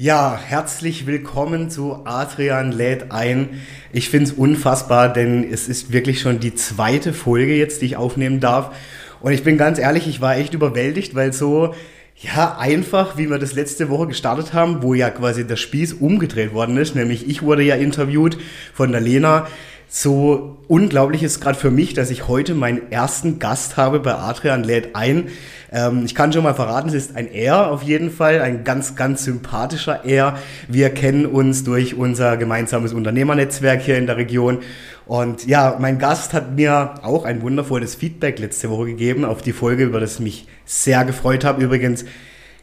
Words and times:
Ja, 0.00 0.38
herzlich 0.40 1.08
willkommen 1.08 1.70
zu 1.70 2.02
Adrian 2.04 2.70
lädt 2.70 3.10
ein. 3.10 3.60
Ich 3.92 4.10
finde 4.10 4.30
es 4.30 4.32
unfassbar, 4.32 5.12
denn 5.12 5.42
es 5.42 5.66
ist 5.66 5.92
wirklich 5.92 6.20
schon 6.20 6.38
die 6.38 6.54
zweite 6.54 7.12
Folge 7.12 7.56
jetzt, 7.56 7.82
die 7.82 7.86
ich 7.86 7.96
aufnehmen 7.96 8.38
darf. 8.38 8.76
Und 9.18 9.32
ich 9.32 9.42
bin 9.42 9.58
ganz 9.58 9.80
ehrlich, 9.80 10.06
ich 10.06 10.20
war 10.20 10.36
echt 10.36 10.54
überwältigt, 10.54 11.16
weil 11.16 11.32
so 11.32 11.74
ja, 12.14 12.58
einfach, 12.58 13.18
wie 13.18 13.28
wir 13.28 13.40
das 13.40 13.54
letzte 13.54 13.88
Woche 13.88 14.06
gestartet 14.06 14.52
haben, 14.52 14.84
wo 14.84 14.94
ja 14.94 15.10
quasi 15.10 15.44
der 15.44 15.56
Spieß 15.56 15.94
umgedreht 15.94 16.54
worden 16.54 16.76
ist, 16.76 16.94
nämlich 16.94 17.28
ich 17.28 17.42
wurde 17.42 17.64
ja 17.64 17.74
interviewt 17.74 18.38
von 18.74 18.92
der 18.92 19.00
Lena. 19.00 19.48
So 19.90 20.58
unglaublich 20.68 21.22
ist 21.22 21.40
gerade 21.40 21.58
für 21.58 21.70
mich, 21.70 21.94
dass 21.94 22.10
ich 22.10 22.28
heute 22.28 22.54
meinen 22.54 22.92
ersten 22.92 23.38
Gast 23.38 23.78
habe 23.78 24.00
bei 24.00 24.14
Adrian 24.14 24.62
lädt 24.62 24.94
ein. 24.94 25.28
Ähm, 25.72 26.02
ich 26.04 26.14
kann 26.14 26.30
schon 26.30 26.42
mal 26.42 26.52
verraten, 26.52 26.88
es 26.88 26.94
ist 26.94 27.16
ein 27.16 27.32
Er 27.32 27.70
auf 27.70 27.82
jeden 27.82 28.10
Fall, 28.10 28.42
ein 28.42 28.64
ganz, 28.64 28.96
ganz 28.96 29.24
sympathischer 29.24 30.04
Er. 30.04 30.36
Wir 30.68 30.90
kennen 30.90 31.24
uns 31.24 31.64
durch 31.64 31.94
unser 31.94 32.36
gemeinsames 32.36 32.92
Unternehmernetzwerk 32.92 33.80
hier 33.80 33.96
in 33.96 34.06
der 34.06 34.18
Region. 34.18 34.58
Und 35.06 35.46
ja, 35.46 35.78
mein 35.80 35.98
Gast 35.98 36.34
hat 36.34 36.54
mir 36.54 36.96
auch 37.02 37.24
ein 37.24 37.40
wundervolles 37.40 37.94
Feedback 37.94 38.38
letzte 38.38 38.68
Woche 38.68 38.86
gegeben 38.86 39.24
auf 39.24 39.40
die 39.40 39.52
Folge, 39.52 39.84
über 39.84 40.00
das 40.00 40.16
ich 40.16 40.20
mich 40.20 40.46
sehr 40.66 41.06
gefreut 41.06 41.46
habe. 41.46 41.64
Übrigens, 41.64 42.04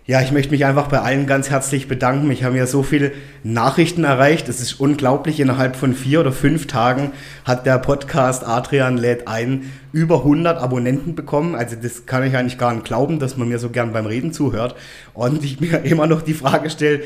ja, 0.07 0.21
ich 0.21 0.31
möchte 0.31 0.51
mich 0.51 0.65
einfach 0.65 0.87
bei 0.87 0.99
allen 0.99 1.25
ganz 1.25 1.49
herzlich 1.49 1.87
bedanken. 1.87 2.29
Ich 2.29 2.43
habe 2.43 2.55
ja 2.55 2.67
so 2.67 2.83
viele 2.83 3.11
Nachrichten 3.43 4.03
erreicht. 4.03 4.47
Es 4.49 4.61
ist 4.61 4.79
unglaublich. 4.79 5.39
Innerhalb 5.39 5.75
von 5.75 5.95
vier 5.95 6.19
oder 6.19 6.31
fünf 6.31 6.67
Tagen 6.67 7.11
hat 7.43 7.65
der 7.65 7.79
Podcast 7.79 8.45
Adrian 8.45 8.97
lädt 8.97 9.27
ein 9.27 9.71
über 9.93 10.17
100 10.19 10.61
Abonnenten 10.61 11.15
bekommen. 11.15 11.55
Also 11.55 11.75
das 11.75 12.05
kann 12.05 12.23
ich 12.23 12.37
eigentlich 12.37 12.59
gar 12.59 12.71
nicht 12.71 12.85
glauben, 12.85 13.17
dass 13.17 13.35
man 13.35 13.49
mir 13.49 13.57
so 13.57 13.71
gern 13.71 13.93
beim 13.93 14.05
Reden 14.05 14.31
zuhört. 14.31 14.75
Und 15.15 15.43
ich 15.43 15.59
mir 15.59 15.79
immer 15.83 16.05
noch 16.05 16.21
die 16.21 16.35
Frage 16.35 16.69
stelle, 16.69 17.01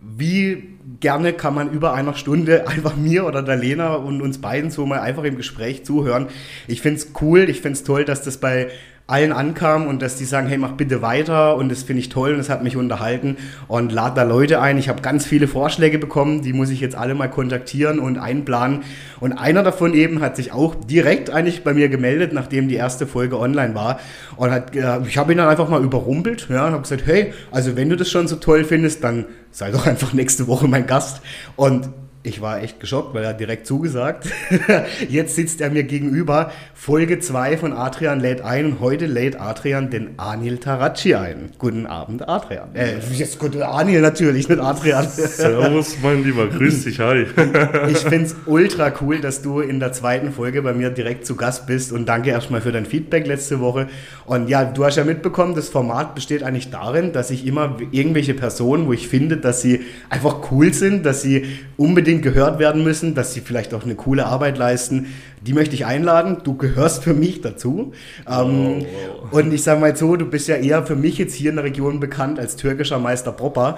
wie 0.00 0.64
gerne 0.98 1.34
kann 1.34 1.54
man 1.54 1.70
über 1.70 1.94
einer 1.94 2.14
Stunde 2.14 2.66
einfach 2.66 2.96
mir 2.96 3.24
oder 3.24 3.44
der 3.44 3.56
Lena 3.56 3.94
und 3.94 4.20
uns 4.20 4.38
beiden 4.40 4.72
so 4.72 4.84
mal 4.84 4.98
einfach 4.98 5.22
im 5.22 5.36
Gespräch 5.36 5.84
zuhören. 5.84 6.26
Ich 6.66 6.82
finde 6.82 6.98
es 6.98 7.12
cool, 7.20 7.48
ich 7.48 7.60
finde 7.60 7.74
es 7.74 7.84
toll, 7.84 8.04
dass 8.04 8.22
das 8.22 8.38
bei 8.38 8.68
allen 9.12 9.32
ankam 9.32 9.86
und 9.86 10.00
dass 10.00 10.16
die 10.16 10.24
sagen, 10.24 10.48
hey, 10.48 10.56
mach 10.56 10.72
bitte 10.72 11.02
weiter 11.02 11.56
und 11.56 11.70
das 11.70 11.82
finde 11.82 12.00
ich 12.00 12.08
toll 12.08 12.32
und 12.32 12.38
das 12.38 12.48
hat 12.48 12.64
mich 12.64 12.76
unterhalten 12.76 13.36
und 13.68 13.92
lad 13.92 14.16
da 14.16 14.22
Leute 14.22 14.60
ein. 14.60 14.78
Ich 14.78 14.88
habe 14.88 15.02
ganz 15.02 15.26
viele 15.26 15.46
Vorschläge 15.46 15.98
bekommen, 15.98 16.40
die 16.40 16.54
muss 16.54 16.70
ich 16.70 16.80
jetzt 16.80 16.96
alle 16.96 17.14
mal 17.14 17.28
kontaktieren 17.28 17.98
und 17.98 18.18
einplanen 18.18 18.84
und 19.20 19.32
einer 19.32 19.62
davon 19.62 19.92
eben 19.92 20.22
hat 20.22 20.36
sich 20.36 20.52
auch 20.52 20.74
direkt 20.74 21.28
eigentlich 21.28 21.62
bei 21.62 21.74
mir 21.74 21.90
gemeldet, 21.90 22.32
nachdem 22.32 22.68
die 22.68 22.76
erste 22.76 23.06
Folge 23.06 23.38
online 23.38 23.74
war 23.74 24.00
und 24.36 24.50
hat, 24.50 24.74
ich 24.74 25.18
habe 25.18 25.32
ihn 25.32 25.38
dann 25.38 25.48
einfach 25.48 25.68
mal 25.68 25.84
überrumpelt 25.84 26.48
ja, 26.48 26.66
und 26.66 26.72
habe 26.72 26.82
gesagt, 26.82 27.02
hey, 27.04 27.34
also 27.50 27.76
wenn 27.76 27.90
du 27.90 27.96
das 27.96 28.10
schon 28.10 28.26
so 28.28 28.36
toll 28.36 28.64
findest, 28.64 29.04
dann 29.04 29.26
sei 29.50 29.70
doch 29.70 29.86
einfach 29.86 30.14
nächste 30.14 30.46
Woche 30.48 30.66
mein 30.68 30.86
Gast 30.86 31.20
und 31.56 31.90
ich 32.24 32.40
war 32.40 32.62
echt 32.62 32.78
geschockt, 32.78 33.14
weil 33.14 33.24
er 33.24 33.34
direkt 33.34 33.66
zugesagt. 33.66 34.28
Jetzt 35.08 35.34
sitzt 35.34 35.60
er 35.60 35.70
mir 35.70 35.82
gegenüber. 35.82 36.52
Folge 36.72 37.18
2 37.18 37.56
von 37.56 37.72
Adrian 37.72 38.20
lädt 38.20 38.42
ein 38.42 38.66
und 38.66 38.80
heute 38.80 39.06
lädt 39.06 39.40
Adrian 39.40 39.90
den 39.90 40.18
Anil 40.18 40.58
Taracci 40.58 41.16
ein. 41.16 41.50
Guten 41.58 41.86
Abend, 41.86 42.28
Adrian. 42.28 42.74
Äh, 42.74 42.98
jetzt 43.16 43.38
guten 43.38 43.62
Anil 43.62 44.00
natürlich, 44.00 44.48
nicht 44.48 44.60
Adrian. 44.60 45.06
Servus, 45.08 45.96
mein 46.02 46.22
Lieber, 46.22 46.46
grüß 46.46 46.84
dich, 46.84 47.00
hi. 47.00 47.26
ich 47.88 47.98
finde 47.98 48.26
es 48.26 48.36
ultra 48.46 48.92
cool, 49.00 49.20
dass 49.20 49.42
du 49.42 49.60
in 49.60 49.80
der 49.80 49.92
zweiten 49.92 50.32
Folge 50.32 50.62
bei 50.62 50.72
mir 50.72 50.90
direkt 50.90 51.26
zu 51.26 51.34
Gast 51.34 51.66
bist 51.66 51.92
und 51.92 52.06
danke 52.06 52.30
erstmal 52.30 52.60
für 52.60 52.72
dein 52.72 52.86
Feedback 52.86 53.26
letzte 53.26 53.58
Woche. 53.58 53.88
Und 54.26 54.48
ja, 54.48 54.64
du 54.64 54.84
hast 54.84 54.96
ja 54.96 55.04
mitbekommen, 55.04 55.54
das 55.54 55.68
Format 55.68 56.14
besteht 56.14 56.42
eigentlich 56.44 56.70
darin, 56.70 57.12
dass 57.12 57.30
ich 57.30 57.46
immer 57.46 57.78
irgendwelche 57.90 58.34
Personen, 58.34 58.86
wo 58.86 58.92
ich 58.92 59.08
finde, 59.08 59.36
dass 59.36 59.60
sie 59.60 59.80
einfach 60.08 60.50
cool 60.50 60.72
sind, 60.72 61.04
dass 61.04 61.22
sie 61.22 61.46
unbedingt 61.76 62.11
unbedingt 62.12 62.34
gehört 62.34 62.58
werden 62.58 62.84
müssen, 62.84 63.14
dass 63.14 63.32
sie 63.32 63.40
vielleicht 63.40 63.72
auch 63.72 63.84
eine 63.84 63.94
coole 63.94 64.26
Arbeit 64.26 64.58
leisten. 64.58 65.06
Die 65.46 65.52
möchte 65.52 65.74
ich 65.74 65.86
einladen. 65.86 66.38
Du 66.44 66.56
gehörst 66.56 67.02
für 67.02 67.14
mich 67.14 67.40
dazu. 67.40 67.92
Ähm, 68.28 68.82
oh, 68.82 68.86
wow. 69.22 69.32
Und 69.32 69.52
ich 69.52 69.62
sage 69.62 69.80
mal 69.80 69.96
so, 69.96 70.16
du 70.16 70.26
bist 70.26 70.48
ja 70.48 70.56
eher 70.56 70.86
für 70.86 70.96
mich 70.96 71.18
jetzt 71.18 71.34
hier 71.34 71.50
in 71.50 71.56
der 71.56 71.64
Region 71.64 72.00
bekannt 72.00 72.38
als 72.38 72.56
türkischer 72.56 72.98
Meister 72.98 73.32
Popper. 73.32 73.76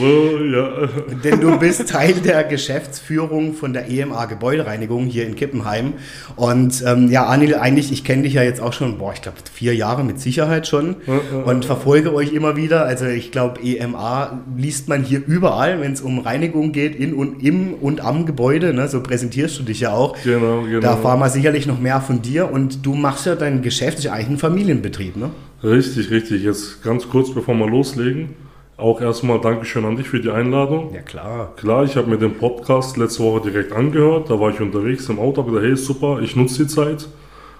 so, 0.00 0.38
ja. 0.44 0.88
Denn 1.24 1.40
du 1.40 1.58
bist 1.58 1.88
Teil 1.88 2.14
der 2.14 2.44
Geschäftsführung 2.44 3.54
von 3.54 3.72
der 3.72 3.90
EMA 3.90 4.26
Gebäudereinigung 4.26 5.06
hier 5.06 5.26
in 5.26 5.34
Kippenheim. 5.34 5.94
Und 6.36 6.82
ähm, 6.86 7.10
ja, 7.10 7.26
Anil, 7.26 7.54
eigentlich, 7.56 7.92
ich 7.92 8.04
kenne 8.04 8.22
dich 8.22 8.34
ja 8.34 8.42
jetzt 8.42 8.60
auch 8.60 8.72
schon, 8.72 8.98
boah, 8.98 9.12
ich 9.12 9.22
glaube 9.22 9.38
vier 9.52 9.74
Jahre 9.74 10.04
mit 10.04 10.20
Sicherheit 10.20 10.66
schon 10.66 10.96
und 11.44 11.64
verfolge 11.64 12.14
euch 12.14 12.32
immer 12.32 12.56
wieder. 12.56 12.84
Also 12.84 13.06
ich 13.06 13.32
glaube, 13.32 13.60
EMA 13.62 14.42
liest 14.56 14.88
man 14.88 15.02
hier 15.02 15.22
überall, 15.26 15.80
wenn 15.80 15.92
es 15.92 16.00
um 16.00 16.18
Reinigung 16.18 16.52
Reinigung 16.52 16.72
geht 16.72 16.96
in 16.96 17.14
und 17.14 17.42
im 17.42 17.74
und 17.74 18.00
am 18.00 18.26
Gebäude, 18.26 18.74
ne? 18.74 18.88
so 18.88 19.02
präsentierst 19.02 19.58
du 19.58 19.62
dich 19.62 19.71
ja 19.80 19.92
auch. 19.92 20.16
Genau, 20.22 20.62
genau. 20.62 20.80
Da 20.80 20.90
erfahren 20.92 21.20
wir 21.20 21.28
sicherlich 21.28 21.66
noch 21.66 21.80
mehr 21.80 22.00
von 22.00 22.22
dir 22.22 22.50
und 22.50 22.84
du 22.84 22.94
machst 22.94 23.26
ja 23.26 23.34
dein 23.34 23.62
Geschäft, 23.62 23.98
ist 23.98 24.06
eigentlich 24.06 24.28
ein 24.28 24.38
Familienbetrieb, 24.38 25.16
ne? 25.16 25.30
Richtig, 25.62 26.10
richtig. 26.10 26.42
Jetzt 26.42 26.82
ganz 26.82 27.08
kurz, 27.08 27.32
bevor 27.32 27.54
wir 27.54 27.68
loslegen, 27.68 28.30
auch 28.76 29.00
erstmal 29.00 29.40
Dankeschön 29.40 29.84
an 29.84 29.96
dich 29.96 30.08
für 30.08 30.20
die 30.20 30.30
Einladung. 30.30 30.92
Ja, 30.92 31.02
klar. 31.02 31.52
Klar, 31.56 31.84
ich 31.84 31.96
habe 31.96 32.08
mir 32.10 32.18
den 32.18 32.34
Podcast 32.34 32.96
letzte 32.96 33.22
Woche 33.22 33.42
direkt 33.42 33.72
angehört. 33.72 34.28
Da 34.30 34.40
war 34.40 34.50
ich 34.50 34.60
unterwegs 34.60 35.08
im 35.08 35.18
Auto, 35.18 35.42
habe 35.42 35.52
gesagt, 35.52 35.66
hey, 35.66 35.76
super, 35.76 36.20
ich 36.20 36.34
nutze 36.34 36.64
die 36.64 36.68
Zeit 36.68 37.08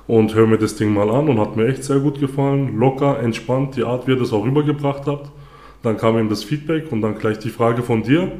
und 0.06 0.34
höre 0.34 0.46
mir 0.46 0.58
das 0.58 0.74
Ding 0.74 0.92
mal 0.92 1.08
an 1.10 1.28
und 1.28 1.38
hat 1.38 1.56
mir 1.56 1.68
echt 1.68 1.84
sehr 1.84 2.00
gut 2.00 2.18
gefallen. 2.18 2.76
Locker, 2.76 3.20
entspannt, 3.20 3.76
die 3.76 3.84
Art, 3.84 4.06
wie 4.06 4.12
ihr 4.12 4.18
das 4.18 4.32
auch 4.32 4.44
rübergebracht 4.44 5.06
habt. 5.06 5.30
Dann 5.82 5.96
kam 5.96 6.18
ihm 6.18 6.28
das 6.28 6.44
Feedback 6.44 6.90
und 6.90 7.02
dann 7.02 7.18
gleich 7.18 7.38
die 7.38 7.50
Frage 7.50 7.82
von 7.82 8.02
dir. 8.02 8.32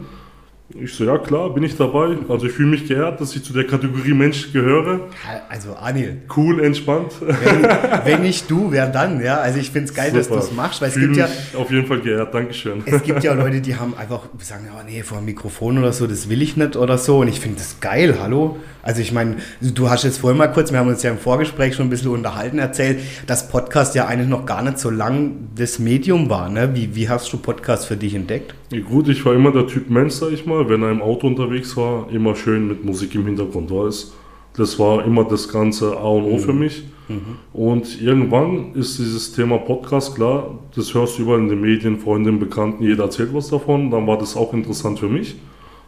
Ich 0.81 0.95
so, 0.95 1.05
ja 1.05 1.19
klar, 1.19 1.53
bin 1.53 1.63
ich 1.65 1.77
dabei. 1.77 2.17
Also 2.29 2.47
ich 2.47 2.53
fühle 2.53 2.71
mich 2.71 2.87
geehrt, 2.87 3.21
dass 3.21 3.37
ich 3.37 3.45
zu 3.45 3.53
der 3.53 3.67
Kategorie 3.67 4.15
Mensch 4.15 4.53
gehöre. 4.53 5.09
Also 5.49 5.75
Anil. 5.75 6.23
Cool, 6.35 6.65
entspannt. 6.65 7.13
Wenn, 7.21 7.63
wenn 8.05 8.23
nicht 8.23 8.51
du, 8.51 8.71
wer 8.71 8.89
dann? 8.89 9.23
Ja, 9.23 9.37
also 9.37 9.59
ich 9.59 9.71
finde 9.71 9.89
es 9.89 9.95
geil, 9.95 10.09
Super. 10.09 10.19
dass 10.19 10.29
du 10.29 10.37
es 10.37 10.53
machst, 10.53 10.81
weil 10.81 10.89
es 10.89 10.95
gibt 10.95 11.17
ja... 11.17 11.29
auf 11.57 11.71
jeden 11.71 11.87
Fall 11.87 12.01
geehrt, 12.01 12.33
Dankeschön. 12.33 12.83
Es 12.87 13.03
gibt 13.03 13.23
ja 13.23 13.33
Leute, 13.35 13.61
die 13.61 13.77
haben 13.77 13.95
einfach, 13.97 14.29
sagen, 14.39 14.69
oh 14.75 14.83
nee, 14.87 15.03
vor 15.03 15.19
dem 15.19 15.27
Mikrofon 15.27 15.79
oder 15.79 15.93
so, 15.93 16.07
das 16.07 16.29
will 16.29 16.41
ich 16.41 16.57
nicht 16.57 16.77
oder 16.77 16.97
so. 16.97 17.19
Und 17.19 17.29
ich 17.29 17.41
finde 17.41 17.59
das 17.59 17.81
geil, 17.81 18.17
hallo? 18.21 18.57
Also 18.83 19.01
ich 19.01 19.13
meine, 19.13 19.37
du 19.61 19.89
hast 19.89 20.03
jetzt 20.03 20.19
vorhin 20.19 20.37
mal 20.37 20.49
kurz, 20.49 20.73
wir 20.73 20.81
haben 20.81 20.89
uns 20.89 21.05
ja 21.05 21.13
im 21.13 21.19
Vorgespräch 21.19 21.77
schon 21.77 21.87
ein 21.87 21.91
bisschen 21.91 22.11
unterhalten, 22.11 22.59
erzählt, 22.59 22.99
dass 23.29 23.49
Podcast 23.49 23.95
ja 23.95 24.07
eigentlich 24.07 24.29
noch 24.29 24.45
gar 24.45 24.63
nicht 24.63 24.81
so 24.81 24.91
lang 24.91 25.49
das 25.55 25.79
Medium 25.79 26.29
war. 26.29 26.49
Ne? 26.49 26.75
Wie, 26.75 26.97
wie 26.97 27.09
hast 27.09 27.33
du 27.33 27.39
Podcast 27.39 27.87
für 27.87 27.97
dich 27.97 28.15
entdeckt? 28.15 28.55
Ja, 28.73 28.81
gut, 28.81 29.09
ich 29.09 29.25
war 29.25 29.35
immer 29.35 29.53
der 29.53 29.69
Typ 29.69 29.89
Mensch, 29.89 30.15
sag 30.15 30.33
ich 30.33 30.47
mal. 30.47 30.69
Wenn 30.69 30.83
er 30.83 30.91
im 30.91 31.01
Auto 31.01 31.29
unterwegs 31.29 31.77
war, 31.77 32.11
immer 32.11 32.35
schön 32.35 32.67
mit 32.67 32.85
Musik 32.85 33.15
im 33.15 33.25
Hintergrund 33.25 33.71
war 33.71 33.87
es. 33.87 34.13
Das 34.57 34.79
war 34.79 35.05
immer 35.05 35.25
das 35.25 35.49
ganze 35.49 35.97
A 35.97 36.09
und 36.09 36.25
O 36.25 36.35
mhm. 36.35 36.39
für 36.41 36.53
mich. 36.53 36.85
Mhm. 37.09 37.37
Und 37.53 38.03
irgendwann 38.03 38.75
ist 38.75 38.99
dieses 38.99 39.33
Thema 39.33 39.59
Podcast 39.59 40.17
klar, 40.17 40.59
das 40.75 40.93
hörst 40.93 41.19
du 41.19 41.23
überall 41.23 41.39
in 41.39 41.49
den 41.49 41.61
Medien, 41.61 41.99
Freundinnen, 42.01 42.41
Bekannten, 42.41 42.83
jeder 42.83 43.05
erzählt 43.05 43.33
was 43.33 43.49
davon. 43.49 43.93
Dann 43.93 44.09
war 44.09 44.19
das 44.19 44.37
auch 44.37 44.53
interessant 44.53 44.99
für 44.99 45.09
mich. 45.09 45.37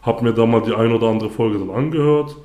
Hab 0.02 0.22
mir 0.22 0.32
da 0.32 0.46
mal 0.46 0.62
die 0.62 0.74
ein 0.74 0.92
oder 0.92 1.08
andere 1.08 1.30
Folge 1.30 1.58
dann 1.58 1.70
angehört 1.70 2.36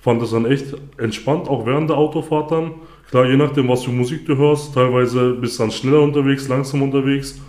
fand 0.00 0.22
das 0.22 0.30
dann 0.30 0.46
echt 0.46 0.74
entspannt, 0.96 1.48
auch 1.48 1.66
während 1.66 1.90
der 1.90 1.96
Autofahrt 1.96 2.50
dann. 2.50 2.72
Klar, 3.10 3.26
je 3.26 3.36
nachdem, 3.36 3.68
was 3.68 3.84
für 3.84 3.90
Musik 3.90 4.26
du 4.26 4.36
hörst, 4.36 4.74
teilweise 4.74 5.32
bist 5.32 5.58
du 5.58 5.62
dann 5.62 5.70
schneller 5.70 6.02
unterwegs, 6.02 6.46
langsam 6.48 6.82
unterwegs. 6.82 7.40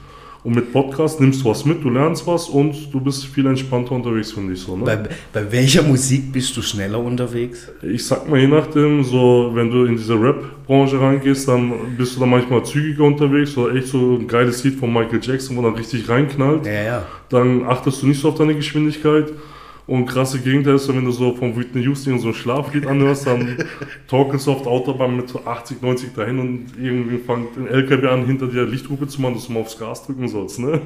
Und 0.42 0.56
mit 0.56 0.72
Podcast 0.72 1.19
nimmst 1.19 1.44
du 1.44 1.50
was 1.50 1.66
mit, 1.66 1.84
du 1.84 1.90
lernst 1.90 2.25
was 2.25 2.48
und 2.48 2.94
du 2.94 3.01
bist 3.01 3.25
viel 3.25 3.46
entspannter 3.46 3.92
unterwegs, 3.92 4.31
finde 4.31 4.54
ich 4.54 4.62
so. 4.62 4.78
Ne? 4.78 4.86
Bei, 4.86 4.98
bei 5.34 5.51
welcher 5.51 5.84
Musik 5.84 6.31
bist 6.31 6.56
du 6.56 6.62
schneller 6.62 7.00
unterwegs? 7.00 7.69
Ich 7.81 8.06
sag 8.06 8.30
mal, 8.30 8.40
je 8.40 8.48
nachdem, 8.48 9.04
so 9.04 9.51
wenn 9.54 9.69
du 9.69 9.84
in 9.84 9.98
diese 9.98 10.13
Rap-Branche 10.13 11.00
reingehst, 11.00 11.46
dann 11.50 11.74
bist 11.98 12.16
du 12.16 12.22
da 12.22 12.25
manchmal 12.25 12.63
zügiger 12.63 13.04
unterwegs 13.04 13.57
oder 13.57 13.75
echt 13.75 13.88
so 13.88 14.16
ein 14.16 14.30
geiles 14.30 14.63
Lied 14.63 14.75
von 14.75 14.94
Michael 14.94 15.19
Jackson, 15.22 15.57
wo 15.57 15.62
dann 15.62 15.75
richtig 15.75 16.07
reinknallt. 16.07 16.66
Ja, 16.66 16.84
ja. 16.84 17.06
Dann 17.28 17.66
achtest 17.66 18.01
du 18.01 18.07
nicht 18.07 18.22
so 18.22 18.30
auf 18.30 18.36
deine 18.36 18.56
Geschwindigkeit. 18.56 19.34
Und 19.89 20.06
krasse 20.06 20.38
Gegenteil 20.38 20.75
ist, 20.75 20.88
wenn 20.88 21.03
du 21.03 21.09
so 21.09 21.36
von 21.36 21.57
Whitney 21.57 21.81
Houston 21.81 22.19
so 22.19 22.27
ein 22.27 22.36
Schlaflied 22.36 22.86
anhörst, 22.86 23.25
dann 23.25 23.57
auf 24.12 24.62
der 24.62 24.71
Autobahn 24.71 25.18
mit 25.18 25.30
so 25.30 25.44
80, 25.44 25.81
90 25.81 26.13
dahin 26.13 26.38
und 26.38 26.68
irgendwie 26.80 27.18
fängt 27.18 27.57
ein 27.57 27.65
LKW 27.65 28.07
an, 28.07 28.25
hinter 28.27 28.45
dir 28.45 28.68
Lichthupe 28.68 29.07
zu 29.07 29.19
machen, 29.19 29.33
dass 29.33 29.47
du 29.47 29.53
mal 29.53 29.62
aufs 29.62 29.80
Gas 29.80 30.06
drücken 30.06 30.27
sollst. 30.27 30.59
Ne? 30.59 30.80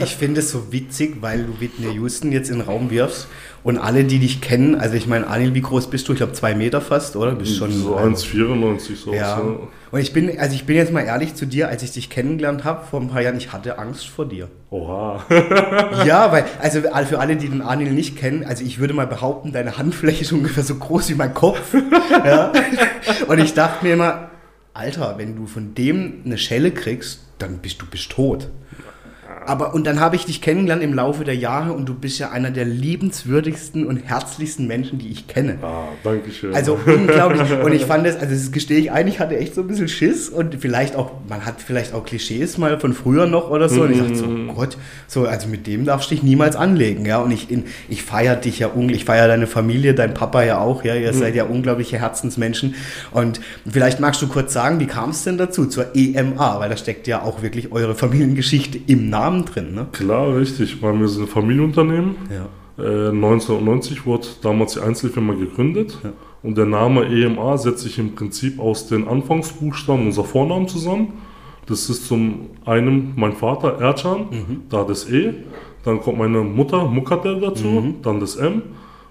Ich 0.00 0.16
finde 0.16 0.40
es 0.40 0.50
so 0.50 0.72
witzig, 0.72 1.18
weil 1.20 1.44
du 1.44 1.60
Whitney 1.60 1.92
Houston 1.96 2.32
jetzt 2.32 2.48
in 2.48 2.60
den 2.60 2.66
Raum 2.66 2.90
wirfst 2.90 3.28
und 3.64 3.78
alle, 3.78 4.04
die 4.04 4.18
dich 4.18 4.40
kennen, 4.40 4.74
also 4.74 4.94
ich 4.94 5.06
meine, 5.06 5.26
Anil, 5.26 5.54
wie 5.54 5.60
groß 5.60 5.90
bist 5.90 6.08
du? 6.08 6.12
Ich 6.12 6.18
glaube 6.18 6.32
zwei 6.32 6.54
Meter 6.54 6.80
fast, 6.80 7.16
oder? 7.16 7.32
Bist 7.32 7.56
schon 7.56 7.72
so 7.72 7.96
1,94 7.96 8.96
so. 8.96 9.12
Ja. 9.12 9.42
Und 9.90 10.00
ich 10.00 10.12
bin, 10.12 10.38
also 10.38 10.54
ich 10.54 10.64
bin 10.64 10.76
jetzt 10.76 10.92
mal 10.92 11.02
ehrlich 11.02 11.34
zu 11.34 11.46
dir, 11.46 11.68
als 11.68 11.82
ich 11.82 11.92
dich 11.92 12.10
kennengelernt 12.10 12.64
habe 12.64 12.84
vor 12.86 13.00
ein 13.00 13.08
paar 13.08 13.22
Jahren, 13.22 13.36
ich 13.36 13.52
hatte 13.52 13.78
Angst 13.78 14.08
vor 14.08 14.26
dir. 14.26 14.48
Oha. 14.70 15.24
ja, 16.06 16.30
weil, 16.30 16.44
also 16.60 16.82
für 17.06 17.18
alle, 17.18 17.36
die 17.36 17.48
den 17.48 17.62
Anil 17.62 17.92
nicht 17.92 18.16
kennen, 18.16 18.44
also 18.44 18.64
ich 18.64 18.78
würde 18.78 18.94
mal 18.94 19.06
behaupten, 19.06 19.52
deine 19.52 19.78
Handfläche 19.78 20.22
ist 20.22 20.32
ungefähr 20.32 20.62
so 20.62 20.74
groß 20.74 21.08
wie 21.10 21.14
mein 21.14 21.34
Kopf. 21.34 21.74
ja. 22.24 22.52
Und 23.26 23.38
ich 23.38 23.54
dachte 23.54 23.84
mir 23.84 23.94
immer, 23.94 24.30
Alter, 24.74 25.14
wenn 25.18 25.34
du 25.34 25.46
von 25.46 25.74
dem 25.74 26.22
eine 26.24 26.38
Schelle 26.38 26.70
kriegst, 26.70 27.24
dann 27.38 27.58
bist 27.58 27.80
du 27.80 27.86
bist 27.86 28.10
tot. 28.10 28.48
Aber 29.48 29.72
und 29.72 29.86
dann 29.86 29.98
habe 29.98 30.14
ich 30.14 30.26
dich 30.26 30.42
kennengelernt 30.42 30.82
im 30.82 30.92
Laufe 30.92 31.24
der 31.24 31.34
Jahre 31.34 31.72
und 31.72 31.88
du 31.88 31.94
bist 31.94 32.18
ja 32.18 32.30
einer 32.30 32.50
der 32.50 32.66
liebenswürdigsten 32.66 33.86
und 33.86 33.96
herzlichsten 33.96 34.66
Menschen, 34.66 34.98
die 34.98 35.08
ich 35.08 35.26
kenne. 35.26 35.56
Ah, 35.62 35.88
danke 36.04 36.30
schön. 36.30 36.54
Also 36.54 36.78
unglaublich. 36.84 37.50
Und 37.64 37.72
ich 37.72 37.86
fand 37.86 38.06
es, 38.06 38.16
also 38.16 38.34
das 38.34 38.52
gestehe 38.52 38.78
ich 38.78 38.92
ein, 38.92 39.08
ich 39.08 39.20
hatte 39.20 39.38
echt 39.38 39.54
so 39.54 39.62
ein 39.62 39.66
bisschen 39.66 39.88
Schiss 39.88 40.28
und 40.28 40.56
vielleicht 40.60 40.96
auch, 40.96 41.12
man 41.28 41.46
hat 41.46 41.60
vielleicht 41.60 41.94
auch 41.94 42.04
Klischees 42.04 42.58
mal 42.58 42.78
von 42.78 42.92
früher 42.92 43.26
noch 43.26 43.50
oder 43.50 43.68
so. 43.68 43.82
Und 43.82 43.92
ich 43.92 43.98
dachte 43.98 44.16
so, 44.16 44.26
oh 44.26 44.52
Gott, 44.52 44.76
so, 45.06 45.26
also 45.26 45.48
mit 45.48 45.66
dem 45.66 45.84
darfst 45.84 46.10
du 46.10 46.14
dich 46.14 46.22
niemals 46.22 46.54
anlegen, 46.54 47.06
ja. 47.06 47.18
Und 47.18 47.30
ich, 47.30 47.48
ich 47.88 48.02
feiere 48.02 48.36
dich 48.36 48.58
ja 48.58 48.66
unglaublich, 48.68 48.98
ich 48.98 49.04
feiere 49.06 49.28
deine 49.28 49.46
Familie, 49.46 49.94
dein 49.94 50.14
Papa 50.14 50.42
ja 50.42 50.58
auch, 50.58 50.84
ja. 50.84 50.94
Ihr 50.94 51.12
mhm. 51.12 51.18
seid 51.18 51.34
ja 51.34 51.44
unglaubliche 51.44 51.98
Herzensmenschen. 51.98 52.74
Und 53.12 53.40
vielleicht 53.68 53.98
magst 54.00 54.20
du 54.20 54.28
kurz 54.28 54.52
sagen, 54.52 54.78
wie 54.80 54.86
kam 54.86 55.10
es 55.10 55.24
denn 55.24 55.38
dazu, 55.38 55.66
zur 55.66 55.96
EMA? 55.96 56.60
Weil 56.60 56.68
da 56.68 56.76
steckt 56.76 57.06
ja 57.06 57.22
auch 57.22 57.42
wirklich 57.42 57.72
eure 57.72 57.94
Familiengeschichte 57.94 58.78
im 58.86 59.08
Namen 59.08 59.37
Namen 59.38 59.44
drin, 59.44 59.74
ne? 59.74 59.86
Klar, 59.92 60.36
richtig, 60.36 60.82
weil 60.82 60.98
wir 60.98 61.08
sind 61.08 61.24
ein 61.24 61.28
Familienunternehmen. 61.28 62.16
Ja. 62.30 62.48
Äh, 62.82 63.08
1990 63.08 64.06
wurde 64.06 64.26
damals 64.42 64.74
die 64.74 64.80
Einzelfirma 64.80 65.34
gegründet. 65.34 65.98
Ja. 66.02 66.12
Und 66.42 66.56
der 66.56 66.66
Name 66.66 67.06
EMA 67.06 67.58
setzt 67.58 67.80
sich 67.80 67.98
im 67.98 68.14
Prinzip 68.14 68.60
aus 68.60 68.86
den 68.86 69.08
Anfangsbuchstaben 69.08 70.06
unserer 70.06 70.24
Vornamen 70.24 70.68
zusammen. 70.68 71.14
Das 71.66 71.90
ist 71.90 72.06
zum 72.06 72.50
einen 72.64 73.12
mein 73.16 73.34
Vater 73.34 73.80
Ercan, 73.80 74.20
mhm. 74.30 74.62
da 74.70 74.84
das 74.84 75.10
E. 75.10 75.34
Dann 75.84 76.00
kommt 76.00 76.18
meine 76.18 76.40
Mutter 76.40 76.84
Mukatel 76.84 77.40
dazu, 77.40 77.66
mhm. 77.66 77.96
dann 78.02 78.20
das 78.20 78.36
M. 78.36 78.62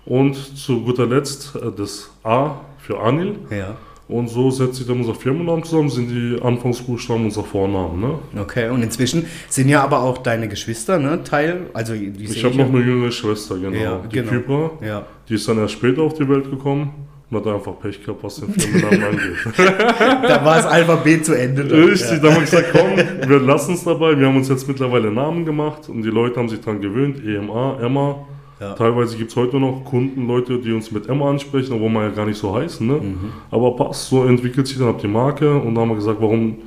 Und 0.06 0.35
zu 0.35 0.81
guter 0.83 1.06
Letzt 1.06 1.56
äh, 1.56 1.71
das 1.75 2.12
A 2.24 2.62
für 2.79 3.00
Anil. 3.00 3.35
Ja. 3.51 3.75
Und 4.09 4.30
so 4.30 4.50
setzt 4.51 4.75
sich 4.75 4.88
dann 4.88 5.00
unser 5.00 5.15
Firmennamen 5.15 5.63
zusammen, 5.63 5.89
sind 5.89 6.09
die 6.09 6.42
Anfangsbuchstaben 6.42 7.25
unser 7.25 7.44
Vornamen. 7.44 8.00
Ne? 8.00 8.42
Okay, 8.42 8.69
und 8.69 8.81
inzwischen 8.81 9.25
sind 9.50 9.68
ja 9.68 9.83
aber 9.83 10.01
auch 10.01 10.19
deine 10.19 10.48
Geschwister 10.48 10.98
ne, 10.98 11.24
Teil. 11.24 11.65
Also 11.74 11.94
ich 11.94 12.44
habe 12.45 12.56
noch 12.56 12.69
eine 12.69 12.80
jüngere 12.80 13.12
Schwester, 13.12 13.57
genau. 13.57 13.75
Ja, 13.75 14.01
die 14.09 14.15
genau. 14.15 14.31
Kypra. 14.31 14.71
Ja. 14.81 15.06
Die 15.27 15.33
ist 15.33 15.45
dann 15.50 15.57
erst 15.57 15.74
später 15.74 16.04
auf 16.04 16.13
die 16.13 16.27
Welt 16.27 16.50
gekommen 16.50 16.94
und 17.30 17.38
hat 17.38 17.54
einfach 17.54 17.77
Pech 17.80 18.01
gehabt, 18.01 18.24
was 18.24 18.38
den 18.38 18.54
Firmennamen 18.54 19.04
angeht. 19.09 19.57
da 19.57 20.45
war 20.45 20.56
das 20.56 20.65
Alphabet 20.65 21.25
zu 21.25 21.33
Ende. 21.33 21.65
Dann. 21.65 21.83
Richtig, 21.83 22.12
ja. 22.12 22.18
da 22.19 22.27
haben 22.30 22.36
wir 22.36 22.42
gesagt, 22.42 22.68
komm, 22.71 23.30
wir 23.30 23.39
lassen 23.39 23.74
es 23.74 23.83
dabei. 23.83 24.18
Wir 24.18 24.27
haben 24.27 24.38
uns 24.38 24.48
jetzt 24.48 24.69
mittlerweile 24.69 25.12
Namen 25.12 25.44
gemacht 25.44 25.89
und 25.89 26.01
die 26.01 26.10
Leute 26.10 26.39
haben 26.39 26.48
sich 26.48 26.62
daran 26.62 26.80
gewöhnt. 26.80 27.21
EMA, 27.25 27.80
Emma. 27.81 28.25
Ja. 28.59 28.74
Teilweise 28.74 29.18
gibt 29.18 29.31
es 29.31 29.36
heute 29.36 29.59
noch 29.59 29.83
Kunden, 29.86 30.27
Leute, 30.27 30.59
die 30.59 30.71
uns 30.71 30.92
mit 30.92 31.07
Emma 31.07 31.30
ansprechen, 31.30 31.74
obwohl 31.74 31.89
wir 31.89 32.04
ja 32.04 32.09
gar 32.09 32.25
nicht 32.25 32.39
so 32.39 32.56
heißen. 32.56 32.86
Ne? 32.86 32.94
Mhm. 32.94 33.31
Aber 33.51 33.75
passt, 33.75 34.09
so 34.09 34.25
entwickelt 34.25 34.68
sich 34.68 34.77
dann 34.77 34.89
ab 34.89 35.00
die 35.00 35.07
Marke 35.07 35.56
und 35.59 35.75
da 35.75 35.81
haben 35.81 35.89
wir 35.89 35.95
gesagt, 35.95 36.19
warum 36.19 36.57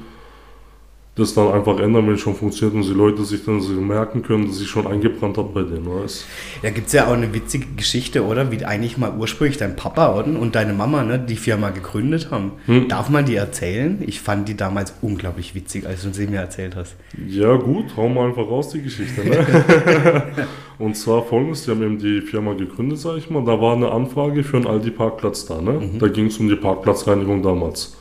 das 1.16 1.34
dann 1.34 1.52
einfach 1.52 1.80
ändern, 1.80 2.06
wenn 2.06 2.14
es 2.14 2.20
schon 2.20 2.34
funktioniert 2.34 2.76
und 2.76 2.88
die 2.88 2.96
Leute 2.96 3.24
sich 3.24 3.44
dann 3.44 3.60
so 3.60 3.72
merken 3.72 4.22
können, 4.22 4.46
dass 4.46 4.58
sich 4.58 4.68
schon 4.68 4.86
eingebrannt 4.86 5.36
hat 5.38 5.52
bei 5.52 5.62
denen. 5.62 5.86
Weißt? 5.86 6.24
Ja, 6.62 6.70
gibt 6.70 6.86
es 6.86 6.92
ja 6.92 7.08
auch 7.08 7.12
eine 7.12 7.34
witzige 7.34 7.66
Geschichte, 7.76 8.24
oder? 8.24 8.50
Wie 8.52 8.64
eigentlich 8.64 8.96
mal 8.96 9.12
ursprünglich 9.18 9.56
dein 9.58 9.74
Papa 9.74 10.14
oder? 10.14 10.38
und 10.38 10.54
deine 10.54 10.72
Mama 10.72 11.02
ne, 11.02 11.18
die 11.18 11.36
Firma 11.36 11.70
gegründet 11.70 12.30
haben. 12.30 12.52
Hm. 12.66 12.88
Darf 12.88 13.10
man 13.10 13.24
die 13.24 13.34
erzählen? 13.34 14.02
Ich 14.06 14.20
fand 14.20 14.48
die 14.48 14.56
damals 14.56 14.94
unglaublich 15.02 15.54
witzig, 15.54 15.86
als 15.86 16.02
du 16.02 16.12
sie 16.12 16.28
mir 16.28 16.38
erzählt 16.38 16.76
hast. 16.76 16.94
Ja, 17.26 17.56
gut, 17.56 17.96
hauen 17.96 18.14
wir 18.14 18.22
einfach 18.22 18.48
raus 18.48 18.70
die 18.70 18.82
Geschichte. 18.82 19.28
Ne? 19.28 20.22
und 20.78 20.96
zwar 20.96 21.24
folgendes: 21.24 21.64
Die 21.64 21.72
haben 21.72 21.82
eben 21.82 21.98
die 21.98 22.20
Firma 22.20 22.54
gegründet, 22.54 22.98
sag 22.98 23.16
ich 23.16 23.28
mal. 23.30 23.44
Da 23.44 23.60
war 23.60 23.74
eine 23.74 23.90
Anfrage 23.90 24.44
für 24.44 24.58
einen 24.58 24.66
Aldi-Parkplatz 24.66 25.46
da. 25.46 25.60
Ne? 25.60 25.72
Mhm. 25.72 25.98
Da 25.98 26.06
ging 26.06 26.26
es 26.26 26.38
um 26.38 26.48
die 26.48 26.56
Parkplatzreinigung 26.56 27.42
damals. 27.42 27.96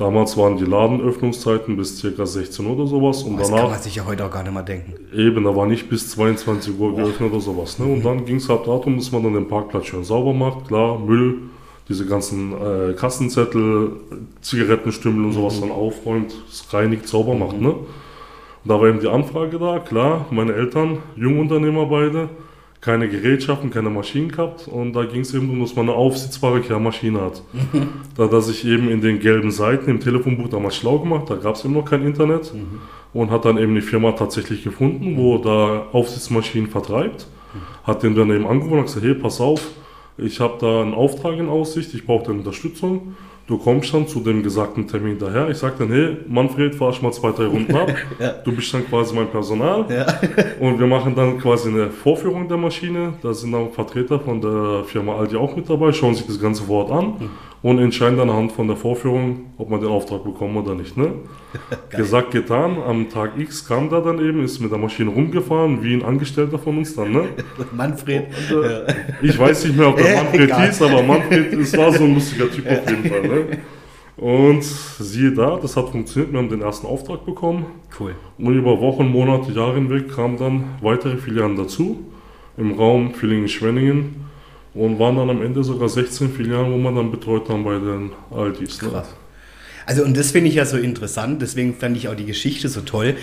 Damals 0.00 0.34
waren 0.38 0.56
die 0.56 0.64
Ladenöffnungszeiten 0.64 1.76
bis 1.76 2.00
ca. 2.00 2.24
16 2.24 2.64
Uhr 2.64 2.72
oder 2.72 2.86
sowas. 2.86 3.22
Und 3.22 3.36
das 3.36 3.50
danach, 3.50 3.64
kann 3.64 3.70
man 3.72 3.80
sich 3.82 3.96
ja 3.96 4.06
heute 4.06 4.24
auch 4.24 4.30
gar 4.30 4.42
nicht 4.42 4.54
mehr 4.54 4.62
denken. 4.62 4.94
Eben, 5.14 5.44
da 5.44 5.54
war 5.54 5.66
nicht 5.66 5.90
bis 5.90 6.08
22 6.12 6.80
Uhr 6.80 6.96
geöffnet 6.96 7.30
oder 7.30 7.40
sowas. 7.42 7.78
Ne? 7.78 7.84
Und 7.84 7.98
mhm. 7.98 8.02
dann 8.02 8.24
ging 8.24 8.36
es 8.36 8.48
halt 8.48 8.66
darum, 8.66 8.96
dass 8.96 9.12
man 9.12 9.24
dann 9.24 9.34
den 9.34 9.46
Parkplatz 9.46 9.84
schön 9.84 10.02
sauber 10.02 10.32
macht. 10.32 10.68
Klar, 10.68 10.98
Müll, 10.98 11.42
diese 11.86 12.06
ganzen 12.06 12.54
äh, 12.54 12.94
Kassenzettel, 12.94 13.92
Zigarettenstümmel 14.40 15.26
und 15.26 15.32
sowas 15.32 15.56
mhm. 15.56 15.68
dann 15.68 15.72
aufräumt, 15.72 16.34
es 16.48 16.64
reinigt, 16.72 17.06
sauber 17.06 17.34
mhm. 17.34 17.38
macht. 17.38 17.60
Ne? 17.60 17.68
Und 17.68 17.86
da 18.64 18.80
war 18.80 18.88
eben 18.88 19.00
die 19.00 19.08
Anfrage 19.08 19.58
da, 19.58 19.80
klar, 19.80 20.24
meine 20.30 20.54
Eltern, 20.54 21.00
Jungunternehmer 21.16 21.84
beide, 21.84 22.30
keine 22.80 23.08
Gerätschaften, 23.08 23.70
keine 23.70 23.90
Maschinen 23.90 24.30
gehabt 24.30 24.66
und 24.66 24.94
da 24.94 25.04
ging 25.04 25.20
es 25.20 25.34
eben 25.34 25.46
darum, 25.46 25.60
dass 25.60 25.76
man 25.76 25.88
eine 25.88 25.98
aufsitzbare 25.98 26.60
Kehrmaschine 26.60 27.20
hat. 27.20 27.42
Mhm. 27.52 27.88
da 28.16 28.26
dass 28.26 28.48
ich 28.48 28.66
eben 28.66 28.88
in 28.88 29.00
den 29.00 29.20
gelben 29.20 29.50
Seiten 29.50 29.90
im 29.90 30.00
Telefonbuch 30.00 30.48
damals 30.48 30.76
schlau 30.76 30.98
gemacht, 30.98 31.28
da 31.28 31.34
gab 31.34 31.56
es 31.56 31.64
eben 31.64 31.74
noch 31.74 31.84
kein 31.84 32.04
Internet 32.06 32.54
mhm. 32.54 32.80
und 33.12 33.30
hat 33.30 33.44
dann 33.44 33.58
eben 33.58 33.74
die 33.74 33.82
Firma 33.82 34.12
tatsächlich 34.12 34.64
gefunden, 34.64 35.16
wo 35.16 35.38
da 35.38 35.86
Aufsitzmaschinen 35.92 36.70
vertreibt. 36.70 37.26
Mhm. 37.52 37.86
Hat 37.86 38.02
den 38.02 38.14
dann 38.14 38.30
eben 38.30 38.46
angerufen 38.46 38.78
und 38.78 38.86
gesagt, 38.86 39.04
hey, 39.04 39.14
pass 39.14 39.40
auf, 39.40 39.66
ich 40.16 40.40
habe 40.40 40.54
da 40.60 40.82
einen 40.82 40.94
Auftrag 40.94 41.38
in 41.38 41.48
Aussicht, 41.48 41.92
ich 41.94 42.06
brauche 42.06 42.26
deine 42.26 42.38
Unterstützung. 42.38 43.16
Du 43.50 43.58
kommst 43.58 43.92
dann 43.92 44.06
zu 44.06 44.20
dem 44.20 44.44
gesagten 44.44 44.86
Termin 44.86 45.18
daher. 45.18 45.50
Ich 45.50 45.58
sage 45.58 45.74
dann, 45.80 45.88
hey, 45.90 46.18
Manfred, 46.28 46.72
fahr 46.72 46.90
ich 46.90 47.02
mal 47.02 47.12
zwei, 47.12 47.32
drei 47.32 47.46
Runden 47.46 47.74
ab. 47.74 47.92
ja. 48.20 48.30
Du 48.44 48.54
bist 48.54 48.72
dann 48.72 48.86
quasi 48.86 49.12
mein 49.12 49.28
Personal. 49.28 49.86
Ja. 49.88 50.06
und 50.60 50.78
wir 50.78 50.86
machen 50.86 51.16
dann 51.16 51.36
quasi 51.36 51.68
eine 51.68 51.90
Vorführung 51.90 52.46
der 52.46 52.58
Maschine. 52.58 53.14
Da 53.20 53.34
sind 53.34 53.50
dann 53.50 53.72
Vertreter 53.72 54.20
von 54.20 54.40
der 54.40 54.84
Firma 54.84 55.16
Aldi 55.16 55.34
auch 55.34 55.56
mit 55.56 55.68
dabei, 55.68 55.90
schauen 55.90 56.14
sich 56.14 56.28
das 56.28 56.40
Ganze 56.40 56.62
vor 56.62 56.84
Ort 56.84 56.92
an. 56.92 57.06
Mhm 57.18 57.30
und 57.62 57.78
entscheiden 57.78 58.16
dann 58.16 58.30
anhand 58.30 58.52
von 58.52 58.66
der 58.68 58.76
Vorführung, 58.76 59.52
ob 59.58 59.68
man 59.68 59.80
den 59.80 59.90
Auftrag 59.90 60.24
bekommt 60.24 60.56
oder 60.56 60.74
nicht. 60.74 60.96
Ne? 60.96 61.12
Gesagt, 61.90 62.30
getan. 62.30 62.78
Am 62.78 63.10
Tag 63.10 63.38
X 63.38 63.66
kam 63.66 63.90
da 63.90 64.00
dann 64.00 64.18
eben, 64.18 64.42
ist 64.42 64.60
mit 64.60 64.70
der 64.70 64.78
Maschine 64.78 65.10
rumgefahren, 65.10 65.82
wie 65.82 65.94
ein 65.94 66.02
Angestellter 66.02 66.58
von 66.58 66.78
uns 66.78 66.94
dann. 66.94 67.12
Ne? 67.12 67.24
Manfred. 67.72 68.28
Und, 68.50 68.64
äh, 68.64 68.94
ich 69.22 69.38
weiß 69.38 69.64
nicht 69.64 69.76
mehr, 69.76 69.88
ob 69.88 69.96
der 69.96 70.16
Manfred 70.16 70.54
hieß, 70.54 70.82
aber 70.82 71.02
Manfred, 71.02 71.52
es 71.52 71.76
war 71.76 71.92
so 71.92 72.04
ein 72.04 72.14
lustiger 72.14 72.50
Typ 72.50 72.66
auf 72.66 72.90
jeden 72.90 73.04
Fall. 73.04 73.22
Ne? 73.22 73.58
Und 74.16 74.62
siehe 74.62 75.32
da, 75.32 75.56
das 75.56 75.76
hat 75.76 75.88
funktioniert. 75.90 76.32
Wir 76.32 76.38
haben 76.38 76.48
den 76.48 76.60
ersten 76.62 76.86
Auftrag 76.86 77.24
bekommen. 77.24 77.66
Cool. 77.98 78.14
Und 78.38 78.54
über 78.54 78.80
Wochen, 78.80 79.08
Monate, 79.08 79.52
Jahre 79.52 79.74
hinweg 79.74 80.14
kamen 80.14 80.36
dann 80.36 80.64
weitere 80.82 81.16
Filialen 81.16 81.56
dazu. 81.56 82.04
Im 82.58 82.72
Raum 82.72 83.14
Villingen-Schwenningen 83.14 84.29
und 84.74 84.98
waren 84.98 85.16
dann 85.16 85.30
am 85.30 85.42
Ende 85.42 85.64
sogar 85.64 85.88
16 85.88 86.32
Filialen, 86.32 86.72
wo 86.72 86.76
man 86.76 86.94
dann 86.94 87.10
betreut 87.10 87.48
haben 87.48 87.64
bei 87.64 87.78
den 87.78 88.10
Aldis. 88.30 88.80
Ne? 88.82 88.90
Krass. 88.90 89.08
Also 89.86 90.04
und 90.04 90.16
das 90.16 90.30
finde 90.30 90.48
ich 90.48 90.56
ja 90.56 90.64
so 90.64 90.76
interessant, 90.76 91.42
deswegen 91.42 91.74
fand 91.74 91.96
ich 91.96 92.08
auch 92.08 92.14
die 92.14 92.26
Geschichte 92.26 92.68
so 92.68 92.80
toll. 92.82 93.16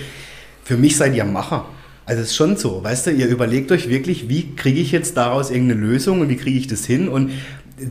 Für 0.63 0.75
mich 0.75 0.98
seid 0.98 1.16
ihr 1.16 1.24
Macher. 1.24 1.66
Also 2.06 2.22
es 2.22 2.30
ist 2.30 2.36
schon 2.36 2.58
so, 2.58 2.84
weißt 2.84 3.08
du, 3.08 3.12
ihr 3.12 3.27
überlegt 3.27 3.72
euch 3.72 3.89
wirklich, 3.89 4.30
wie 4.30 4.56
kriege 4.56 4.80
ich 4.80 4.92
jetzt 4.92 5.18
daraus 5.18 5.51
irgendeine 5.51 5.82
Lösung 5.82 6.22
und 6.22 6.30
wie 6.30 6.38
kriege 6.38 6.58
ich 6.58 6.68
das 6.68 6.86
hin 6.86 7.10
und 7.10 7.32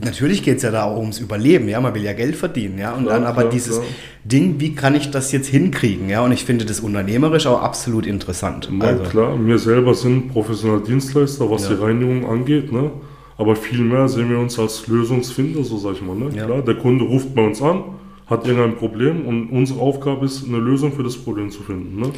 natürlich 0.05 0.43
geht 0.43 0.57
es 0.57 0.63
ja 0.63 0.71
da 0.71 0.85
auch 0.85 0.99
ums 0.99 1.19
Überleben, 1.19 1.69
ja, 1.69 1.81
man 1.81 1.95
will 1.95 2.03
ja 2.03 2.13
Geld 2.13 2.37
verdienen, 2.37 2.79
ja, 2.79 2.93
und 2.93 3.05
klar, 3.05 3.19
dann 3.19 3.27
aber 3.27 3.43
klar, 3.43 3.53
dieses 3.53 3.77
klar. 3.77 3.89
Ding, 4.25 4.59
wie 4.59 4.75
kann 4.75 4.95
ich 4.95 5.11
das 5.11 5.33
jetzt 5.33 5.49
hinkriegen, 5.49 6.09
ja, 6.09 6.23
und 6.23 6.33
ich 6.33 6.45
finde 6.45 6.65
das 6.65 6.81
unternehmerisch 6.81 7.47
auch 7.47 7.63
absolut 7.63 8.07
interessant. 8.07 8.69
Na 8.73 8.87
also. 8.87 9.05
klar, 9.05 9.47
wir 9.47 9.59
selber 9.59 9.95
sind 9.95 10.29
professioneller 10.29 10.83
Dienstleister, 10.83 11.51
was 11.51 11.69
ja. 11.69 11.75
die 11.75 11.83
Reinigung 11.83 12.27
angeht, 12.27 12.73
ne, 12.73 12.91
aber 13.39 13.57
vielmehr 13.57 14.09
sehen 14.09 14.31
wir 14.31 14.39
uns 14.39 14.59
als 14.59 14.87
Lösungsfinder, 14.87 15.63
so 15.65 15.79
sag 15.79 15.93
ich 15.95 16.03
mal. 16.03 16.17
Ne? 16.17 16.31
Ja. 16.35 16.47
Klar, 16.47 16.63
der 16.63 16.77
Kunde 16.77 17.05
ruft 17.05 17.35
bei 17.35 17.45
uns 17.45 17.61
an, 17.61 17.85
hat 18.27 18.47
irgendein 18.47 18.77
Problem 18.77 19.27
und 19.27 19.51
unsere 19.51 19.81
Aufgabe 19.81 20.27
ist, 20.27 20.45
eine 20.47 20.59
Lösung 20.59 20.93
für 20.93 21.03
das 21.03 21.17
Problem 21.17 21.51
zu 21.51 21.63
finden. 21.63 22.01
Ne? 22.01 22.13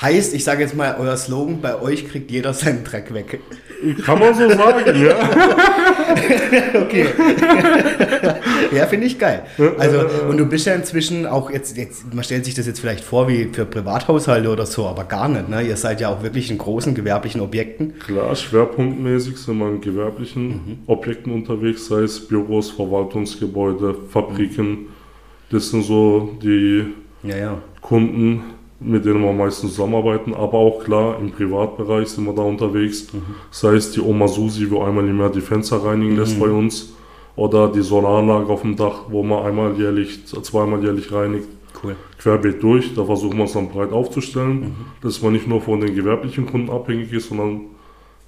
Heißt, 0.00 0.34
ich 0.34 0.44
sage 0.44 0.62
jetzt 0.62 0.74
mal, 0.74 0.96
euer 0.98 1.16
Slogan, 1.16 1.60
bei 1.60 1.80
euch 1.80 2.08
kriegt 2.08 2.30
jeder 2.30 2.54
seinen 2.54 2.84
Dreck 2.84 3.12
weg. 3.12 3.40
Kann 4.04 4.18
man 4.18 4.34
so 4.34 4.48
sagen, 4.48 5.02
ja. 5.02 5.14
okay. 6.74 7.06
ja, 8.72 8.86
finde 8.86 9.06
ich 9.06 9.18
geil. 9.18 9.42
Also, 9.78 10.00
und 10.28 10.36
du 10.36 10.46
bist 10.46 10.66
ja 10.66 10.74
inzwischen 10.74 11.26
auch 11.26 11.50
jetzt, 11.50 11.76
jetzt, 11.76 12.12
man 12.12 12.24
stellt 12.24 12.44
sich 12.44 12.54
das 12.54 12.66
jetzt 12.66 12.80
vielleicht 12.80 13.04
vor 13.04 13.28
wie 13.28 13.48
für 13.52 13.64
Privathaushalte 13.64 14.48
oder 14.48 14.66
so, 14.66 14.86
aber 14.86 15.04
gar 15.04 15.28
nicht. 15.28 15.48
Ne? 15.48 15.62
Ihr 15.62 15.76
seid 15.76 16.00
ja 16.00 16.08
auch 16.08 16.22
wirklich 16.22 16.50
in 16.50 16.58
großen 16.58 16.94
gewerblichen 16.94 17.40
Objekten. 17.40 17.98
Klar, 17.98 18.34
schwerpunktmäßig 18.34 19.36
sind 19.36 19.58
wir 19.58 19.68
in 19.68 19.80
gewerblichen 19.80 20.48
mhm. 20.48 20.78
Objekten 20.86 21.32
unterwegs, 21.32 21.86
sei 21.86 22.00
es 22.02 22.26
Büros, 22.26 22.70
Verwaltungsgebäude, 22.70 23.94
Fabriken. 24.10 24.88
Das 25.50 25.70
sind 25.70 25.82
so 25.82 26.36
die 26.42 26.86
ja, 27.22 27.36
ja. 27.36 27.62
Kunden, 27.80 28.42
mit 28.80 29.04
denen 29.04 29.22
wir 29.22 29.32
meistens 29.32 29.74
zusammenarbeiten, 29.74 30.34
aber 30.34 30.54
auch 30.54 30.82
klar, 30.82 31.18
im 31.20 31.30
Privatbereich 31.30 32.08
sind 32.08 32.24
wir 32.24 32.32
da 32.32 32.42
unterwegs. 32.42 33.12
Mhm. 33.12 33.22
Sei 33.50 33.74
es 33.74 33.92
die 33.92 34.00
Oma 34.00 34.26
Susi, 34.26 34.70
wo 34.70 34.82
einmal 34.82 35.06
im 35.06 35.18
Jahr 35.18 35.30
die 35.30 35.42
Fenster 35.42 35.84
reinigen 35.84 36.16
lässt 36.16 36.36
mhm. 36.36 36.40
bei 36.40 36.50
uns, 36.50 36.94
oder 37.36 37.68
die 37.68 37.82
Solaranlage 37.82 38.52
auf 38.52 38.62
dem 38.62 38.76
Dach, 38.76 39.04
wo 39.08 39.22
man 39.22 39.44
einmal 39.44 39.78
jährlich, 39.78 40.26
zweimal 40.26 40.82
jährlich 40.82 41.12
reinigt. 41.12 41.48
Cool. 41.82 41.96
Querbeet 42.18 42.62
durch, 42.62 42.94
da 42.94 43.04
versuchen 43.04 43.38
wir 43.38 43.44
es 43.44 43.52
dann 43.52 43.70
breit 43.70 43.92
aufzustellen, 43.92 44.60
mhm. 44.60 44.74
dass 45.02 45.22
man 45.22 45.32
nicht 45.32 45.46
nur 45.46 45.60
von 45.60 45.80
den 45.80 45.94
gewerblichen 45.94 46.46
Kunden 46.46 46.70
abhängig 46.70 47.12
ist, 47.12 47.28
sondern 47.28 47.62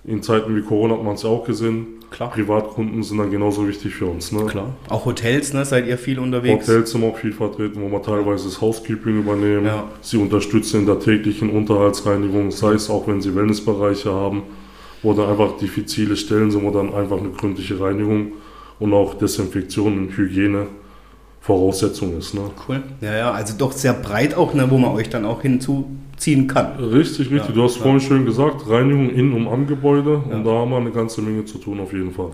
in 0.04 0.22
Zeiten 0.22 0.56
wie 0.56 0.62
Corona 0.62 0.94
hat 0.94 1.04
man 1.04 1.14
es 1.14 1.22
ja 1.22 1.28
auch 1.28 1.44
gesehen. 1.44 1.86
Klar. 2.10 2.30
Privatkunden 2.30 3.02
sind 3.02 3.18
dann 3.18 3.30
genauso 3.30 3.66
wichtig 3.66 3.94
für 3.94 4.06
uns. 4.06 4.32
Ne? 4.32 4.44
Klar. 4.44 4.74
Auch 4.90 5.06
Hotels, 5.06 5.54
ne? 5.54 5.64
seid 5.64 5.86
ihr 5.86 5.96
viel 5.96 6.18
unterwegs? 6.18 6.68
Hotels 6.68 6.90
sind 6.90 7.04
auch 7.04 7.16
viel 7.16 7.32
vertreten, 7.32 7.80
wo 7.80 7.90
wir 7.90 8.02
teilweise 8.02 8.44
das 8.44 8.60
Housekeeping 8.60 9.20
übernehmen. 9.20 9.64
Ja. 9.64 9.88
Sie 10.02 10.18
unterstützen 10.18 10.80
in 10.80 10.86
der 10.86 11.00
täglichen 11.00 11.48
Unterhaltsreinigung, 11.48 12.50
sei 12.50 12.72
es 12.72 12.90
auch, 12.90 13.06
wenn 13.08 13.22
sie 13.22 13.34
Wellnessbereiche 13.34 14.12
haben, 14.12 14.42
wo 15.02 15.14
dann 15.14 15.30
einfach 15.30 15.56
diffizile 15.56 16.16
Stellen 16.16 16.50
sind, 16.50 16.64
wo 16.64 16.70
dann 16.70 16.92
einfach 16.92 17.18
eine 17.18 17.30
gründliche 17.30 17.80
Reinigung 17.80 18.32
und 18.78 18.92
auch 18.92 19.14
Desinfektion 19.14 19.96
und 19.96 20.16
Hygiene 20.16 20.66
Voraussetzung 21.40 22.16
ist. 22.18 22.34
Ne? 22.34 22.42
Cool. 22.68 22.82
Ja, 23.00 23.16
ja, 23.16 23.30
also 23.32 23.54
doch 23.58 23.72
sehr 23.72 23.94
breit 23.94 24.36
auch, 24.36 24.54
ne, 24.54 24.70
wo 24.70 24.78
man 24.78 24.92
euch 24.92 25.08
dann 25.08 25.24
auch 25.24 25.40
hinzuziehen 26.22 26.46
kann. 26.46 26.76
Richtig, 26.78 27.30
richtig. 27.30 27.48
Ja, 27.48 27.54
du 27.54 27.62
hast 27.64 27.76
ja. 27.76 27.82
vorhin 27.82 28.00
schön 28.00 28.24
gesagt, 28.24 28.68
Reinigung 28.68 29.10
in 29.10 29.32
und 29.32 29.48
am 29.48 29.66
Gebäude 29.66 30.22
ja. 30.28 30.36
und 30.36 30.44
da 30.44 30.50
haben 30.50 30.70
wir 30.70 30.78
eine 30.78 30.90
ganze 30.90 31.22
Menge 31.22 31.44
zu 31.44 31.58
tun 31.58 31.80
auf 31.80 31.92
jeden 31.92 32.12
Fall. 32.12 32.30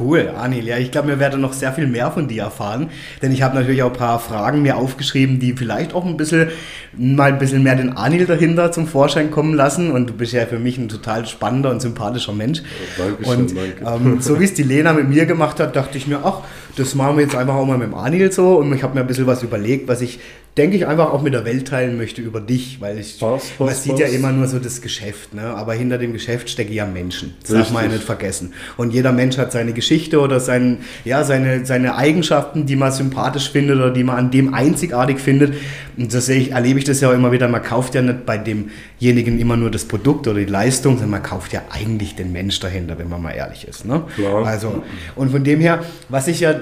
Cool, 0.00 0.32
Anil. 0.36 0.66
Ja, 0.66 0.78
ich 0.78 0.90
glaube, 0.90 1.06
wir 1.06 1.20
werden 1.20 1.40
noch 1.40 1.52
sehr 1.52 1.72
viel 1.72 1.86
mehr 1.86 2.10
von 2.10 2.26
dir 2.26 2.42
erfahren, 2.42 2.90
denn 3.22 3.30
ich 3.30 3.42
habe 3.42 3.54
natürlich 3.54 3.84
auch 3.84 3.92
ein 3.92 3.96
paar 3.96 4.18
Fragen 4.18 4.62
mir 4.62 4.78
aufgeschrieben, 4.78 5.38
die 5.38 5.52
vielleicht 5.52 5.94
auch 5.94 6.04
ein 6.04 6.16
bisschen 6.16 6.48
mal 6.96 7.32
ein 7.32 7.38
bisschen 7.38 7.62
mehr 7.62 7.76
den 7.76 7.96
Anil 7.96 8.26
dahinter 8.26 8.72
zum 8.72 8.88
Vorschein 8.88 9.30
kommen 9.30 9.54
lassen. 9.54 9.92
Und 9.92 10.08
du 10.08 10.12
bist 10.14 10.32
ja 10.32 10.44
für 10.46 10.58
mich 10.58 10.76
ein 10.76 10.88
total 10.88 11.24
spannender 11.26 11.70
und 11.70 11.80
sympathischer 11.80 12.32
Mensch. 12.32 12.62
Dankeschön, 12.98 13.40
und 13.40 13.56
danke. 13.56 14.06
ähm, 14.08 14.20
so 14.20 14.40
wie 14.40 14.44
es 14.44 14.54
die 14.54 14.64
Lena 14.64 14.92
mit 14.92 15.08
mir 15.08 15.24
gemacht 15.24 15.60
hat, 15.60 15.76
dachte 15.76 15.98
ich 15.98 16.08
mir, 16.08 16.18
ach, 16.24 16.40
das 16.76 16.96
machen 16.96 17.16
wir 17.16 17.22
jetzt 17.22 17.36
einfach 17.36 17.54
auch 17.54 17.64
mal 17.64 17.78
mit 17.78 17.86
dem 17.86 17.94
Anil 17.94 18.32
so. 18.32 18.56
Und 18.56 18.74
ich 18.74 18.82
habe 18.82 18.92
mir 18.92 19.02
ein 19.02 19.06
bisschen 19.06 19.28
was 19.28 19.44
überlegt, 19.44 19.86
was 19.86 20.00
ich 20.00 20.18
denke 20.56 20.76
ich, 20.76 20.86
einfach 20.86 21.12
auch 21.12 21.20
mit 21.20 21.34
der 21.34 21.44
Welt 21.44 21.68
teilen 21.68 21.98
möchte 21.98 22.22
über 22.22 22.40
dich, 22.40 22.80
weil 22.80 22.98
ich, 22.98 23.20
was, 23.20 23.42
was, 23.58 23.66
man 23.66 23.74
sieht 23.74 23.92
was? 23.92 24.00
ja 24.00 24.06
immer 24.06 24.32
nur 24.32 24.46
so 24.46 24.58
das 24.58 24.80
Geschäft, 24.80 25.34
ne? 25.34 25.42
aber 25.42 25.74
hinter 25.74 25.98
dem 25.98 26.14
Geschäft 26.14 26.48
stecken 26.48 26.72
ja 26.72 26.86
Menschen. 26.86 27.34
Das 27.42 27.50
Richtig. 27.50 27.66
darf 27.66 27.72
man 27.72 27.84
ja 27.84 27.90
nicht 27.90 28.04
vergessen. 28.04 28.54
Und 28.78 28.94
jeder 28.94 29.12
Mensch 29.12 29.36
hat 29.36 29.52
seine 29.52 29.74
Geschichte 29.74 30.18
oder 30.18 30.40
sein, 30.40 30.78
ja, 31.04 31.24
seine, 31.24 31.66
seine 31.66 31.96
Eigenschaften, 31.96 32.64
die 32.64 32.76
man 32.76 32.90
sympathisch 32.90 33.50
findet 33.50 33.76
oder 33.76 33.90
die 33.90 34.02
man 34.02 34.16
an 34.16 34.30
dem 34.30 34.54
einzigartig 34.54 35.18
findet. 35.18 35.54
Und 35.98 36.10
so 36.10 36.20
sehe 36.20 36.40
ich, 36.40 36.52
erlebe 36.52 36.78
ich 36.78 36.84
das 36.84 37.00
ja 37.00 37.10
auch 37.10 37.14
immer 37.14 37.32
wieder. 37.32 37.48
Man 37.48 37.62
kauft 37.62 37.94
ja 37.94 38.00
nicht 38.00 38.24
bei 38.24 38.38
demjenigen 38.38 39.38
immer 39.38 39.58
nur 39.58 39.70
das 39.70 39.84
Produkt 39.84 40.26
oder 40.26 40.40
die 40.40 40.46
Leistung, 40.46 40.94
sondern 40.94 41.10
man 41.10 41.22
kauft 41.22 41.52
ja 41.52 41.62
eigentlich 41.70 42.16
den 42.16 42.32
Mensch 42.32 42.60
dahinter, 42.60 42.98
wenn 42.98 43.08
man 43.08 43.20
mal 43.20 43.32
ehrlich 43.32 43.68
ist. 43.68 43.84
Ne? 43.84 44.04
Klar. 44.14 44.46
Also, 44.46 44.82
und 45.16 45.30
von 45.30 45.44
dem 45.44 45.60
her, 45.60 45.84
was 46.08 46.28
ich 46.28 46.40
ja, 46.40 46.54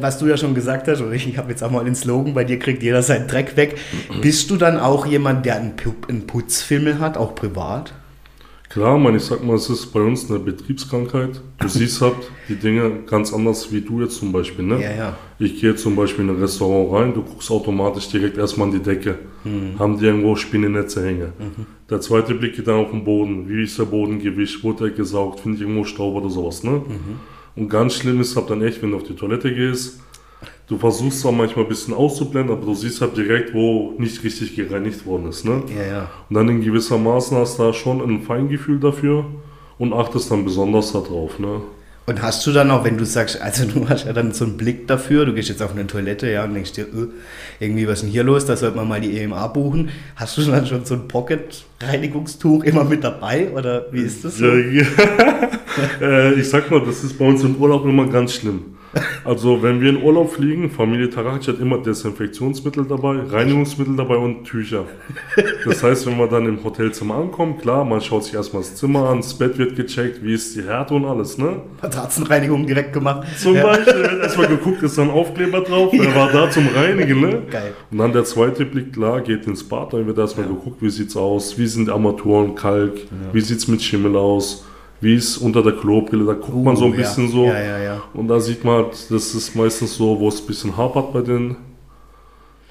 was 0.00 0.18
du 0.18 0.26
ja 0.26 0.36
schon 0.38 0.54
gesagt 0.54 0.88
hast, 0.88 1.02
oder 1.02 1.12
ich, 1.12 1.28
ich 1.28 1.36
habe 1.36 1.50
jetzt 1.50 1.62
auch 1.62 1.70
mal 1.70 1.84
den 1.84 1.94
Slogan, 1.94 2.32
bei 2.32 2.44
dir 2.44 2.58
kriegt 2.58 2.82
jeder 2.82 3.02
sein 3.02 3.26
Dreck 3.34 3.56
weg. 3.56 3.76
Bist 4.20 4.50
du 4.50 4.56
dann 4.56 4.78
auch 4.78 5.06
jemand, 5.06 5.44
der 5.44 5.56
einen, 5.56 5.74
einen 6.08 6.26
Putzfimmel 6.26 7.00
hat, 7.00 7.16
auch 7.16 7.34
privat? 7.34 7.92
Klar, 8.70 8.98
man, 8.98 9.14
ich 9.14 9.22
sag 9.22 9.44
mal, 9.44 9.54
es 9.54 9.70
ist 9.70 9.86
bei 9.92 10.00
uns 10.00 10.28
eine 10.28 10.40
Betriebskrankheit. 10.40 11.40
Du 11.60 11.68
siehst 11.68 12.00
halt 12.00 12.16
die 12.48 12.56
Dinge 12.56 12.90
ganz 13.06 13.32
anders 13.32 13.70
wie 13.72 13.80
du 13.80 14.02
jetzt 14.02 14.16
zum 14.16 14.32
Beispiel. 14.32 14.64
Ne? 14.64 14.82
Ja, 14.82 14.92
ja. 14.92 15.16
Ich 15.38 15.60
gehe 15.60 15.76
zum 15.76 15.94
Beispiel 15.94 16.24
in 16.24 16.30
ein 16.30 16.40
Restaurant 16.40 16.92
rein, 16.92 17.14
du 17.14 17.22
guckst 17.22 17.52
automatisch 17.52 18.08
direkt 18.08 18.36
erstmal 18.36 18.66
an 18.68 18.74
die 18.74 18.82
Decke. 18.82 19.18
Mhm. 19.44 19.78
Haben 19.78 19.98
die 19.98 20.06
irgendwo 20.06 20.34
Spinnennetze 20.34 21.06
hängen. 21.06 21.32
Mhm. 21.38 21.66
Der 21.88 22.00
zweite 22.00 22.34
Blick 22.34 22.56
geht 22.56 22.66
dann 22.66 22.76
auf 22.76 22.90
den 22.90 23.04
Boden. 23.04 23.48
Wie 23.48 23.62
ist 23.62 23.78
der 23.78 23.84
Boden 23.84 24.18
gewischt? 24.18 24.64
Wurde 24.64 24.86
er 24.86 24.90
gesaugt? 24.90 25.40
Finde 25.40 25.56
ich 25.56 25.62
irgendwo 25.62 25.84
Staub 25.84 26.16
oder 26.16 26.30
sowas. 26.30 26.64
Ne? 26.64 26.72
Mhm. 26.72 27.20
Und 27.54 27.68
ganz 27.68 27.94
schlimm 27.94 28.20
ist 28.20 28.34
halt 28.34 28.50
dann 28.50 28.62
echt, 28.62 28.82
wenn 28.82 28.90
du 28.90 28.96
auf 28.96 29.04
die 29.04 29.14
Toilette 29.14 29.54
gehst, 29.54 30.00
du 30.66 30.78
versuchst 30.78 31.20
zwar 31.20 31.32
manchmal 31.32 31.64
ein 31.64 31.68
bisschen 31.68 31.94
auszublenden, 31.94 32.56
aber 32.56 32.64
du 32.64 32.74
siehst 32.74 33.00
halt 33.00 33.16
direkt, 33.16 33.54
wo 33.54 33.94
nicht 33.98 34.22
richtig 34.24 34.56
gereinigt 34.56 35.06
worden 35.06 35.28
ist. 35.28 35.44
Ne? 35.44 35.62
Ja, 35.76 35.84
ja. 35.84 36.10
Und 36.28 36.36
dann 36.36 36.48
in 36.48 36.60
gewisser 36.60 36.98
Maßen 36.98 37.36
hast 37.36 37.58
du 37.58 37.64
da 37.64 37.72
schon 37.72 38.00
ein 38.00 38.22
Feingefühl 38.22 38.80
dafür 38.80 39.26
und 39.78 39.92
achtest 39.92 40.30
dann 40.30 40.44
besonders 40.44 40.92
darauf. 40.92 41.38
Ne? 41.38 41.60
Und 42.06 42.20
hast 42.20 42.46
du 42.46 42.52
dann 42.52 42.70
auch, 42.70 42.84
wenn 42.84 42.98
du 42.98 43.06
sagst, 43.06 43.40
also 43.40 43.64
du 43.64 43.88
hast 43.88 44.04
ja 44.04 44.12
dann 44.12 44.32
so 44.32 44.44
einen 44.44 44.58
Blick 44.58 44.86
dafür, 44.86 45.24
du 45.24 45.32
gehst 45.32 45.48
jetzt 45.48 45.62
auf 45.62 45.72
eine 45.72 45.86
Toilette, 45.86 46.30
ja, 46.30 46.44
und 46.44 46.52
denkst 46.52 46.72
dir, 46.72 46.82
öh, 46.82 47.08
irgendwie, 47.60 47.86
was 47.86 47.94
ist 47.94 48.02
denn 48.02 48.10
hier 48.10 48.24
los, 48.24 48.44
da 48.44 48.56
sollte 48.56 48.76
man 48.76 48.86
mal 48.86 49.00
die 49.00 49.18
EMA 49.18 49.46
buchen. 49.46 49.88
Hast 50.14 50.36
du 50.36 50.42
dann 50.42 50.66
schon 50.66 50.84
so 50.84 50.94
ein 50.94 51.08
Pocket-Reinigungstuch 51.08 52.64
immer 52.64 52.84
mit 52.84 53.04
dabei, 53.04 53.50
oder 53.52 53.86
wie 53.90 54.02
ist 54.02 54.22
das 54.22 54.36
so? 54.36 54.44
Ja, 54.44 54.82
ja. 54.82 54.86
äh, 56.02 56.34
ich 56.34 56.46
sag 56.46 56.70
mal, 56.70 56.82
das 56.84 57.02
ist 57.04 57.18
bei 57.18 57.24
uns 57.24 57.42
im 57.42 57.56
Urlaub 57.56 57.86
immer 57.86 58.06
ganz 58.06 58.34
schlimm. 58.34 58.76
Also, 59.24 59.62
wenn 59.62 59.80
wir 59.80 59.90
in 59.90 60.02
Urlaub 60.02 60.32
fliegen, 60.32 60.70
Familie 60.70 61.08
Tarakic 61.08 61.48
hat 61.48 61.60
immer 61.60 61.78
Desinfektionsmittel 61.78 62.84
dabei, 62.84 63.20
Reinigungsmittel 63.28 63.96
dabei 63.96 64.16
und 64.16 64.44
Tücher. 64.44 64.84
Das 65.64 65.82
heißt, 65.82 66.06
wenn 66.06 66.18
wir 66.18 66.26
dann 66.26 66.46
im 66.46 66.62
Hotelzimmer 66.62 67.16
ankommen, 67.16 67.58
klar, 67.58 67.84
man 67.84 68.00
schaut 68.00 68.24
sich 68.24 68.34
erstmal 68.34 68.62
das 68.62 68.76
Zimmer 68.76 69.08
an, 69.08 69.18
das 69.18 69.34
Bett 69.34 69.56
wird 69.58 69.76
gecheckt, 69.76 70.22
wie 70.22 70.34
ist 70.34 70.54
die 70.54 70.62
Härte 70.62 70.94
und 70.94 71.04
alles, 71.04 71.38
ne? 71.38 71.62
Matratzenreinigung 71.82 72.66
direkt 72.66 72.92
gemacht. 72.92 73.26
Zum 73.38 73.54
ja. 73.54 73.62
Beispiel, 73.62 73.94
wird 73.94 74.22
erstmal 74.22 74.48
geguckt, 74.48 74.82
ist 74.82 74.98
da 74.98 75.02
ein 75.02 75.10
Aufkleber 75.10 75.60
drauf, 75.62 75.90
der 75.90 76.04
ja. 76.04 76.14
war 76.14 76.30
da 76.30 76.50
zum 76.50 76.68
Reinigen, 76.68 77.20
ne? 77.20 77.42
Geil. 77.50 77.72
Und 77.90 77.98
dann 77.98 78.12
der 78.12 78.24
zweite 78.24 78.64
Blick, 78.64 78.92
klar, 78.92 79.20
geht 79.20 79.46
ins 79.46 79.64
Bad, 79.64 79.92
dann 79.92 80.06
wird 80.06 80.18
erstmal 80.18 80.46
ja. 80.46 80.52
geguckt, 80.52 80.82
wie 80.82 80.90
sieht's 80.90 81.16
aus, 81.16 81.58
wie 81.58 81.66
sind 81.66 81.88
Armaturen, 81.88 82.54
Kalk, 82.54 82.94
wie 83.32 83.40
sieht's 83.40 83.68
mit 83.68 83.82
Schimmel 83.82 84.16
aus 84.16 84.64
wie 85.04 85.14
es 85.14 85.38
unter 85.38 85.62
der 85.62 85.72
Klobrille, 85.72 86.24
da 86.24 86.32
guckt 86.32 86.54
uh, 86.54 86.62
man 86.62 86.76
so 86.76 86.86
ein 86.86 86.96
bisschen 86.96 87.26
ja. 87.26 87.30
so. 87.30 87.44
Ja, 87.44 87.78
ja, 87.78 88.02
und 88.14 88.26
da 88.28 88.40
sieht 88.40 88.64
man, 88.64 88.86
das 88.86 89.10
ist 89.10 89.54
meistens 89.54 89.94
so, 89.94 90.18
wo 90.18 90.28
es 90.28 90.40
ein 90.40 90.46
bisschen 90.46 90.76
hapert 90.76 91.12
bei 91.12 91.20
den 91.20 91.56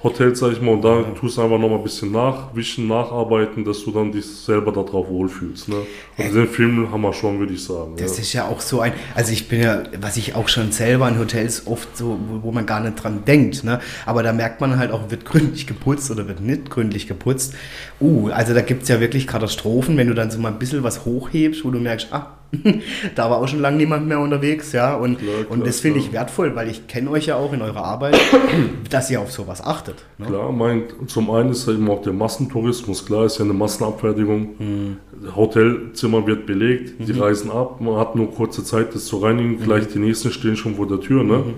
Hotels, 0.04 0.38
sag 0.38 0.52
ich 0.52 0.60
mal, 0.60 0.72
und 0.72 0.82
da 0.82 1.00
ja. 1.00 1.02
tust 1.18 1.38
du 1.38 1.42
einfach 1.42 1.58
noch 1.58 1.70
mal 1.70 1.76
ein 1.76 1.82
bisschen 1.82 2.12
nachwischen, 2.12 2.86
nacharbeiten, 2.86 3.64
dass 3.64 3.82
du 3.84 3.90
dann 3.90 4.12
dich 4.12 4.26
selber 4.26 4.70
darauf 4.70 5.08
wohlfühlst. 5.08 5.70
Ne? 5.70 5.76
Also 6.18 6.40
den 6.40 6.48
Film 6.48 6.92
haben 6.92 7.00
wir 7.00 7.14
schon, 7.14 7.38
würde 7.38 7.54
ich 7.54 7.64
sagen. 7.64 7.94
Das 7.96 8.18
ja. 8.18 8.22
ist 8.22 8.32
ja 8.34 8.46
auch 8.46 8.60
so 8.60 8.80
ein, 8.80 8.92
also 9.14 9.32
ich 9.32 9.48
bin 9.48 9.62
ja, 9.62 9.82
was 9.98 10.18
ich 10.18 10.34
auch 10.34 10.48
schon 10.48 10.72
selber 10.72 11.08
in 11.08 11.18
Hotels 11.18 11.66
oft 11.66 11.96
so, 11.96 12.18
wo, 12.28 12.42
wo 12.42 12.52
man 12.52 12.66
gar 12.66 12.80
nicht 12.80 13.02
dran 13.02 13.24
denkt, 13.24 13.64
ne? 13.64 13.80
aber 14.04 14.22
da 14.22 14.34
merkt 14.34 14.60
man 14.60 14.78
halt 14.78 14.92
auch, 14.92 15.10
wird 15.10 15.24
gründlich 15.24 15.66
geputzt 15.66 16.10
oder 16.10 16.28
wird 16.28 16.40
nicht 16.40 16.68
gründlich 16.68 17.06
geputzt. 17.06 17.54
Uh, 17.98 18.28
also 18.28 18.52
da 18.52 18.60
gibt 18.60 18.82
es 18.82 18.90
ja 18.90 19.00
wirklich 19.00 19.26
Katastrophen, 19.26 19.96
wenn 19.96 20.08
du 20.08 20.14
dann 20.14 20.30
so 20.30 20.38
mal 20.38 20.52
ein 20.52 20.58
bisschen 20.58 20.82
was 20.82 21.06
hochhebst, 21.06 21.64
wo 21.64 21.70
du 21.70 21.78
merkst, 21.78 22.08
ah, 22.10 22.36
da 23.14 23.30
war 23.30 23.38
auch 23.38 23.48
schon 23.48 23.60
lange 23.60 23.76
niemand 23.76 24.06
mehr 24.06 24.20
unterwegs, 24.20 24.72
ja. 24.72 24.94
Und, 24.94 25.18
klar, 25.18 25.34
klar, 25.42 25.50
und 25.50 25.66
das 25.66 25.80
finde 25.80 25.98
ich 25.98 26.12
wertvoll, 26.12 26.54
weil 26.54 26.68
ich 26.68 26.86
kenne 26.86 27.10
euch 27.10 27.26
ja 27.26 27.36
auch 27.36 27.52
in 27.52 27.62
eurer 27.62 27.84
Arbeit, 27.84 28.18
dass 28.90 29.10
ihr 29.10 29.20
auf 29.20 29.32
sowas 29.32 29.62
achtet. 29.62 30.04
Ne? 30.18 30.26
Klar, 30.26 30.52
mein, 30.52 30.84
zum 31.06 31.30
einen 31.30 31.50
ist 31.50 31.66
ja 31.66 31.74
eben 31.74 31.88
auch 31.90 32.02
der 32.02 32.12
Massentourismus, 32.12 33.04
klar, 33.04 33.24
ist 33.24 33.38
ja 33.38 33.44
eine 33.44 33.54
Massenabfertigung. 33.54 34.48
Mhm. 34.58 34.96
Hotelzimmer 35.34 36.26
wird 36.26 36.46
belegt, 36.46 37.00
mhm. 37.00 37.06
die 37.06 37.12
reisen 37.12 37.50
ab, 37.50 37.80
man 37.80 37.96
hat 37.96 38.14
nur 38.14 38.30
kurze 38.30 38.64
Zeit, 38.64 38.94
das 38.94 39.06
zu 39.06 39.18
reinigen, 39.18 39.52
mhm. 39.52 39.64
gleich 39.64 39.88
die 39.88 39.98
nächsten 39.98 40.30
stehen 40.30 40.56
schon 40.56 40.76
vor 40.76 40.86
der 40.86 41.00
Tür. 41.00 41.24
Ne? 41.24 41.38
Mhm. 41.38 41.54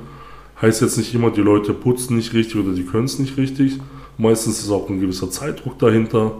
Heißt 0.60 0.80
jetzt 0.80 0.96
nicht 0.96 1.14
immer, 1.14 1.30
die 1.30 1.42
Leute 1.42 1.74
putzen 1.74 2.16
nicht 2.16 2.32
richtig 2.32 2.56
oder 2.56 2.74
die 2.74 2.84
können 2.84 3.04
es 3.04 3.18
nicht 3.18 3.36
richtig. 3.36 3.78
Meistens 4.16 4.60
ist 4.60 4.70
auch 4.70 4.88
ein 4.88 5.00
gewisser 5.00 5.30
Zeitdruck 5.30 5.78
dahinter. 5.78 6.32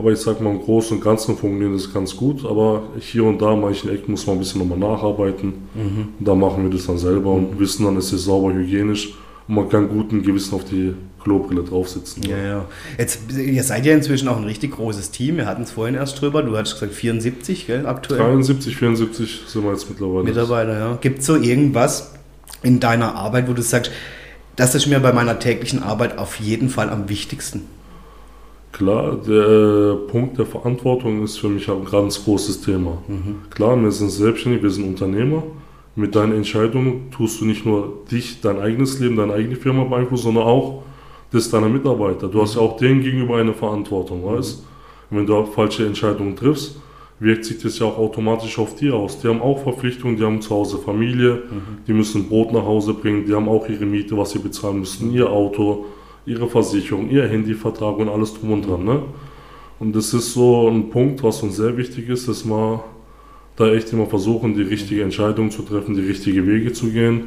Aber 0.00 0.12
ich 0.12 0.18
sag 0.18 0.40
mal, 0.40 0.50
im 0.50 0.62
Großen 0.62 0.96
und 0.96 1.04
Ganzen 1.04 1.36
funktioniert 1.36 1.78
das 1.78 1.92
ganz 1.92 2.16
gut. 2.16 2.46
Aber 2.46 2.84
hier 2.98 3.22
und 3.24 3.42
da, 3.42 3.54
manchen 3.54 3.90
Ecken 3.90 4.12
muss 4.12 4.26
man 4.26 4.36
ein 4.36 4.38
bisschen 4.38 4.66
nochmal 4.66 4.78
nacharbeiten. 4.78 5.52
Mhm. 5.74 6.08
Und 6.18 6.26
da 6.26 6.34
machen 6.34 6.62
wir 6.62 6.70
das 6.70 6.86
dann 6.86 6.96
selber 6.96 7.32
und 7.32 7.60
wissen 7.60 7.84
dann, 7.84 7.98
es 7.98 8.10
ist 8.10 8.24
sauber, 8.24 8.54
hygienisch. 8.54 9.12
Und 9.46 9.56
man 9.56 9.68
kann 9.68 9.90
guten 9.90 10.22
Gewissen 10.22 10.54
auf 10.54 10.64
die 10.64 10.94
Klobrille 11.22 11.64
draufsitzen. 11.64 12.22
Ja, 12.22 12.38
ja. 12.38 12.64
Jetzt, 12.96 13.30
ihr 13.36 13.62
seid 13.62 13.84
ja 13.84 13.92
inzwischen 13.92 14.26
auch 14.28 14.38
ein 14.38 14.44
richtig 14.44 14.70
großes 14.70 15.10
Team. 15.10 15.36
Wir 15.36 15.44
hatten 15.44 15.64
es 15.64 15.70
vorhin 15.70 15.96
erst 15.96 16.18
drüber. 16.18 16.42
Du 16.42 16.56
hattest 16.56 16.76
gesagt 16.76 16.94
74, 16.94 17.66
gell, 17.66 17.86
aktuell? 17.86 18.20
73, 18.20 18.74
74 18.74 19.42
sind 19.48 19.64
wir 19.64 19.72
jetzt 19.72 19.86
mittlerweile. 19.90 20.24
Mitarbeiter, 20.24 20.78
ja. 20.78 20.98
Gibt 21.02 21.18
es 21.18 21.26
so 21.26 21.36
irgendwas 21.36 22.14
in 22.62 22.80
deiner 22.80 23.16
Arbeit, 23.16 23.50
wo 23.50 23.52
du 23.52 23.60
sagst, 23.60 23.92
das 24.56 24.74
ist 24.74 24.86
mir 24.86 25.00
bei 25.00 25.12
meiner 25.12 25.38
täglichen 25.38 25.82
Arbeit 25.82 26.16
auf 26.16 26.36
jeden 26.36 26.70
Fall 26.70 26.88
am 26.88 27.10
wichtigsten? 27.10 27.66
Klar, 28.72 29.16
der 29.16 29.96
Punkt 30.06 30.38
der 30.38 30.46
Verantwortung 30.46 31.22
ist 31.22 31.38
für 31.38 31.48
mich 31.48 31.68
ein 31.68 31.84
ganz 31.84 32.24
großes 32.24 32.60
Thema. 32.60 32.98
Mhm. 33.08 33.36
Klar, 33.50 33.80
wir 33.82 33.90
sind 33.90 34.10
selbstständig, 34.10 34.62
wir 34.62 34.70
sind 34.70 34.86
Unternehmer. 34.86 35.42
mit 35.96 36.14
deinen 36.14 36.32
Entscheidungen 36.32 37.10
tust 37.10 37.40
du 37.40 37.44
nicht 37.44 37.66
nur 37.66 38.04
dich, 38.10 38.40
dein 38.40 38.60
eigenes 38.60 39.00
Leben, 39.00 39.16
deine 39.16 39.34
eigene 39.34 39.56
Firma 39.56 39.84
beeinflussen, 39.84 40.24
sondern 40.24 40.44
auch 40.44 40.82
das 41.32 41.50
deiner 41.50 41.68
Mitarbeiter. 41.68 42.28
Du 42.28 42.40
hast 42.40 42.54
ja 42.54 42.60
auch 42.60 42.76
denen 42.76 43.02
gegenüber 43.02 43.36
eine 43.36 43.54
Verantwortung, 43.54 44.24
weißt 44.24 44.64
Wenn 45.10 45.26
du 45.26 45.44
falsche 45.46 45.84
Entscheidungen 45.84 46.36
triffst, 46.36 46.76
wirkt 47.18 47.44
sich 47.44 47.58
das 47.58 47.78
ja 47.78 47.86
auch 47.86 47.98
automatisch 47.98 48.58
auf 48.58 48.74
die 48.76 48.90
aus. 48.90 49.20
Die 49.20 49.28
haben 49.28 49.42
auch 49.42 49.62
Verpflichtungen, 49.62 50.16
die 50.16 50.24
haben 50.24 50.40
zu 50.40 50.54
Hause 50.54 50.78
Familie, 50.78 51.42
mhm. 51.50 51.84
die 51.86 51.92
müssen 51.92 52.28
Brot 52.28 52.52
nach 52.52 52.64
Hause 52.64 52.94
bringen, 52.94 53.26
die 53.26 53.34
haben 53.34 53.48
auch 53.48 53.68
ihre 53.68 53.84
Miete, 53.84 54.16
was 54.16 54.30
sie 54.30 54.38
bezahlen 54.38 54.80
müssen, 54.80 55.12
ihr 55.12 55.28
Auto, 55.28 55.86
ihre 56.26 56.48
Versicherung, 56.48 57.10
ihr 57.10 57.28
Handyvertrag 57.28 57.98
und 57.98 58.08
alles 58.08 58.34
drum 58.34 58.52
und 58.52 58.66
dran. 58.66 58.84
Ne? 58.84 59.02
Und 59.78 59.96
das 59.96 60.12
ist 60.12 60.34
so 60.34 60.68
ein 60.68 60.90
Punkt, 60.90 61.22
was 61.22 61.42
uns 61.42 61.56
sehr 61.56 61.76
wichtig 61.76 62.08
ist, 62.08 62.28
dass 62.28 62.44
wir 62.44 62.84
da 63.56 63.72
echt 63.72 63.92
immer 63.92 64.06
versuchen, 64.06 64.54
die 64.54 64.62
richtige 64.62 65.02
Entscheidung 65.02 65.50
zu 65.50 65.62
treffen, 65.62 65.94
die 65.94 66.02
richtigen 66.02 66.46
Wege 66.46 66.72
zu 66.72 66.90
gehen. 66.90 67.24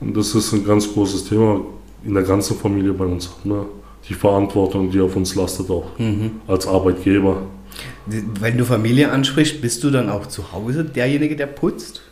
Und 0.00 0.16
das 0.16 0.34
ist 0.34 0.52
ein 0.52 0.64
ganz 0.64 0.92
großes 0.92 1.28
Thema 1.28 1.60
in 2.04 2.14
der 2.14 2.22
ganzen 2.22 2.56
Familie 2.56 2.92
bei 2.92 3.04
uns. 3.04 3.30
Ne? 3.44 3.66
Die 4.08 4.14
Verantwortung, 4.14 4.90
die 4.90 5.00
auf 5.00 5.14
uns 5.16 5.34
lastet, 5.34 5.70
auch 5.70 5.98
mhm. 5.98 6.40
als 6.46 6.66
Arbeitgeber. 6.66 7.42
Wenn 8.06 8.56
du 8.56 8.64
Familie 8.64 9.10
ansprichst, 9.10 9.60
bist 9.60 9.84
du 9.84 9.90
dann 9.90 10.08
auch 10.08 10.26
zu 10.26 10.52
Hause 10.52 10.84
derjenige, 10.84 11.36
der 11.36 11.46
putzt? 11.46 12.02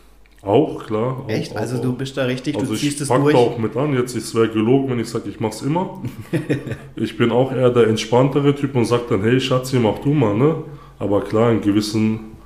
Auch, 0.42 0.87
klar. 0.87 1.25
Echt? 1.26 1.52
Auch, 1.52 1.61
also 1.61 1.83
du 1.83 1.92
bist 1.92 2.16
da 2.16 2.25
richtig, 2.25 2.57
also 2.57 2.73
du 2.73 2.78
ziehst 2.78 3.00
es 3.00 3.09
durch? 3.09 3.35
Ich 3.35 3.35
auch 3.35 3.59
mit 3.59 3.76
an. 3.76 3.92
Jetzt 3.95 4.14
ist 4.14 4.35
es 4.35 4.52
gelogen, 4.52 4.90
wenn 4.90 5.00
ich 5.00 5.09
sage, 5.09 5.28
ich 5.28 5.40
mach's 5.40 5.62
immer. 5.62 6.00
ich 6.97 7.16
bin 7.16 7.33
auch 7.33 7.52
eher 7.52 7.71
der 7.71 7.88
entspanntere 7.88 8.54
Typ 8.54 8.76
und 8.76 8.85
sage 8.85 9.04
dann, 9.11 9.23
hey 9.23 9.40
Schatzi, 9.40 9.78
mach 9.78 9.99
du 9.99 10.11
mal, 10.11 10.35
ne? 10.35 10.62
Aber 10.99 11.23
klar, 11.23 11.50
in 11.50 11.61
gewissen 11.61 12.37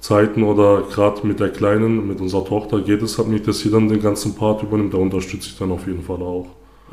Zeiten 0.00 0.42
oder 0.42 0.82
gerade 0.82 1.26
mit 1.26 1.40
der 1.40 1.50
Kleinen, 1.50 2.08
mit 2.08 2.20
unserer 2.20 2.44
Tochter 2.44 2.80
geht 2.80 3.02
es 3.02 3.18
halt 3.18 3.28
nicht, 3.28 3.46
dass 3.46 3.60
sie 3.60 3.70
dann 3.70 3.88
den 3.88 4.02
ganzen 4.02 4.34
Part 4.34 4.62
übernimmt. 4.62 4.94
Da 4.94 4.98
unterstütze 4.98 5.48
ich 5.50 5.58
dann 5.58 5.70
auf 5.72 5.86
jeden 5.86 6.02
Fall 6.02 6.22
auch. 6.22 6.46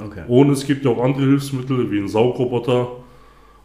Okay. 0.06 0.24
Und 0.28 0.50
es 0.52 0.66
gibt 0.66 0.86
ja 0.86 0.92
auch 0.92 1.04
andere 1.04 1.26
Hilfsmittel, 1.26 1.90
wie 1.92 2.00
ein 2.00 2.08
Saugroboter 2.08 2.88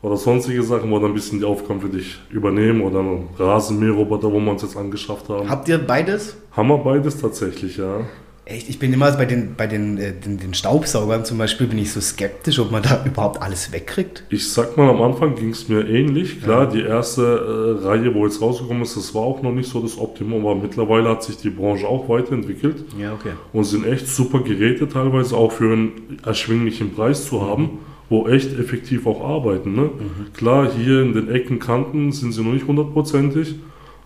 oder 0.01 0.17
sonstige 0.17 0.63
Sachen, 0.63 0.91
wo 0.91 0.99
dann 0.99 1.11
ein 1.11 1.15
bisschen 1.15 1.39
die 1.39 1.45
Aufgaben 1.45 1.81
für 1.81 1.89
dich 1.89 2.19
übernehmen 2.31 2.81
oder 2.81 3.01
ein 3.01 3.29
Rasenmäherroboter, 3.39 4.33
wo 4.33 4.41
wir 4.41 4.51
uns 4.51 4.63
jetzt 4.63 4.77
angeschafft 4.77 5.29
haben. 5.29 5.49
Habt 5.49 5.69
ihr 5.69 5.79
beides? 5.79 6.37
Haben 6.53 6.69
wir 6.69 6.79
beides 6.79 7.21
tatsächlich, 7.21 7.79
ja. 7.79 8.01
Echt, 8.45 8.69
ich 8.69 8.81
bin 8.81 8.93
immer 8.93 9.11
bei 9.13 9.25
den, 9.25 9.55
bei 9.57 9.69
den, 9.69 9.99
äh, 9.99 10.13
den, 10.13 10.37
den, 10.37 10.53
Staubsaugern 10.53 11.25
zum 11.25 11.39
Beispiel, 11.39 11.69
bin 11.69 11.79
ich 11.79 11.93
so 11.93 12.01
skeptisch, 12.01 12.59
ob 12.59 12.73
man 12.73 12.83
da 12.83 13.03
überhaupt 13.07 13.41
alles 13.41 13.73
wegkriegt. 13.73 14.25
Ich 14.31 14.51
sag 14.51 14.77
mal, 14.77 14.91
am 14.91 15.01
Anfang 15.01 15.37
ging 15.37 15.51
es 15.51 15.69
mir 15.69 15.89
ähnlich. 15.89 16.43
Klar, 16.43 16.65
ja. 16.65 16.71
die 16.71 16.81
erste 16.83 17.23
äh, 17.23 17.87
Reihe, 17.87 18.13
wo 18.15 18.27
jetzt 18.27 18.43
rausgekommen 18.43 18.83
ist, 18.83 18.97
das 18.97 19.15
war 19.15 19.23
auch 19.23 19.43
noch 19.43 19.53
nicht 19.53 19.71
so 19.71 19.81
das 19.81 19.97
Optimum, 19.97 20.45
aber 20.45 20.57
mittlerweile 20.57 21.09
hat 21.09 21.23
sich 21.23 21.37
die 21.37 21.51
Branche 21.51 21.87
auch 21.87 22.09
weiterentwickelt. 22.09 22.85
Ja, 22.99 23.13
okay. 23.13 23.33
Und 23.53 23.63
sind 23.63 23.87
echt 23.87 24.09
super 24.09 24.41
Geräte 24.41 24.89
teilweise 24.89 25.37
auch 25.37 25.53
für 25.53 25.73
einen 25.73 26.19
erschwinglichen 26.25 26.95
Preis 26.95 27.27
zu 27.27 27.43
haben. 27.43 27.63
Mhm 27.63 27.93
wo 28.13 28.29
echt 28.29 28.53
effektiv 28.59 29.07
auch 29.07 29.27
arbeiten. 29.27 29.75
Ne? 29.75 29.85
Mhm. 29.85 30.33
Klar, 30.35 30.71
hier 30.71 31.01
in 31.01 31.15
den 31.15 31.31
Ecken, 31.31 31.59
Kanten 31.59 32.13
sind 32.13 32.33
sie 32.33 32.43
noch 32.43 32.53
nicht 32.53 32.67
hundertprozentig, 32.67 33.55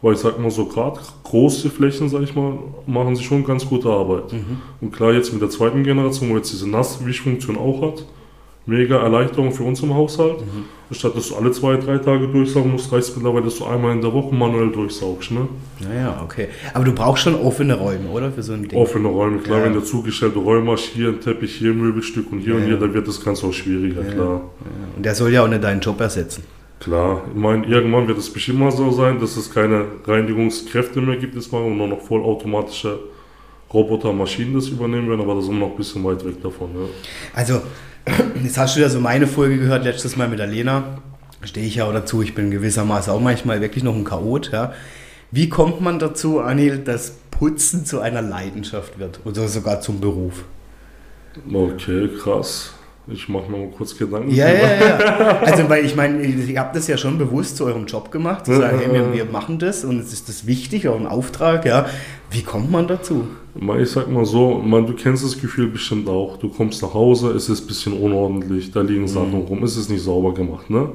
weil 0.06 0.14
ich 0.14 0.20
sag 0.20 0.38
mal 0.38 0.52
so, 0.52 0.66
gerade 0.66 1.00
große 1.24 1.68
Flächen, 1.68 2.08
sag 2.08 2.22
ich 2.22 2.32
mal, 2.36 2.52
machen 2.86 3.16
sie 3.16 3.24
schon 3.24 3.44
ganz 3.44 3.66
gute 3.66 3.88
Arbeit. 3.88 4.32
Mhm. 4.32 4.58
Und 4.80 4.92
klar, 4.92 5.12
jetzt 5.12 5.32
mit 5.32 5.42
der 5.42 5.50
zweiten 5.50 5.82
Generation, 5.82 6.30
wo 6.30 6.36
jetzt 6.36 6.52
diese 6.52 6.70
Nasswischfunktion 6.70 7.58
auch 7.58 7.82
hat, 7.82 8.04
mega 8.66 9.02
Erleichterung 9.02 9.50
für 9.50 9.64
uns 9.64 9.80
im 9.82 9.92
Haushalt. 9.92 10.42
Mhm. 10.42 10.94
Statt 10.94 11.16
dass 11.16 11.30
du 11.30 11.34
alle 11.34 11.50
zwei, 11.50 11.76
drei 11.76 11.98
Tage 11.98 12.28
durchsaugen 12.28 12.70
musst, 12.70 12.92
reicht 12.92 13.08
es 13.08 13.16
mittlerweile, 13.16 13.46
dass 13.46 13.58
du 13.58 13.64
einmal 13.64 13.90
in 13.90 14.00
der 14.00 14.12
Woche 14.12 14.32
manuell 14.32 14.70
durchsaugst. 14.70 15.32
Ne? 15.32 15.48
Naja, 15.80 16.20
okay. 16.22 16.46
Aber 16.72 16.84
du 16.84 16.92
brauchst 16.92 17.24
schon 17.24 17.34
offene 17.34 17.74
Räume, 17.74 18.08
oder? 18.08 18.30
Für 18.30 18.44
so 18.44 18.52
ein 18.52 18.68
Ding. 18.68 18.78
Offene 18.78 19.08
Räume, 19.08 19.38
klar. 19.38 19.58
Ja. 19.58 19.64
Wenn 19.64 19.72
du 19.72 19.80
zugestellte 19.80 20.38
Räume 20.38 20.70
hast, 20.70 20.84
hier 20.84 21.08
ein 21.08 21.20
Teppich, 21.20 21.56
hier 21.56 21.72
ein 21.72 21.80
Möbelstück 21.80 22.30
und 22.30 22.38
hier 22.38 22.54
ja, 22.54 22.60
und 22.60 22.66
hier, 22.66 22.76
dann 22.76 22.94
wird 22.94 23.08
das 23.08 23.24
Ganze 23.24 23.48
auch 23.48 23.52
schwieriger, 23.52 24.02
ja, 24.02 24.12
klar. 24.12 24.40
Und 24.96 25.04
der 25.04 25.16
soll 25.16 25.32
ja 25.32 25.42
auch 25.42 25.48
nicht 25.48 25.64
deinen 25.64 25.80
Job 25.80 26.00
ersetzen. 26.00 26.44
Klar, 26.80 27.22
ich 27.28 27.40
meine, 27.40 27.66
irgendwann 27.66 28.06
wird 28.06 28.18
es 28.18 28.30
bestimmt 28.30 28.58
mal 28.60 28.70
so 28.70 28.90
sein, 28.90 29.18
dass 29.18 29.36
es 29.36 29.52
keine 29.52 29.86
Reinigungskräfte 30.04 31.00
mehr 31.00 31.16
gibt, 31.16 31.34
mal 31.52 31.62
und 31.62 31.78
nur 31.78 31.88
noch 31.88 32.02
vollautomatische 32.02 32.98
Roboter, 33.72 34.12
Maschinen 34.12 34.54
das 34.54 34.68
übernehmen 34.68 35.08
werden, 35.08 35.22
aber 35.22 35.34
da 35.34 35.40
sind 35.40 35.54
wir 35.54 35.60
noch 35.60 35.70
ein 35.70 35.76
bisschen 35.76 36.04
weit 36.04 36.24
weg 36.24 36.40
davon. 36.42 36.70
Ja. 36.74 36.86
Also, 37.34 37.62
jetzt 38.42 38.58
hast 38.58 38.76
du 38.76 38.80
ja 38.80 38.88
so 38.88 39.00
meine 39.00 39.26
Folge 39.26 39.58
gehört, 39.58 39.84
letztes 39.84 40.16
Mal 40.16 40.28
mit 40.28 40.38
der 40.38 40.46
Lena. 40.46 40.98
Stehe 41.42 41.66
ich 41.66 41.76
ja 41.76 41.86
auch 41.86 41.92
dazu, 41.92 42.22
ich 42.22 42.34
bin 42.34 42.50
gewissermaßen 42.50 43.12
auch 43.12 43.20
manchmal 43.20 43.60
wirklich 43.60 43.82
noch 43.82 43.94
ein 43.94 44.04
Chaot. 44.04 44.50
Ja. 44.52 44.72
Wie 45.30 45.48
kommt 45.48 45.80
man 45.80 45.98
dazu, 45.98 46.40
Anil, 46.40 46.78
dass 46.78 47.16
Putzen 47.30 47.84
zu 47.84 48.00
einer 48.00 48.22
Leidenschaft 48.22 48.98
wird 48.98 49.20
oder 49.24 49.48
sogar 49.48 49.80
zum 49.80 50.00
Beruf? 50.00 50.44
Okay, 51.52 52.08
krass. 52.22 52.72
Ich 53.08 53.28
mache 53.28 53.48
mir 53.50 53.58
mal 53.58 53.68
kurz 53.68 53.96
Gedanken. 53.96 54.34
Ja, 54.34 54.48
ja, 54.48 54.74
ja. 54.80 55.40
Also, 55.42 55.68
weil 55.68 55.84
ich 55.84 55.94
meine, 55.94 56.24
ihr 56.24 56.58
habt 56.58 56.74
das 56.74 56.88
ja 56.88 56.96
schon 56.96 57.18
bewusst 57.18 57.56
zu 57.56 57.64
eurem 57.64 57.86
Job 57.86 58.10
gemacht, 58.10 58.46
zu 58.46 58.56
sagen, 58.56 58.80
hey, 58.80 58.92
wir, 58.92 59.12
wir 59.12 59.24
machen 59.26 59.60
das 59.60 59.84
und 59.84 60.00
es 60.00 60.12
ist 60.12 60.28
das 60.28 60.46
wichtig, 60.46 60.88
auch 60.88 60.98
ein 60.98 61.06
Auftrag, 61.06 61.64
ja. 61.64 61.86
Wie 62.30 62.42
kommt 62.42 62.70
man 62.70 62.88
dazu? 62.88 63.28
Ich 63.80 63.90
sag 63.90 64.10
mal 64.10 64.24
so, 64.24 64.58
man, 64.58 64.86
du 64.86 64.94
kennst 64.94 65.24
das 65.24 65.40
Gefühl 65.40 65.68
bestimmt 65.68 66.08
auch. 66.08 66.36
Du 66.36 66.48
kommst 66.48 66.82
nach 66.82 66.94
Hause, 66.94 67.30
es 67.30 67.48
ist 67.48 67.62
ein 67.62 67.66
bisschen 67.68 67.92
unordentlich, 67.92 68.72
da 68.72 68.80
liegen 68.80 69.06
Sachen 69.06 69.40
mhm. 69.42 69.46
rum, 69.46 69.62
es 69.62 69.76
ist 69.76 69.88
nicht 69.88 70.02
sauber 70.02 70.34
gemacht, 70.34 70.68
ne? 70.68 70.88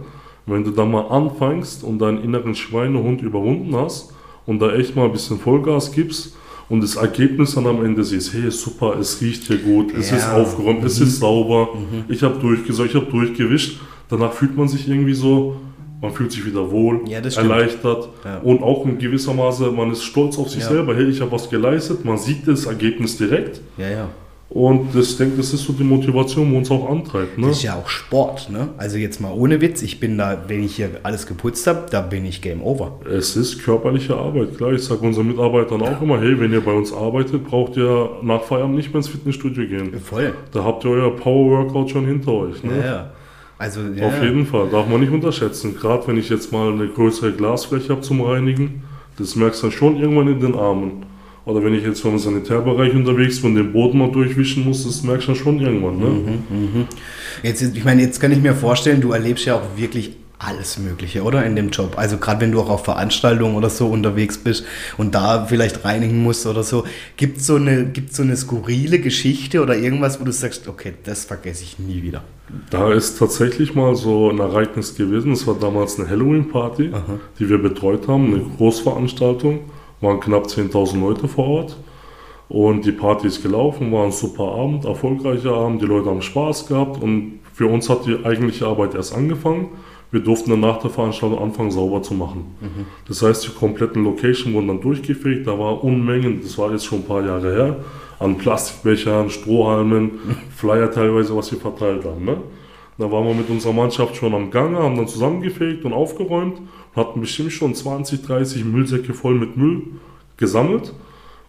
Wenn 0.45 0.63
du 0.63 0.71
da 0.71 0.84
mal 0.84 1.08
anfängst 1.08 1.84
und 1.84 2.00
deinen 2.00 2.24
inneren 2.24 2.56
Schweinehund 2.56 3.21
überwunden 3.21 3.74
hast 3.76 4.13
und 4.45 4.60
da 4.60 4.74
echt 4.74 4.95
mal 4.95 5.06
ein 5.06 5.12
bisschen 5.12 5.39
Vollgas 5.39 5.91
gibst, 5.91 6.36
und 6.71 6.81
das 6.81 6.95
Ergebnis 6.95 7.55
dann 7.55 7.67
am 7.67 7.84
Ende 7.84 8.01
siehst, 8.01 8.34
hey, 8.34 8.49
super, 8.49 8.95
es 8.97 9.19
riecht 9.19 9.43
hier 9.43 9.57
gut, 9.57 9.93
es 9.93 10.10
ja. 10.10 10.15
ist 10.15 10.29
aufgeräumt, 10.29 10.79
mhm. 10.79 10.88
es 10.88 11.01
ist 11.01 11.19
sauber, 11.19 11.67
mhm. 11.75 12.05
ich 12.07 12.23
habe 12.23 12.39
durchgesaugt, 12.39 12.89
ich 12.89 12.95
habe 12.95 13.07
durchgewischt. 13.07 13.81
Danach 14.10 14.31
fühlt 14.31 14.55
man 14.55 14.69
sich 14.69 14.88
irgendwie 14.88 15.13
so, 15.13 15.57
man 16.01 16.13
fühlt 16.13 16.31
sich 16.31 16.45
wieder 16.45 16.71
wohl, 16.71 17.01
ja, 17.10 17.19
erleichtert 17.19 18.07
ja. 18.23 18.38
und 18.38 18.63
auch 18.63 18.86
in 18.86 18.97
gewisser 18.97 19.34
Maße, 19.34 19.69
man 19.69 19.91
ist 19.91 20.03
stolz 20.03 20.38
auf 20.38 20.49
sich 20.49 20.63
selber, 20.63 20.95
hey, 20.95 21.10
ich 21.10 21.19
habe 21.19 21.34
was 21.34 21.49
geleistet, 21.49 22.05
man 22.05 22.17
sieht 22.17 22.47
das 22.47 22.65
Ergebnis 22.65 23.17
direkt. 23.17 23.60
Ja, 23.77 23.89
ja. 23.89 24.10
Und 24.54 24.94
ich 24.94 25.16
denke, 25.16 25.38
das 25.38 25.54
ist 25.54 25.64
so 25.64 25.72
die 25.72 25.86
Motivation, 25.86 26.52
die 26.52 26.58
uns 26.58 26.70
auch 26.70 26.90
antreibt. 26.90 27.38
Ne? 27.38 27.48
Das 27.48 27.58
ist 27.58 27.64
ja 27.64 27.76
auch 27.76 27.88
Sport. 27.88 28.50
Ne? 28.50 28.68
Also 28.76 28.98
jetzt 28.98 29.22
mal 29.22 29.32
ohne 29.32 29.62
Witz, 29.62 29.82
ich 29.82 30.02
bin 30.02 30.18
da, 30.18 30.44
wenn 30.50 30.62
ich 30.62 30.76
hier 30.76 30.90
alles 31.04 31.26
geputzt 31.26 31.66
habe, 31.68 31.86
da 31.90 32.02
bin 32.02 32.26
ich 32.26 32.42
Game 32.42 32.62
Over. 32.62 33.00
Es 33.10 33.38
ist 33.38 33.64
körperliche 33.64 34.18
Arbeit, 34.18 34.58
klar. 34.58 34.74
Ich 34.74 34.84
sage 34.84 35.08
unseren 35.08 35.28
Mitarbeitern 35.28 35.82
auch 35.82 36.02
immer, 36.02 36.20
hey, 36.20 36.38
wenn 36.38 36.52
ihr 36.52 36.60
bei 36.60 36.74
uns 36.74 36.92
arbeitet, 36.92 37.46
braucht 37.46 37.78
ihr 37.78 38.10
nach 38.24 38.44
Feierabend 38.44 38.76
nicht 38.76 38.90
mehr 38.90 38.98
ins 38.98 39.08
Fitnessstudio 39.08 39.66
gehen. 39.68 39.98
Voll. 40.02 40.34
Da 40.52 40.66
habt 40.66 40.84
ihr 40.84 40.92
euer 40.92 41.16
Power-Workout 41.16 41.92
schon 41.92 42.06
hinter 42.06 42.34
euch. 42.34 42.62
Ne? 42.62 42.78
Ja, 42.78 42.86
ja. 42.86 43.12
Also, 43.58 43.80
ja, 43.96 44.08
Auf 44.08 44.22
jeden 44.22 44.46
Fall, 44.46 44.68
darf 44.70 44.90
man 44.90 45.00
nicht 45.00 45.14
unterschätzen. 45.14 45.78
Gerade 45.80 46.06
wenn 46.08 46.18
ich 46.18 46.28
jetzt 46.28 46.52
mal 46.52 46.74
eine 46.74 46.90
größere 46.90 47.32
Glasfläche 47.32 47.90
habe 47.90 48.02
zum 48.02 48.20
Reinigen, 48.20 48.84
das 49.18 49.38
merkst 49.38 49.64
du 49.64 49.68
dann 49.68 49.78
schon 49.78 49.96
irgendwann 49.96 50.28
in 50.28 50.42
den 50.42 50.56
Armen. 50.56 51.06
Oder 51.45 51.63
wenn 51.63 51.73
ich 51.73 51.84
jetzt 51.84 52.01
vom 52.01 52.19
Sanitärbereich 52.19 52.93
unterwegs 52.93 53.41
bin, 53.41 53.56
den 53.56 53.73
Boden 53.73 53.97
mal 53.97 54.12
durchwischen 54.12 54.63
muss, 54.63 54.86
das 54.86 55.01
merkst 55.01 55.27
du 55.27 55.36
schon 55.36 55.60
irgendwann. 55.60 55.97
Ne? 55.97 56.06
Mhm, 56.06 56.80
mh. 56.80 56.88
Jetzt, 57.41 57.62
ich 57.62 57.84
meine, 57.84 58.04
jetzt 58.04 58.19
kann 58.19 58.32
ich 58.32 58.39
mir 58.39 58.54
vorstellen, 58.54 59.01
du 59.01 59.12
erlebst 59.12 59.45
ja 59.45 59.56
auch 59.56 59.77
wirklich 59.77 60.17
alles 60.38 60.80
Mögliche, 60.80 61.23
oder? 61.23 61.45
In 61.45 61.56
dem 61.56 61.69
Job. 61.69 61.93
Also 61.97 62.17
gerade 62.17 62.41
wenn 62.41 62.51
du 62.51 62.60
auch 62.62 62.69
auf 62.69 62.86
Veranstaltungen 62.86 63.56
oder 63.56 63.69
so 63.69 63.88
unterwegs 63.88 64.38
bist 64.38 64.65
und 64.97 65.13
da 65.13 65.45
vielleicht 65.45 65.86
reinigen 65.86 66.23
musst 66.23 66.47
oder 66.47 66.63
so, 66.63 66.84
gibt 67.15 67.38
es 67.38 67.47
so, 67.47 67.56
eine, 67.56 67.91
so 68.10 68.23
eine 68.23 68.36
skurrile 68.36 68.99
Geschichte 68.99 69.62
oder 69.62 69.77
irgendwas, 69.77 70.19
wo 70.19 70.23
du 70.23 70.32
sagst, 70.32 70.67
okay, 70.67 70.93
das 71.04 71.25
vergesse 71.25 71.63
ich 71.63 71.80
nie 71.80 72.01
wieder? 72.01 72.23
Da 72.69 72.91
ist 72.91 73.19
tatsächlich 73.19 73.75
mal 73.75 73.95
so 73.95 74.30
ein 74.30 74.39
Ereignis 74.39 74.95
gewesen. 74.95 75.32
Es 75.32 75.45
war 75.45 75.56
damals 75.60 75.99
eine 75.99 76.10
Halloween-Party, 76.10 76.91
die 77.39 77.49
wir 77.49 77.60
betreut 77.60 78.08
haben, 78.08 78.34
eine 78.34 78.43
Großveranstaltung 78.58 79.60
waren 80.02 80.20
knapp 80.20 80.46
10.000 80.46 81.00
Leute 81.00 81.28
vor 81.28 81.48
Ort. 81.48 81.78
Und 82.50 82.86
die 82.86 82.92
Party 82.92 83.28
ist 83.28 83.42
gelaufen, 83.42 83.94
war 83.94 84.04
ein 84.04 84.12
super 84.12 84.44
Abend, 84.44 84.84
erfolgreicher 84.84 85.54
Abend, 85.54 85.82
die 85.82 85.86
Leute 85.86 86.10
haben 86.10 86.22
Spaß 86.22 86.68
gehabt 86.68 87.02
und 87.02 87.40
für 87.54 87.68
uns 87.68 87.90
hat 87.90 88.06
die 88.06 88.26
eigentliche 88.26 88.66
Arbeit 88.68 88.94
erst 88.94 89.16
angefangen. 89.16 89.70
Wir 90.12 90.20
durften 90.20 90.50
dann 90.50 90.60
nach 90.60 90.80
der 90.80 90.90
Veranstaltung 90.90 91.40
anfangen, 91.40 91.72
sauber 91.72 92.02
zu 92.02 92.14
machen. 92.14 92.54
Mhm. 92.60 92.86
Das 93.08 93.22
heißt, 93.22 93.48
die 93.48 93.52
kompletten 93.52 94.04
Location 94.04 94.54
wurden 94.54 94.68
dann 94.68 94.82
durchgefegt, 94.82 95.48
da 95.48 95.58
war 95.58 95.82
Unmengen, 95.82 96.42
das 96.42 96.58
war 96.58 96.72
jetzt 96.72 96.86
schon 96.86 97.00
ein 97.00 97.06
paar 97.06 97.26
Jahre 97.26 97.54
her, 97.54 97.76
an 98.20 98.38
Plastikbechern, 98.38 99.30
Strohhalmen, 99.30 100.12
Flyer 100.56 100.92
teilweise, 100.92 101.34
was 101.38 101.54
wir 101.54 101.60
verteilt 101.60 102.04
haben. 102.04 102.26
Ne? 102.26 102.38
Da 102.98 103.10
waren 103.10 103.26
wir 103.26 103.34
mit 103.34 103.50
unserer 103.50 103.74
Mannschaft 103.74 104.18
schon 104.18 104.34
am 104.36 104.52
Gange, 104.52 104.78
haben 104.80 104.98
dann 104.98 105.08
zusammengefegt 105.08 105.86
und 105.86 105.94
aufgeräumt 105.94 106.62
hatten 106.95 107.21
bestimmt 107.21 107.51
schon 107.51 107.73
20, 107.73 108.21
30 108.23 108.65
Müllsäcke 108.65 109.13
voll 109.13 109.36
mit 109.36 109.58
Müll 109.58 109.84
gesammelt. 110.38 110.93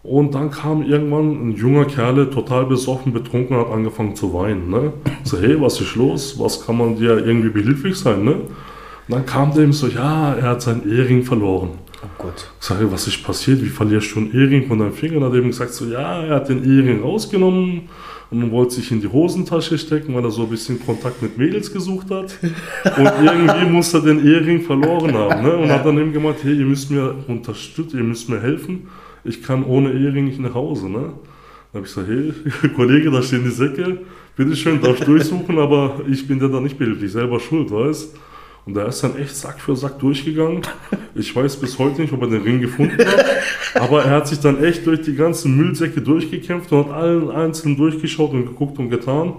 Und 0.02 0.34
dann 0.34 0.50
kam 0.50 0.82
irgendwann 0.82 1.30
ein 1.30 1.52
junger 1.52 1.84
Kerl, 1.84 2.28
total 2.30 2.66
besoffen, 2.66 3.12
betrunken, 3.12 3.56
hat 3.56 3.70
angefangen 3.70 4.16
zu 4.16 4.34
weinen. 4.34 4.68
Ne? 4.68 4.92
So, 5.22 5.38
hey, 5.38 5.60
was 5.60 5.80
ist 5.80 5.94
los? 5.94 6.38
Was 6.40 6.66
kann 6.66 6.76
man 6.76 6.96
dir 6.96 7.24
irgendwie 7.24 7.50
behilflich 7.50 7.96
sein? 7.96 8.24
Ne? 8.24 8.32
Und 8.32 8.48
dann 9.08 9.26
kam 9.26 9.54
dem 9.54 9.72
so, 9.72 9.86
ja, 9.86 10.34
er 10.34 10.50
hat 10.50 10.62
seinen 10.62 10.90
Ehering 10.90 11.22
verloren. 11.22 11.70
Oh 12.04 12.08
Gott. 12.18 12.50
Ich 12.60 12.66
sage, 12.66 12.90
was 12.90 13.06
ist 13.06 13.22
passiert? 13.22 13.62
Wie 13.62 13.68
verlierst 13.68 14.14
du 14.14 14.20
einen 14.20 14.32
Ehering 14.32 14.66
von 14.66 14.78
deinem 14.78 14.92
Finger? 14.92 15.18
Und 15.18 15.24
hat 15.24 15.34
eben 15.34 15.48
gesagt, 15.48 15.72
so, 15.72 15.86
ja, 15.86 16.22
er 16.22 16.34
hat 16.36 16.48
den 16.48 16.64
Ehering 16.64 17.00
rausgenommen 17.00 17.82
und 18.30 18.50
wollte 18.50 18.74
sich 18.74 18.90
in 18.90 19.00
die 19.00 19.06
Hosentasche 19.06 19.78
stecken, 19.78 20.14
weil 20.14 20.24
er 20.24 20.30
so 20.32 20.42
ein 20.42 20.48
bisschen 20.48 20.84
Kontakt 20.84 21.22
mit 21.22 21.38
Mädels 21.38 21.72
gesucht 21.72 22.10
hat. 22.10 22.36
Und 22.96 23.12
irgendwie 23.24 23.70
muss 23.70 23.94
er 23.94 24.00
den 24.00 24.26
Ehering 24.26 24.62
verloren 24.62 25.14
haben. 25.14 25.42
Ne? 25.42 25.56
Und 25.56 25.70
hat 25.70 25.86
dann 25.86 25.96
eben 25.98 26.12
gemeint, 26.12 26.38
hey, 26.42 26.58
ihr 26.58 26.64
müsst 26.64 26.90
mir 26.90 27.14
unterstützen, 27.28 27.98
ihr 27.98 28.04
müsst 28.04 28.28
mir 28.28 28.40
helfen. 28.40 28.88
Ich 29.22 29.42
kann 29.42 29.62
ohne 29.64 29.92
Ehering 29.92 30.24
nicht 30.24 30.40
nach 30.40 30.54
Hause. 30.54 30.88
Ne? 30.88 31.12
Dann 31.72 31.82
habe 31.82 31.86
ich 31.86 31.94
gesagt, 31.94 32.08
hey, 32.08 32.68
Kollege, 32.74 33.12
da 33.12 33.22
stehen 33.22 33.44
die 33.44 33.50
Säcke. 33.50 34.00
Bitteschön, 34.34 34.80
darfst 34.80 35.06
durchsuchen, 35.06 35.58
aber 35.58 36.00
ich 36.10 36.26
bin 36.26 36.40
dir 36.40 36.48
da 36.48 36.58
nicht 36.58 36.78
behilflich, 36.78 37.12
selber 37.12 37.38
schuld, 37.38 37.70
weißt 37.70 38.16
und 38.64 38.74
da 38.74 38.86
ist 38.86 39.02
dann 39.02 39.16
echt 39.18 39.36
Sack 39.36 39.60
für 39.60 39.74
Sack 39.76 39.98
durchgegangen. 39.98 40.62
Ich 41.14 41.34
weiß 41.34 41.56
bis 41.56 41.78
heute 41.78 42.00
nicht, 42.00 42.12
ob 42.12 42.22
er 42.22 42.28
den 42.28 42.42
Ring 42.42 42.60
gefunden 42.60 42.96
hat. 42.98 43.26
Aber 43.74 44.04
er 44.04 44.12
hat 44.12 44.28
sich 44.28 44.40
dann 44.40 44.62
echt 44.64 44.86
durch 44.86 45.02
die 45.02 45.14
ganzen 45.14 45.56
Müllsäcke 45.56 46.00
durchgekämpft 46.00 46.72
und 46.72 46.86
hat 46.86 46.94
allen 46.94 47.30
einzeln 47.30 47.76
durchgeschaut 47.76 48.32
und 48.32 48.46
geguckt 48.46 48.78
und 48.78 48.88
getan. 48.88 49.34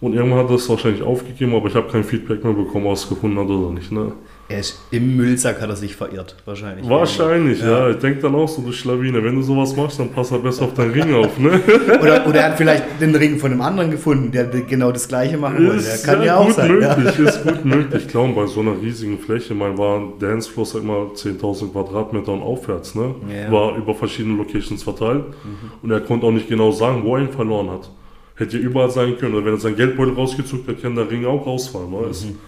Und 0.00 0.14
irgendwann 0.14 0.38
hat 0.38 0.48
er 0.48 0.54
es 0.56 0.68
wahrscheinlich 0.68 1.02
aufgegeben, 1.02 1.54
aber 1.54 1.68
ich 1.68 1.74
habe 1.74 1.88
kein 1.88 2.04
Feedback 2.04 2.42
mehr 2.42 2.54
bekommen, 2.54 2.86
ob 2.86 2.92
er 2.92 2.94
es 2.94 3.08
gefunden 3.08 3.38
hat 3.38 3.48
oder 3.48 3.70
nicht. 3.70 3.92
Ne? 3.92 4.12
Er 4.50 4.58
ist 4.58 4.80
im 4.90 5.16
Müllsack, 5.16 5.60
hat 5.60 5.70
er 5.70 5.76
sich 5.76 5.94
verirrt, 5.94 6.34
wahrscheinlich. 6.44 6.88
Wahrscheinlich, 6.88 7.60
ja. 7.60 7.86
ja. 7.86 7.90
Ich 7.90 7.98
denke 7.98 8.20
dann 8.20 8.34
auch 8.34 8.48
so, 8.48 8.62
du 8.62 8.72
Schlawine, 8.72 9.22
wenn 9.22 9.36
du 9.36 9.42
sowas 9.42 9.76
machst, 9.76 10.00
dann 10.00 10.10
pass 10.10 10.32
er 10.32 10.40
besser 10.40 10.64
auf 10.64 10.74
deinen 10.74 10.90
Ring 10.90 11.14
auf. 11.14 11.38
Ne? 11.38 11.60
Oder, 12.02 12.26
oder 12.26 12.40
er 12.40 12.50
hat 12.50 12.56
vielleicht 12.56 13.00
den 13.00 13.14
Ring 13.14 13.38
von 13.38 13.52
einem 13.52 13.60
anderen 13.60 13.92
gefunden, 13.92 14.32
der 14.32 14.46
genau 14.46 14.90
das 14.90 15.06
gleiche 15.06 15.38
machen 15.38 15.68
wollte. 15.68 15.84
Der 15.84 15.98
kann 15.98 16.18
ja, 16.20 16.26
ja 16.26 16.36
auch 16.38 16.50
sein. 16.50 16.72
Möglich, 16.72 17.18
ja. 17.18 17.24
Ist 17.28 17.44
gut 17.44 17.64
möglich. 17.64 18.08
Klar, 18.08 18.26
bei 18.34 18.46
so 18.46 18.60
einer 18.60 18.80
riesigen 18.80 19.18
Fläche, 19.18 19.54
mein 19.54 19.78
war 19.78 20.02
Dancefloor, 20.18 20.66
sag 20.66 20.82
mal, 20.82 21.06
10.000 21.14 21.70
Quadratmeter 21.70 22.32
und 22.32 22.42
aufwärts. 22.42 22.96
Ne? 22.96 23.14
Ja. 23.32 23.52
War 23.52 23.76
über 23.76 23.94
verschiedene 23.94 24.36
Locations 24.36 24.82
verteilt. 24.82 25.26
Mhm. 25.28 25.70
Und 25.82 25.90
er 25.92 26.00
konnte 26.00 26.26
auch 26.26 26.32
nicht 26.32 26.48
genau 26.48 26.72
sagen, 26.72 27.04
wo 27.04 27.14
er 27.14 27.22
ihn 27.22 27.30
verloren 27.30 27.70
hat. 27.70 27.88
Hätte 28.34 28.58
ja 28.58 28.64
überall 28.64 28.90
sein 28.90 29.16
können. 29.16 29.34
Oder 29.34 29.44
wenn 29.44 29.54
er 29.54 29.60
sein 29.60 29.76
Geldbeutel 29.76 30.14
rausgezogen 30.14 30.66
hat, 30.66 30.82
kann 30.82 30.96
der 30.96 31.08
Ring 31.08 31.24
auch 31.24 31.46
rausfallen. 31.46 31.92
Weißt? 31.92 32.30
Mhm. 32.30 32.38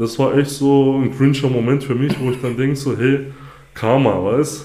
Das 0.00 0.18
war 0.18 0.34
echt 0.34 0.50
so 0.50 0.98
ein 0.98 1.14
cringer 1.14 1.50
Moment 1.50 1.84
für 1.84 1.94
mich, 1.94 2.18
wo 2.18 2.30
ich 2.30 2.40
dann 2.40 2.56
denke 2.56 2.74
so, 2.74 2.96
hey, 2.96 3.26
Karma, 3.74 4.24
weißt 4.24 4.64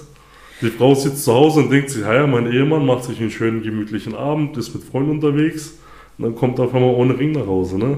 Die 0.62 0.70
Frau 0.70 0.96
sitzt 0.96 1.26
zu 1.26 1.34
Hause 1.34 1.60
und 1.60 1.72
denkt 1.72 1.90
sich, 1.90 2.04
ja, 2.04 2.26
mein 2.26 2.50
Ehemann 2.50 2.86
macht 2.86 3.04
sich 3.04 3.20
einen 3.20 3.30
schönen, 3.30 3.62
gemütlichen 3.62 4.16
Abend, 4.16 4.56
ist 4.56 4.74
mit 4.74 4.86
Freunden 4.86 5.12
unterwegs 5.12 5.78
und 6.18 6.24
dann 6.24 6.36
kommt 6.36 6.58
er 6.58 6.66
auf 6.66 6.74
einmal 6.74 6.96
ohne 6.96 7.20
Ring 7.20 7.34
nach 7.34 7.48
Hause, 7.48 7.78
ne? 7.78 7.98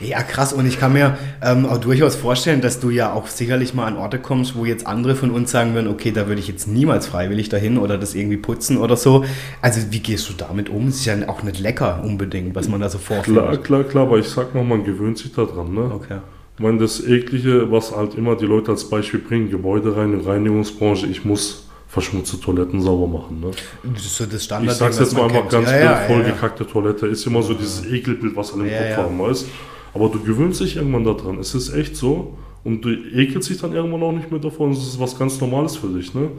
Ja, 0.00 0.22
krass. 0.22 0.52
Und 0.52 0.66
ich 0.66 0.78
kann 0.78 0.92
mir 0.92 1.16
ähm, 1.42 1.64
auch 1.64 1.78
durchaus 1.78 2.16
vorstellen, 2.16 2.60
dass 2.60 2.80
du 2.80 2.90
ja 2.90 3.14
auch 3.14 3.28
sicherlich 3.28 3.72
mal 3.72 3.86
an 3.86 3.96
Orte 3.96 4.18
kommst, 4.18 4.54
wo 4.54 4.66
jetzt 4.66 4.86
andere 4.86 5.16
von 5.16 5.30
uns 5.30 5.50
sagen 5.50 5.72
würden, 5.72 5.88
okay, 5.88 6.12
da 6.12 6.28
würde 6.28 6.40
ich 6.40 6.48
jetzt 6.48 6.68
niemals 6.68 7.06
freiwillig 7.06 7.48
dahin 7.48 7.78
oder 7.78 7.96
das 7.96 8.14
irgendwie 8.14 8.36
putzen 8.36 8.76
oder 8.76 8.96
so. 8.96 9.24
Also 9.62 9.80
wie 9.90 10.00
gehst 10.00 10.28
du 10.28 10.34
damit 10.34 10.68
um? 10.68 10.88
Es 10.88 10.96
ist 10.96 11.06
ja 11.06 11.16
auch 11.28 11.42
nicht 11.42 11.58
lecker 11.60 12.02
unbedingt, 12.04 12.54
was 12.54 12.68
man 12.68 12.80
da 12.80 12.90
so 12.90 12.98
vorfindet. 12.98 13.42
Klar, 13.42 13.56
klar, 13.56 13.84
klar, 13.84 14.02
aber 14.04 14.18
ich 14.18 14.28
sag 14.28 14.54
noch, 14.54 14.64
man 14.64 14.84
gewöhnt 14.84 15.16
sich 15.16 15.32
daran, 15.32 15.72
ne? 15.72 15.90
Okay. 15.92 16.18
Ich 16.58 16.64
meine, 16.64 16.78
das 16.78 17.06
Eklige, 17.06 17.70
was 17.70 17.94
halt 17.94 18.16
immer 18.16 18.34
die 18.34 18.44
Leute 18.44 18.72
als 18.72 18.82
Beispiel 18.90 19.20
bringen, 19.20 19.48
Gebäudereinigung, 19.48 20.26
Reinigungsbranche, 20.26 21.06
ich 21.06 21.24
muss 21.24 21.68
verschmutzte 21.86 22.40
Toiletten 22.40 22.82
sauber 22.82 23.06
machen. 23.06 23.38
Ne? 23.38 23.52
Das 23.94 24.04
ist 24.04 24.16
so 24.16 24.26
das 24.26 24.42
Standard. 24.42 24.72
Ich 24.72 24.76
sag's 24.76 24.98
jetzt 24.98 25.16
mal 25.16 25.26
einfach 25.26 25.48
ganz 25.48 25.70
ja, 25.70 25.78
ja, 25.78 25.96
vollgekackte 26.08 26.64
ja. 26.64 26.70
Toilette. 26.70 27.06
Ist 27.06 27.24
immer 27.28 27.44
so 27.44 27.54
dieses 27.54 27.86
Ekelbild, 27.86 28.34
was 28.34 28.52
alle 28.52 28.64
im 28.64 28.70
Kopf 28.70 29.04
haben, 29.04 29.20
weißt 29.20 29.46
Aber 29.94 30.08
du 30.08 30.18
gewöhnst 30.18 30.60
dich 30.60 30.74
irgendwann 30.74 31.04
daran. 31.04 31.38
Es 31.38 31.54
ist 31.54 31.72
echt 31.72 31.94
so. 31.94 32.36
Und 32.64 32.84
du 32.84 32.88
ekelst 32.90 33.48
dich 33.48 33.60
dann 33.60 33.72
irgendwann 33.72 34.02
auch 34.02 34.12
nicht 34.12 34.28
mehr 34.28 34.40
davon. 34.40 34.72
Es 34.72 34.80
ist 34.80 34.98
was 34.98 35.16
ganz 35.16 35.40
Normales 35.40 35.76
für 35.76 35.86
dich. 35.86 36.12
Ne? 36.12 36.22
Mhm. 36.22 36.30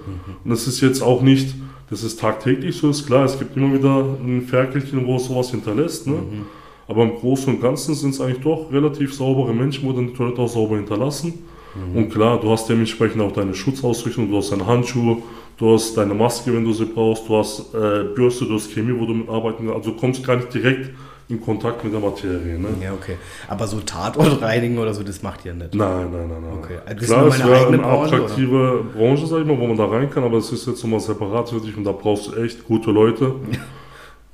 Und 0.43 0.51
es 0.51 0.67
ist 0.67 0.81
jetzt 0.81 1.01
auch 1.01 1.21
nicht, 1.21 1.55
das 1.89 2.03
ist 2.03 2.19
tagtäglich 2.19 2.75
so, 2.75 2.89
ist 2.89 3.07
klar. 3.07 3.23
Es 3.23 3.39
gibt 3.39 3.55
immer 3.55 3.73
wieder 3.73 4.17
ein 4.21 4.41
Ferkelchen, 4.41 5.07
wo 5.07 5.15
es 5.15 5.27
sowas 5.27 5.51
hinterlässt. 5.51 6.07
Ne? 6.07 6.15
Mhm. 6.15 6.45
Aber 6.89 7.03
im 7.03 7.15
Großen 7.17 7.53
und 7.53 7.61
Ganzen 7.61 7.93
sind 7.93 8.15
es 8.15 8.19
eigentlich 8.19 8.41
doch 8.41 8.71
relativ 8.71 9.13
saubere 9.13 9.53
Menschen, 9.53 9.87
wo 9.87 9.93
dann 9.93 10.07
die 10.07 10.13
Toilette 10.13 10.41
auch 10.41 10.49
sauber 10.49 10.75
hinterlassen. 10.75 11.45
Mhm. 11.75 11.95
Und 11.95 12.09
klar, 12.09 12.39
du 12.39 12.49
hast 12.49 12.67
dementsprechend 12.67 13.21
auch 13.21 13.31
deine 13.31 13.53
Schutzausrüstung, 13.53 14.27
du 14.27 14.37
hast 14.37 14.51
deine 14.51 14.65
Handschuhe, 14.65 15.17
du 15.57 15.73
hast 15.73 15.95
deine 15.95 16.15
Maske, 16.15 16.51
wenn 16.51 16.65
du 16.65 16.73
sie 16.73 16.85
brauchst, 16.85 17.29
du 17.29 17.37
hast 17.37 17.75
äh, 17.75 18.05
Bürste, 18.15 18.45
du 18.45 18.55
hast 18.55 18.71
Chemie, 18.71 18.99
wo 18.99 19.05
du 19.05 19.13
mitarbeiten 19.13 19.67
kannst. 19.67 19.75
Also 19.75 19.91
du 19.91 19.97
kommst 19.97 20.25
gar 20.25 20.37
nicht 20.37 20.51
direkt 20.51 20.89
in 21.27 21.39
Kontakt 21.39 21.83
mit 21.83 21.93
der 21.93 21.99
Materie. 21.99 22.57
Ne? 22.57 22.69
Ja, 22.81 22.91
okay. 22.91 23.17
Aber 23.47 23.67
so 23.67 23.79
Tatort 23.81 24.41
reinigen 24.41 24.79
oder 24.79 24.95
so, 24.95 25.03
das 25.03 25.21
macht 25.21 25.45
ihr 25.45 25.53
nicht? 25.53 25.75
Nein, 25.75 26.07
nein, 26.11 26.27
nein. 26.27 26.41
nein. 26.41 26.57
Okay. 26.57 26.79
Das 26.87 27.05
Klar, 27.05 27.27
es 27.27 27.37
wäre 27.37 27.67
eine 27.67 27.77
Branche, 27.77 28.15
attraktive 28.15 28.55
oder? 28.55 28.83
Branche, 28.97 29.27
sag 29.27 29.41
ich 29.41 29.45
mal, 29.45 29.59
wo 29.59 29.67
man 29.67 29.77
da 29.77 29.85
rein 29.85 30.09
kann, 30.09 30.23
aber 30.23 30.39
es 30.39 30.51
ist 30.51 30.65
jetzt 30.65 30.81
nochmal 30.83 31.01
separat 31.01 31.49
für 31.49 31.59
dich 31.59 31.77
und 31.77 31.83
da 31.83 31.91
brauchst 31.91 32.29
du 32.29 32.43
echt 32.43 32.65
gute 32.65 32.89
Leute. 32.89 33.35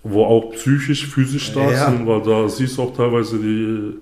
wo 0.05 0.23
auch 0.23 0.51
psychisch, 0.51 1.07
physisch 1.07 1.47
stark 1.47 1.71
ja. 1.71 1.89
sind, 1.89 2.05
weil 2.05 2.21
da 2.21 2.47
siehst 2.47 2.77
du 2.77 2.83
auch 2.83 2.95
teilweise 2.95 3.39
die 3.39 3.93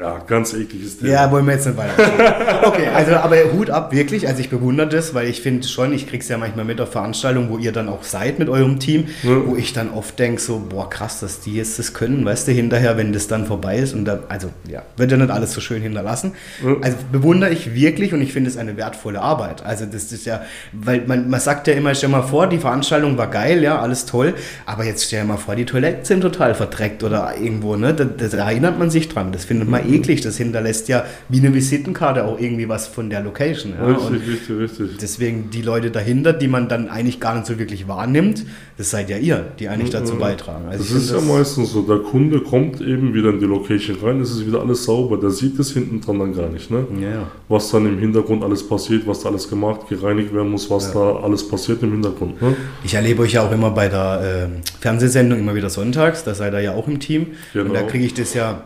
ja, 0.00 0.18
ganz 0.28 0.54
ekliges 0.54 0.98
Thema. 0.98 1.10
Ja, 1.10 1.30
wollen 1.32 1.44
wir 1.44 1.54
jetzt 1.54 1.66
nicht 1.66 1.76
weiter. 1.76 2.62
okay, 2.64 2.86
also 2.94 3.16
aber 3.16 3.36
Hut 3.52 3.68
ab, 3.68 3.90
wirklich. 3.92 4.28
Also 4.28 4.40
ich 4.40 4.48
bewundere 4.48 4.88
das, 4.88 5.12
weil 5.12 5.26
ich 5.26 5.42
finde 5.42 5.66
schon, 5.66 5.92
ich 5.92 6.06
krieg's 6.06 6.28
ja 6.28 6.38
manchmal 6.38 6.64
mit 6.64 6.80
auf 6.80 6.92
Veranstaltungen, 6.92 7.50
wo 7.50 7.58
ihr 7.58 7.72
dann 7.72 7.88
auch 7.88 8.04
seid 8.04 8.38
mit 8.38 8.48
eurem 8.48 8.78
Team, 8.78 9.08
ja. 9.24 9.44
wo 9.44 9.56
ich 9.56 9.72
dann 9.72 9.90
oft 9.90 10.16
denke, 10.20 10.40
so, 10.40 10.60
boah, 10.60 10.88
krass, 10.88 11.18
dass 11.18 11.40
die 11.40 11.56
jetzt 11.56 11.80
das 11.80 11.94
können, 11.94 12.24
weißt 12.24 12.46
du, 12.46 12.52
hinterher, 12.52 12.96
wenn 12.96 13.12
das 13.12 13.26
dann 13.26 13.46
vorbei 13.46 13.78
ist. 13.78 13.92
Und 13.92 14.04
da, 14.04 14.20
also 14.28 14.50
ja, 14.68 14.82
wird 14.96 15.10
ja 15.10 15.16
nicht 15.16 15.30
alles 15.30 15.52
so 15.52 15.60
schön 15.60 15.82
hinterlassen. 15.82 16.34
Ja. 16.64 16.76
Also 16.80 16.96
bewundere 17.10 17.50
ich 17.50 17.74
wirklich 17.74 18.12
und 18.12 18.22
ich 18.22 18.32
finde 18.32 18.50
es 18.50 18.56
eine 18.56 18.76
wertvolle 18.76 19.20
Arbeit. 19.20 19.66
Also 19.66 19.84
das 19.84 20.12
ist 20.12 20.26
ja, 20.26 20.42
weil 20.72 21.02
man, 21.08 21.28
man 21.28 21.40
sagt 21.40 21.66
ja 21.66 21.74
immer, 21.74 21.92
stell 21.96 22.10
mal 22.10 22.22
vor, 22.22 22.46
die 22.46 22.58
Veranstaltung 22.58 23.18
war 23.18 23.26
geil, 23.26 23.64
ja, 23.64 23.80
alles 23.80 24.06
toll, 24.06 24.34
aber 24.64 24.84
jetzt 24.84 25.06
stell 25.06 25.24
mal 25.24 25.38
vor, 25.38 25.56
die 25.56 25.64
Toiletten 25.64 26.04
sind 26.04 26.20
total 26.20 26.54
verdreckt 26.54 27.02
oder 27.02 27.36
irgendwo, 27.36 27.74
ne? 27.74 27.94
Da, 27.94 28.04
da 28.04 28.48
erinnert 28.48 28.78
man 28.78 28.90
sich 28.90 29.08
dran. 29.08 29.32
Das 29.32 29.44
findet 29.44 29.68
man 29.68 29.87
eklig. 29.88 30.20
Das 30.20 30.36
hinterlässt 30.36 30.88
ja 30.88 31.04
wie 31.28 31.38
eine 31.38 31.54
Visitenkarte 31.54 32.24
auch 32.24 32.38
irgendwie 32.38 32.68
was 32.68 32.86
von 32.86 33.10
der 33.10 33.22
Location. 33.22 33.74
Ja? 33.78 33.86
Richtig, 33.86 34.28
richtig, 34.28 34.58
richtig. 34.58 34.98
Deswegen 35.00 35.50
die 35.50 35.62
Leute 35.62 35.90
dahinter, 35.90 36.32
die 36.32 36.48
man 36.48 36.68
dann 36.68 36.88
eigentlich 36.88 37.20
gar 37.20 37.34
nicht 37.34 37.46
so 37.46 37.58
wirklich 37.58 37.88
wahrnimmt, 37.88 38.44
das 38.76 38.90
seid 38.90 39.10
ja 39.10 39.16
ihr, 39.16 39.46
die 39.58 39.68
eigentlich 39.68 39.90
dazu 39.90 40.14
ja. 40.14 40.20
beitragen. 40.20 40.66
Also 40.70 40.84
das 40.84 41.02
ist 41.02 41.10
ja 41.10 41.16
das 41.16 41.24
meistens 41.24 41.72
so. 41.72 41.82
Der 41.82 41.98
Kunde 41.98 42.40
kommt 42.40 42.80
eben 42.80 43.14
wieder 43.14 43.30
in 43.30 43.40
die 43.40 43.46
Location 43.46 43.96
rein, 44.02 44.20
es 44.20 44.30
ist 44.30 44.46
wieder 44.46 44.60
alles 44.60 44.84
sauber. 44.84 45.18
Der 45.18 45.30
sieht 45.30 45.58
es 45.58 45.72
hinten 45.72 46.00
dran 46.00 46.18
dann 46.18 46.34
gar 46.34 46.48
nicht. 46.48 46.70
Ne? 46.70 46.86
Ja. 47.00 47.30
Was 47.48 47.70
dann 47.70 47.86
im 47.86 47.98
Hintergrund 47.98 48.44
alles 48.44 48.66
passiert, 48.66 49.06
was 49.06 49.20
da 49.20 49.30
alles 49.30 49.48
gemacht, 49.48 49.88
gereinigt 49.88 50.32
werden 50.32 50.50
muss, 50.50 50.70
was 50.70 50.92
da 50.92 51.16
alles 51.16 51.46
passiert 51.46 51.82
im 51.82 51.92
Hintergrund. 51.92 52.40
Ne? 52.40 52.56
Ich 52.84 52.94
erlebe 52.94 53.22
euch 53.22 53.32
ja 53.32 53.42
auch 53.42 53.52
immer 53.52 53.70
bei 53.70 53.88
der 53.88 54.50
äh, 54.52 54.80
Fernsehsendung, 54.80 55.38
immer 55.38 55.54
wieder 55.54 55.70
sonntags, 55.70 56.24
da 56.24 56.34
seid 56.34 56.52
ihr 56.52 56.60
ja 56.60 56.74
auch 56.74 56.86
im 56.88 57.00
Team. 57.00 57.28
Genau. 57.52 57.66
Und 57.66 57.74
da 57.74 57.82
kriege 57.82 58.04
ich 58.04 58.14
das 58.14 58.34
ja 58.34 58.62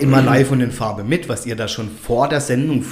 immer 0.00 0.22
live 0.22 0.50
und 0.50 0.60
in 0.60 0.70
Farbe 0.70 1.04
mit, 1.04 1.28
was 1.28 1.46
ihr 1.46 1.56
da 1.56 1.68
schon 1.68 1.88
vor 1.90 2.28
der 2.28 2.40
Sendung, 2.40 2.84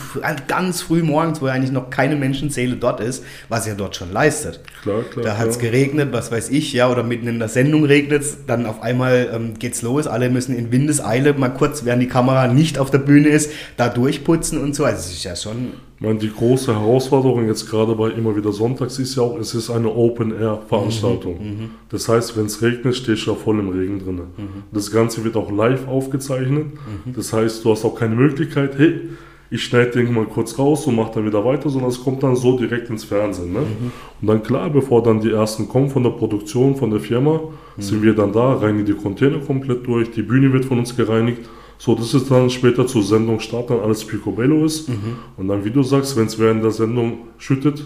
ganz 0.48 0.82
früh 0.82 1.02
morgens, 1.02 1.40
wo 1.40 1.46
ja 1.46 1.52
eigentlich 1.52 1.72
noch 1.72 1.90
keine 1.90 2.16
Menschenseele 2.16 2.76
dort 2.76 3.00
ist, 3.00 3.24
was 3.48 3.66
ihr 3.66 3.74
dort 3.74 3.96
schon 3.96 4.12
leistet. 4.12 4.60
Klar, 4.82 5.02
klar. 5.02 5.24
Da 5.24 5.38
hat 5.38 5.48
es 5.48 5.58
geregnet, 5.58 6.08
was 6.12 6.32
weiß 6.32 6.50
ich, 6.50 6.72
ja, 6.72 6.90
oder 6.90 7.02
mitten 7.02 7.26
in 7.28 7.38
der 7.38 7.48
Sendung 7.48 7.84
regnet 7.84 8.22
es, 8.22 8.46
dann 8.46 8.66
auf 8.66 8.82
einmal 8.82 9.30
ähm, 9.34 9.58
geht's 9.58 9.82
los, 9.82 10.06
alle 10.06 10.30
müssen 10.30 10.56
in 10.56 10.72
Windeseile 10.72 11.34
mal 11.34 11.50
kurz, 11.50 11.84
während 11.84 12.02
die 12.02 12.08
Kamera 12.08 12.48
nicht 12.48 12.78
auf 12.78 12.90
der 12.90 12.98
Bühne 12.98 13.28
ist, 13.28 13.50
da 13.76 13.88
durchputzen 13.88 14.58
und 14.58 14.74
so. 14.74 14.84
Also 14.84 14.98
es 14.98 15.12
ist 15.12 15.24
ja 15.24 15.36
schon 15.36 15.74
ich 16.02 16.08
meine, 16.08 16.18
die 16.18 16.32
große 16.32 16.74
Herausforderung 16.74 17.46
jetzt 17.46 17.70
gerade 17.70 17.94
bei 17.94 18.10
immer 18.10 18.34
wieder 18.34 18.50
Sonntags 18.50 18.98
ist 18.98 19.14
ja 19.14 19.22
auch, 19.22 19.38
es 19.38 19.54
ist 19.54 19.70
eine 19.70 19.88
Open-Air-Veranstaltung. 19.88 21.38
Mhm, 21.38 21.48
mhm. 21.48 21.70
das 21.90 22.08
heißt, 22.08 22.36
wenn 22.36 22.46
es 22.46 22.60
regnet, 22.60 22.96
stehst 22.96 23.28
du 23.28 23.30
da 23.30 23.36
voll 23.36 23.60
im 23.60 23.68
Regen 23.68 24.00
drin. 24.00 24.16
Mhm. 24.16 24.64
Das 24.72 24.90
Ganze 24.90 25.22
wird 25.22 25.36
auch 25.36 25.52
live 25.52 25.86
aufgezeichnet. 25.86 26.74
Mhm. 27.04 27.12
Das 27.14 27.32
heißt, 27.32 27.64
du 27.64 27.70
hast 27.70 27.84
auch 27.84 27.94
keine 27.94 28.16
Möglichkeit, 28.16 28.76
hey, 28.78 29.10
ich 29.48 29.62
schneide 29.62 29.92
den 29.92 30.12
mal 30.12 30.24
kurz 30.24 30.58
raus 30.58 30.88
und 30.88 30.96
mache 30.96 31.12
dann 31.14 31.26
wieder 31.26 31.44
weiter, 31.44 31.70
sondern 31.70 31.90
es 31.90 32.02
kommt 32.02 32.24
dann 32.24 32.34
so 32.34 32.58
direkt 32.58 32.90
ins 32.90 33.04
Fernsehen. 33.04 33.52
Ne? 33.52 33.60
Mhm. 33.60 33.92
Und 34.22 34.26
dann 34.26 34.42
klar, 34.42 34.70
bevor 34.70 35.04
dann 35.04 35.20
die 35.20 35.30
ersten 35.30 35.68
kommen 35.68 35.88
von 35.88 36.02
der 36.02 36.10
Produktion, 36.10 36.74
von 36.74 36.90
der 36.90 36.98
Firma, 36.98 37.42
mhm. 37.76 37.80
sind 37.80 38.02
wir 38.02 38.16
dann 38.16 38.32
da, 38.32 38.54
reinigen 38.54 38.86
die 38.86 38.94
Container 38.94 39.38
komplett 39.38 39.86
durch, 39.86 40.10
die 40.10 40.22
Bühne 40.22 40.52
wird 40.52 40.64
von 40.64 40.80
uns 40.80 40.96
gereinigt 40.96 41.48
so, 41.84 41.96
das 41.96 42.14
ist 42.14 42.30
dann 42.30 42.48
später 42.48 42.86
zur 42.86 43.02
Sendung 43.02 43.40
Start 43.40 43.68
dann 43.68 43.80
alles 43.80 44.04
Picobello 44.04 44.64
ist. 44.64 44.88
Mhm. 44.88 45.16
Und 45.36 45.48
dann, 45.48 45.64
wie 45.64 45.70
du 45.72 45.82
sagst, 45.82 46.16
wenn 46.16 46.26
es 46.26 46.38
während 46.38 46.62
der 46.62 46.70
Sendung 46.70 47.14
schüttet, 47.38 47.82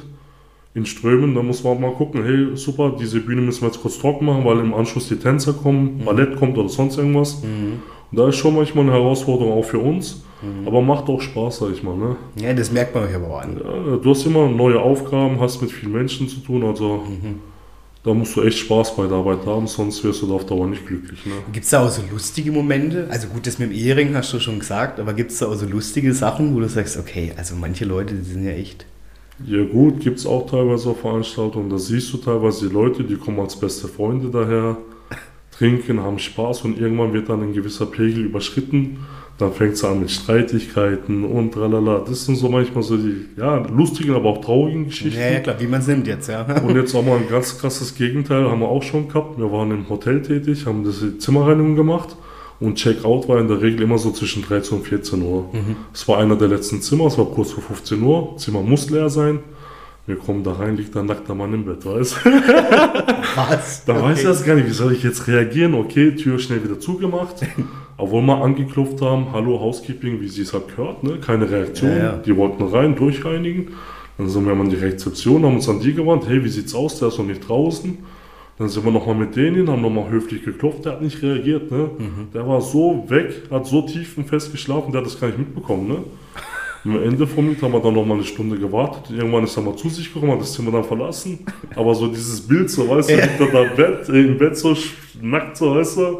in 0.74 0.84
Strömen, 0.84 1.34
dann 1.34 1.46
muss 1.46 1.64
man 1.64 1.80
mal 1.80 1.92
gucken, 1.92 2.22
hey, 2.22 2.54
super, 2.58 2.94
diese 3.00 3.20
Bühne 3.20 3.40
müssen 3.40 3.62
wir 3.62 3.68
jetzt 3.68 3.80
kurz 3.80 3.98
trocken 3.98 4.26
machen, 4.26 4.44
weil 4.44 4.58
im 4.58 4.74
Anschluss 4.74 5.08
die 5.08 5.16
Tänzer 5.16 5.54
kommen, 5.54 5.96
mhm. 5.96 6.04
Ballett 6.04 6.36
kommt 6.36 6.58
oder 6.58 6.68
sonst 6.68 6.98
irgendwas. 6.98 7.42
Mhm. 7.42 7.80
Und 8.10 8.18
da 8.18 8.28
ist 8.28 8.36
schon 8.36 8.54
manchmal 8.54 8.84
eine 8.84 8.92
Herausforderung 8.92 9.54
auch 9.54 9.64
für 9.64 9.78
uns, 9.78 10.26
mhm. 10.42 10.68
aber 10.68 10.82
macht 10.82 11.08
auch 11.08 11.22
Spaß, 11.22 11.60
sag 11.60 11.70
ich 11.72 11.82
mal. 11.82 11.96
Ne? 11.96 12.16
Ja, 12.38 12.52
das 12.52 12.70
merkt 12.70 12.94
man 12.94 13.04
euch 13.04 13.14
aber 13.14 13.28
auch 13.28 13.40
an. 13.40 13.58
Ja, 13.64 13.96
du 13.96 14.10
hast 14.10 14.26
immer 14.26 14.46
neue 14.46 14.78
Aufgaben, 14.78 15.40
hast 15.40 15.62
mit 15.62 15.72
vielen 15.72 15.92
Menschen 15.92 16.28
zu 16.28 16.40
tun, 16.40 16.64
also 16.64 17.00
mhm 17.08 17.55
da 18.06 18.14
musst 18.14 18.36
du 18.36 18.42
echt 18.42 18.58
Spaß 18.58 18.94
bei 18.94 19.08
der 19.08 19.16
Arbeit 19.16 19.44
haben, 19.46 19.66
sonst 19.66 20.04
wirst 20.04 20.22
du 20.22 20.28
da 20.28 20.34
auf 20.34 20.46
Dauer 20.46 20.68
nicht 20.68 20.86
glücklich. 20.86 21.26
Ne? 21.26 21.32
Gibt 21.52 21.64
es 21.64 21.70
da 21.70 21.84
auch 21.84 21.90
so 21.90 22.02
lustige 22.08 22.52
Momente? 22.52 23.08
Also 23.10 23.26
gut, 23.26 23.48
das 23.48 23.58
mit 23.58 23.70
dem 23.70 23.76
Ehering 23.76 24.14
hast 24.14 24.32
du 24.32 24.38
schon 24.38 24.60
gesagt, 24.60 25.00
aber 25.00 25.12
gibt 25.12 25.32
es 25.32 25.38
da 25.38 25.46
auch 25.46 25.56
so 25.56 25.66
lustige 25.66 26.14
Sachen, 26.14 26.54
wo 26.54 26.60
du 26.60 26.68
sagst, 26.68 26.96
okay, 26.96 27.32
also 27.36 27.56
manche 27.56 27.84
Leute, 27.84 28.14
die 28.14 28.22
sind 28.22 28.44
ja 28.44 28.52
echt 28.52 28.86
Ja 29.44 29.64
gut, 29.64 29.98
gibt 29.98 30.20
es 30.20 30.26
auch 30.26 30.48
teilweise 30.48 30.90
auf 30.90 31.00
Veranstaltungen. 31.00 31.68
Da 31.68 31.78
siehst 31.78 32.12
du 32.12 32.18
teilweise 32.18 32.68
die 32.68 32.72
Leute, 32.72 33.02
die 33.02 33.16
kommen 33.16 33.40
als 33.40 33.58
beste 33.58 33.88
Freunde 33.88 34.30
daher, 34.30 34.76
trinken, 35.50 36.00
haben 36.00 36.20
Spaß 36.20 36.62
und 36.62 36.78
irgendwann 36.78 37.12
wird 37.12 37.28
dann 37.28 37.42
ein 37.42 37.54
gewisser 37.54 37.86
Pegel 37.86 38.26
überschritten. 38.26 38.98
Dann 39.38 39.52
fängt 39.52 39.74
es 39.74 39.84
an 39.84 40.00
mit 40.00 40.10
Streitigkeiten 40.10 41.24
und 41.24 41.52
tralala. 41.52 42.02
Das 42.06 42.24
sind 42.24 42.36
so 42.36 42.48
manchmal 42.48 42.82
so 42.82 42.96
die 42.96 43.26
ja, 43.36 43.58
lustigen, 43.58 44.14
aber 44.14 44.30
auch 44.30 44.40
traurigen 44.40 44.86
Geschichten. 44.86 45.20
Ja, 45.20 45.30
ja 45.32 45.40
klar, 45.40 45.56
wie 45.58 45.66
man 45.66 45.80
es 45.80 45.86
nimmt 45.86 46.06
jetzt, 46.06 46.28
ja. 46.28 46.42
Und 46.62 46.74
jetzt 46.74 46.94
auch 46.94 47.04
mal 47.04 47.18
ein 47.18 47.28
ganz 47.28 47.58
krasses 47.58 47.94
Gegenteil, 47.94 48.48
haben 48.48 48.60
wir 48.60 48.68
auch 48.68 48.82
schon 48.82 49.08
gehabt. 49.08 49.38
Wir 49.38 49.52
waren 49.52 49.70
im 49.70 49.88
Hotel 49.90 50.22
tätig, 50.22 50.64
haben 50.64 50.84
diese 50.84 51.18
Zimmerreinigung 51.18 51.76
gemacht 51.76 52.16
und 52.60 52.76
Checkout 52.76 53.28
war 53.28 53.38
in 53.38 53.48
der 53.48 53.60
Regel 53.60 53.82
immer 53.82 53.98
so 53.98 54.10
zwischen 54.10 54.42
13 54.42 54.78
und 54.78 54.86
14 54.86 55.22
Uhr. 55.22 55.50
Es 55.92 56.08
war 56.08 56.18
einer 56.18 56.36
der 56.36 56.48
letzten 56.48 56.80
Zimmer, 56.80 57.06
es 57.06 57.18
war 57.18 57.26
kurz 57.26 57.52
vor 57.52 57.62
15 57.62 58.02
Uhr, 58.02 58.36
Zimmer 58.38 58.62
muss 58.62 58.88
leer 58.90 59.10
sein. 59.10 59.40
Wir 60.06 60.16
kommen 60.16 60.44
da 60.44 60.52
rein, 60.52 60.76
liegt 60.76 60.96
ein 60.96 61.06
nackter 61.06 61.34
Mann 61.34 61.52
im 61.52 61.64
Bett, 61.64 61.84
weißt 61.84 62.18
du? 62.22 62.30
Was? 63.36 63.84
Da 63.84 64.00
weiß 64.00 64.18
ich 64.18 64.24
das 64.24 64.44
gar 64.44 64.54
nicht, 64.54 64.68
wie 64.68 64.72
soll 64.72 64.92
ich 64.92 65.02
jetzt 65.02 65.26
reagieren? 65.26 65.74
Okay, 65.74 66.14
Tür 66.14 66.38
schnell 66.38 66.62
wieder 66.62 66.78
zugemacht. 66.78 67.44
Obwohl 67.96 68.22
wir 68.22 68.40
angeklopft 68.40 69.02
haben, 69.02 69.32
hallo 69.32 69.58
Housekeeping, 69.58 70.20
wie 70.20 70.28
sie 70.28 70.42
es 70.42 70.52
halt 70.52 70.68
gehört, 70.68 71.02
ne? 71.02 71.18
keine 71.18 71.50
Reaktion. 71.50 71.90
Ja, 71.90 71.96
ja. 71.96 72.12
Die 72.18 72.36
wollten 72.36 72.62
rein, 72.62 72.94
durchreinigen. 72.94 73.72
Dann 74.16 74.28
sind 74.28 74.46
wir 74.46 74.54
mal 74.54 74.64
in 74.64 74.70
die 74.70 74.76
Rezeption, 74.76 75.44
haben 75.44 75.56
uns 75.56 75.68
an 75.68 75.80
die 75.80 75.92
gewandt, 75.92 76.28
hey, 76.28 76.42
wie 76.44 76.48
sieht's 76.48 76.74
aus, 76.74 77.00
der 77.00 77.08
ist 77.08 77.18
noch 77.18 77.26
nicht 77.26 77.46
draußen. 77.48 77.98
Dann 78.58 78.68
sind 78.68 78.84
wir 78.84 78.92
nochmal 78.92 79.16
mit 79.16 79.34
denen 79.34 79.56
hin, 79.56 79.68
haben 79.68 79.82
nochmal 79.82 80.08
höflich 80.08 80.44
geklopft, 80.44 80.84
der 80.84 80.92
hat 80.92 81.02
nicht 81.02 81.20
reagiert. 81.20 81.70
Ne? 81.70 81.90
Mhm. 81.98 82.28
Der 82.32 82.46
war 82.46 82.60
so 82.60 83.04
weg, 83.08 83.42
hat 83.50 83.66
so 83.66 83.82
tief 83.82 84.16
und 84.16 84.28
fest 84.28 84.52
geschlafen, 84.52 84.92
der 84.92 85.00
hat 85.00 85.06
das 85.06 85.20
gar 85.20 85.26
nicht 85.26 85.38
mitbekommen. 85.38 85.88
Ne? 85.88 85.96
Am 86.86 87.02
Ende 87.02 87.26
vom 87.26 87.48
Lied 87.48 87.60
haben 87.62 87.72
wir 87.72 87.80
dann 87.80 87.94
nochmal 87.94 88.18
eine 88.18 88.26
Stunde 88.26 88.56
gewartet. 88.56 89.10
Irgendwann 89.10 89.44
ist 89.44 89.56
er 89.56 89.62
mal 89.62 89.74
zu 89.76 89.88
sich 89.88 90.12
gekommen, 90.12 90.32
hat 90.32 90.40
das 90.40 90.52
Zimmer 90.52 90.70
dann 90.70 90.84
verlassen. 90.84 91.40
Aber 91.74 91.94
so 91.94 92.06
dieses 92.06 92.40
Bild, 92.40 92.70
so 92.70 92.88
weißt 92.88 93.10
du, 93.10 93.14
liegt 93.14 93.40
er 93.40 93.46
da 93.46 93.62
im 93.62 93.76
Bett, 93.76 94.08
im 94.08 94.38
Bett 94.38 94.56
so 94.56 94.76
nackt, 95.20 95.56
so 95.56 95.74
weißt 95.74 95.96
du. 95.98 96.18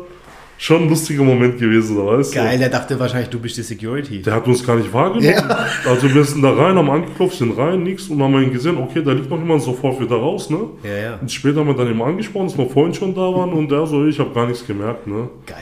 Schon 0.59 0.85
ein 0.85 0.89
lustiger 0.89 1.23
Moment 1.23 1.59
gewesen, 1.59 1.97
so 1.97 2.07
weißt 2.07 2.35
du. 2.35 2.39
Geil, 2.39 2.59
der 2.59 2.71
dachte 2.71 2.99
wahrscheinlich, 2.99 3.29
du 3.29 3.39
bist 3.39 3.59
die 3.59 3.63
Security. 3.63 4.23
Der 4.23 4.37
hat 4.37 4.47
uns 4.47 4.67
gar 4.67 4.77
nicht 4.77 4.91
wahrgenommen. 4.91 5.29
Ja. 5.29 5.67
Also 5.87 6.13
wir 6.13 6.25
sind 6.25 6.41
da 6.41 6.51
rein, 6.55 6.77
haben 6.77 6.89
angeklopft, 6.89 7.37
sind 7.37 7.57
rein, 7.59 7.83
nix 7.83 8.09
und 8.09 8.23
haben 8.23 8.43
ihn 8.43 8.51
gesehen, 8.51 8.79
okay, 8.79 9.03
da 9.05 9.13
liegt 9.13 9.29
noch 9.29 9.39
jemand 9.39 9.61
sofort 9.63 10.01
wieder 10.01 10.17
raus, 10.17 10.49
ne? 10.49 10.61
Ja, 10.83 10.97
ja. 10.97 11.19
Und 11.21 11.31
später 11.31 11.61
haben 11.61 11.67
wir 11.67 11.75
dann 11.75 11.91
eben 11.91 12.01
angesprochen, 12.01 12.47
dass 12.47 12.57
wir 12.57 12.67
vorhin 12.71 12.95
schon 12.95 13.15
da 13.15 13.21
waren 13.21 13.53
und 13.53 13.71
der 13.71 13.87
so, 13.87 14.07
ich 14.07 14.19
habe 14.19 14.31
gar 14.33 14.47
nichts 14.47 14.67
gemerkt, 14.67 15.07
ne? 15.07 15.29
Geil. 15.45 15.59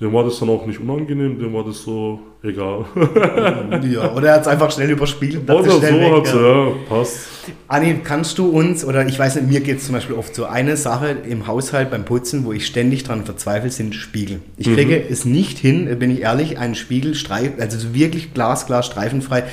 Dem 0.00 0.12
war 0.12 0.24
das 0.24 0.40
dann 0.40 0.48
auch 0.48 0.66
nicht 0.66 0.80
unangenehm, 0.80 1.38
dem 1.38 1.54
war 1.54 1.64
das 1.64 1.82
so 1.82 2.18
egal. 2.42 2.84
Ja, 3.84 4.12
oder 4.12 4.28
er 4.28 4.34
hat 4.34 4.40
es 4.42 4.48
einfach 4.48 4.70
schnell 4.72 4.90
überspielt 4.90 5.48
Oder 5.48 5.70
so 5.70 5.82
hat 5.82 6.26
ja. 6.34 6.66
ja, 6.66 6.72
passt. 6.88 7.28
Anni, 7.68 8.00
kannst 8.02 8.38
du 8.38 8.48
uns, 8.48 8.84
oder 8.84 9.06
ich 9.06 9.16
weiß 9.18 9.36
nicht, 9.36 9.48
mir 9.48 9.60
geht 9.60 9.78
es 9.78 9.86
zum 9.86 9.94
Beispiel 9.94 10.16
oft 10.16 10.34
so, 10.34 10.46
eine 10.46 10.76
Sache 10.76 11.10
im 11.28 11.46
Haushalt 11.46 11.90
beim 11.90 12.04
Putzen, 12.04 12.44
wo 12.44 12.52
ich 12.52 12.66
ständig 12.66 13.04
dran 13.04 13.24
verzweifle, 13.24 13.70
sind 13.70 13.94
Spiegel. 13.94 14.40
Ich 14.56 14.66
Mhm. 14.66 14.74
kriege 14.74 15.00
es 15.08 15.24
nicht 15.24 15.58
hin, 15.58 15.88
bin 15.98 16.10
ich 16.10 16.22
ehrlich, 16.22 16.58
einen 16.58 16.74
Spiegel 16.74 17.14
streif, 17.14 17.52
also 17.60 17.78
so 17.78 17.94
wirklich 17.94 18.34
glasklar, 18.34 18.82
streifenfrei. 18.82 19.44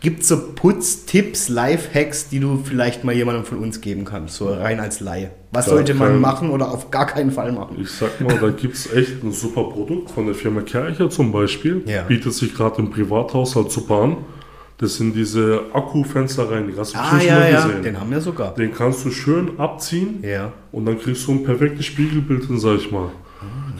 Gibt 0.00 0.22
es 0.22 0.28
so 0.28 0.36
Putztipps, 0.54 1.48
Lifehacks, 1.48 2.28
die 2.28 2.40
du 2.40 2.60
vielleicht 2.64 3.04
mal 3.04 3.14
jemandem 3.14 3.44
von 3.44 3.58
uns 3.58 3.80
geben 3.80 4.04
kannst, 4.04 4.34
so 4.34 4.48
rein 4.52 4.80
als 4.80 4.98
Laie? 4.98 5.30
Was 5.52 5.66
Ja, 5.66 5.72
sollte 5.74 5.94
man 5.94 6.08
kein- 6.12 6.20
machen 6.20 6.50
oder 6.50 6.70
auf 6.72 6.90
gar 6.90 7.06
keinen 7.06 7.30
Fall 7.30 7.52
machen? 7.52 7.76
Ich 7.80 7.90
sag 7.90 8.20
mal, 8.20 8.36
da 8.36 8.48
gibt 8.50 8.74
es 8.74 8.92
echt 8.92 9.22
ein 9.22 9.30
super 9.30 9.62
Produkt 9.64 10.10
von 10.10 10.26
der 10.26 10.34
Firma 10.34 10.62
Kercher 10.62 11.08
zum 11.08 11.30
Beispiel. 11.30 11.82
Ja. 11.86 12.02
Bietet 12.02 12.34
sich 12.34 12.52
gerade 12.54 12.78
im 12.82 12.90
Privathaushalt 12.90 13.70
super 13.70 14.02
an. 14.02 14.16
Das 14.78 14.96
sind 14.96 15.14
diese 15.14 15.62
Akkufensterreiniger. 15.72 16.80
Hast 16.80 16.94
du 16.94 16.98
Ah, 16.98 17.18
ja, 17.24 17.34
mal 17.38 17.50
ja, 17.52 17.66
gesehen. 17.66 17.82
den 17.82 18.00
haben 18.00 18.10
wir 18.10 18.20
sogar. 18.20 18.54
Den 18.54 18.74
kannst 18.74 19.04
du 19.04 19.10
schön 19.10 19.58
abziehen 19.58 20.18
Ja. 20.22 20.52
und 20.72 20.84
dann 20.84 20.98
kriegst 20.98 21.26
du 21.28 21.32
ein 21.32 21.44
perfektes 21.44 21.86
Spiegelbild 21.86 22.44
hin, 22.46 22.58
sag 22.58 22.76
ich 22.78 22.90
mal. 22.90 23.10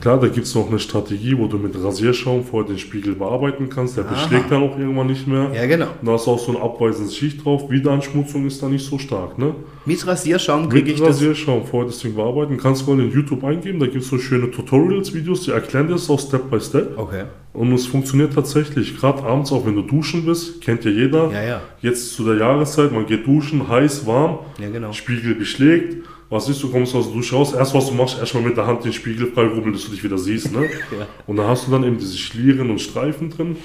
Klar, 0.07 0.21
da 0.21 0.29
gibt 0.29 0.47
es 0.47 0.55
noch 0.55 0.69
eine 0.69 0.79
Strategie, 0.79 1.37
wo 1.37 1.49
du 1.49 1.59
mit 1.59 1.75
Rasierschaum 1.75 2.45
vorher 2.45 2.69
den 2.69 2.79
Spiegel 2.79 3.16
bearbeiten 3.16 3.69
kannst. 3.69 3.97
Der 3.97 4.05
Aha. 4.05 4.14
beschlägt 4.14 4.53
dann 4.53 4.62
auch 4.62 4.79
irgendwann 4.79 5.09
nicht 5.09 5.27
mehr. 5.27 5.51
Ja, 5.53 5.66
genau. 5.66 5.88
Da 6.01 6.12
hast 6.12 6.29
du 6.29 6.31
auch 6.31 6.38
so 6.38 6.53
eine 6.53 6.62
abweisende 6.62 7.11
Schicht 7.11 7.45
drauf. 7.45 7.69
Wiederanschmutzung 7.69 8.47
ist 8.47 8.62
da 8.62 8.69
nicht 8.69 8.87
so 8.87 9.01
stark. 9.01 9.37
Ne? 9.37 9.57
Mit 9.85 10.07
Rasierschaum 10.07 10.69
kriege 10.69 10.85
Mit 10.85 10.95
ich 10.95 11.01
das. 11.01 11.16
Rasierschaum 11.16 11.66
vorher 11.66 11.88
das 11.88 11.99
Ding 11.99 12.14
bearbeiten. 12.14 12.57
Kannst 12.57 12.87
du 12.87 12.95
mal 12.95 13.03
in 13.03 13.11
YouTube 13.11 13.42
eingeben. 13.42 13.81
Da 13.81 13.87
gibt 13.87 14.05
es 14.05 14.09
so 14.09 14.16
schöne 14.16 14.49
Tutorials-Videos, 14.49 15.40
die 15.40 15.51
erklären 15.51 15.88
das 15.88 16.09
auch 16.09 16.21
Step 16.21 16.53
by 16.53 16.61
Step. 16.61 16.97
Okay. 16.97 17.25
Und 17.53 17.73
es 17.73 17.87
funktioniert 17.87 18.33
tatsächlich. 18.33 18.97
Gerade 18.97 19.25
abends, 19.25 19.51
auch 19.51 19.66
wenn 19.66 19.75
du 19.75 19.83
duschen 19.83 20.25
bist, 20.25 20.61
kennt 20.61 20.85
ja 20.85 20.92
jeder. 20.92 21.33
Ja, 21.33 21.42
ja. 21.42 21.61
Jetzt 21.83 22.14
zu 22.14 22.25
der 22.25 22.37
Jahreszeit, 22.37 22.92
man 22.92 23.07
geht 23.07 23.27
duschen, 23.27 23.66
heiß, 23.66 24.07
warm. 24.07 24.38
Ja, 24.61 24.71
genau. 24.71 24.92
Spiegel 24.92 25.35
beschlägt. 25.35 26.07
Was 26.29 26.47
siehst 26.47 26.62
du, 26.62 26.71
kommst 26.71 26.95
aus 26.95 27.07
der 27.07 27.15
Dusche 27.15 27.37
raus. 27.37 27.53
Erst 27.55 27.73
was 27.75 27.87
du 27.89 27.95
machst, 27.95 28.19
erstmal 28.19 28.43
mit 28.43 28.57
der 28.57 28.67
Hand 28.67 28.85
den 28.85 28.93
Spiegel 28.93 29.29
frei 29.29 29.45
rubbeln, 29.45 29.73
dass 29.73 29.85
du 29.85 29.91
dich 29.93 30.03
wieder 30.03 30.19
siehst. 30.19 30.53
Ne? 30.53 30.65
Ja. 30.65 31.07
Und 31.27 31.37
da 31.37 31.47
hast 31.49 31.67
du 31.67 31.71
dann 31.71 31.85
eben 31.85 31.99
diese 31.99 32.17
Schlieren 32.19 32.71
und 32.71 32.81
Streifen 32.81 33.31
drin. 33.31 33.57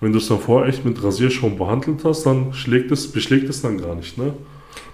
Wenn 0.00 0.12
du 0.12 0.18
es 0.18 0.28
dann 0.28 0.38
vorher 0.40 0.68
echt 0.68 0.84
mit 0.84 1.02
Rasierschaum 1.02 1.56
behandelt 1.58 2.04
hast, 2.04 2.24
dann 2.24 2.52
schlägt 2.52 2.90
es, 2.92 3.10
beschlägt 3.10 3.48
es 3.48 3.62
dann 3.62 3.78
gar 3.78 3.94
nicht. 3.94 4.18
Ne? 4.18 4.32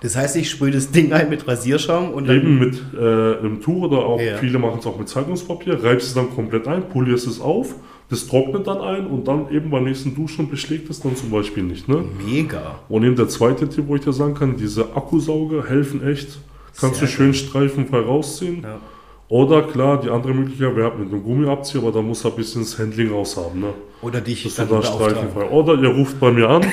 Das 0.00 0.16
heißt, 0.16 0.36
ich 0.36 0.50
sprühe 0.50 0.70
das 0.70 0.90
Ding 0.90 1.12
ein 1.12 1.28
mit 1.30 1.46
Rasierschaum 1.48 2.10
und 2.10 2.26
dann. 2.28 2.36
Eben 2.36 2.58
mit 2.58 2.74
äh, 2.94 3.38
einem 3.38 3.60
Tuch 3.62 3.84
oder 3.84 3.98
auch 4.04 4.20
Ja. 4.20 4.36
viele 4.38 4.58
machen 4.58 4.78
es 4.80 4.86
auch 4.86 4.98
mit 4.98 5.08
Zeitungspapier, 5.08 5.82
reibst 5.82 6.08
es 6.08 6.14
dann 6.14 6.30
komplett 6.34 6.66
ein, 6.68 6.88
polierst 6.88 7.26
es 7.26 7.40
auf, 7.40 7.74
das 8.10 8.26
trocknet 8.26 8.66
dann 8.66 8.78
ein 8.82 9.06
und 9.06 9.26
dann 9.28 9.50
eben 9.50 9.70
beim 9.70 9.84
nächsten 9.84 10.14
Duschen 10.14 10.48
beschlägt 10.50 10.90
es 10.90 11.00
dann 11.00 11.16
zum 11.16 11.30
Beispiel 11.30 11.62
nicht. 11.62 11.88
Ne? 11.88 12.04
Mega. 12.26 12.80
Und 12.88 13.02
eben 13.04 13.16
der 13.16 13.28
zweite 13.28 13.66
Tipp, 13.68 13.84
wo 13.88 13.96
ich 13.96 14.02
dir 14.02 14.12
sagen 14.12 14.34
kann, 14.34 14.56
diese 14.56 14.94
Akkusauger 14.94 15.66
helfen 15.68 16.06
echt. 16.06 16.38
Kannst 16.78 17.00
Sehr 17.00 17.08
du 17.08 17.14
schön 17.14 17.34
streifenfrei 17.34 18.00
rausziehen. 18.00 18.62
Ja. 18.62 18.80
Oder 19.28 19.62
klar, 19.62 20.00
die 20.00 20.10
andere 20.10 20.34
Möglichkeit 20.34 20.76
wäre 20.76 20.92
mit 20.96 21.10
einem 21.10 21.22
Gummiabzieher, 21.22 21.80
aber 21.80 21.92
da 21.92 22.02
muss 22.02 22.24
er 22.24 22.30
ein 22.30 22.36
bisschen 22.36 22.62
das 22.62 22.78
Handling 22.78 23.10
raus 23.10 23.36
haben. 23.36 23.60
Ne? 23.60 23.72
Oder 24.02 24.20
dich 24.20 24.42
Dass 24.44 24.56
dann 24.56 24.68
da 24.68 24.82
streifenfrei. 24.82 25.48
Oder 25.48 25.74
ihr 25.74 25.88
ruft 25.88 26.20
bei 26.20 26.30
mir 26.30 26.48
an. 26.48 26.66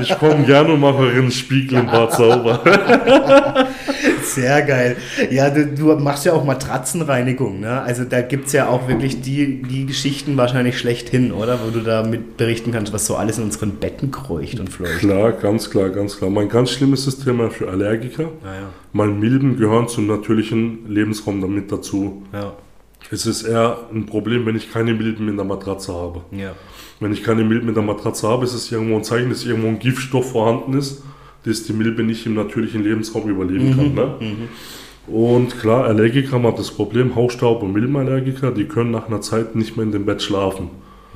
Ich 0.00 0.18
komme 0.18 0.42
gerne 0.46 0.72
und 0.72 0.80
mache 0.80 0.98
euren 0.98 1.30
Spiegel 1.30 1.80
im 1.80 1.86
Bad 1.86 2.12
sauber. 2.12 2.62
Sehr 4.34 4.62
geil. 4.62 4.96
Ja, 5.30 5.50
du, 5.50 5.66
du 5.66 5.96
machst 5.96 6.24
ja 6.24 6.32
auch 6.32 6.44
Matratzenreinigung, 6.44 7.60
ne? 7.60 7.82
Also 7.82 8.04
da 8.04 8.20
gibt 8.22 8.48
es 8.48 8.52
ja 8.52 8.68
auch 8.68 8.88
wirklich 8.88 9.20
die, 9.20 9.62
die 9.62 9.86
Geschichten 9.86 10.36
wahrscheinlich 10.36 10.78
schlechthin, 10.78 11.32
oder? 11.32 11.60
Wo 11.64 11.70
du 11.70 11.80
da 11.80 12.02
mit 12.02 12.36
berichten 12.36 12.72
kannst, 12.72 12.92
was 12.92 13.06
so 13.06 13.16
alles 13.16 13.38
in 13.38 13.44
unseren 13.44 13.76
Betten 13.76 14.10
kreucht 14.10 14.60
und 14.60 14.70
fleucht. 14.70 14.98
Klar, 14.98 15.32
ganz 15.32 15.70
klar, 15.70 15.90
ganz 15.90 16.16
klar. 16.16 16.30
Mein 16.30 16.48
ganz 16.48 16.70
schlimmes 16.70 17.06
ist 17.06 17.24
Thema 17.24 17.50
für 17.50 17.68
Allergiker. 17.68 18.30
Naja. 18.42 18.70
Meine 18.92 19.12
Milben 19.12 19.56
gehören 19.56 19.88
zum 19.88 20.06
natürlichen 20.06 20.88
Lebensraum 20.88 21.40
damit 21.40 21.70
dazu. 21.70 22.22
Ja. 22.32 22.54
Es 23.10 23.26
ist 23.26 23.42
eher 23.42 23.78
ein 23.92 24.06
Problem, 24.06 24.46
wenn 24.46 24.56
ich 24.56 24.72
keine 24.72 24.94
Milben 24.94 25.28
in 25.28 25.36
der 25.36 25.44
Matratze 25.44 25.92
habe. 25.92 26.22
Ja. 26.32 26.52
Wenn 27.00 27.12
ich 27.12 27.22
keine 27.22 27.44
Milben 27.44 27.68
in 27.68 27.74
der 27.74 27.82
Matratze 27.82 28.28
habe, 28.28 28.44
ist 28.44 28.54
es 28.54 28.70
irgendwo 28.72 28.96
ein 28.96 29.04
Zeichen, 29.04 29.28
dass 29.28 29.44
irgendwo 29.44 29.68
ein 29.68 29.78
Giftstoff 29.78 30.32
vorhanden 30.32 30.78
ist, 30.78 31.02
dass 31.44 31.64
die 31.64 31.72
Milbe 31.72 32.02
nicht 32.02 32.24
im 32.26 32.34
natürlichen 32.34 32.82
Lebensraum 32.82 33.28
überleben 33.28 33.76
kann. 33.76 33.94
Ne? 33.94 34.14
Und 35.06 35.58
klar, 35.60 35.84
Allergiker 35.84 36.32
haben 36.32 36.44
halt 36.44 36.58
das 36.58 36.70
Problem, 36.70 37.14
Hausstaub- 37.14 37.62
und 37.62 37.72
Milbenallergiker, 37.74 38.50
die 38.52 38.64
können 38.64 38.90
nach 38.90 39.06
einer 39.08 39.20
Zeit 39.20 39.54
nicht 39.54 39.76
mehr 39.76 39.84
in 39.84 39.92
dem 39.92 40.06
Bett 40.06 40.22
schlafen. 40.22 40.70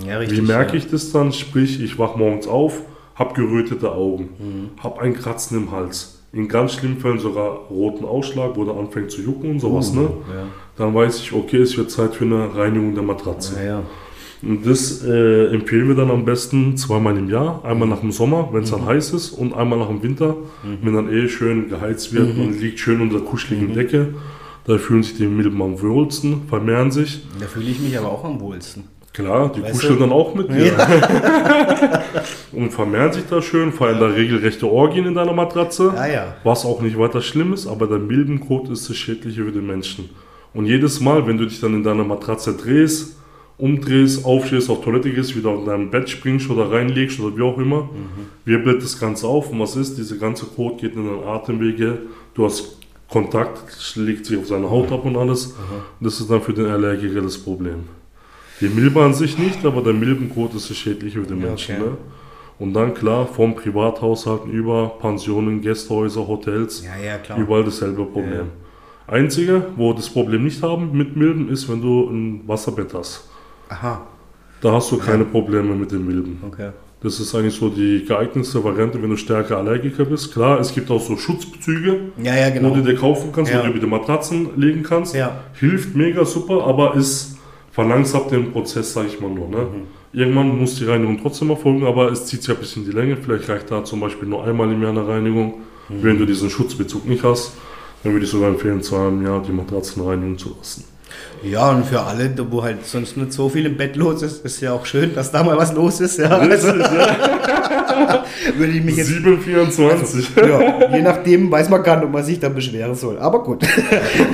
Ja, 0.06 0.18
richtig. 0.18 0.38
Wie 0.38 0.42
merke 0.42 0.72
ja. 0.72 0.78
ich 0.78 0.88
das 0.90 1.10
dann? 1.10 1.32
Sprich, 1.32 1.82
ich 1.82 1.98
wach 1.98 2.14
morgens 2.16 2.46
auf, 2.46 2.82
habe 3.14 3.34
gerötete 3.34 3.90
Augen, 3.92 4.28
Mhm. 4.38 4.82
habe 4.82 5.00
ein 5.00 5.14
Kratzen 5.14 5.56
im 5.56 5.70
Hals. 5.72 6.22
In 6.32 6.46
ganz 6.46 6.74
schlimmen 6.74 6.98
Fällen 6.98 7.18
sogar 7.18 7.48
roten 7.70 8.04
Ausschlag, 8.04 8.50
wo 8.56 8.64
der 8.64 8.74
anfängt 8.76 9.10
zu 9.10 9.22
jucken 9.22 9.52
und 9.52 9.60
sowas. 9.60 9.94
ne? 9.94 10.02
Uh, 10.02 10.04
Ja. 10.34 10.46
Dann 10.76 10.94
weiß 10.94 11.18
ich, 11.20 11.32
okay, 11.32 11.56
es 11.56 11.76
wird 11.78 11.90
Zeit 11.90 12.14
für 12.14 12.24
eine 12.26 12.54
Reinigung 12.54 12.94
der 12.94 13.02
Matratze. 13.02 13.56
Ja, 13.56 13.64
ja. 13.64 13.82
Und 14.42 14.64
das 14.66 15.03
äh, 15.05 15.46
empfehlen 15.53 15.88
wir 15.88 15.96
dann 15.96 16.11
am 16.12 16.24
besten 16.24 16.77
zweimal 16.77 17.16
im 17.18 17.29
Jahr. 17.29 17.64
Einmal 17.64 17.88
nach 17.88 18.01
dem 18.01 18.12
Sommer, 18.12 18.48
wenn 18.53 18.62
es 18.62 18.70
Mhm. 18.70 18.77
dann 18.77 18.87
heiß 18.87 19.12
ist, 19.12 19.31
und 19.33 19.53
einmal 19.53 19.79
nach 19.81 19.88
dem 19.88 20.03
Winter, 20.03 20.37
wenn 20.83 20.94
dann 20.94 21.12
eh 21.12 21.29
schön 21.29 21.68
geheizt 21.68 22.12
wird 22.14 22.37
Mhm. 22.37 22.42
und 22.44 22.61
liegt 22.61 22.79
schön 22.79 23.01
unter 23.01 23.16
der 23.18 23.24
kuscheligen 23.27 23.74
Decke. 23.74 24.14
Da 24.64 24.79
fühlen 24.79 25.03
sich 25.03 25.16
die 25.16 25.27
Milben 25.27 25.61
am 25.62 25.81
wohlsten, 25.83 26.42
vermehren 26.48 26.90
sich. 26.90 27.27
Da 27.40 27.46
fühle 27.46 27.70
ich 27.70 27.81
mich 27.81 27.98
aber 27.98 28.11
auch 28.12 28.24
am 28.24 28.38
wohlsten. 28.40 28.85
Klar, 29.12 29.51
die 29.53 29.62
Weißt 29.62 29.72
kuscheln 29.72 29.94
du? 29.94 30.01
dann 30.01 30.12
auch 30.12 30.35
mit 30.37 30.48
dir. 30.51 30.72
und 32.53 32.70
vermehren 32.72 33.12
sich 33.12 33.24
da 33.29 33.42
schön, 33.42 33.72
fallen 33.72 33.98
da 33.98 34.07
regelrechte 34.07 34.70
Orgien 34.70 35.07
in 35.07 35.14
deiner 35.14 35.33
Matratze. 35.33 35.92
Ja, 35.96 36.07
ja. 36.07 36.37
Was 36.44 36.64
auch 36.64 36.81
nicht 36.81 36.96
weiter 36.98 37.20
schlimm 37.20 37.53
ist, 37.53 37.66
aber 37.66 37.87
der 37.87 37.98
Milbenkot 37.98 38.68
ist 38.70 38.88
das 38.88 38.96
Schädliche 38.96 39.44
für 39.44 39.53
den 39.53 39.66
Menschen. 39.66 40.11
Und 40.55 40.66
jedes 40.66 41.01
Mal, 41.01 41.27
wenn 41.27 41.37
du 41.38 41.44
dich 41.46 41.61
dann 41.61 41.74
in 41.74 41.83
deiner 41.83 42.05
Matratze 42.05 42.55
drehst, 42.57 43.16
umdrehst, 43.59 44.25
aufstehst, 44.25 44.71
auf 44.71 44.83
Toilette 44.85 45.11
gehst, 45.12 45.37
wieder 45.37 45.53
in 45.55 45.66
dein 45.66 45.90
Bett 45.90 46.09
springst 46.09 46.49
oder 46.49 46.71
reinlegst 46.71 47.18
oder 47.21 47.37
wie 47.37 47.42
auch 47.42 47.59
immer, 47.59 47.88
wirbelt 48.44 48.83
das 48.83 48.99
Ganze 48.99 49.27
auf. 49.27 49.51
Und 49.51 49.59
was 49.61 49.77
ist? 49.77 49.99
Diese 49.99 50.16
ganze 50.18 50.47
Kot 50.47 50.79
geht 50.81 50.94
in 50.94 51.05
deine 51.07 51.27
Atemwege. 51.27 51.99
Du 52.35 52.44
hast 52.44 52.79
Kontakt, 53.11 53.73
schlägt 53.81 54.27
sich 54.27 54.38
auf 54.38 54.47
seine 54.47 54.71
Haut 54.71 54.92
ab 54.92 55.05
und 55.05 55.16
alles. 55.16 55.55
Das 56.01 56.21
ist 56.21 56.31
dann 56.31 56.40
für 56.40 56.53
den 56.53 56.66
Allergiker 56.66 57.21
das 57.21 57.37
Problem. 57.38 57.85
Die 58.61 58.68
Milbe 58.68 59.03
an 59.03 59.14
sich 59.14 59.38
nicht, 59.38 59.64
aber 59.64 59.83
der 59.83 59.92
Milbenkot 59.92 60.55
ist 60.55 60.68
das 60.71 60.77
Schädliche 60.77 61.21
für 61.21 61.27
den 61.27 61.40
Ja, 61.40 61.47
Menschen. 61.49 61.77
okay. 61.77 61.85
Ne? 61.85 61.97
Und 62.61 62.75
dann 62.75 62.92
klar, 62.92 63.25
vom 63.27 63.55
Privathaushalten 63.55 64.51
über 64.51 64.88
Pensionen, 65.01 65.61
Gästehäuser, 65.61 66.27
Hotels, 66.27 66.85
Ja, 66.85 66.90
ja, 67.29 67.37
überall 67.40 67.62
dasselbe 67.64 68.05
Problem. 68.05 68.47
Einzige, 69.07 69.64
wo 69.77 69.92
das 69.92 70.09
Problem 70.11 70.42
nicht 70.44 70.61
haben 70.62 70.90
mit 70.97 71.16
Milben, 71.16 71.49
ist, 71.51 71.68
wenn 71.71 71.81
du 71.81 72.09
ein 72.11 72.42
Wasserbett 72.47 72.92
hast. 72.94 73.29
Aha, 73.68 74.00
Da 74.61 74.72
hast 74.72 74.90
du 74.90 74.98
keine 74.98 75.24
Probleme 75.24 75.74
mit 75.74 75.92
den 75.92 76.07
Milben. 76.07 76.42
okay. 76.46 76.70
Das 77.00 77.20
ist 77.20 77.33
eigentlich 77.33 77.54
so 77.54 77.68
die 77.68 78.04
geeignetste 78.04 78.62
Variante, 78.64 79.00
wenn 79.00 79.11
du 79.11 79.16
stärker 79.16 79.59
Allergiker 79.59 80.04
bist. 80.04 80.33
Klar, 80.33 80.59
es 80.59 80.74
gibt 80.74 80.90
auch 80.90 81.00
so 81.00 81.16
Schutzbezüge, 81.16 82.00
Ja, 82.20 82.35
ja, 82.35 82.50
genau. 82.50 82.70
wo 82.70 82.74
du 82.74 82.83
dir 82.83 82.96
kaufen 82.96 83.31
kannst, 83.33 83.52
Ja. 83.52 83.61
wo 83.61 83.62
du 83.66 83.70
über 83.70 83.78
die 83.78 83.87
Matratzen 83.87 84.48
legen 84.57 84.83
kannst. 84.83 85.14
Ja. 85.14 85.31
Hilft 85.54 85.94
mega 85.94 86.24
super, 86.24 86.66
aber 86.66 86.96
es 86.96 87.37
verlangsamt 87.70 88.33
den 88.33 88.50
Prozess, 88.50 88.92
sag 88.94 89.07
ich 89.07 89.20
mal 89.20 89.31
nur. 89.31 89.46
Ne? 89.48 89.59
Mhm. 89.59 90.18
Irgendwann 90.18 90.59
muss 90.59 90.74
die 90.74 90.87
Reinigung 90.87 91.20
trotzdem 91.22 91.50
erfolgen, 91.50 91.87
aber 91.87 92.11
es 92.11 92.26
zieht 92.26 92.42
sich 92.42 92.52
ein 92.52 92.59
bisschen 92.61 92.85
die 92.85 92.90
Länge. 92.90 93.16
Vielleicht 93.16 93.48
reicht 93.48 93.70
da 93.70 93.85
zum 93.85 94.00
Beispiel 94.00 94.28
nur 94.28 94.42
einmal 94.44 94.72
im 94.72 94.83
Jahr 94.83 94.90
eine 94.90 95.07
Reinigung. 95.07 95.54
Mhm. 95.88 96.02
Wenn 96.02 96.18
du 96.18 96.26
diesen 96.26 96.50
Schutzbezug 96.50 97.07
nicht 97.07 97.22
hast, 97.22 97.52
dann 98.02 98.12
würde 98.12 98.24
ich 98.24 98.31
sogar 98.31 98.48
empfehlen, 98.48 98.83
zweimal 98.83 99.09
im 99.11 99.22
Jahr 99.24 99.40
die 99.40 99.52
Matratzen 99.52 100.02
reinigen 100.04 100.37
zu 100.37 100.52
lassen. 100.59 100.83
Ja, 101.42 101.70
und 101.70 101.87
für 101.87 102.00
alle, 102.00 102.33
wo 102.50 102.62
halt 102.64 102.85
sonst 102.85 103.16
nicht 103.16 103.33
so 103.33 103.48
viel 103.48 103.66
im 103.66 103.76
Bett 103.76 103.94
los 103.96 104.22
ist, 104.22 104.44
ist 104.44 104.61
ja 104.61 104.72
auch 104.72 104.85
schön, 104.87 105.14
dass 105.14 105.31
da 105.31 105.44
mal 105.44 105.57
was 105.57 105.72
los 105.72 106.00
ist. 106.00 106.18
Ja, 106.18 106.31
also, 106.31 106.68
würde 108.57 108.72
ich 108.72 108.83
mich 108.83 108.96
jetzt 108.96 109.09
724. 109.09 110.31
ja, 110.37 110.94
je 110.94 111.02
nachdem 111.02 111.50
weiß 111.50 111.68
man 111.68 111.83
gar 111.83 111.96
nicht, 111.96 112.07
ob 112.07 112.12
man 112.12 112.24
sich 112.24 112.40
da 112.40 112.48
beschweren 112.48 112.94
soll. 112.94 113.18
Aber 113.18 113.42
gut. 113.44 113.64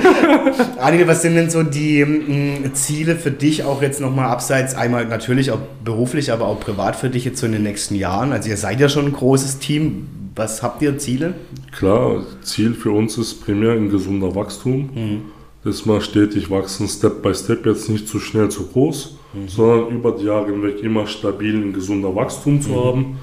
Anil, 0.79 1.07
was 1.07 1.21
sind 1.21 1.35
denn 1.35 1.49
so 1.49 1.61
die 1.63 2.03
mm, 2.03 2.73
Ziele 2.73 3.15
für 3.15 3.31
dich 3.31 3.63
auch 3.63 3.81
jetzt 3.81 4.01
nochmal 4.01 4.29
abseits, 4.29 4.75
einmal 4.75 5.05
natürlich 5.05 5.51
auch 5.51 5.59
beruflich, 5.83 6.31
aber 6.31 6.47
auch 6.47 6.59
privat 6.59 6.95
für 6.95 7.09
dich 7.09 7.25
jetzt 7.25 7.39
so 7.39 7.45
in 7.45 7.51
den 7.51 7.63
nächsten 7.63 7.95
Jahren? 7.95 8.31
Also 8.31 8.49
ihr 8.49 8.57
seid 8.57 8.79
ja 8.79 8.89
schon 8.89 9.05
ein 9.05 9.13
großes 9.13 9.59
Team. 9.59 10.07
Was 10.35 10.63
habt 10.63 10.81
ihr 10.81 10.97
Ziele? 10.97 11.33
Klar, 11.71 12.23
Ziel 12.41 12.73
für 12.73 12.91
uns 12.91 13.17
ist 13.17 13.45
primär 13.45 13.71
ein 13.71 13.89
gesunder 13.89 14.35
Wachstum. 14.35 14.89
Das 15.65 15.83
mal 15.83 15.99
stetig 15.99 16.51
wachsen, 16.51 16.87
Step 16.87 17.23
by 17.23 17.33
Step, 17.33 17.65
jetzt 17.65 17.89
nicht 17.89 18.07
zu 18.07 18.19
schnell, 18.19 18.49
zu 18.49 18.67
groß, 18.67 19.17
sondern 19.47 19.89
über 19.89 20.11
die 20.11 20.25
Jahre 20.25 20.51
hinweg 20.51 20.83
immer 20.83 21.07
stabil 21.07 21.55
ein 21.55 21.73
gesunder 21.73 22.15
Wachstum 22.15 22.61
zu 22.61 22.85
haben. 22.85 23.17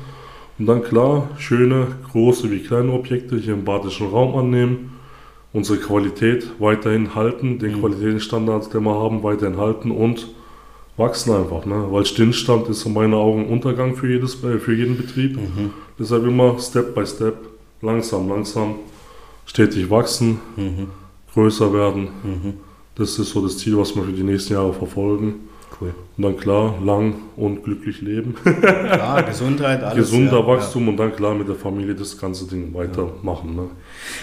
Und 0.58 0.66
dann 0.66 0.82
klar, 0.82 1.28
schöne, 1.38 1.86
große 2.10 2.50
wie 2.50 2.58
kleine 2.58 2.92
Objekte 2.92 3.36
hier 3.36 3.54
im 3.54 3.64
badischen 3.64 4.08
Raum 4.08 4.34
annehmen, 4.34 4.92
unsere 5.52 5.78
Qualität 5.78 6.50
weiterhin 6.58 7.14
halten, 7.14 7.60
den 7.60 7.78
Qualitätsstandard, 7.80 8.74
den 8.74 8.82
wir 8.82 8.98
haben, 8.98 9.22
weiterhin 9.22 9.58
halten 9.58 9.92
und 9.92 10.26
wachsen 10.96 11.32
einfach. 11.36 11.64
Ne? 11.64 11.86
Weil 11.90 12.04
Stillstand 12.04 12.68
ist 12.68 12.84
in 12.84 12.92
meinen 12.92 13.14
Augen 13.14 13.42
ein 13.42 13.50
Untergang 13.50 13.94
für, 13.94 14.08
jedes, 14.10 14.42
äh, 14.42 14.58
für 14.58 14.74
jeden 14.74 14.96
Betrieb. 14.96 15.38
Deshalb 15.96 16.24
immer 16.24 16.58
Step 16.58 16.92
by 16.92 17.06
Step, 17.06 17.36
langsam, 17.82 18.28
langsam, 18.28 18.74
stetig 19.46 19.88
wachsen, 19.90 20.40
größer 21.34 21.72
werden. 21.72 22.08
Das 22.94 23.18
ist 23.18 23.30
so 23.30 23.40
das 23.42 23.58
Ziel, 23.58 23.78
was 23.78 23.94
wir 23.96 24.02
für 24.04 24.12
die 24.12 24.22
nächsten 24.22 24.52
Jahre 24.52 24.72
verfolgen. 24.72 25.48
Cool. 25.80 25.94
Und 26.16 26.22
dann 26.22 26.36
klar, 26.36 26.74
lang 26.84 27.14
und 27.36 27.64
glücklich 27.64 28.00
leben. 28.00 28.34
Klar, 28.42 29.22
Gesundheit, 29.28 29.82
alles. 29.82 29.96
Gesunder 30.10 30.40
ja, 30.40 30.46
Wachstum 30.46 30.88
und 30.88 30.96
dann 30.96 31.14
klar 31.14 31.34
mit 31.34 31.48
der 31.48 31.54
Familie 31.54 31.94
das 31.94 32.18
ganze 32.18 32.46
Ding 32.46 32.74
weitermachen. 32.74 33.56
Ne? 33.56 33.62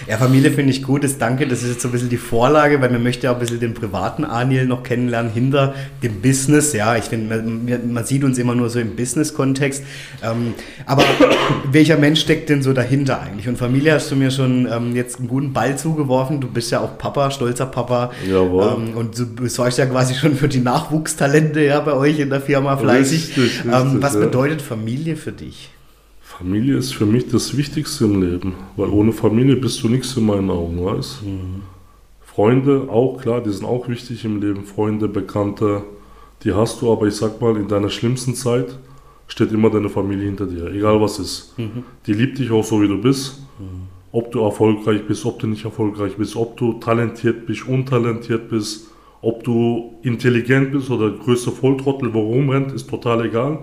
Ja, 0.08 0.16
Familie 0.16 0.50
finde 0.52 0.70
ich 0.70 0.82
gut. 0.82 1.02
Das 1.02 1.18
danke, 1.18 1.46
das 1.46 1.62
ist 1.62 1.70
jetzt 1.70 1.82
so 1.82 1.88
ein 1.88 1.92
bisschen 1.92 2.08
die 2.08 2.16
Vorlage, 2.16 2.80
weil 2.80 2.90
man 2.90 3.02
möchte 3.02 3.24
ja 3.24 3.32
auch 3.32 3.36
ein 3.36 3.40
bisschen 3.40 3.60
den 3.60 3.74
privaten 3.74 4.24
Anil 4.24 4.66
noch 4.66 4.82
kennenlernen 4.82 5.32
hinter 5.32 5.74
dem 6.02 6.20
Business. 6.20 6.72
Ja, 6.72 6.96
ich 6.96 7.04
finde, 7.04 7.42
man, 7.42 7.92
man 7.92 8.04
sieht 8.04 8.22
uns 8.22 8.38
immer 8.38 8.54
nur 8.54 8.70
so 8.70 8.78
im 8.78 8.94
Business-Kontext. 8.96 9.82
Ähm, 10.22 10.54
aber 10.86 11.02
welcher 11.72 11.96
Mensch 11.96 12.20
steckt 12.20 12.48
denn 12.48 12.62
so 12.62 12.72
dahinter 12.72 13.20
eigentlich? 13.20 13.48
Und 13.48 13.58
Familie 13.58 13.94
hast 13.94 14.10
du 14.10 14.16
mir 14.16 14.30
schon 14.30 14.68
ähm, 14.70 14.94
jetzt 14.94 15.18
einen 15.18 15.28
guten 15.28 15.52
Ball 15.52 15.76
zugeworfen. 15.76 16.40
Du 16.40 16.48
bist 16.48 16.70
ja 16.70 16.80
auch 16.80 16.96
Papa, 16.96 17.30
stolzer 17.30 17.66
Papa. 17.66 18.10
Jawohl. 18.28 18.76
Ähm, 18.76 18.96
und 18.96 19.18
du 19.18 19.46
sorgst 19.48 19.78
ja 19.78 19.86
quasi 19.86 20.14
schon 20.14 20.36
für 20.36 20.48
die 20.48 20.60
Nachwuchstalente 20.60 21.64
ja 21.64 21.80
bei 21.80 21.94
euch 21.94 22.18
in 22.20 22.30
der 22.30 22.40
Firma 22.40 22.76
fleißig. 22.76 23.09
Richtig, 23.12 23.44
richtig, 23.44 23.72
ähm, 23.72 24.02
was 24.02 24.14
ja. 24.14 24.20
bedeutet 24.20 24.62
Familie 24.62 25.16
für 25.16 25.32
dich? 25.32 25.70
Familie 26.20 26.76
ist 26.76 26.94
für 26.94 27.06
mich 27.06 27.28
das 27.28 27.56
Wichtigste 27.56 28.04
im 28.04 28.22
Leben, 28.22 28.54
weil 28.76 28.88
ohne 28.88 29.12
Familie 29.12 29.56
bist 29.56 29.82
du 29.82 29.88
nichts 29.88 30.16
in 30.16 30.26
meinen 30.26 30.50
Augen, 30.50 30.82
weißt 30.84 31.22
Freunde 32.24 32.86
auch, 32.88 33.20
klar, 33.20 33.42
die 33.42 33.50
sind 33.50 33.66
auch 33.66 33.88
wichtig 33.88 34.24
im 34.24 34.40
Leben. 34.40 34.64
Freunde, 34.64 35.08
Bekannte, 35.08 35.82
die 36.44 36.52
hast 36.52 36.80
du, 36.80 36.90
aber 36.90 37.06
ich 37.06 37.14
sag 37.14 37.40
mal, 37.40 37.56
in 37.56 37.68
deiner 37.68 37.90
schlimmsten 37.90 38.34
Zeit 38.34 38.78
steht 39.26 39.52
immer 39.52 39.68
deine 39.68 39.88
Familie 39.88 40.26
hinter 40.26 40.46
dir, 40.46 40.72
egal 40.72 41.00
was 41.00 41.18
ist. 41.18 41.54
Die 42.06 42.12
liebt 42.12 42.38
dich 42.38 42.50
auch 42.50 42.64
so, 42.64 42.80
wie 42.80 42.88
du 42.88 43.00
bist. 43.00 43.40
Ob 44.12 44.32
du 44.32 44.40
erfolgreich 44.40 45.06
bist, 45.06 45.26
ob 45.26 45.38
du 45.40 45.48
nicht 45.48 45.64
erfolgreich 45.64 46.16
bist, 46.16 46.36
ob 46.36 46.56
du 46.56 46.74
talentiert 46.74 47.46
bist, 47.46 47.66
untalentiert 47.68 48.48
bist, 48.48 48.86
ob 49.22 49.44
du 49.44 49.94
intelligent 50.02 50.72
bist 50.72 50.90
oder 50.90 51.10
der 51.10 51.18
größte 51.18 51.50
Volltrottel, 51.50 52.12
wo 52.14 52.20
rumrennt, 52.20 52.72
ist 52.72 52.88
total 52.88 53.26
egal. 53.26 53.60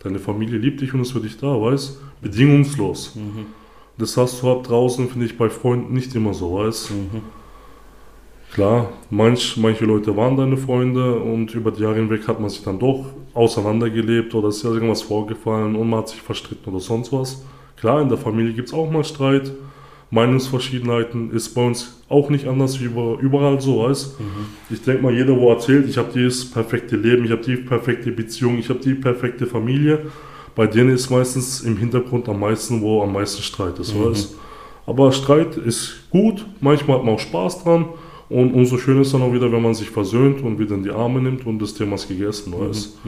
Deine 0.00 0.18
Familie 0.18 0.58
liebt 0.58 0.80
dich 0.80 0.94
und 0.94 1.00
ist 1.00 1.12
für 1.12 1.20
dich 1.20 1.36
da, 1.38 1.60
weißt 1.60 2.00
Bedingungslos. 2.20 3.16
Das 3.96 4.16
hast 4.16 4.42
du 4.42 4.50
ab 4.52 4.64
draußen, 4.64 5.08
finde 5.08 5.26
ich, 5.26 5.36
bei 5.36 5.48
Freunden 5.48 5.94
nicht 5.94 6.14
immer 6.14 6.34
so, 6.34 6.54
weißt 6.54 6.92
Klar, 8.52 8.92
manch, 9.10 9.56
manche 9.58 9.84
Leute 9.84 10.16
waren 10.16 10.36
deine 10.36 10.56
Freunde 10.56 11.18
und 11.18 11.54
über 11.54 11.70
die 11.70 11.82
Jahre 11.82 11.96
hinweg 11.96 12.26
hat 12.26 12.40
man 12.40 12.48
sich 12.48 12.62
dann 12.62 12.78
doch 12.78 13.04
auseinandergelebt 13.34 14.34
oder 14.34 14.48
ist 14.48 14.62
ja 14.62 14.70
irgendwas 14.70 15.02
vorgefallen 15.02 15.76
und 15.76 15.90
man 15.90 16.00
hat 16.00 16.08
sich 16.08 16.22
verstritten 16.22 16.72
oder 16.72 16.80
sonst 16.80 17.12
was. 17.12 17.44
Klar, 17.76 18.00
in 18.00 18.08
der 18.08 18.18
Familie 18.18 18.54
gibt 18.54 18.68
es 18.68 18.74
auch 18.74 18.90
mal 18.90 19.04
Streit. 19.04 19.52
Meinungsverschiedenheiten 20.10 21.30
ist 21.32 21.50
bei 21.54 21.66
uns 21.66 22.00
auch 22.08 22.30
nicht 22.30 22.46
anders 22.46 22.80
wie 22.80 22.84
über- 22.84 23.18
überall 23.20 23.60
so, 23.60 23.80
weißt 23.84 24.16
Ich 24.70 24.82
denke 24.82 25.02
mal, 25.02 25.12
jeder, 25.14 25.36
wo 25.38 25.50
erzählt, 25.50 25.88
ich 25.88 25.98
habe 25.98 26.08
dieses 26.14 26.50
perfekte 26.50 26.96
Leben, 26.96 27.24
ich 27.24 27.30
habe 27.30 27.42
die 27.42 27.56
perfekte 27.56 28.10
Beziehung, 28.12 28.58
ich 28.58 28.68
habe 28.68 28.80
die 28.80 28.94
perfekte 28.94 29.46
Familie, 29.46 30.06
bei 30.54 30.66
denen 30.66 30.90
ist 30.90 31.10
meistens 31.10 31.60
im 31.60 31.76
Hintergrund 31.76 32.28
am 32.28 32.40
meisten, 32.40 32.80
wo 32.80 33.02
am 33.02 33.12
meisten 33.12 33.42
Streit 33.42 33.78
ist, 33.78 33.94
weißt 33.98 34.34
Aber 34.86 35.12
Streit 35.12 35.56
ist 35.58 36.08
gut, 36.10 36.46
manchmal 36.60 36.96
hat 36.98 37.04
man 37.04 37.14
auch 37.16 37.20
Spaß 37.20 37.62
dran 37.62 37.84
und 38.30 38.52
umso 38.54 38.78
schöner 38.78 39.02
ist 39.02 39.12
dann 39.12 39.22
auch 39.22 39.32
wieder, 39.32 39.52
wenn 39.52 39.62
man 39.62 39.74
sich 39.74 39.90
versöhnt 39.90 40.42
und 40.42 40.58
wieder 40.58 40.74
in 40.74 40.82
die 40.84 40.90
Arme 40.90 41.20
nimmt 41.20 41.44
und 41.46 41.60
das 41.60 41.74
Thema 41.74 41.96
ist 41.96 42.08
gegessen, 42.08 42.54
weißt 42.58 42.98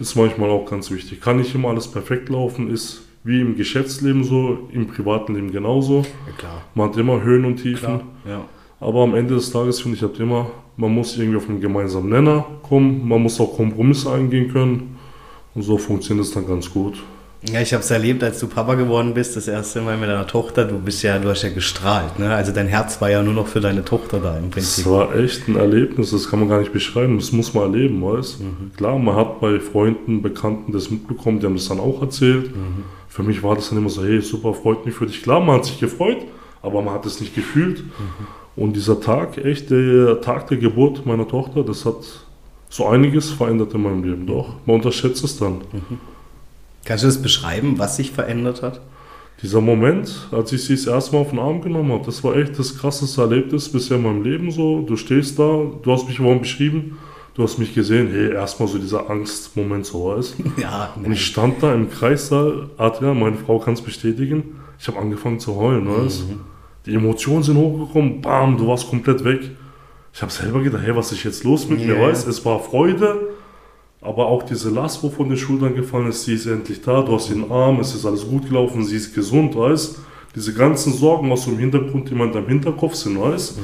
Ist 0.00 0.14
manchmal 0.16 0.50
auch 0.50 0.66
ganz 0.68 0.90
wichtig. 0.90 1.20
Kann 1.22 1.38
nicht 1.38 1.54
immer 1.54 1.68
alles 1.68 1.86
perfekt 1.88 2.28
laufen, 2.28 2.68
ist 2.68 3.02
wie 3.26 3.40
im 3.40 3.56
Geschäftsleben 3.56 4.22
so, 4.22 4.68
im 4.72 4.86
privaten 4.86 5.34
Leben 5.34 5.50
genauso. 5.50 6.06
Ja. 6.40 6.62
Man 6.76 6.90
hat 6.90 6.96
immer 6.96 7.22
Höhen 7.22 7.44
und 7.44 7.56
Tiefen. 7.56 8.00
Ja. 8.24 8.44
Aber 8.78 9.02
am 9.02 9.16
Ende 9.16 9.34
des 9.34 9.50
Tages 9.50 9.80
finde 9.80 9.96
ich 9.96 10.02
halt 10.02 10.20
immer, 10.20 10.46
man 10.76 10.94
muss 10.94 11.18
irgendwie 11.18 11.36
auf 11.36 11.48
einen 11.48 11.60
gemeinsamen 11.60 12.08
Nenner 12.08 12.46
kommen, 12.62 13.06
man 13.08 13.20
muss 13.20 13.40
auch 13.40 13.56
Kompromisse 13.56 14.12
eingehen 14.12 14.52
können. 14.52 14.96
Und 15.56 15.62
so 15.62 15.76
funktioniert 15.76 16.24
es 16.24 16.34
dann 16.34 16.46
ganz 16.46 16.72
gut. 16.72 17.02
Ja, 17.52 17.60
ich 17.60 17.72
habe 17.72 17.82
es 17.82 17.90
erlebt, 17.90 18.24
als 18.24 18.40
du 18.40 18.48
Papa 18.48 18.74
geworden 18.74 19.14
bist, 19.14 19.36
das 19.36 19.46
erste 19.46 19.80
Mal 19.80 19.96
mit 19.96 20.08
deiner 20.08 20.26
Tochter. 20.26 20.64
Du 20.64 20.78
bist 20.78 21.02
ja, 21.02 21.18
du 21.18 21.28
hast 21.28 21.42
ja 21.42 21.50
gestrahlt, 21.50 22.18
ne? 22.18 22.34
Also 22.34 22.50
dein 22.52 22.66
Herz 22.66 23.00
war 23.00 23.08
ja 23.10 23.22
nur 23.22 23.34
noch 23.34 23.46
für 23.46 23.60
deine 23.60 23.84
Tochter 23.84 24.18
da 24.18 24.36
im 24.36 24.46
Das 24.46 24.54
Prinzip. 24.54 24.86
war 24.86 25.14
echt 25.14 25.46
ein 25.46 25.56
Erlebnis, 25.56 26.10
das 26.10 26.28
kann 26.28 26.40
man 26.40 26.48
gar 26.48 26.58
nicht 26.58 26.72
beschreiben, 26.72 27.18
das 27.18 27.30
muss 27.30 27.54
man 27.54 27.72
erleben, 27.72 28.02
weißt 28.02 28.40
Klar, 28.76 28.98
man 28.98 29.14
hat 29.14 29.40
bei 29.40 29.60
Freunden, 29.60 30.22
Bekannten 30.22 30.72
das 30.72 30.90
mitbekommen, 30.90 31.38
die 31.38 31.46
haben 31.46 31.54
das 31.54 31.68
dann 31.68 31.78
auch 31.78 32.02
erzählt. 32.02 32.50
Für 33.08 33.22
mich 33.22 33.42
war 33.42 33.54
das 33.54 33.68
dann 33.68 33.78
immer 33.78 33.90
so, 33.90 34.02
hey, 34.04 34.20
super, 34.20 34.52
freut 34.52 34.84
mich 34.84 34.94
für 34.94 35.06
dich. 35.06 35.22
Klar, 35.22 35.40
man 35.40 35.56
hat 35.56 35.66
sich 35.66 35.78
gefreut, 35.78 36.18
aber 36.62 36.82
man 36.82 36.94
hat 36.94 37.06
es 37.06 37.20
nicht 37.20 37.34
gefühlt. 37.34 37.84
Und 38.56 38.74
dieser 38.74 39.00
Tag, 39.00 39.38
echt 39.38 39.70
der 39.70 40.20
Tag 40.20 40.48
der 40.48 40.56
Geburt 40.58 41.06
meiner 41.06 41.28
Tochter, 41.28 41.62
das 41.62 41.84
hat 41.84 41.96
so 42.68 42.86
einiges 42.88 43.30
verändert 43.30 43.72
in 43.72 43.82
meinem 43.82 44.02
Leben, 44.02 44.26
doch. 44.26 44.54
Man 44.66 44.76
unterschätzt 44.76 45.22
es 45.22 45.38
dann. 45.38 45.60
Kannst 46.86 47.04
du 47.04 47.08
das 47.08 47.20
beschreiben, 47.20 47.78
was 47.78 47.96
sich 47.96 48.12
verändert 48.12 48.62
hat? 48.62 48.80
Dieser 49.42 49.60
Moment, 49.60 50.28
als 50.32 50.50
ich 50.52 50.64
sie 50.64 50.74
das 50.74 50.86
erste 50.86 51.14
Mal 51.14 51.20
auf 51.22 51.30
den 51.30 51.38
Arm 51.38 51.60
genommen 51.60 51.92
habe, 51.92 52.06
das 52.06 52.24
war 52.24 52.34
echt 52.36 52.58
das 52.58 52.78
krasseste 52.78 53.20
Erlebnis 53.20 53.68
bisher 53.68 53.98
in 53.98 54.04
meinem 54.04 54.22
Leben 54.22 54.50
so. 54.50 54.80
Du 54.80 54.96
stehst 54.96 55.38
da, 55.38 55.44
du 55.82 55.92
hast 55.92 56.08
mich 56.08 56.16
vorhin 56.16 56.40
beschrieben, 56.40 56.96
du 57.34 57.42
hast 57.42 57.58
mich 57.58 57.74
gesehen, 57.74 58.08
hey, 58.10 58.32
erstmal 58.32 58.66
so 58.68 58.78
dieser 58.78 59.10
Angstmoment 59.10 59.84
so, 59.84 60.06
weißt 60.16 60.36
Ja, 60.56 60.94
Und 60.96 61.12
ich 61.12 61.26
stand 61.26 61.62
da 61.62 61.74
im 61.74 61.90
Kreissaal, 61.90 62.70
Adrian, 62.78 63.20
meine 63.20 63.36
Frau 63.36 63.58
kann 63.58 63.74
es 63.74 63.82
bestätigen, 63.82 64.58
ich 64.78 64.88
habe 64.88 64.98
angefangen 64.98 65.38
zu 65.38 65.54
heulen, 65.56 65.86
weißt 65.86 66.24
Die 66.86 66.94
Emotionen 66.94 67.42
sind 67.42 67.56
hochgekommen, 67.58 68.22
bam, 68.22 68.56
du 68.56 68.68
warst 68.68 68.88
komplett 68.88 69.22
weg. 69.24 69.50
Ich 70.14 70.22
habe 70.22 70.32
selber 70.32 70.62
gedacht, 70.62 70.82
hey, 70.82 70.96
was 70.96 71.12
ist 71.12 71.24
jetzt 71.24 71.44
los 71.44 71.68
mit 71.68 71.84
mir, 71.84 71.94
Ja. 71.96 72.00
weißt 72.08 72.26
Es 72.26 72.42
war 72.46 72.58
Freude, 72.58 73.18
aber 74.06 74.26
auch 74.26 74.42
diese 74.42 74.70
Last, 74.70 75.02
wo 75.02 75.10
von 75.10 75.28
den 75.28 75.36
Schultern 75.36 75.74
gefallen 75.74 76.08
ist, 76.08 76.24
sie 76.24 76.34
ist 76.34 76.46
endlich 76.46 76.80
da, 76.80 77.02
du 77.02 77.12
hast 77.12 77.30
den 77.30 77.50
Arm, 77.50 77.80
es 77.80 77.94
ist 77.94 78.06
alles 78.06 78.26
gut 78.26 78.48
gelaufen, 78.48 78.84
sie 78.84 78.96
ist 78.96 79.14
gesund, 79.14 79.56
weißt 79.56 79.98
Diese 80.34 80.54
ganzen 80.54 80.92
Sorgen 80.92 81.32
aus 81.32 81.44
dem 81.44 81.58
Hintergrund, 81.58 82.08
die 82.10 82.14
man 82.14 82.32
deinem 82.32 82.48
Hinterkopf 82.48 82.94
sind, 82.94 83.20
weißt 83.20 83.58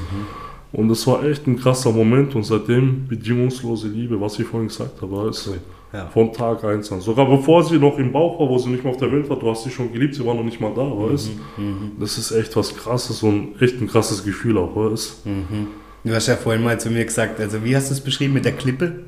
Und 0.72 0.90
es 0.90 1.06
war 1.06 1.22
echt 1.24 1.46
ein 1.46 1.56
krasser 1.56 1.92
Moment 1.92 2.34
und 2.34 2.44
seitdem 2.44 3.06
bedingungslose 3.06 3.88
Liebe, 3.88 4.20
was 4.20 4.38
ich 4.38 4.46
vorhin 4.46 4.68
gesagt 4.68 5.00
habe, 5.00 5.26
weißt 5.26 5.50
Ja. 5.92 6.06
Von 6.06 6.32
Tag 6.32 6.64
1 6.64 6.90
an. 6.90 7.02
Sogar 7.02 7.28
bevor 7.28 7.62
sie 7.62 7.78
noch 7.78 7.98
im 7.98 8.12
Bauch 8.12 8.40
war, 8.40 8.48
wo 8.48 8.56
sie 8.56 8.70
nicht 8.70 8.82
mehr 8.82 8.94
auf 8.94 8.98
der 8.98 9.12
Welt 9.12 9.28
war, 9.28 9.38
du 9.38 9.50
hast 9.50 9.64
sie 9.64 9.70
schon 9.70 9.92
geliebt, 9.92 10.14
sie 10.14 10.24
war 10.24 10.34
noch 10.34 10.42
nicht 10.42 10.58
mal 10.58 10.72
da, 10.74 10.80
weißt 10.82 11.32
mhm, 11.58 11.64
mhm. 11.64 11.92
Das 12.00 12.16
ist 12.16 12.32
echt 12.32 12.56
was 12.56 12.74
krasses 12.74 13.22
und 13.22 13.60
echt 13.60 13.78
ein 13.78 13.88
krasses 13.88 14.24
Gefühl 14.24 14.56
auch, 14.56 14.74
weißt 14.74 15.26
mhm. 15.26 15.66
Du 16.04 16.14
hast 16.14 16.26
ja 16.26 16.36
vorhin 16.36 16.64
mal 16.64 16.80
zu 16.80 16.90
mir 16.90 17.04
gesagt, 17.04 17.38
also 17.38 17.62
wie 17.62 17.76
hast 17.76 17.90
du 17.90 17.94
es 17.94 18.00
beschrieben 18.00 18.32
mit 18.32 18.46
der 18.46 18.52
Klippe? 18.52 19.04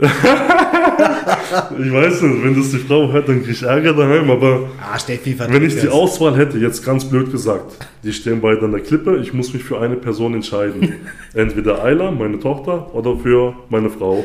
ich 0.00 1.92
weiß 1.92 2.22
nicht, 2.22 2.44
wenn 2.44 2.54
das 2.54 2.70
die 2.70 2.78
Frau 2.78 3.10
hört, 3.10 3.28
dann 3.28 3.42
krieg 3.42 3.50
ich 3.54 3.62
Ärger 3.64 3.92
daheim, 3.94 4.30
aber 4.30 4.70
ah, 4.80 4.96
Steffi, 4.96 5.36
wenn 5.36 5.64
ich 5.64 5.80
die 5.80 5.88
Auswahl 5.88 6.36
hätte, 6.36 6.56
jetzt 6.56 6.84
ganz 6.84 7.04
blöd 7.04 7.32
gesagt, 7.32 7.76
die 8.04 8.12
stehen 8.12 8.40
beide 8.40 8.64
an 8.66 8.70
der 8.70 8.80
Klippe, 8.80 9.16
ich 9.16 9.32
muss 9.32 9.52
mich 9.52 9.64
für 9.64 9.80
eine 9.80 9.96
Person 9.96 10.34
entscheiden. 10.34 10.94
Entweder 11.34 11.82
Ayla, 11.82 12.12
meine 12.12 12.38
Tochter, 12.38 12.94
oder 12.94 13.16
für 13.16 13.54
meine 13.70 13.90
Frau. 13.90 14.24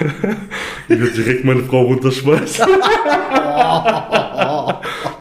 ich 0.88 0.98
würde 0.98 1.12
direkt 1.12 1.44
meine 1.44 1.62
Frau 1.62 1.82
runterschmeißen. 1.82 2.66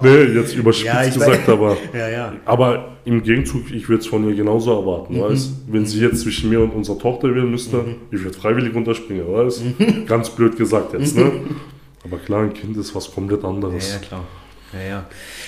Nee, 0.02 0.24
jetzt 0.24 0.56
überspitzt 0.56 0.94
ja, 0.94 1.06
gesagt, 1.06 1.50
aber, 1.50 1.78
ja, 1.94 2.10
ja. 2.10 2.34
aber 2.46 2.98
im 3.06 3.24
Gegenzug, 3.24 3.72
ich 3.72 3.88
würde 3.90 4.02
es 4.02 4.08
von 4.08 4.28
ihr 4.28 4.36
genauso 4.36 4.72
erwarten, 4.72 5.18
mhm. 5.18 5.22
weißt 5.22 5.52
Wenn 5.68 5.86
sie 5.86 6.02
jetzt 6.02 6.22
zwischen 6.22 6.50
mir 6.50 6.62
und 6.62 6.72
unserer 6.74 7.00
Tochter 7.00 7.34
wählen 7.34 7.50
müsste, 7.50 7.78
mhm. 7.78 7.96
ich 8.12 8.24
würde 8.24 8.38
freiwillig 8.38 8.74
runterspringen, 8.76 9.28
weißt 9.28 9.64
mhm. 9.80 10.06
Ganz 10.06 10.30
blöd 10.30 10.58
gesagt 10.58 10.94
jetzt, 10.94 11.16
ne? 11.16 11.32
Aber 12.04 12.18
klar, 12.18 12.44
ein 12.44 12.54
Kind 12.54 12.78
ist 12.78 12.96
was 12.96 13.14
komplett 13.14 13.44
anderes. 13.44 13.90
Ja, 13.90 13.96
ja 13.96 14.02
klar. 14.02 14.24
Ja, 14.74 14.90
ja. 14.90 15.06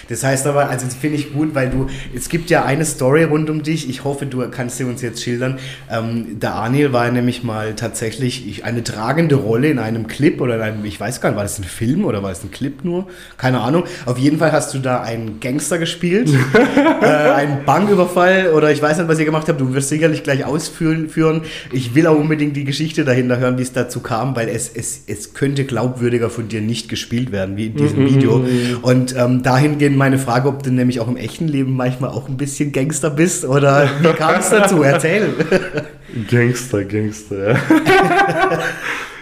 Das 0.07 0.23
heißt 0.23 0.47
aber, 0.47 0.69
also 0.69 0.85
das 0.85 0.95
finde 0.95 1.17
ich 1.17 1.33
gut, 1.33 1.53
weil 1.53 1.69
du, 1.69 1.87
es 2.15 2.29
gibt 2.29 2.49
ja 2.49 2.63
eine 2.63 2.85
Story 2.85 3.23
rund 3.23 3.49
um 3.49 3.63
dich, 3.63 3.89
ich 3.89 4.03
hoffe, 4.03 4.25
du 4.25 4.49
kannst 4.49 4.77
sie 4.77 4.85
uns 4.85 5.01
jetzt 5.01 5.21
schildern. 5.23 5.59
Ähm, 5.91 6.39
der 6.39 6.55
Anil 6.55 6.93
war 6.93 7.09
nämlich 7.11 7.43
mal 7.43 7.75
tatsächlich 7.75 8.63
eine 8.63 8.83
tragende 8.83 9.35
Rolle 9.35 9.69
in 9.69 9.79
einem 9.79 10.07
Clip 10.07 10.39
oder 10.41 10.55
in 10.55 10.61
einem, 10.61 10.85
ich 10.85 10.99
weiß 10.99 11.21
gar 11.21 11.29
nicht, 11.29 11.37
war 11.37 11.43
das 11.43 11.59
ein 11.59 11.63
Film 11.63 12.05
oder 12.05 12.23
war 12.23 12.29
das 12.29 12.43
ein 12.43 12.51
Clip 12.51 12.83
nur? 12.83 13.07
Keine 13.37 13.61
Ahnung. 13.61 13.83
Auf 14.05 14.17
jeden 14.17 14.39
Fall 14.39 14.51
hast 14.51 14.73
du 14.73 14.79
da 14.79 15.01
einen 15.01 15.39
Gangster 15.39 15.77
gespielt, 15.77 16.29
äh, 17.01 17.05
einen 17.05 17.65
Banküberfall 17.65 18.53
oder 18.53 18.71
ich 18.71 18.81
weiß 18.81 18.97
nicht, 18.97 19.07
was 19.07 19.19
ihr 19.19 19.25
gemacht 19.25 19.47
habt, 19.47 19.59
du 19.59 19.73
wirst 19.73 19.89
sicherlich 19.89 20.23
gleich 20.23 20.45
ausführen. 20.45 21.09
Führen. 21.09 21.41
Ich 21.71 21.95
will 21.95 22.07
auch 22.07 22.17
unbedingt 22.17 22.55
die 22.55 22.63
Geschichte 22.63 23.03
dahinter 23.03 23.37
hören, 23.37 23.57
wie 23.57 23.63
es 23.63 23.73
dazu 23.73 23.99
kam, 23.99 24.35
weil 24.35 24.47
es, 24.49 24.69
es, 24.73 25.03
es 25.07 25.33
könnte 25.33 25.65
glaubwürdiger 25.65 26.29
von 26.29 26.47
dir 26.47 26.61
nicht 26.61 26.89
gespielt 26.89 27.31
werden, 27.31 27.57
wie 27.57 27.67
in 27.67 27.75
diesem 27.75 28.03
mhm, 28.03 28.09
Video. 28.09 28.37
Mhm. 28.39 28.77
Und 28.81 29.08
und 29.13 29.19
ähm, 29.19 29.43
dahingehend 29.43 29.97
meine 29.97 30.17
Frage, 30.17 30.47
ob 30.47 30.63
du 30.63 30.71
nämlich 30.71 30.99
auch 30.99 31.07
im 31.07 31.17
echten 31.17 31.47
Leben 31.47 31.75
manchmal 31.75 32.09
auch 32.11 32.27
ein 32.27 32.37
bisschen 32.37 32.71
Gangster 32.71 33.09
bist 33.09 33.45
oder 33.45 33.89
wie 34.01 34.13
kam 34.13 34.39
es 34.39 34.49
dazu? 34.49 34.83
Erzähl. 34.83 35.29
Gangster, 36.29 36.83
Gangster, 36.83 37.51
ja. 37.51 37.59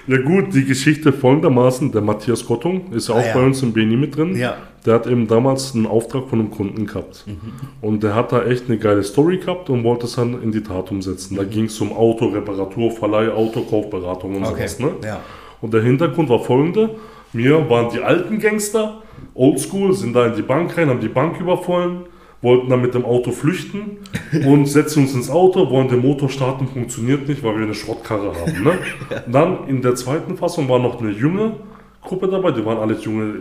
ja 0.07 0.21
gut, 0.21 0.53
die 0.53 0.65
Geschichte 0.65 1.11
folgendermaßen, 1.11 1.91
der 1.91 2.01
Matthias 2.01 2.45
Gottung 2.45 2.91
ist 2.93 3.09
ja 3.09 3.15
auch 3.15 3.19
ah, 3.19 3.27
ja. 3.27 3.33
bei 3.33 3.45
uns 3.45 3.61
im 3.61 3.73
BNI 3.73 3.97
mit 3.97 4.15
drin. 4.15 4.35
Ja. 4.35 4.57
Der 4.85 4.93
hat 4.95 5.07
eben 5.07 5.27
damals 5.27 5.75
einen 5.75 5.85
Auftrag 5.85 6.29
von 6.29 6.39
einem 6.39 6.51
Kunden 6.51 6.85
gehabt. 6.85 7.25
Mhm. 7.27 7.35
Und 7.81 8.03
der 8.03 8.15
hat 8.15 8.31
da 8.31 8.45
echt 8.45 8.69
eine 8.69 8.77
geile 8.77 9.03
Story 9.03 9.37
gehabt 9.37 9.69
und 9.69 9.83
wollte 9.83 10.05
es 10.05 10.15
dann 10.15 10.41
in 10.41 10.51
die 10.51 10.63
Tat 10.63 10.91
umsetzen. 10.91 11.35
Da 11.35 11.43
mhm. 11.43 11.49
ging 11.49 11.65
es 11.65 11.79
um 11.81 11.91
Autoreparatur, 11.91 12.91
Verleih, 12.91 13.29
Autokaufberatung 13.29 14.37
und 14.37 14.43
okay. 14.45 14.67
sowas. 14.67 14.79
Ne? 14.79 14.91
Ja. 15.03 15.19
Und 15.59 15.73
der 15.73 15.81
Hintergrund 15.81 16.29
war 16.29 16.39
folgender. 16.39 16.91
Mir 17.37 17.69
waren 17.69 17.91
die 17.93 17.99
alten 17.99 18.39
Gangster 18.39 19.03
oldschool, 19.35 19.93
sind 19.93 20.15
da 20.15 20.25
in 20.25 20.35
die 20.35 20.41
Bank 20.41 20.75
rein, 20.75 20.89
haben 20.89 20.99
die 20.99 21.07
Bank 21.07 21.39
überfallen, 21.39 22.05
wollten 22.41 22.67
dann 22.67 22.81
mit 22.81 22.95
dem 22.95 23.05
Auto 23.05 23.29
flüchten 23.29 23.97
und 24.47 24.65
setzen 24.65 25.03
uns 25.03 25.13
ins 25.13 25.29
Auto, 25.29 25.69
wollen 25.69 25.87
den 25.87 26.01
Motor 26.01 26.29
starten, 26.29 26.67
funktioniert 26.67 27.27
nicht, 27.27 27.43
weil 27.43 27.55
wir 27.55 27.63
eine 27.65 27.75
Schrottkarre 27.75 28.33
haben. 28.33 28.63
Ne? 28.63 28.73
Dann 29.31 29.67
in 29.67 29.83
der 29.83 29.93
zweiten 29.93 30.35
Fassung 30.35 30.67
war 30.67 30.79
noch 30.79 30.99
eine 30.99 31.11
junge 31.11 31.57
Gruppe 32.01 32.27
dabei, 32.27 32.51
die 32.51 32.65
waren 32.65 32.79
alles 32.79 33.05
junge, 33.05 33.35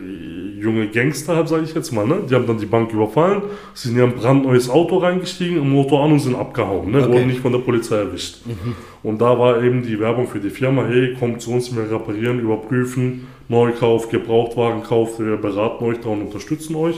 junge 0.59 0.89
Gangster, 0.89 1.47
sage 1.47 1.65
ich 1.65 1.75
jetzt 1.75 1.93
mal. 1.93 2.07
Ne? 2.07 2.21
Die 2.29 2.35
haben 2.35 2.47
dann 2.47 2.59
die 2.59 2.67
Bank 2.67 2.93
überfallen, 2.93 3.43
sind 3.75 3.97
in 3.97 4.03
ein 4.03 4.15
brandneues 4.15 4.71
Auto 4.71 4.99
reingestiegen, 4.99 5.59
im 5.59 5.71
Motor 5.71 6.05
an 6.05 6.13
und 6.13 6.21
sind 6.21 6.35
abgehauen, 6.35 6.91
ne? 6.91 7.03
Okay. 7.03 7.13
wurden 7.13 7.27
nicht 7.27 7.41
von 7.41 7.53
der 7.53 7.59
Polizei 7.59 7.97
erwischt. 7.97 8.47
Mhm. 8.47 8.75
Und 9.03 9.21
da 9.21 9.39
war 9.39 9.63
eben 9.63 9.83
die 9.83 9.99
Werbung 10.01 10.29
für 10.29 10.41
die 10.41 10.51
Firma, 10.51 10.85
hey, 10.87 11.15
kommt 11.19 11.43
zu 11.43 11.53
uns, 11.53 11.75
wir 11.75 11.91
reparieren, 11.91 12.41
überprüfen, 12.41 13.27
Neukauf, 13.49 14.09
Gebrauchtwagenkauf, 14.09 15.21
wir 15.21 15.37
beraten 15.37 15.85
euch 15.85 16.01
da 16.01 16.09
und 16.09 16.23
unterstützen 16.23 16.75
euch. 16.75 16.97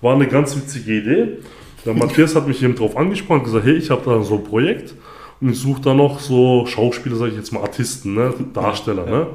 War 0.00 0.14
eine 0.14 0.28
ganz 0.28 0.56
witzige 0.56 0.92
Idee. 0.92 1.28
Der 1.84 1.94
Matthias 1.94 2.36
hat 2.36 2.46
mich 2.46 2.62
eben 2.62 2.74
darauf 2.74 2.96
angesprochen 2.96 3.40
und 3.40 3.44
gesagt, 3.44 3.64
hey, 3.64 3.74
ich 3.74 3.90
habe 3.90 4.02
da 4.04 4.22
so 4.22 4.34
ein 4.36 4.44
Projekt 4.44 4.94
und 5.40 5.50
ich 5.50 5.58
suche 5.58 5.80
da 5.80 5.94
noch 5.94 6.20
so 6.20 6.66
Schauspieler, 6.66 7.16
sage 7.16 7.30
ich 7.32 7.36
jetzt 7.36 7.52
mal, 7.52 7.62
Artisten, 7.62 8.14
ne? 8.14 8.34
Darsteller. 8.52 9.06
Ja. 9.06 9.18
Ne? 9.18 9.26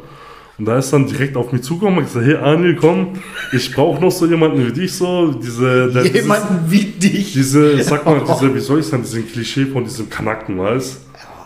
Und 0.59 0.65
da 0.65 0.77
ist 0.77 0.93
dann 0.93 1.07
direkt 1.07 1.35
auf 1.35 1.51
mich 1.51 1.63
zugekommen 1.63 1.99
und 1.99 2.05
gesagt, 2.05 2.25
hey 2.25 2.35
Anil, 2.35 2.75
komm, 2.75 3.13
ich 3.51 3.73
brauche 3.73 3.99
noch 3.99 4.11
so 4.11 4.27
jemanden 4.27 4.67
wie 4.67 4.71
dich, 4.71 4.93
so 4.93 5.31
diese... 5.31 5.91
Der, 5.91 6.05
jemanden 6.05 6.69
dieses, 6.69 6.71
wie 6.71 6.91
dich? 6.91 7.33
Diese, 7.33 7.81
sag 7.83 8.05
mal, 8.05 8.21
diese, 8.27 8.53
wie 8.53 8.59
soll 8.59 8.79
ich 8.79 8.85
sagen, 8.85 9.01
diesen 9.01 9.27
Klischee 9.27 9.65
von 9.65 9.83
diesem 9.83 10.09
Kanacken, 10.09 10.59
weißt 10.59 11.01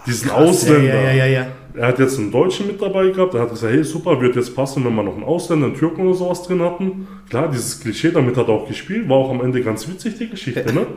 Diesen 0.05 0.27
Krass, 0.27 0.37
Ausländer. 0.37 0.93
Ja, 0.93 1.01
ja, 1.01 1.13
ja, 1.13 1.25
ja. 1.25 1.47
Er 1.73 1.87
hat 1.87 1.99
jetzt 1.99 2.17
einen 2.17 2.31
Deutschen 2.31 2.67
mit 2.67 2.81
dabei 2.81 3.09
gehabt, 3.09 3.33
er 3.35 3.41
hat 3.41 3.51
gesagt, 3.51 3.71
hey 3.71 3.83
super, 3.83 4.19
wird 4.19 4.35
jetzt 4.35 4.53
passen, 4.55 4.83
wenn 4.83 4.95
wir 4.95 5.03
noch 5.03 5.13
einen 5.13 5.23
Ausländer, 5.23 5.67
einen 5.67 5.75
Türken 5.75 6.01
oder 6.01 6.15
sowas 6.15 6.43
drin 6.43 6.61
hatten. 6.61 7.07
Klar, 7.29 7.49
dieses 7.49 7.79
Klischee, 7.79 8.11
damit 8.11 8.35
hat 8.35 8.47
er 8.47 8.55
auch 8.55 8.67
gespielt, 8.67 9.07
war 9.07 9.17
auch 9.17 9.29
am 9.29 9.41
Ende 9.41 9.61
ganz 9.61 9.87
witzig, 9.87 10.17
die 10.17 10.29
Geschichte, 10.29 10.73
ne? 10.73 10.87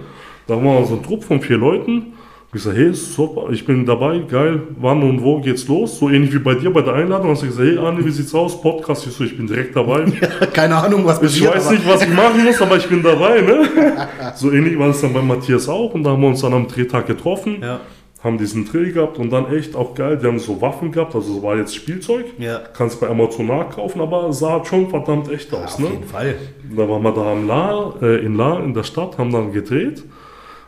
Da 0.47 0.57
war 0.65 0.85
so 0.85 0.95
ein 0.95 1.03
Trupp 1.03 1.23
von 1.23 1.41
vier 1.41 1.59
Leuten. 1.59 2.15
Ich 2.53 2.65
sage, 2.65 2.79
hey, 2.79 2.93
super, 2.93 3.51
ich 3.53 3.65
bin 3.65 3.87
dabei, 3.87 4.19
geil, 4.19 4.63
wann 4.77 5.05
und 5.05 5.23
wo 5.23 5.41
geht's 5.41 5.69
los? 5.69 6.01
So 6.01 6.11
ähnlich 6.11 6.35
wie 6.35 6.41
bei 6.41 6.55
dir 6.55 6.73
bei 6.73 6.83
der 6.83 6.95
Einladung. 6.95 7.31
Hast 7.31 7.43
du 7.43 7.47
gesagt, 7.47 7.69
hey 7.69 7.79
Arne, 7.79 8.05
wie 8.05 8.11
sieht's 8.11 8.35
aus? 8.35 8.61
Podcast, 8.61 9.07
ich 9.07 9.13
so, 9.13 9.23
ich 9.23 9.37
bin 9.37 9.47
direkt 9.47 9.77
dabei. 9.77 10.05
Ja, 10.21 10.47
keine 10.47 10.75
Ahnung, 10.75 11.05
was 11.05 11.23
Ich 11.23 11.47
weiß 11.47 11.67
aber. 11.67 11.77
nicht, 11.77 11.89
was 11.89 12.03
ich 12.03 12.09
machen 12.09 12.45
muss, 12.45 12.61
aber 12.61 12.77
ich 12.77 12.89
bin 12.89 13.05
dabei, 13.05 13.41
ne? 13.41 14.09
so 14.35 14.51
ähnlich 14.51 14.77
war 14.77 14.89
es 14.89 15.01
dann 15.01 15.13
bei 15.13 15.23
Matthias 15.23 15.69
auch 15.69 15.95
und 15.95 16.03
da 16.03 16.11
haben 16.11 16.23
wir 16.23 16.29
uns 16.29 16.41
dann 16.41 16.53
am 16.53 16.67
Drehtag 16.67 17.07
getroffen. 17.07 17.59
Ja 17.63 17.81
haben 18.23 18.37
diesen 18.37 18.67
Drill 18.67 18.93
gehabt 18.93 19.19
und 19.19 19.31
dann 19.31 19.51
echt 19.51 19.75
auch 19.75 19.95
geil, 19.95 20.19
die 20.19 20.27
haben 20.27 20.39
so 20.39 20.61
Waffen 20.61 20.93
gehabt, 20.93 21.15
also 21.15 21.39
es 21.39 21.43
war 21.43 21.57
jetzt 21.57 21.75
Spielzeug, 21.75 22.27
ja. 22.39 22.61
kannst 22.77 23.01
bei 23.01 23.09
Amazon 23.09 23.47
nachkaufen, 23.47 23.99
aber 24.01 24.31
sah 24.33 24.63
schon 24.63 24.91
verdammt 24.91 25.31
echt 25.31 25.53
aus. 25.55 25.61
Ja, 25.61 25.65
auf 25.65 25.79
ne? 25.79 25.89
jeden 25.89 26.05
Fall. 26.05 26.35
Da 26.77 26.87
waren 26.87 27.03
wir 27.03 27.13
da 27.13 27.33
La, 27.33 27.95
äh, 28.03 28.25
in 28.25 28.37
La 28.37 28.59
in 28.61 28.75
der 28.75 28.83
Stadt, 28.83 29.17
haben 29.17 29.33
dann 29.33 29.53
gedreht. 29.53 30.05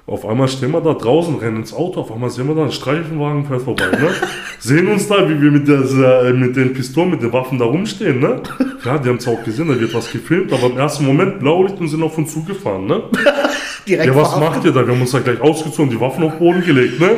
Auf 0.05 0.26
einmal 0.26 0.48
stehen 0.48 0.72
wir 0.72 0.80
da 0.80 0.94
draußen, 0.94 1.36
rennen 1.36 1.59
ins 1.59 1.72
Auto, 1.72 2.00
auf 2.00 2.11
einmal 2.11 2.28
sehen 2.28 2.48
wir 2.48 2.57
da 2.57 2.62
einen 2.62 2.72
Streifenwagen 2.72 3.46
fährt 3.46 3.62
vorbei, 3.62 3.86
ne? 3.92 4.09
Sehen 4.59 4.88
uns 4.88 5.07
da, 5.07 5.28
wie 5.28 5.40
wir 5.40 5.53
mit, 5.53 5.68
der, 5.68 5.80
äh, 6.24 6.32
mit 6.32 6.57
den 6.57 6.72
Pistolen, 6.72 7.11
mit 7.11 7.22
den 7.22 7.32
Waffen 7.32 7.57
da 7.57 7.66
rumstehen, 7.66 8.18
ne? 8.18 8.42
Ja, 8.84 8.98
die 8.98 9.09
haben 9.09 9.18
es 9.18 9.28
auch 9.28 9.42
gesehen, 9.44 9.68
da 9.68 9.78
wird 9.78 9.94
was 9.94 10.11
gefilmt, 10.11 10.53
aber 10.53 10.66
im 10.66 10.76
ersten 10.76 11.07
Moment 11.07 11.38
Blaulicht 11.38 11.78
und 11.78 11.86
sind 11.86 12.03
auf 12.03 12.18
uns 12.18 12.32
zugefahren, 12.32 12.86
ne? 12.86 13.03
Direkt 13.86 14.07
ja, 14.07 14.16
was 14.16 14.38
macht 14.38 14.64
ihr 14.64 14.72
da? 14.72 14.84
Wir 14.84 14.92
haben 14.92 15.00
uns 15.00 15.12
da 15.12 15.20
gleich 15.20 15.40
ausgezogen, 15.40 15.90
die 15.90 16.00
Waffen 16.00 16.24
auf 16.24 16.32
den 16.32 16.38
Boden 16.40 16.64
gelegt, 16.64 16.98
ne? 16.98 17.11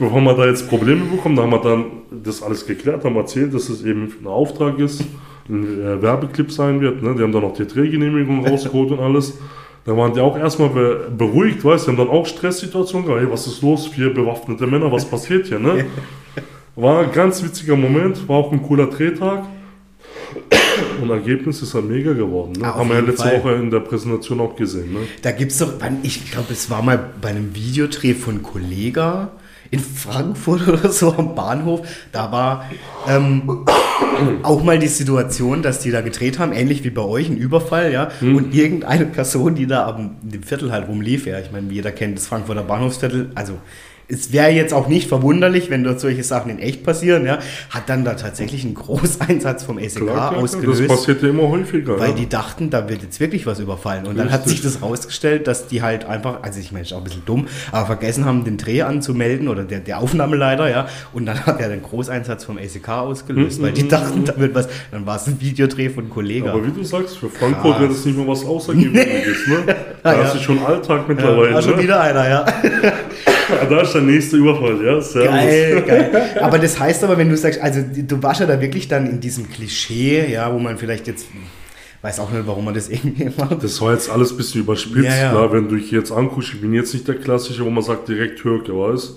Bevor 0.00 0.20
wir 0.20 0.34
da 0.34 0.46
jetzt 0.46 0.68
Probleme 0.68 1.04
bekommen, 1.04 1.36
da 1.36 1.42
haben 1.42 1.52
wir 1.52 1.60
dann 1.60 1.84
das 2.10 2.42
alles 2.42 2.66
geklärt, 2.66 3.04
haben 3.04 3.14
erzählt, 3.14 3.54
dass 3.54 3.68
es 3.68 3.84
eben 3.84 4.12
ein 4.20 4.26
Auftrag 4.26 4.80
ist, 4.80 5.04
ein 5.48 5.80
äh, 5.80 6.02
Werbeclip 6.02 6.50
sein 6.50 6.80
wird, 6.80 7.04
ne? 7.04 7.14
Die 7.16 7.22
haben 7.22 7.32
dann 7.32 7.42
noch 7.42 7.54
die 7.54 7.68
Drehgenehmigung 7.68 8.44
rausgeholt 8.44 8.90
und 8.90 8.98
alles. 8.98 9.38
Da 9.84 9.96
waren 9.96 10.14
die 10.14 10.20
auch 10.20 10.36
erstmal 10.38 10.68
beruhigt, 11.16 11.64
weißt 11.64 11.86
du, 11.86 11.92
haben 11.92 11.98
dann 11.98 12.08
auch 12.08 12.26
Stresssituationen 12.26 13.06
gehabt, 13.06 13.22
hey, 13.22 13.30
was 13.30 13.46
ist 13.46 13.62
los, 13.62 13.88
vier 13.88 14.14
bewaffnete 14.14 14.66
Männer, 14.66 14.92
was 14.92 15.04
passiert 15.04 15.48
hier, 15.48 15.58
ne? 15.58 15.86
War 16.76 17.02
ein 17.02 17.12
ganz 17.12 17.42
witziger 17.42 17.76
Moment, 17.76 18.26
war 18.28 18.36
auch 18.36 18.50
ein 18.50 18.62
cooler 18.62 18.86
Drehtag. 18.86 19.44
Und 21.02 21.10
Ergebnis 21.10 21.60
ist 21.60 21.74
halt 21.74 21.86
mega 21.86 22.14
geworden. 22.14 22.52
Ne? 22.52 22.66
Haben 22.66 22.88
wir 22.88 22.96
ja 22.96 23.02
letzte 23.02 23.28
Fall. 23.28 23.40
Woche 23.40 23.52
in 23.56 23.70
der 23.70 23.80
Präsentation 23.80 24.40
auch 24.40 24.56
gesehen. 24.56 24.94
Ne? 24.94 25.00
Da 25.20 25.32
gibt 25.32 25.52
es 25.52 25.58
doch, 25.58 25.74
ich 26.02 26.30
glaube, 26.30 26.52
es 26.52 26.70
war 26.70 26.80
mal 26.80 27.10
bei 27.20 27.28
einem 27.28 27.54
Videodreh 27.54 28.14
von 28.14 28.42
Kollega 28.42 29.32
in 29.72 29.80
Frankfurt 29.80 30.68
oder 30.68 30.90
so 30.90 31.12
am 31.12 31.34
Bahnhof. 31.34 31.80
Da 32.12 32.30
war 32.30 32.70
ähm, 33.08 33.64
auch 34.44 34.62
mal 34.62 34.78
die 34.78 34.86
Situation, 34.86 35.62
dass 35.62 35.80
die 35.80 35.90
da 35.90 36.02
gedreht 36.02 36.38
haben, 36.38 36.52
ähnlich 36.52 36.84
wie 36.84 36.90
bei 36.90 37.02
euch, 37.02 37.28
ein 37.28 37.36
Überfall, 37.36 37.90
ja. 37.90 38.10
Hm. 38.20 38.36
Und 38.36 38.54
irgendeine 38.54 39.06
Person, 39.06 39.56
die 39.56 39.66
da 39.66 39.88
am 39.88 40.16
dem 40.22 40.42
Viertel 40.44 40.70
halt 40.70 40.86
rumlief, 40.86 41.26
ja, 41.26 41.40
ich 41.40 41.50
meine, 41.50 41.72
jeder 41.72 41.90
kennt 41.90 42.16
das 42.16 42.26
Frankfurter 42.26 42.62
Bahnhofsviertel, 42.62 43.30
also 43.34 43.54
es 44.12 44.30
wäre 44.30 44.50
jetzt 44.50 44.74
auch 44.74 44.88
nicht 44.88 45.08
verwunderlich, 45.08 45.70
wenn 45.70 45.84
dort 45.84 45.98
solche 45.98 46.22
Sachen 46.22 46.50
in 46.50 46.58
echt 46.58 46.84
passieren, 46.84 47.24
ja, 47.24 47.38
hat 47.70 47.88
dann 47.88 48.04
da 48.04 48.14
tatsächlich 48.14 48.62
einen 48.64 48.74
Großeinsatz 48.74 49.64
vom 49.64 49.78
SEK 49.78 50.02
klar, 50.02 50.30
klar, 50.30 50.36
ausgelöst. 50.36 50.82
Das 50.82 50.88
passiert 50.88 51.22
ja 51.22 51.30
immer 51.30 51.48
häufiger. 51.48 51.98
Weil 51.98 52.10
ja. 52.10 52.16
die 52.16 52.28
dachten, 52.28 52.68
da 52.68 52.88
wird 52.90 53.02
jetzt 53.02 53.20
wirklich 53.20 53.46
was 53.46 53.58
überfallen. 53.58 54.06
Und 54.06 54.10
Richtig. 54.10 54.24
dann 54.24 54.32
hat 54.32 54.48
sich 54.48 54.60
das 54.60 54.82
rausgestellt, 54.82 55.46
dass 55.46 55.66
die 55.66 55.80
halt 55.80 56.04
einfach, 56.04 56.42
also 56.42 56.60
ich 56.60 56.72
meine, 56.72 56.84
ist 56.84 56.92
auch 56.92 56.98
ein 56.98 57.04
bisschen 57.04 57.24
dumm, 57.24 57.46
aber 57.70 57.86
vergessen 57.86 58.26
haben, 58.26 58.44
den 58.44 58.58
Dreh 58.58 58.82
anzumelden 58.82 59.48
oder 59.48 59.64
der, 59.64 59.80
der 59.80 59.98
Aufnahmeleiter, 59.98 60.68
ja. 60.68 60.88
Und 61.14 61.24
dann 61.24 61.46
hat 61.46 61.58
er 61.60 61.70
den 61.70 61.82
Großeinsatz 61.82 62.44
vom 62.44 62.58
SEK 62.58 62.88
ausgelöst, 62.90 63.60
mhm. 63.60 63.64
weil 63.64 63.72
die 63.72 63.88
dachten, 63.88 64.26
da 64.26 64.38
wird 64.38 64.54
was, 64.54 64.68
dann 64.90 65.06
war 65.06 65.16
es 65.16 65.26
ein 65.26 65.40
Videodreh 65.40 65.88
von 65.88 66.10
Kollegen. 66.10 66.48
Aber 66.48 66.66
wie 66.66 66.70
du 66.70 66.84
sagst, 66.84 67.16
für 67.16 67.30
Frankfurt 67.30 67.80
wäre 67.80 67.88
das 67.88 68.04
nicht 68.04 68.18
mehr 68.18 68.28
was 68.28 68.44
Außergewöhnliches, 68.44 69.46
ne? 69.46 69.76
Da 70.02 70.14
ja, 70.14 70.24
hast 70.24 70.34
du 70.34 70.40
schon 70.40 70.58
Alltag 70.58 71.08
mittlerweile. 71.08 71.52
Ja, 71.52 71.62
schon 71.62 71.76
ne? 71.76 71.82
wieder 71.84 72.00
einer, 72.00 72.28
ja. 72.28 72.44
da 73.68 73.80
ist 73.80 73.92
der 73.92 74.02
nächste 74.02 74.36
Überfall, 74.36 74.84
ja. 74.84 75.00
Servus. 75.00 75.30
Geil, 75.30 75.82
geil. 75.86 76.30
Aber 76.40 76.58
das 76.58 76.78
heißt 76.78 77.04
aber, 77.04 77.18
wenn 77.18 77.28
du 77.28 77.36
sagst, 77.36 77.60
also 77.60 77.80
du 77.94 78.22
warst 78.22 78.40
ja 78.40 78.46
da 78.46 78.60
wirklich 78.60 78.88
dann 78.88 79.06
in 79.06 79.20
diesem 79.20 79.50
Klischee, 79.50 80.30
ja, 80.30 80.52
wo 80.52 80.58
man 80.58 80.78
vielleicht 80.78 81.06
jetzt 81.06 81.26
weiß 82.02 82.18
auch 82.18 82.30
nicht, 82.30 82.46
warum 82.46 82.64
man 82.64 82.74
das 82.74 82.88
irgendwie 82.90 83.30
macht. 83.36 83.62
Das 83.62 83.80
war 83.80 83.92
jetzt 83.92 84.10
alles 84.10 84.32
ein 84.32 84.36
bisschen 84.36 84.62
überspitzt, 84.62 85.04
ja, 85.04 85.16
ja. 85.16 85.30
klar, 85.30 85.52
wenn 85.52 85.68
du 85.68 85.76
dich 85.76 85.90
jetzt 85.90 86.12
anguckst, 86.12 86.52
ich 86.54 86.60
bin 86.60 86.74
jetzt 86.74 86.92
nicht 86.92 87.06
der 87.08 87.14
Klassische, 87.14 87.64
wo 87.64 87.70
man 87.70 87.82
sagt 87.82 88.08
direkt 88.08 88.40
Türke, 88.40 88.76
weißt 88.76 89.16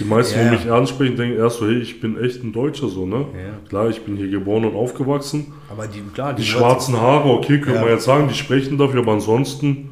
Die 0.00 0.04
meisten, 0.04 0.38
ja. 0.38 0.44
die 0.44 0.56
mich 0.56 0.70
ansprechen, 0.70 1.16
denken 1.16 1.38
erst 1.38 1.58
so, 1.58 1.66
hey, 1.66 1.78
ich 1.78 2.00
bin 2.00 2.22
echt 2.22 2.42
ein 2.42 2.52
Deutscher, 2.52 2.88
so, 2.88 3.06
ne? 3.06 3.26
Ja. 3.34 3.68
Klar, 3.68 3.88
ich 3.88 4.02
bin 4.02 4.16
hier 4.16 4.28
geboren 4.28 4.64
und 4.64 4.74
aufgewachsen. 4.74 5.52
Aber 5.70 5.86
die, 5.86 6.00
klar, 6.12 6.34
die, 6.34 6.42
die 6.42 6.48
schwarzen 6.48 7.00
Haare, 7.00 7.28
okay, 7.30 7.60
können 7.60 7.82
wir 7.84 7.92
jetzt 7.92 8.04
sagen, 8.04 8.28
die 8.28 8.34
sprechen 8.34 8.78
dafür, 8.78 9.00
aber 9.00 9.12
ansonsten 9.12 9.90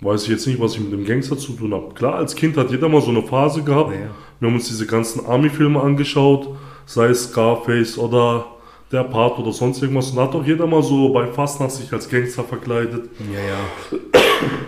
weiß 0.00 0.24
ich 0.24 0.28
jetzt 0.28 0.46
nicht, 0.46 0.60
was 0.60 0.74
ich 0.74 0.80
mit 0.80 0.92
dem 0.92 1.04
Gangster 1.04 1.38
zu 1.38 1.52
tun 1.52 1.72
habe. 1.72 1.94
Klar, 1.94 2.16
als 2.16 2.34
Kind 2.34 2.56
hat 2.56 2.70
jeder 2.70 2.88
mal 2.88 3.00
so 3.00 3.10
eine 3.10 3.22
Phase 3.22 3.62
gehabt. 3.62 3.92
Wir 3.92 4.48
haben 4.48 4.54
uns 4.54 4.68
diese 4.68 4.86
ganzen 4.86 5.24
Army-Filme 5.24 5.80
angeschaut, 5.80 6.48
sei 6.84 7.06
es 7.06 7.24
Scarface 7.24 7.98
oder 7.98 8.46
der 8.92 9.04
Part 9.04 9.38
oder 9.38 9.52
sonst 9.52 9.80
irgendwas. 9.82 10.10
Und 10.10 10.18
hat 10.18 10.34
auch 10.34 10.44
jeder 10.44 10.66
mal 10.66 10.82
so 10.82 11.12
bei 11.12 11.26
Fastnacht 11.26 11.72
sich 11.72 11.92
als 11.92 12.08
Gangster 12.08 12.44
verkleidet. 12.44 13.08
Ja, 13.32 13.40
ja. 13.40 13.98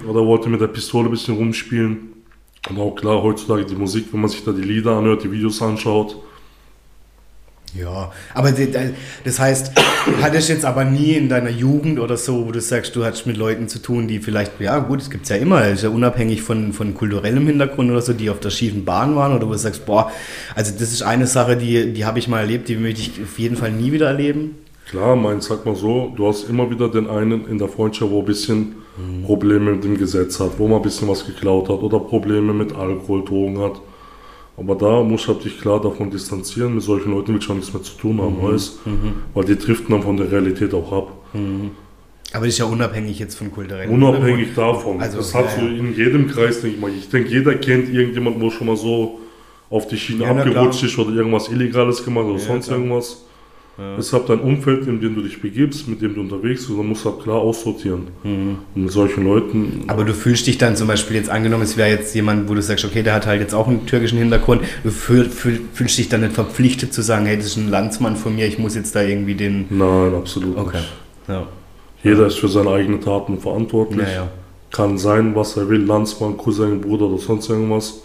Oder 0.09 0.25
wollte 0.25 0.49
mit 0.49 0.61
der 0.61 0.69
Pistole 0.69 1.09
ein 1.09 1.11
bisschen 1.11 1.37
rumspielen. 1.37 2.15
Und 2.69 2.79
auch 2.79 2.95
klar, 2.95 3.23
heutzutage 3.23 3.65
die 3.65 3.77
Musik, 3.77 4.07
wenn 4.13 4.21
man 4.21 4.31
sich 4.31 4.45
da 4.45 4.53
die 4.53 4.63
Lieder 4.63 4.97
anhört, 4.97 5.23
die 5.23 5.31
Videos 5.31 5.63
anschaut, 5.63 6.17
ja, 7.75 8.11
aber 8.35 8.53
das 9.25 9.39
heißt, 9.39 9.73
du 10.07 10.23
hattest 10.23 10.49
jetzt 10.49 10.65
aber 10.65 10.85
nie 10.85 11.13
in 11.13 11.29
deiner 11.29 11.51
Jugend 11.51 11.99
oder 11.99 12.17
so, 12.17 12.47
wo 12.47 12.53
du 12.53 12.61
sagst, 12.61 12.97
du 12.97 13.05
hattest 13.05 13.27
mit 13.27 13.37
Leuten 13.37 13.69
zu 13.69 13.81
tun, 13.81 14.09
die 14.09 14.21
vielleicht, 14.21 14.59
ja 14.61 14.79
gut, 14.79 15.03
es 15.03 15.11
gibt 15.11 15.25
es 15.25 15.29
ja 15.29 15.37
immer, 15.37 15.67
ist 15.69 15.83
ja 15.83 15.91
unabhängig 15.91 16.43
von, 16.43 16.73
von 16.73 16.95
kulturellem 16.95 17.47
Hintergrund 17.47 17.91
oder 17.91 18.01
so, 18.01 18.15
die 18.15 18.31
auf 18.31 18.41
der 18.41 18.51
schiefen 18.51 18.85
Bahn 18.85 19.17
waren 19.17 19.35
oder 19.35 19.47
wo 19.47 19.53
du 19.53 19.59
sagst, 19.59 19.85
boah, 19.85 20.11
also 20.55 20.73
das 20.73 20.93
ist 20.93 21.03
eine 21.03 21.27
Sache, 21.27 21.57
die, 21.57 21.93
die 21.93 22.05
habe 22.07 22.19
ich 22.19 22.29
mal 22.29 22.41
erlebt, 22.41 22.69
die 22.69 22.77
möchte 22.77 23.03
ich 23.03 23.23
auf 23.23 23.39
jeden 23.39 23.57
Fall 23.57 23.73
nie 23.73 23.93
wieder 23.93 24.07
erleben. 24.07 24.57
Klar, 24.89 25.17
mein, 25.17 25.43
sag 25.43 25.67
mal 25.67 25.77
so, 25.77 26.15
du 26.17 26.27
hast 26.27 26.49
immer 26.49 26.71
wieder 26.71 26.89
den 26.89 27.09
einen 27.09 27.47
in 27.47 27.59
der 27.59 27.69
Freundschaft, 27.69 28.11
wo 28.11 28.21
ein 28.21 28.25
bisschen 28.25 28.77
mhm. 28.97 29.25
Probleme 29.25 29.73
mit 29.73 29.85
dem 29.85 29.99
Gesetz 29.99 30.41
hat, 30.41 30.59
wo 30.59 30.67
man 30.67 30.79
ein 30.79 30.83
bisschen 30.83 31.09
was 31.09 31.27
geklaut 31.27 31.69
hat 31.69 31.83
oder 31.83 32.01
Probleme 32.01 32.55
mit 32.55 32.75
Alkohol, 32.75 33.23
Drogen 33.25 33.59
hat. 33.61 33.83
Aber 34.59 34.75
da 34.75 35.03
muss 35.03 35.23
ich 35.23 35.29
halt 35.29 35.45
dich 35.45 35.61
klar 35.61 35.81
davon 35.81 36.11
distanzieren, 36.11 36.75
mit 36.75 36.83
solchen 36.83 37.13
Leuten 37.13 37.33
will 37.33 37.41
ich 37.41 37.49
auch 37.49 37.55
nichts 37.55 37.73
mehr 37.73 37.83
zu 37.83 37.97
tun 37.97 38.21
haben, 38.21 38.39
mhm. 38.39 38.53
weißt 38.53 38.87
mhm. 38.87 39.13
Weil 39.35 39.45
die 39.45 39.57
trifft 39.57 39.91
dann 39.91 40.03
von 40.03 40.17
der 40.17 40.31
Realität 40.31 40.75
auch 40.75 40.93
ab. 40.93 41.13
Mhm. 41.33 41.71
Aber 42.33 42.45
das 42.45 42.55
ist 42.55 42.59
ja 42.59 42.67
unabhängig 42.67 43.19
jetzt 43.19 43.37
von 43.37 43.51
kulturellen 43.51 43.91
Unabhängig 43.91 44.55
davon. 44.55 45.01
Also, 45.01 45.19
das 45.19 45.33
ja, 45.33 45.45
hast 45.45 45.59
du 45.59 45.63
ja. 45.63 45.79
in 45.79 45.97
jedem 45.97 46.29
Kreis, 46.29 46.61
denke 46.61 46.77
ich 46.77 46.83
mal. 46.83 46.91
Ich 46.91 47.09
denke, 47.09 47.31
jeder 47.31 47.55
kennt 47.55 47.89
irgendjemanden, 47.89 48.43
wo 48.43 48.51
schon 48.51 48.67
mal 48.67 48.77
so 48.77 49.21
auf 49.71 49.87
die 49.87 49.97
Schiene 49.97 50.25
ja, 50.25 50.31
abgerutscht 50.31 50.83
ist 50.83 50.99
oder 50.99 51.15
irgendwas 51.15 51.49
Illegales 51.49 52.05
gemacht 52.05 52.27
oder 52.27 52.39
sonst 52.39 52.67
klar. 52.67 52.79
irgendwas. 52.79 53.25
Ja. 53.79 53.95
Deshalb 53.97 54.27
dein 54.27 54.41
Umfeld, 54.41 54.89
in 54.89 55.01
dem 55.01 55.15
du 55.15 55.23
dich 55.23 55.41
begibst, 55.41 55.87
mit 55.87 56.03
dem 56.03 56.15
du 56.15 56.21
unterwegs 56.21 56.67
bist, 56.67 56.77
dann 56.77 56.87
musst 56.87 57.05
du 57.05 57.11
halt 57.11 57.23
klar 57.23 57.37
aussortieren. 57.37 58.09
Mhm. 58.25 58.59
Und 58.75 58.83
mit 58.83 58.91
solchen 58.91 59.25
Leuten. 59.25 59.85
Aber 59.87 60.05
du 60.05 60.15
fühlst 60.15 60.49
dich 60.49 60.59
dann 60.59 60.75
zum 60.75 60.89
Beispiel 60.89 61.17
jetzt 61.17 61.31
angenommen, 61.31 61.63
es 61.63 61.77
wäre 61.77 61.89
jetzt 61.89 62.13
jemand, 62.17 62.49
wo 62.49 62.55
du 62.55 62.63
sagst, 62.63 62.85
okay, 62.85 63.05
der 63.05 63.15
hat 63.15 63.27
halt 63.27 63.41
jetzt 63.41 63.55
auch 63.55 63.69
einen 63.69 63.87
türkischen 63.87 64.19
Hintergrund, 64.19 64.63
du 64.83 64.91
fühl, 64.91 65.27
fühl, 65.27 65.61
fühlst 65.73 65.97
dich 65.97 66.09
dann 66.09 66.23
nicht 66.23 66.33
verpflichtet 66.33 66.93
zu 66.93 67.03
sagen, 67.03 67.27
hey, 67.27 67.37
das 67.37 67.47
ist 67.47 67.57
ein 67.57 67.71
Landsmann 67.71 68.17
von 68.17 68.35
mir, 68.35 68.47
ich 68.49 68.59
muss 68.59 68.75
jetzt 68.75 68.97
da 68.97 69.03
irgendwie 69.03 69.37
den. 69.37 69.67
Nein, 69.71 70.13
absolut 70.13 70.57
okay. 70.57 70.79
nicht. 70.79 70.93
Ja. 71.29 71.47
Jeder 72.03 72.27
ist 72.27 72.39
für 72.39 72.49
seine 72.49 72.71
eigenen 72.71 73.01
Taten 73.01 73.39
verantwortlich. 73.39 74.09
Ja, 74.09 74.15
ja. 74.15 74.29
Kann 74.73 74.99
sein, 74.99 75.37
was 75.37 75.57
er 75.57 75.69
will, 75.69 75.83
Landsmann, 75.85 76.37
Cousin, 76.37 76.81
Bruder 76.81 77.07
oder 77.07 77.19
sonst 77.19 77.49
irgendwas. 77.49 78.03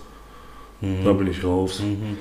Mhm. 0.81 1.03
Da 1.03 1.13
bin 1.13 1.27
ich 1.27 1.43
raus. 1.43 1.81
Mhm. 1.81 2.17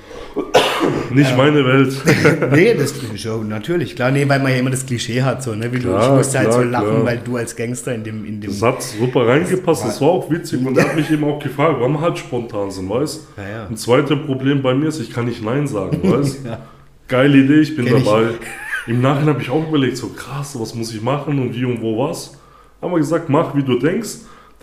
Nicht 1.11 1.29
ja. 1.29 1.37
meine 1.37 1.65
Welt. 1.65 1.93
nee, 2.51 2.73
das 2.73 2.91
ist 2.91 3.23
ja 3.23 3.37
natürlich, 3.37 3.95
klar. 3.95 4.11
Nee, 4.11 4.27
weil 4.27 4.39
man 4.39 4.51
ja 4.51 4.57
immer 4.57 4.71
das 4.71 4.85
Klischee 4.85 5.21
hat, 5.21 5.43
so, 5.43 5.53
ne? 5.53 5.71
Wie 5.71 5.79
klar, 5.79 5.99
du, 5.99 6.05
ich 6.05 6.17
musste 6.17 6.39
halt 6.39 6.53
so 6.53 6.61
lachen, 6.61 6.87
klar. 6.87 7.05
weil 7.05 7.17
du 7.19 7.37
als 7.37 7.55
Gangster 7.55 7.93
in 7.93 8.03
dem. 8.03 8.25
In 8.25 8.41
dem 8.41 8.51
das 8.51 8.61
hat 8.61 8.81
super 8.81 9.27
reingepasst, 9.27 9.85
das 9.85 10.01
war 10.01 10.09
auch 10.09 10.29
witzig 10.29 10.65
und 10.65 10.77
er 10.77 10.85
hat 10.85 10.95
mich 10.95 11.11
eben 11.11 11.23
auch 11.23 11.39
gefragt, 11.39 11.75
warum 11.79 12.01
halt 12.01 12.17
spontan 12.17 12.71
sind, 12.71 12.89
weißt 12.89 13.27
ja, 13.37 13.43
ja. 13.49 13.67
Ein 13.67 13.77
zweites 13.77 14.17
Problem 14.25 14.61
bei 14.61 14.73
mir 14.73 14.87
ist, 14.87 14.99
ich 14.99 15.11
kann 15.11 15.25
nicht 15.25 15.43
Nein 15.43 15.67
sagen, 15.67 15.99
weißt 16.03 16.45
ja. 16.45 16.59
Geile 17.07 17.37
Idee, 17.37 17.59
ich 17.59 17.75
bin 17.75 17.85
Kenn 17.85 18.03
dabei. 18.03 18.23
Ich. 18.31 18.89
Im 18.93 19.01
Nachhinein 19.01 19.35
habe 19.35 19.41
ich 19.41 19.49
auch 19.49 19.67
überlegt, 19.67 19.97
so 19.97 20.09
krass, 20.09 20.59
was 20.59 20.75
muss 20.75 20.93
ich 20.93 21.01
machen 21.01 21.39
und 21.39 21.55
wie 21.55 21.65
und 21.65 21.81
wo 21.81 22.07
was. 22.07 22.37
Haben 22.81 22.91
wir 22.91 22.97
gesagt, 22.97 23.29
mach 23.29 23.55
wie 23.55 23.63
du 23.63 23.79
denkst. 23.79 24.09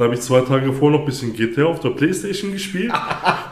Da 0.00 0.06
habe 0.06 0.14
ich 0.14 0.22
zwei 0.22 0.40
Tage 0.40 0.72
vorher 0.72 0.92
noch 0.92 1.00
ein 1.00 1.04
bisschen 1.04 1.34
GTA 1.34 1.66
auf 1.66 1.80
der 1.80 1.90
Playstation 1.90 2.52
gespielt, 2.52 2.90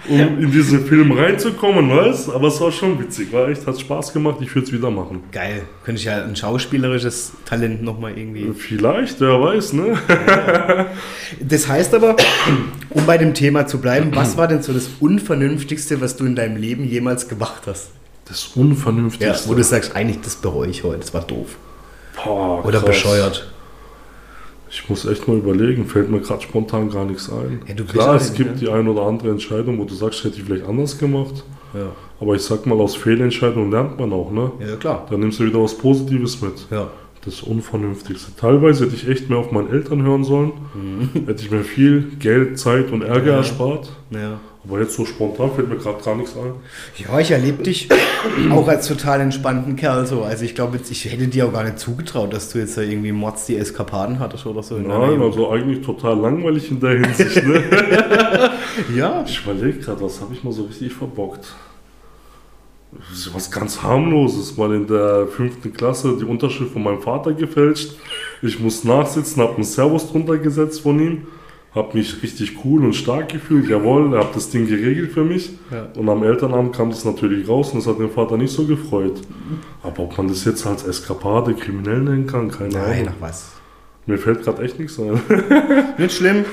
um 0.08 0.18
in 0.40 0.50
diesen 0.50 0.86
Film 0.86 1.12
reinzukommen, 1.12 1.90
weißt 1.90 2.30
Aber 2.30 2.48
es 2.48 2.58
war 2.58 2.72
schon 2.72 2.98
witzig, 2.98 3.30
war 3.34 3.50
echt, 3.50 3.66
hat 3.66 3.78
Spaß 3.78 4.14
gemacht, 4.14 4.38
ich 4.40 4.54
würde 4.54 4.66
es 4.66 4.72
wieder 4.72 4.90
machen. 4.90 5.24
Geil. 5.30 5.64
Könnte 5.84 6.00
ich 6.00 6.06
ja 6.06 6.24
ein 6.24 6.34
schauspielerisches 6.34 7.32
Talent 7.44 7.82
nochmal 7.82 8.16
irgendwie. 8.16 8.50
Vielleicht, 8.54 9.20
wer 9.20 9.38
weiß, 9.38 9.74
ne? 9.74 9.98
Das 11.38 11.68
heißt 11.68 11.92
aber, 11.92 12.16
um 12.88 13.04
bei 13.04 13.18
dem 13.18 13.34
Thema 13.34 13.66
zu 13.66 13.78
bleiben, 13.78 14.12
was 14.14 14.38
war 14.38 14.48
denn 14.48 14.62
so 14.62 14.72
das 14.72 14.88
Unvernünftigste, 15.00 16.00
was 16.00 16.16
du 16.16 16.24
in 16.24 16.34
deinem 16.34 16.56
Leben 16.56 16.84
jemals 16.84 17.28
gemacht 17.28 17.64
hast? 17.66 17.90
Das 18.24 18.52
Unvernünftigste? 18.54 19.44
Ja, 19.44 19.50
wo 19.50 19.54
du 19.54 19.62
sagst, 19.62 19.94
eigentlich, 19.94 20.22
das 20.22 20.36
bereue 20.36 20.70
ich 20.70 20.82
heute, 20.82 21.00
das 21.00 21.12
war 21.12 21.24
doof. 21.24 21.58
Boah, 22.24 22.64
Oder 22.64 22.80
bescheuert. 22.80 23.52
Ich 24.70 24.88
muss 24.88 25.06
echt 25.06 25.26
mal 25.28 25.38
überlegen, 25.38 25.86
fällt 25.86 26.10
mir 26.10 26.20
gerade 26.20 26.42
spontan 26.42 26.90
gar 26.90 27.04
nichts 27.04 27.30
ein. 27.30 27.60
Ja, 27.66 27.74
Klar, 27.84 28.16
es 28.16 28.34
gibt 28.34 28.50
ne? 28.50 28.56
die 28.56 28.68
ein 28.68 28.86
oder 28.88 29.02
andere 29.02 29.30
Entscheidung, 29.30 29.78
wo 29.78 29.84
du 29.84 29.94
sagst, 29.94 30.24
hätte 30.24 30.36
ich 30.36 30.44
vielleicht 30.44 30.66
anders 30.66 30.98
gemacht. 30.98 31.44
Ja. 31.74 31.92
Aber 32.20 32.34
ich 32.34 32.42
sag 32.42 32.66
mal, 32.66 32.78
aus 32.80 32.96
Fehlentscheidungen 32.96 33.70
lernt 33.70 33.98
man 33.98 34.12
auch, 34.12 34.30
ne? 34.30 34.50
Ja, 34.60 34.76
klar. 34.76 35.06
Dann 35.10 35.20
nimmst 35.20 35.38
du 35.40 35.44
wieder 35.44 35.62
was 35.62 35.76
Positives 35.76 36.40
mit. 36.42 36.66
Ja. 36.70 36.88
Das 37.24 37.42
Unvernünftigste. 37.42 38.32
Teilweise 38.36 38.84
hätte 38.84 38.94
ich 38.94 39.08
echt 39.08 39.28
mehr 39.28 39.38
auf 39.38 39.50
meine 39.50 39.70
Eltern 39.70 40.02
hören 40.02 40.24
sollen. 40.24 40.52
Mhm. 40.74 41.26
Hätte 41.26 41.42
ich 41.42 41.50
mir 41.50 41.64
viel 41.64 42.12
Geld, 42.18 42.58
Zeit 42.58 42.90
und 42.92 43.02
Ärger 43.02 43.32
ja. 43.32 43.36
erspart. 43.38 43.90
Ja. 44.10 44.40
Aber 44.64 44.80
jetzt 44.80 44.94
so 44.94 45.06
spontan 45.06 45.50
fällt 45.54 45.68
mir 45.68 45.76
gerade 45.76 46.02
gar 46.02 46.14
nichts 46.14 46.36
ein. 46.36 46.52
Ja, 46.96 47.18
ich 47.18 47.30
erlebe 47.30 47.62
dich 47.62 47.88
auch 48.50 48.68
als 48.68 48.86
total 48.86 49.20
entspannten 49.20 49.76
Kerl 49.76 50.06
so. 50.06 50.22
Also 50.22 50.44
ich 50.44 50.54
glaube, 50.54 50.78
ich 50.88 51.04
hätte 51.06 51.28
dir 51.28 51.46
auch 51.46 51.52
gar 51.52 51.64
nicht 51.64 51.78
zugetraut, 51.78 52.32
dass 52.32 52.52
du 52.52 52.58
jetzt 52.58 52.76
da 52.76 52.82
irgendwie 52.82 53.12
Mods 53.12 53.46
die 53.46 53.56
Eskapaden 53.56 54.18
hattest 54.18 54.46
oder 54.46 54.62
so. 54.62 54.76
Nein, 54.76 55.22
also 55.22 55.50
eigentlich 55.50 55.84
total 55.84 56.18
langweilig 56.18 56.70
in 56.70 56.80
der 56.80 56.98
Hinsicht. 56.98 57.46
Ne? 57.46 57.62
ja. 58.96 59.24
Ich 59.26 59.42
überlege 59.42 59.78
gerade, 59.78 60.02
was 60.02 60.20
habe 60.20 60.34
ich 60.34 60.44
mal 60.44 60.52
so 60.52 60.64
richtig 60.64 60.92
verbockt? 60.92 61.54
Was 63.32 63.50
ganz 63.50 63.82
harmloses, 63.82 64.56
mal 64.56 64.74
in 64.74 64.86
der 64.86 65.26
fünften 65.26 65.72
Klasse 65.72 66.16
die 66.18 66.24
Unterschrift 66.24 66.72
von 66.72 66.82
meinem 66.82 67.02
Vater 67.02 67.34
gefälscht. 67.34 67.96
Ich 68.40 68.58
muss 68.58 68.82
nachsitzen, 68.84 69.42
habe 69.42 69.56
einen 69.56 69.64
Servus 69.64 70.10
drunter 70.10 70.38
gesetzt 70.38 70.80
von 70.80 70.98
ihm 70.98 71.26
habe 71.74 71.96
mich 71.96 72.22
richtig 72.22 72.58
cool 72.64 72.84
und 72.84 72.94
stark 72.94 73.30
gefühlt. 73.30 73.68
Jawohl, 73.68 74.14
er 74.14 74.20
hat 74.20 74.34
das 74.34 74.50
Ding 74.50 74.66
geregelt 74.66 75.12
für 75.12 75.24
mich. 75.24 75.50
Ja. 75.70 75.88
Und 75.96 76.08
am 76.08 76.22
Elternabend 76.22 76.74
kam 76.74 76.90
das 76.90 77.04
natürlich 77.04 77.48
raus 77.48 77.70
und 77.72 77.80
das 77.80 77.86
hat 77.86 77.98
den 77.98 78.10
Vater 78.10 78.36
nicht 78.36 78.52
so 78.52 78.64
gefreut. 78.64 79.20
Aber 79.82 80.04
ob 80.04 80.16
man 80.16 80.28
das 80.28 80.44
jetzt 80.44 80.66
als 80.66 80.84
Eskapade 80.84 81.54
kriminell 81.54 82.00
nennen 82.00 82.26
kann, 82.26 82.50
keine 82.50 82.70
Nein, 82.70 82.82
Ahnung. 82.82 82.94
Nein, 82.94 83.04
nach 83.04 83.20
was? 83.20 83.52
Mir 84.08 84.16
fällt 84.16 84.42
gerade 84.42 84.62
echt 84.62 84.78
nichts 84.78 84.98
ein. 84.98 85.20
nicht 85.98 86.14
schlimm, 86.14 86.46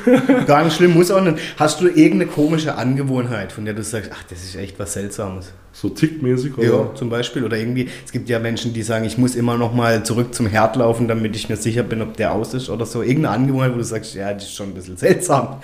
gar 0.46 0.66
nicht 0.66 0.76
schlimm, 0.76 0.94
muss 0.94 1.10
auch 1.10 1.22
nicht. 1.22 1.38
Hast 1.56 1.80
du 1.80 1.88
irgendeine 1.88 2.26
komische 2.28 2.76
Angewohnheit, 2.76 3.54
von 3.54 3.64
der 3.64 3.74
du 3.74 3.82
sagst, 3.82 4.12
ach, 4.14 4.24
das 4.24 4.44
ist 4.44 4.58
echt 4.58 4.78
was 4.78 4.92
Seltsames? 4.92 5.54
So 5.72 5.88
tickmäßig, 5.88 6.58
oder? 6.58 6.68
Ja, 6.68 6.96
zum 6.96 7.10
Beispiel. 7.10 7.46
Oder 7.46 7.58
irgendwie, 7.58 7.88
es 8.06 8.12
gibt 8.12 8.28
ja 8.28 8.40
Menschen, 8.40 8.74
die 8.74 8.84
sagen, 8.84 9.06
ich 9.06 9.18
muss 9.18 9.36
immer 9.36 9.58
noch 9.58 9.74
mal 9.74 10.04
zurück 10.04 10.36
zum 10.36 10.48
Herd 10.48 10.76
laufen, 10.76 11.08
damit 11.08 11.34
ich 11.38 11.48
mir 11.48 11.56
sicher 11.56 11.84
bin, 11.84 12.02
ob 12.02 12.18
der 12.18 12.34
aus 12.34 12.54
ist 12.54 12.70
oder 12.70 12.86
so. 12.86 13.02
Irgendeine 13.02 13.36
Angewohnheit, 13.36 13.72
wo 13.72 13.78
du 13.78 13.86
sagst, 13.86 14.16
ja, 14.16 14.34
die 14.34 14.44
ist 14.44 14.54
schon 14.54 14.72
ein 14.72 14.74
bisschen 14.74 14.98
seltsam, 14.98 15.56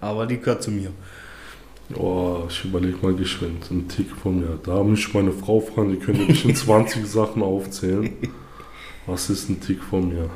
aber 0.00 0.26
die 0.26 0.38
gehört 0.38 0.64
zu 0.64 0.72
mir. 0.72 0.90
Oh, 1.94 2.42
ich 2.48 2.64
überlege 2.64 2.96
mal 3.00 3.14
geschwind. 3.14 3.70
Ein 3.70 3.86
Tick 3.86 4.10
von 4.20 4.40
mir. 4.40 4.58
Da 4.64 4.82
muss 4.82 4.98
ich 4.98 5.14
meine 5.14 5.30
Frau 5.30 5.60
fragen, 5.60 5.92
die 5.92 5.98
könnte 5.98 6.26
bestimmt 6.26 6.58
20 6.58 7.06
Sachen 7.06 7.40
aufzählen. 7.44 8.10
Was 9.06 9.30
ist 9.30 9.48
ein 9.48 9.60
Tick 9.60 9.80
von 9.80 10.08
mir? 10.08 10.28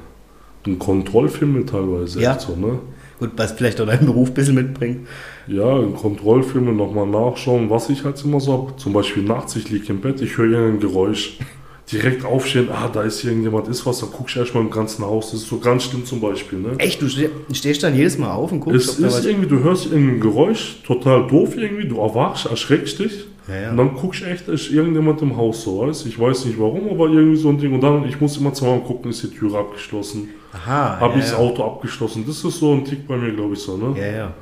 Ein 0.67 0.79
Kontrollfilm 0.79 1.67
teilweise. 1.67 2.21
Ja. 2.21 2.39
So, 2.39 2.57
ne? 2.57 2.79
Gut, 3.21 3.33
was 3.37 3.53
vielleicht 3.53 3.79
auch 3.81 3.87
deinen 3.87 4.07
Beruf 4.07 4.29
ein 4.29 4.35
bisschen 4.35 4.55
mitbringt. 4.55 5.07
Ja, 5.47 5.79
in 5.79 5.95
Kontrollfilmen 5.95 6.75
nochmal 6.75 7.07
nachschauen, 7.07 7.69
was 7.69 7.91
ich 7.91 8.03
halt 8.03 8.23
immer 8.25 8.41
so 8.41 8.53
habe. 8.53 8.77
Zum 8.77 8.95
Beispiel 8.95 9.23
nachts, 9.23 9.57
ich 9.57 9.69
liege 9.69 9.87
im 9.89 10.01
Bett, 10.01 10.23
ich 10.23 10.39
höre 10.39 10.51
irgendein 10.51 10.81
Geräusch. 10.81 11.39
Direkt 11.93 12.25
aufstehen, 12.25 12.69
ah, 12.71 12.89
da 12.89 13.03
ist 13.03 13.25
irgendjemand, 13.25 13.67
ist 13.67 13.85
was, 13.85 13.99
dann 13.99 14.11
guckst 14.13 14.37
du 14.37 14.41
erstmal 14.41 14.63
im 14.63 14.71
ganzen 14.71 15.05
Haus. 15.05 15.33
Das 15.33 15.41
ist 15.41 15.49
so 15.49 15.59
ganz 15.59 15.83
schlimm 15.83 16.07
zum 16.07 16.21
Beispiel. 16.21 16.61
Ne? 16.61 16.69
Echt, 16.79 17.03
du 17.03 17.09
stehst 17.09 17.83
dann 17.83 17.97
jedes 17.97 18.17
Mal 18.17 18.33
auf 18.33 18.53
und 18.53 18.61
guckst? 18.61 18.91
Es 18.91 18.99
ist 19.01 19.27
irgendwie, 19.27 19.49
du 19.49 19.59
hörst 19.59 19.87
irgendein 19.87 20.21
Geräusch, 20.21 20.83
total 20.87 21.27
doof 21.27 21.57
irgendwie, 21.57 21.89
du 21.89 21.99
erwachst, 22.01 22.47
erschreckst 22.47 23.01
dich. 23.01 23.27
Ja, 23.49 23.61
ja. 23.61 23.71
Und 23.73 23.79
dann 23.79 23.95
guckst 23.95 24.21
du 24.21 24.27
echt, 24.27 24.47
ist 24.47 24.71
irgendjemand 24.71 25.21
im 25.21 25.37
Haus 25.37 25.65
so, 25.65 25.81
weißt 25.81 26.07
Ich 26.07 26.19
weiß 26.19 26.45
nicht 26.45 26.61
warum, 26.61 26.89
aber 26.89 27.09
irgendwie 27.09 27.37
so 27.37 27.49
ein 27.49 27.59
Ding. 27.59 27.75
Und 27.75 27.81
dann, 27.81 28.09
ich 28.09 28.21
muss 28.21 28.37
immer 28.37 28.55
zweimal 28.55 28.81
gucken, 28.81 29.11
ist 29.11 29.25
die 29.25 29.31
Tür 29.31 29.59
abgeschlossen. 29.59 30.29
Aha. 30.53 31.01
Habe 31.01 31.15
ja, 31.15 31.19
ich 31.21 31.25
das 31.27 31.35
Auto 31.35 31.65
abgeschlossen. 31.65 32.25
Das 32.27 32.45
ist 32.45 32.59
so 32.59 32.73
ein 32.73 32.85
Tick 32.85 33.07
bei 33.07 33.17
mir, 33.17 33.33
glaube 33.33 33.55
ich, 33.55 33.61
so, 33.61 33.77
ne? 33.77 33.99
Ja, 33.99 34.07
ja. 34.07 34.35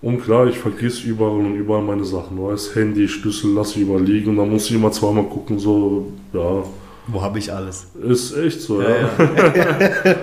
Und 0.00 0.20
klar, 0.24 0.48
ich 0.48 0.58
vergesse 0.58 1.06
überall 1.06 1.38
und 1.38 1.54
überall 1.54 1.82
meine 1.82 2.04
Sachen. 2.04 2.42
Weißt, 2.42 2.74
Handy, 2.74 3.06
Schlüssel 3.06 3.52
lasse 3.52 3.78
ich 3.78 3.86
überliegen 3.86 4.30
und 4.30 4.36
dann 4.36 4.50
muss 4.50 4.66
ich 4.66 4.74
immer 4.74 4.90
zweimal 4.90 5.24
gucken, 5.24 5.58
so, 5.58 6.12
ja. 6.32 6.64
Wo 7.06 7.20
habe 7.20 7.38
ich 7.38 7.52
alles? 7.52 7.88
Ist 8.00 8.36
echt 8.36 8.60
so, 8.60 8.80
ja. 8.80 8.88
ja. 8.88 9.08
ja. 9.54 10.14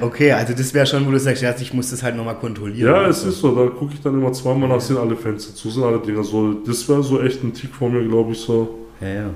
okay, 0.00 0.32
also 0.32 0.52
das 0.52 0.74
wäre 0.74 0.86
schon, 0.86 1.06
wo 1.06 1.10
du 1.10 1.18
sagst, 1.18 1.42
ja, 1.42 1.54
ich 1.58 1.72
muss 1.72 1.90
das 1.90 2.02
halt 2.02 2.16
nochmal 2.16 2.36
kontrollieren. 2.36 2.92
Ja, 2.92 3.08
es 3.08 3.24
ist 3.24 3.40
so, 3.40 3.54
da 3.54 3.66
gucke 3.70 3.94
ich 3.94 4.00
dann 4.02 4.14
immer 4.14 4.32
zweimal 4.32 4.68
nach, 4.68 4.80
sind 4.80 4.98
alle 4.98 5.16
Fenster 5.16 5.54
zu, 5.54 5.70
sind 5.70 5.84
alle 5.84 5.98
Dinge 5.98 6.22
so. 6.22 6.54
Das 6.54 6.88
wäre 6.88 7.02
so 7.02 7.20
echt 7.20 7.42
ein 7.42 7.54
Tick 7.54 7.74
von 7.74 7.92
mir, 7.92 8.06
glaube 8.06 8.32
ich, 8.32 8.38
so. 8.38 8.68
Ja, 9.00 9.08
ja. 9.08 9.30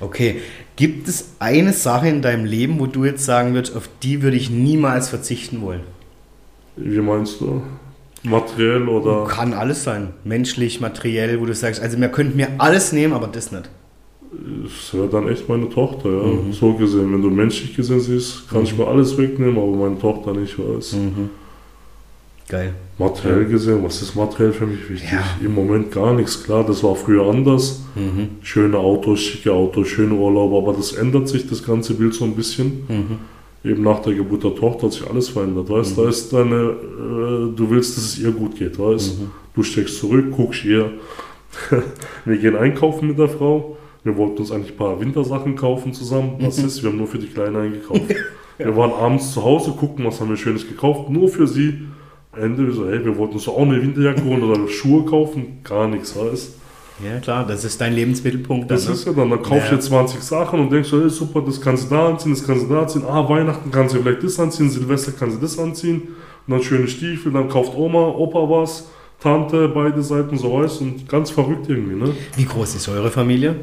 Okay, 0.00 0.40
gibt 0.76 1.08
es 1.08 1.30
eine 1.38 1.72
Sache 1.72 2.08
in 2.08 2.22
deinem 2.22 2.44
Leben, 2.44 2.80
wo 2.80 2.86
du 2.86 3.04
jetzt 3.04 3.24
sagen 3.24 3.54
würdest, 3.54 3.76
auf 3.76 3.88
die 4.02 4.22
würde 4.22 4.36
ich 4.36 4.50
niemals 4.50 5.08
verzichten 5.08 5.60
wollen? 5.62 5.82
Wie 6.76 7.00
meinst 7.00 7.40
du? 7.40 7.62
Materiell 8.22 8.88
oder? 8.88 9.26
Kann 9.26 9.54
alles 9.54 9.84
sein. 9.84 10.08
Menschlich, 10.24 10.80
materiell, 10.80 11.40
wo 11.40 11.46
du 11.46 11.54
sagst, 11.54 11.80
also 11.80 11.98
man 11.98 12.12
könnte 12.12 12.36
mir 12.36 12.48
alles 12.58 12.92
nehmen, 12.92 13.14
aber 13.14 13.28
das 13.28 13.50
nicht. 13.50 13.70
Das 14.32 14.94
wäre 14.94 15.08
dann 15.08 15.28
echt 15.28 15.48
meine 15.48 15.68
Tochter, 15.68 16.08
ja. 16.08 16.22
Mhm. 16.22 16.52
So 16.52 16.74
gesehen, 16.74 17.12
wenn 17.12 17.22
du 17.22 17.30
menschlich 17.30 17.74
gesehen 17.74 18.00
siehst, 18.00 18.48
kann 18.48 18.60
mhm. 18.60 18.64
ich 18.64 18.78
mir 18.78 18.86
alles 18.86 19.16
wegnehmen, 19.18 19.56
aber 19.56 19.72
meine 19.72 19.98
Tochter 19.98 20.32
nicht, 20.32 20.56
weiß. 20.58 20.92
Mhm. 20.92 21.30
Geil. 22.50 22.74
Materiell 22.98 23.46
gesehen, 23.46 23.82
was 23.84 24.02
ist 24.02 24.16
materiell 24.16 24.52
für 24.52 24.66
mich 24.66 24.90
wichtig? 24.90 25.12
Ja. 25.12 25.22
Im 25.40 25.54
Moment 25.54 25.92
gar 25.92 26.12
nichts, 26.12 26.42
klar, 26.42 26.64
das 26.66 26.82
war 26.82 26.96
früher 26.96 27.24
anders. 27.24 27.84
Mhm. 27.94 28.30
Schöne 28.42 28.76
Autos, 28.76 29.20
schicke 29.20 29.52
Autos, 29.52 29.86
schöne 29.86 30.14
Urlaub, 30.14 30.52
aber 30.52 30.76
das 30.76 30.92
ändert 30.92 31.28
sich, 31.28 31.48
das 31.48 31.64
ganze 31.64 31.94
Bild 31.94 32.12
so 32.12 32.24
ein 32.24 32.34
bisschen. 32.34 32.82
Mhm. 32.88 33.70
Eben 33.70 33.84
nach 33.84 34.00
der 34.00 34.14
Geburt 34.14 34.42
der 34.42 34.56
Tochter 34.56 34.86
hat 34.86 34.94
sich 34.94 35.08
alles 35.08 35.28
verändert, 35.28 35.70
weißt 35.70 35.96
mhm. 35.96 36.02
da 36.02 36.08
ist 36.08 36.32
deine, 36.32 36.56
äh, 36.56 37.56
du 37.56 37.66
willst, 37.70 37.96
dass 37.96 38.04
es 38.04 38.18
ihr 38.18 38.32
gut 38.32 38.56
geht, 38.56 38.78
weißt 38.78 39.20
mhm. 39.20 39.30
Du 39.54 39.62
steckst 39.62 39.98
zurück, 39.98 40.26
guckst 40.36 40.64
ihr, 40.64 40.90
wir 42.24 42.36
gehen 42.36 42.56
einkaufen 42.56 43.08
mit 43.08 43.18
der 43.18 43.28
Frau, 43.28 43.76
wir 44.02 44.16
wollten 44.16 44.38
uns 44.38 44.50
eigentlich 44.50 44.72
ein 44.72 44.76
paar 44.76 45.00
Wintersachen 45.00 45.54
kaufen 45.54 45.92
zusammen. 45.92 46.36
Was 46.40 46.58
mhm. 46.58 46.66
ist? 46.66 46.82
Wir 46.82 46.90
haben 46.90 46.98
nur 46.98 47.06
für 47.06 47.18
die 47.18 47.28
Kleine 47.28 47.60
eingekauft. 47.60 48.10
ja. 48.10 48.16
Wir 48.58 48.76
waren 48.76 48.92
abends 48.92 49.32
zu 49.32 49.42
Hause, 49.42 49.70
gucken, 49.70 50.04
was 50.04 50.20
haben 50.20 50.28
wir 50.28 50.36
Schönes 50.36 50.68
gekauft, 50.68 51.08
nur 51.08 51.30
für 51.30 51.46
sie. 51.46 51.78
Ende, 52.36 52.66
wir 52.66 52.72
so, 52.72 52.88
hey, 52.88 53.04
wir 53.04 53.16
wollten 53.16 53.34
uns 53.34 53.48
auch 53.48 53.58
eine 53.58 53.82
Winterjacke 53.82 54.22
holen 54.24 54.42
oder 54.44 54.68
Schuhe 54.68 55.04
kaufen, 55.04 55.58
gar 55.64 55.88
nichts, 55.88 56.14
weißt 56.16 56.54
Ja, 57.04 57.18
klar, 57.18 57.44
das 57.44 57.64
ist 57.64 57.80
dein 57.80 57.92
Lebensmittelpunkt. 57.92 58.70
Dann, 58.70 58.76
das 58.76 58.86
ne? 58.86 58.94
ist 58.94 59.06
ja 59.06 59.12
dann, 59.12 59.30
dann 59.30 59.42
kaufst 59.42 59.70
du 59.70 59.74
ja. 59.74 59.80
20 59.80 60.22
Sachen 60.22 60.60
und 60.60 60.70
denkst 60.70 60.92
hey, 60.92 61.10
super, 61.10 61.42
das 61.42 61.60
kannst 61.60 61.90
du 61.90 61.94
da 61.94 62.08
anziehen, 62.08 62.32
das 62.32 62.46
kannst 62.46 62.64
du 62.64 62.68
da 62.72 62.82
anziehen. 62.82 63.02
Ah, 63.04 63.28
Weihnachten 63.28 63.70
kannst 63.72 63.94
du 63.96 64.02
vielleicht 64.02 64.22
das 64.22 64.38
anziehen, 64.38 64.70
Silvester 64.70 65.12
kannst 65.18 65.38
du 65.38 65.40
das 65.40 65.58
anziehen. 65.58 66.02
Und 66.46 66.54
dann 66.54 66.62
schöne 66.62 66.86
Stiefel, 66.86 67.32
dann 67.32 67.48
kauft 67.48 67.74
Oma, 67.74 68.06
Opa 68.08 68.48
was, 68.48 68.88
Tante, 69.18 69.68
beide 69.68 70.02
Seiten 70.02 70.38
so, 70.38 70.52
weißt 70.52 70.82
und 70.82 71.08
ganz 71.08 71.30
verrückt 71.30 71.68
irgendwie, 71.68 71.96
ne? 71.96 72.14
Wie 72.36 72.44
groß 72.44 72.76
ist 72.76 72.88
eure 72.88 73.10
Familie? 73.10 73.56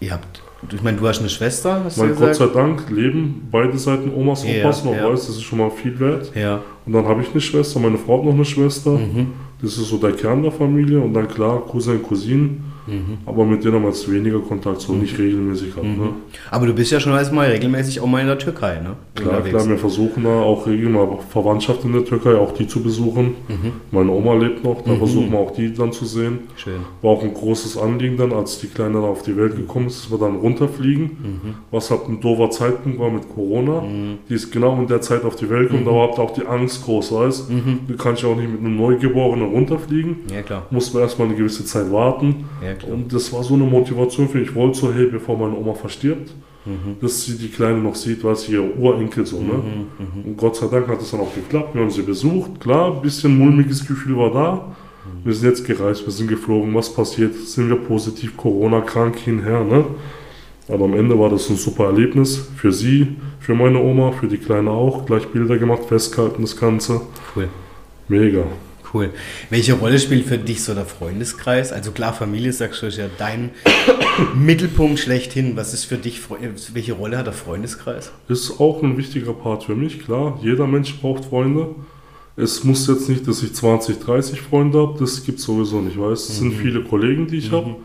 Ihr 0.00 0.12
habt, 0.12 0.42
ich 0.72 0.82
meine, 0.82 0.96
du 0.96 1.06
hast 1.06 1.20
eine 1.20 1.28
Schwester, 1.28 1.82
hast 1.84 1.98
mein 1.98 2.14
Gott 2.16 2.34
sei 2.34 2.46
Dank 2.46 2.90
leben 2.90 3.48
beide 3.50 3.78
Seiten 3.78 4.12
Omas 4.12 4.44
und 4.44 4.50
Opas 4.58 4.84
noch, 4.84 4.94
ja. 4.94 5.08
weiß, 5.08 5.26
das 5.26 5.36
ist 5.36 5.42
schon 5.42 5.58
mal 5.58 5.70
viel 5.70 5.98
wert. 6.00 6.32
Ja. 6.34 6.62
Und 6.84 6.92
dann 6.92 7.06
habe 7.06 7.22
ich 7.22 7.30
eine 7.30 7.40
Schwester, 7.40 7.78
meine 7.78 7.98
Frau 7.98 8.18
hat 8.18 8.24
noch 8.24 8.34
eine 8.34 8.44
Schwester. 8.44 8.90
Mhm. 8.90 9.28
Das 9.62 9.76
ist 9.76 9.88
so 9.88 9.98
der 9.98 10.12
Kern 10.12 10.42
der 10.42 10.52
Familie. 10.52 11.00
Und 11.00 11.14
dann 11.14 11.28
klar, 11.28 11.64
Cousin, 11.66 12.02
Cousinen. 12.02 12.67
Mhm. 12.88 13.18
Aber 13.26 13.44
mit 13.44 13.64
denen 13.64 13.74
haben 13.74 13.82
wir 13.82 13.90
jetzt 13.90 14.10
weniger 14.10 14.40
Kontakt, 14.40 14.80
so 14.80 14.92
mhm. 14.92 15.00
nicht 15.00 15.18
regelmäßig 15.18 15.76
halt, 15.76 15.86
mhm. 15.86 15.96
ne? 15.96 16.08
Aber 16.50 16.66
du 16.66 16.74
bist 16.74 16.90
ja 16.90 17.00
schon 17.00 17.12
mal 17.12 17.46
regelmäßig 17.46 18.00
auch 18.00 18.06
mal 18.06 18.20
in 18.20 18.26
der 18.26 18.38
Türkei, 18.38 18.80
ne? 18.80 18.96
Klar, 19.14 19.42
klar, 19.42 19.68
wir 19.68 19.78
versuchen 19.78 20.24
da 20.24 20.40
auch 20.40 20.66
regelmäßig 20.66 20.88
Verwandtschaft 21.30 21.84
in 21.84 21.92
der 21.92 22.04
Türkei, 22.04 22.34
auch 22.34 22.52
die 22.52 22.66
zu 22.66 22.82
besuchen. 22.82 23.34
Mhm. 23.48 23.72
Meine 23.90 24.10
Oma 24.10 24.34
lebt 24.34 24.64
noch, 24.64 24.82
da 24.82 24.92
mhm. 24.92 24.98
versuchen 24.98 25.32
wir 25.32 25.38
auch 25.38 25.50
die 25.52 25.72
dann 25.72 25.92
zu 25.92 26.06
sehen. 26.06 26.40
Schön. 26.56 26.80
War 27.02 27.12
auch 27.12 27.22
ein 27.22 27.34
großes 27.34 27.76
Anliegen 27.76 28.16
dann, 28.16 28.32
als 28.32 28.58
die 28.60 28.68
Kleine 28.68 28.98
auf 28.98 29.22
die 29.22 29.36
Welt 29.36 29.56
gekommen 29.56 29.88
ist, 29.88 30.04
dass 30.04 30.10
wir 30.10 30.18
dann 30.18 30.36
runterfliegen. 30.36 31.02
Mhm. 31.04 31.54
Was 31.70 31.90
halt 31.90 32.08
ein 32.08 32.20
doofer 32.20 32.50
Zeitpunkt 32.50 32.98
war 32.98 33.10
mit 33.10 33.28
Corona. 33.28 33.82
Die 34.28 34.34
ist 34.34 34.50
genau 34.50 34.76
in 34.76 34.86
der 34.86 35.00
Zeit 35.00 35.24
auf 35.24 35.36
die 35.36 35.48
Welt 35.50 35.68
gekommen, 35.68 35.84
da 35.84 35.92
war 35.92 36.08
auch 36.08 36.32
die 36.32 36.46
Angst 36.46 36.84
groß, 36.84 37.12
weißt 37.12 37.50
Du 37.86 37.96
kannst 37.96 38.22
ja 38.22 38.28
auch 38.28 38.36
nicht 38.36 38.50
mit 38.50 38.60
einem 38.60 38.76
Neugeborenen 38.76 39.50
runterfliegen. 39.50 40.16
Ja, 40.32 40.42
klar. 40.42 40.66
Mussten 40.70 40.96
wir 40.96 41.02
erstmal 41.02 41.28
eine 41.28 41.36
gewisse 41.36 41.64
Zeit 41.64 41.90
warten. 41.92 42.44
Ja, 42.64 42.74
und 42.84 43.12
das 43.12 43.32
war 43.32 43.42
so 43.42 43.54
eine 43.54 43.64
Motivation 43.64 44.28
für 44.28 44.38
mich. 44.38 44.48
Ich 44.48 44.54
wollte 44.54 44.78
so, 44.78 44.92
hey, 44.92 45.06
bevor 45.06 45.38
meine 45.38 45.56
Oma 45.56 45.74
verstirbt, 45.74 46.32
mhm. 46.64 46.96
dass 47.00 47.24
sie 47.24 47.36
die 47.36 47.48
Kleine 47.48 47.78
noch 47.78 47.94
sieht, 47.94 48.22
was 48.24 48.42
sie 48.42 48.52
ihr 48.52 48.78
Urenkel 48.78 49.26
so, 49.26 49.40
ne? 49.40 49.54
Mhm, 49.54 50.20
mhm, 50.22 50.24
und 50.24 50.36
Gott 50.36 50.56
sei 50.56 50.66
Dank 50.66 50.88
hat 50.88 51.00
es 51.00 51.10
dann 51.10 51.20
auch 51.20 51.34
geklappt. 51.34 51.74
Wir 51.74 51.82
haben 51.82 51.90
sie 51.90 52.02
besucht. 52.02 52.60
Klar, 52.60 52.94
ein 52.94 53.02
bisschen 53.02 53.36
mulmiges 53.36 53.86
Gefühl 53.86 54.16
war 54.16 54.32
da. 54.32 54.54
Mhm. 54.54 55.24
Wir 55.24 55.34
sind 55.34 55.48
jetzt 55.48 55.66
gereist, 55.66 56.04
wir 56.04 56.12
sind 56.12 56.28
geflogen. 56.28 56.74
Was 56.74 56.92
passiert? 56.92 57.34
Sind 57.34 57.68
wir 57.68 57.76
positiv 57.76 58.36
Corona-krank 58.36 59.16
hinher, 59.18 59.64
ne? 59.64 59.84
Aber 60.68 60.84
am 60.84 60.94
Ende 60.94 61.18
war 61.18 61.30
das 61.30 61.48
ein 61.48 61.56
super 61.56 61.86
Erlebnis 61.86 62.48
für 62.56 62.72
sie, 62.72 63.16
für 63.40 63.54
meine 63.54 63.80
Oma, 63.80 64.12
für 64.12 64.26
die 64.26 64.36
Kleine 64.36 64.70
auch. 64.70 65.06
Gleich 65.06 65.26
Bilder 65.28 65.56
gemacht, 65.56 65.84
festgehalten, 65.86 66.42
das 66.42 66.56
Ganze. 66.58 67.00
Cool. 67.34 67.48
Mega. 68.08 68.44
Cool. 68.92 69.10
Welche 69.50 69.74
Rolle 69.74 69.98
spielt 69.98 70.26
für 70.26 70.38
dich 70.38 70.62
so 70.62 70.74
der 70.74 70.86
Freundeskreis? 70.86 71.72
Also 71.72 71.90
klar, 71.90 72.12
Familie 72.12 72.52
sagst 72.52 72.82
du 72.82 72.86
ist 72.86 72.96
ja 72.96 73.08
dein 73.18 73.50
Mittelpunkt 74.34 74.98
schlechthin. 74.98 75.56
Was 75.56 75.74
ist 75.74 75.84
für 75.84 75.98
dich, 75.98 76.20
welche 76.72 76.94
Rolle 76.94 77.18
hat 77.18 77.26
der 77.26 77.34
Freundeskreis? 77.34 78.12
Ist 78.28 78.60
auch 78.60 78.82
ein 78.82 78.96
wichtiger 78.96 79.34
Part 79.34 79.64
für 79.64 79.74
mich, 79.74 80.00
klar. 80.04 80.38
Jeder 80.42 80.66
Mensch 80.66 80.98
braucht 81.00 81.26
Freunde. 81.26 81.74
Es 82.36 82.62
muss 82.62 82.86
jetzt 82.86 83.08
nicht, 83.08 83.26
dass 83.26 83.42
ich 83.42 83.52
20, 83.52 83.98
30 83.98 84.40
Freunde 84.40 84.78
habe, 84.78 84.96
das 84.98 85.24
gibt 85.24 85.40
es 85.40 85.44
sowieso 85.44 85.80
nicht, 85.80 85.98
weil 85.98 86.12
es 86.12 86.28
mhm. 86.28 86.34
sind 86.34 86.52
viele 86.54 86.84
Kollegen, 86.84 87.26
die 87.26 87.38
ich 87.38 87.50
mhm. 87.50 87.56
habe. 87.56 87.76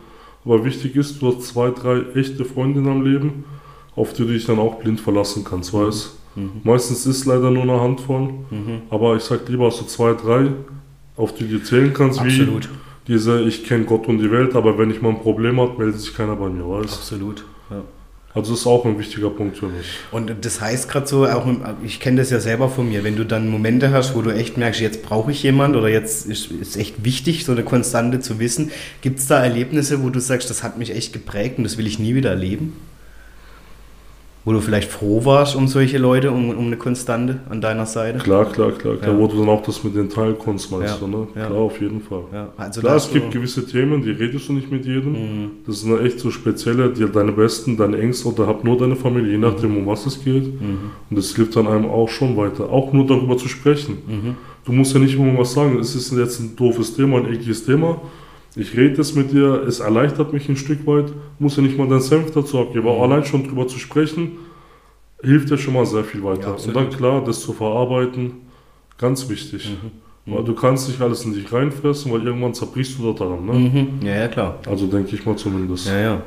Aber 0.46 0.64
wichtig 0.64 0.96
ist, 0.96 1.22
du 1.22 1.28
hast 1.28 1.48
zwei, 1.48 1.72
drei 1.72 2.04
echte 2.14 2.46
Freunde 2.46 2.80
am 2.90 3.04
Leben, 3.04 3.46
auf 3.96 4.14
die 4.14 4.24
du 4.24 4.32
dich 4.32 4.46
dann 4.46 4.60
auch 4.60 4.76
blind 4.76 5.00
verlassen 5.00 5.44
kannst, 5.44 5.74
weißt 5.74 6.16
mhm. 6.36 6.62
Meistens 6.64 7.06
ist 7.08 7.26
leider 7.26 7.50
nur 7.50 7.64
eine 7.64 7.82
Handvoll, 7.82 8.30
mhm. 8.52 8.84
aber 8.92 9.16
ich 9.16 9.24
sag 9.24 9.50
lieber 9.50 9.70
du 9.70 9.86
zwei, 9.86 10.14
drei, 10.14 10.52
auf 11.16 11.34
die 11.34 11.48
du 11.48 11.62
zählen 11.64 11.94
kannst, 11.94 12.20
Absolut. 12.20 12.66
wie 12.66 13.14
diese, 13.14 13.42
ich 13.42 13.66
kenne 13.66 13.84
Gott 13.84 14.08
und 14.08 14.20
die 14.20 14.32
Welt, 14.32 14.56
aber 14.56 14.78
wenn 14.78 14.90
ich 14.90 15.02
mal 15.02 15.10
ein 15.10 15.20
Problem 15.20 15.60
habe, 15.60 15.78
meldet 15.78 16.00
sich 16.00 16.16
keiner 16.16 16.36
bei 16.36 16.50
mir, 16.50 16.68
weißt 16.68 16.94
Absolut, 16.94 17.46
ja. 17.70 17.84
Also 18.36 18.56
ist 18.56 18.66
auch 18.66 18.84
ein 18.86 18.98
wichtiger 18.98 19.30
Punkt 19.30 19.58
für 19.58 19.68
mich. 19.68 19.86
Und 20.12 20.34
das 20.42 20.60
heißt 20.60 20.90
gerade 20.90 21.06
so, 21.06 21.28
auch 21.28 21.46
ich 21.84 22.00
kenne 22.00 22.18
das 22.18 22.32
ja 22.32 22.40
selber 22.40 22.68
von 22.68 22.90
mir, 22.90 23.04
wenn 23.04 23.16
du 23.16 23.26
dann 23.26 23.48
Momente 23.48 23.92
hast, 23.92 24.16
wo 24.16 24.24
du 24.24 24.32
echt 24.32 24.58
merkst, 24.58 24.82
jetzt 24.82 25.04
brauche 25.04 25.30
ich 25.30 25.44
jemand 25.44 25.76
oder 25.76 25.88
jetzt 25.88 26.26
ist, 26.26 26.52
ist 26.52 26.76
echt 26.76 27.06
wichtig, 27.06 27.46
so 27.46 27.52
eine 27.52 27.64
Konstante 27.64 28.22
zu 28.22 28.40
wissen, 28.40 28.72
gibt 29.02 29.20
es 29.20 29.28
da 29.28 29.44
Erlebnisse, 29.44 30.02
wo 30.02 30.10
du 30.10 30.20
sagst, 30.20 30.50
das 30.50 30.64
hat 30.64 30.80
mich 30.80 30.96
echt 30.96 31.14
geprägt 31.14 31.60
und 31.60 31.64
das 31.64 31.78
will 31.78 31.86
ich 31.86 32.00
nie 32.00 32.16
wieder 32.16 32.32
erleben? 32.32 32.74
Wo 34.46 34.52
du 34.52 34.60
vielleicht 34.60 34.92
froh 34.92 35.24
warst 35.24 35.56
um 35.56 35.68
solche 35.68 35.98
Leute, 35.98 36.32
um, 36.32 36.50
um 36.50 36.68
eine 36.68 36.76
Konstante 36.76 37.40
an 37.50 37.62
deiner 37.62 37.86
Seite? 37.86 38.20
Klar, 38.20 38.46
klar, 38.52 38.72
klar, 38.72 38.98
klar. 38.98 39.14
Ja. 39.14 39.20
Wo 39.20 39.28
du 39.28 39.40
dann 39.40 39.50
auch 39.50 39.64
das 39.64 39.84
mit 39.84 39.96
den 39.96 40.10
Teilkunst 40.10 40.70
meinst, 40.72 41.00
ja. 41.02 41.08
ne? 41.08 41.28
Klar, 41.34 41.52
auf 41.54 41.80
jeden 41.80 42.02
Fall. 42.02 42.24
Also 42.58 42.82
klar, 42.82 42.98
es 42.98 43.10
gibt 43.10 43.32
gewisse 43.32 43.66
Themen, 43.66 44.02
die 44.02 44.12
redest 44.12 44.50
du 44.50 44.54
nicht 44.54 44.70
mit 44.70 44.86
jedem. 44.86 45.14
Mhm. 45.14 45.52
Das 45.66 45.82
sind 45.82 45.98
echt 46.02 46.20
so 46.20 46.30
spezielle, 46.30 46.90
die 46.90 47.06
deine 47.06 47.32
Besten, 47.32 47.78
deine 47.78 47.98
Ängste 48.00 48.28
oder 48.28 48.48
hab 48.48 48.64
nur 48.64 48.78
deine 48.78 48.98
Familie, 48.98 49.32
je 49.32 49.38
nachdem, 49.38 49.72
mhm. 49.72 49.78
um 49.78 49.88
was 49.88 50.06
es 50.06 50.22
geht. 50.22 50.60
Mhm. 50.60 50.92
Und 51.10 51.18
das 51.18 51.34
hilft 51.34 51.56
dann 51.56 51.68
einem 51.68 51.90
auch 51.90 52.10
schon 52.10 52.36
weiter. 52.36 52.70
Auch 52.70 52.92
nur 52.92 53.08
darüber 53.08 53.38
zu 53.38 53.48
sprechen. 53.48 54.00
Mhm. 54.08 54.36
Du 54.66 54.74
musst 54.74 54.94
ja 54.94 55.00
nicht 55.00 55.16
immer 55.16 55.38
was 55.40 55.54
sagen. 55.54 55.80
Es 55.80 55.96
ist 55.96 56.12
jetzt 56.12 56.40
ein 56.40 56.56
doofes 56.56 56.96
Thema, 56.96 57.18
ein 57.18 57.34
ekliges 57.34 57.66
Thema. 57.66 58.02
Ich 58.56 58.78
rede 58.78 59.02
es 59.02 59.16
mit 59.16 59.32
dir, 59.32 59.64
es 59.68 59.80
erleichtert 59.80 60.32
mich 60.32 60.48
ein 60.48 60.58
Stück 60.58 60.86
weit, 60.86 61.12
muss 61.40 61.56
ja 61.58 61.64
nicht 61.64 61.78
mal 61.78 61.88
deinen 61.88 62.02
Senf 62.02 62.32
dazu 62.32 62.60
abgeben, 62.60 62.88
aber 62.88 62.98
mhm. 62.98 63.12
allein 63.12 63.26
schon 63.26 63.44
drüber 63.44 63.68
zu 63.68 63.80
sprechen, 63.80 64.34
hilft 65.24 65.50
ja 65.50 65.58
schon 65.58 65.74
mal 65.74 65.86
sehr 65.86 66.04
viel 66.04 66.24
weiter. 66.24 66.56
Ja, 66.58 66.66
und 66.68 66.76
dann 66.76 66.90
klar, 66.90 67.24
das 67.24 67.42
zu 67.42 67.54
verarbeiten, 67.54 68.34
ganz 68.98 69.28
wichtig. 69.30 69.70
Mhm. 69.70 70.34
Weil 70.34 70.42
mhm. 70.42 70.46
du 70.46 70.54
kannst 70.54 70.88
nicht 70.88 71.02
alles 71.02 71.26
in 71.26 71.34
dich 71.34 71.52
reinfressen, 71.52 72.12
weil 72.12 72.26
irgendwann 72.26 72.54
zerbrichst 72.54 72.98
du 73.00 73.12
da 73.12 73.26
daran. 73.26 73.46
Ne? 73.46 73.54
Mhm. 73.54 73.88
Ja, 74.06 74.16
ja, 74.16 74.28
klar. 74.28 74.60
Also 74.68 74.88
denke 74.88 75.16
ich 75.16 75.26
mal 75.26 75.36
zumindest. 75.36 75.88
Ja, 75.88 76.00
ja. 76.00 76.22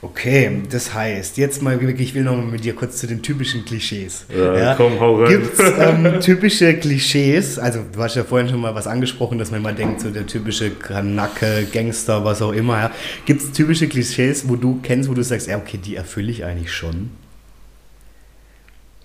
Okay, 0.00 0.62
das 0.70 0.94
heißt, 0.94 1.38
jetzt 1.38 1.60
mal 1.60 1.80
wirklich, 1.80 2.10
ich 2.10 2.14
will 2.14 2.22
noch 2.22 2.36
mal 2.36 2.44
mit 2.44 2.62
dir 2.62 2.74
kurz 2.74 2.98
zu 2.98 3.08
den 3.08 3.20
typischen 3.20 3.64
Klischees. 3.64 4.26
Ja, 4.32 4.56
ja. 4.56 4.74
komm, 4.76 5.00
hau 5.00 5.16
rein. 5.16 5.28
Gibt 5.28 5.58
es 5.58 5.72
ähm, 5.76 6.20
typische 6.20 6.74
Klischees? 6.74 7.58
Also, 7.58 7.80
du 7.92 8.00
hast 8.00 8.14
ja 8.14 8.22
vorhin 8.22 8.48
schon 8.48 8.60
mal 8.60 8.76
was 8.76 8.86
angesprochen, 8.86 9.38
dass 9.38 9.50
man 9.50 9.60
mal 9.60 9.74
denkt, 9.74 10.00
so 10.00 10.10
der 10.10 10.24
typische 10.26 10.70
Kanacke, 10.70 11.66
Gangster, 11.72 12.24
was 12.24 12.42
auch 12.42 12.52
immer. 12.52 12.78
Ja. 12.78 12.90
Gibt 13.26 13.42
es 13.42 13.50
typische 13.50 13.88
Klischees, 13.88 14.48
wo 14.48 14.54
du 14.54 14.78
kennst, 14.84 15.10
wo 15.10 15.14
du 15.14 15.24
sagst, 15.24 15.48
ja, 15.48 15.56
okay, 15.56 15.78
die 15.78 15.96
erfülle 15.96 16.30
ich 16.30 16.44
eigentlich 16.44 16.72
schon? 16.72 17.10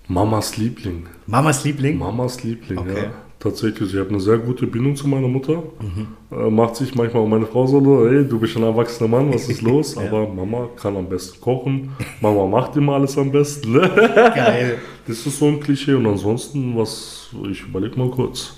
Mamas 0.06 0.56
Liebling. 0.56 1.06
Mamas 1.26 1.64
Liebling? 1.64 1.98
Mamas 1.98 2.44
Liebling, 2.44 2.78
okay. 2.78 3.02
ja 3.04 3.23
tatsächlich. 3.44 3.92
Ich 3.92 4.00
habe 4.00 4.08
eine 4.08 4.20
sehr 4.20 4.38
gute 4.38 4.66
Bindung 4.66 4.96
zu 4.96 5.06
meiner 5.06 5.28
Mutter. 5.28 5.62
Mhm. 5.80 6.08
Äh, 6.32 6.50
macht 6.50 6.76
sich 6.76 6.94
manchmal 6.94 7.22
um 7.22 7.30
meine 7.30 7.46
Frau 7.46 7.66
so, 7.66 8.08
hey, 8.08 8.26
du 8.26 8.40
bist 8.40 8.56
ein 8.56 8.62
erwachsener 8.64 9.08
Mann, 9.08 9.32
was 9.32 9.48
ist 9.48 9.62
los? 9.70 9.94
ja. 9.94 10.02
Aber 10.02 10.26
Mama 10.26 10.68
kann 10.74 10.96
am 10.96 11.08
besten 11.08 11.40
kochen. 11.40 11.92
Mama 12.20 12.46
macht 12.46 12.74
immer 12.76 12.94
alles 12.94 13.16
am 13.16 13.30
besten. 13.30 13.74
Geil. 13.74 14.78
Das 15.06 15.24
ist 15.24 15.38
so 15.38 15.46
ein 15.46 15.60
Klischee. 15.60 15.94
Und 15.94 16.06
ansonsten, 16.06 16.76
was, 16.76 17.28
ich 17.50 17.62
überlege 17.62 17.96
mal 17.98 18.10
kurz. 18.10 18.54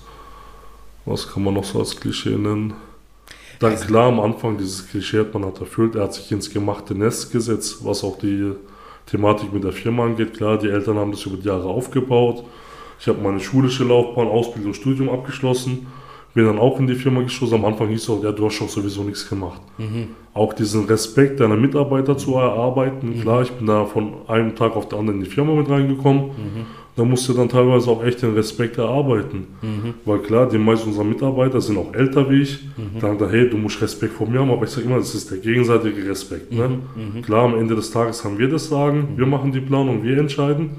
Was 1.04 1.28
kann 1.28 1.44
man 1.44 1.54
noch 1.54 1.64
so 1.64 1.80
als 1.80 1.98
Klischee 1.98 2.36
nennen? 2.36 2.72
Dann 3.58 3.72
also, 3.72 3.86
klar, 3.86 4.08
am 4.08 4.20
Anfang 4.20 4.56
dieses 4.56 4.86
Klischee 4.88 5.20
hat 5.20 5.34
man 5.34 5.44
hat 5.46 5.60
erfüllt. 5.60 5.94
Er 5.94 6.04
hat 6.04 6.14
sich 6.14 6.30
ins 6.30 6.50
gemachte 6.50 6.94
Nest 6.94 7.32
gesetzt, 7.32 7.78
was 7.82 8.04
auch 8.04 8.18
die 8.18 8.52
Thematik 9.06 9.52
mit 9.52 9.64
der 9.64 9.72
Firma 9.72 10.04
angeht. 10.04 10.34
Klar, 10.34 10.58
die 10.58 10.68
Eltern 10.68 10.96
haben 10.96 11.10
das 11.12 11.24
über 11.24 11.36
die 11.36 11.46
Jahre 11.46 11.68
aufgebaut. 11.68 12.44
Ich 12.98 13.08
habe 13.08 13.20
meine 13.22 13.40
schulische 13.40 13.84
Laufbahn, 13.84 14.28
Ausbildung, 14.28 14.74
Studium 14.74 15.10
abgeschlossen. 15.10 15.86
Bin 16.34 16.44
dann 16.44 16.58
auch 16.58 16.78
in 16.78 16.86
die 16.86 16.94
Firma 16.94 17.22
geschossen. 17.22 17.54
Am 17.54 17.64
Anfang 17.64 17.88
hieß 17.88 18.02
es 18.02 18.10
auch, 18.10 18.22
ja, 18.22 18.30
du 18.30 18.44
hast 18.44 18.54
schon 18.54 18.68
sowieso 18.68 19.02
nichts 19.02 19.28
gemacht. 19.28 19.60
Mhm. 19.78 20.08
Auch 20.34 20.52
diesen 20.52 20.84
Respekt 20.84 21.40
deiner 21.40 21.56
Mitarbeiter 21.56 22.18
zu 22.18 22.34
erarbeiten. 22.34 23.16
Mhm. 23.16 23.20
Klar, 23.22 23.42
ich 23.42 23.52
bin 23.52 23.66
da 23.66 23.86
von 23.86 24.12
einem 24.28 24.54
Tag 24.54 24.76
auf 24.76 24.88
den 24.88 24.98
anderen 24.98 25.20
in 25.20 25.24
die 25.24 25.30
Firma 25.30 25.54
mit 25.54 25.68
reingekommen. 25.70 26.24
Mhm. 26.24 26.66
Da 26.96 27.04
musst 27.04 27.28
du 27.28 27.34
dann 27.34 27.48
teilweise 27.50 27.90
auch 27.90 28.02
echt 28.02 28.22
den 28.22 28.32
Respekt 28.32 28.78
erarbeiten. 28.78 29.46
Mhm. 29.60 29.94
Weil 30.06 30.18
klar, 30.20 30.48
die 30.48 30.56
meisten 30.56 30.88
unserer 30.88 31.04
Mitarbeiter 31.04 31.60
sind 31.60 31.76
auch 31.76 31.92
älter 31.94 32.28
wie 32.30 32.40
ich. 32.40 32.64
Mhm. 32.76 33.00
Dann 33.00 33.18
da, 33.18 33.28
hey, 33.28 33.50
du 33.50 33.58
musst 33.58 33.80
Respekt 33.82 34.14
vor 34.14 34.26
mir 34.26 34.40
haben, 34.40 34.50
aber 34.50 34.64
ich 34.64 34.70
sage 34.70 34.86
immer, 34.86 34.96
das 34.96 35.14
ist 35.14 35.30
der 35.30 35.38
gegenseitige 35.38 36.08
Respekt. 36.08 36.52
Ne? 36.52 36.68
Mhm. 36.68 37.18
mhm. 37.18 37.22
Klar, 37.22 37.44
am 37.44 37.58
Ende 37.58 37.74
des 37.74 37.90
Tages 37.90 38.24
haben 38.24 38.38
wir 38.38 38.48
das 38.48 38.68
Sagen, 38.68 39.08
wir 39.16 39.26
machen 39.26 39.52
die 39.52 39.60
Planung, 39.60 40.02
wir 40.02 40.16
entscheiden. 40.16 40.70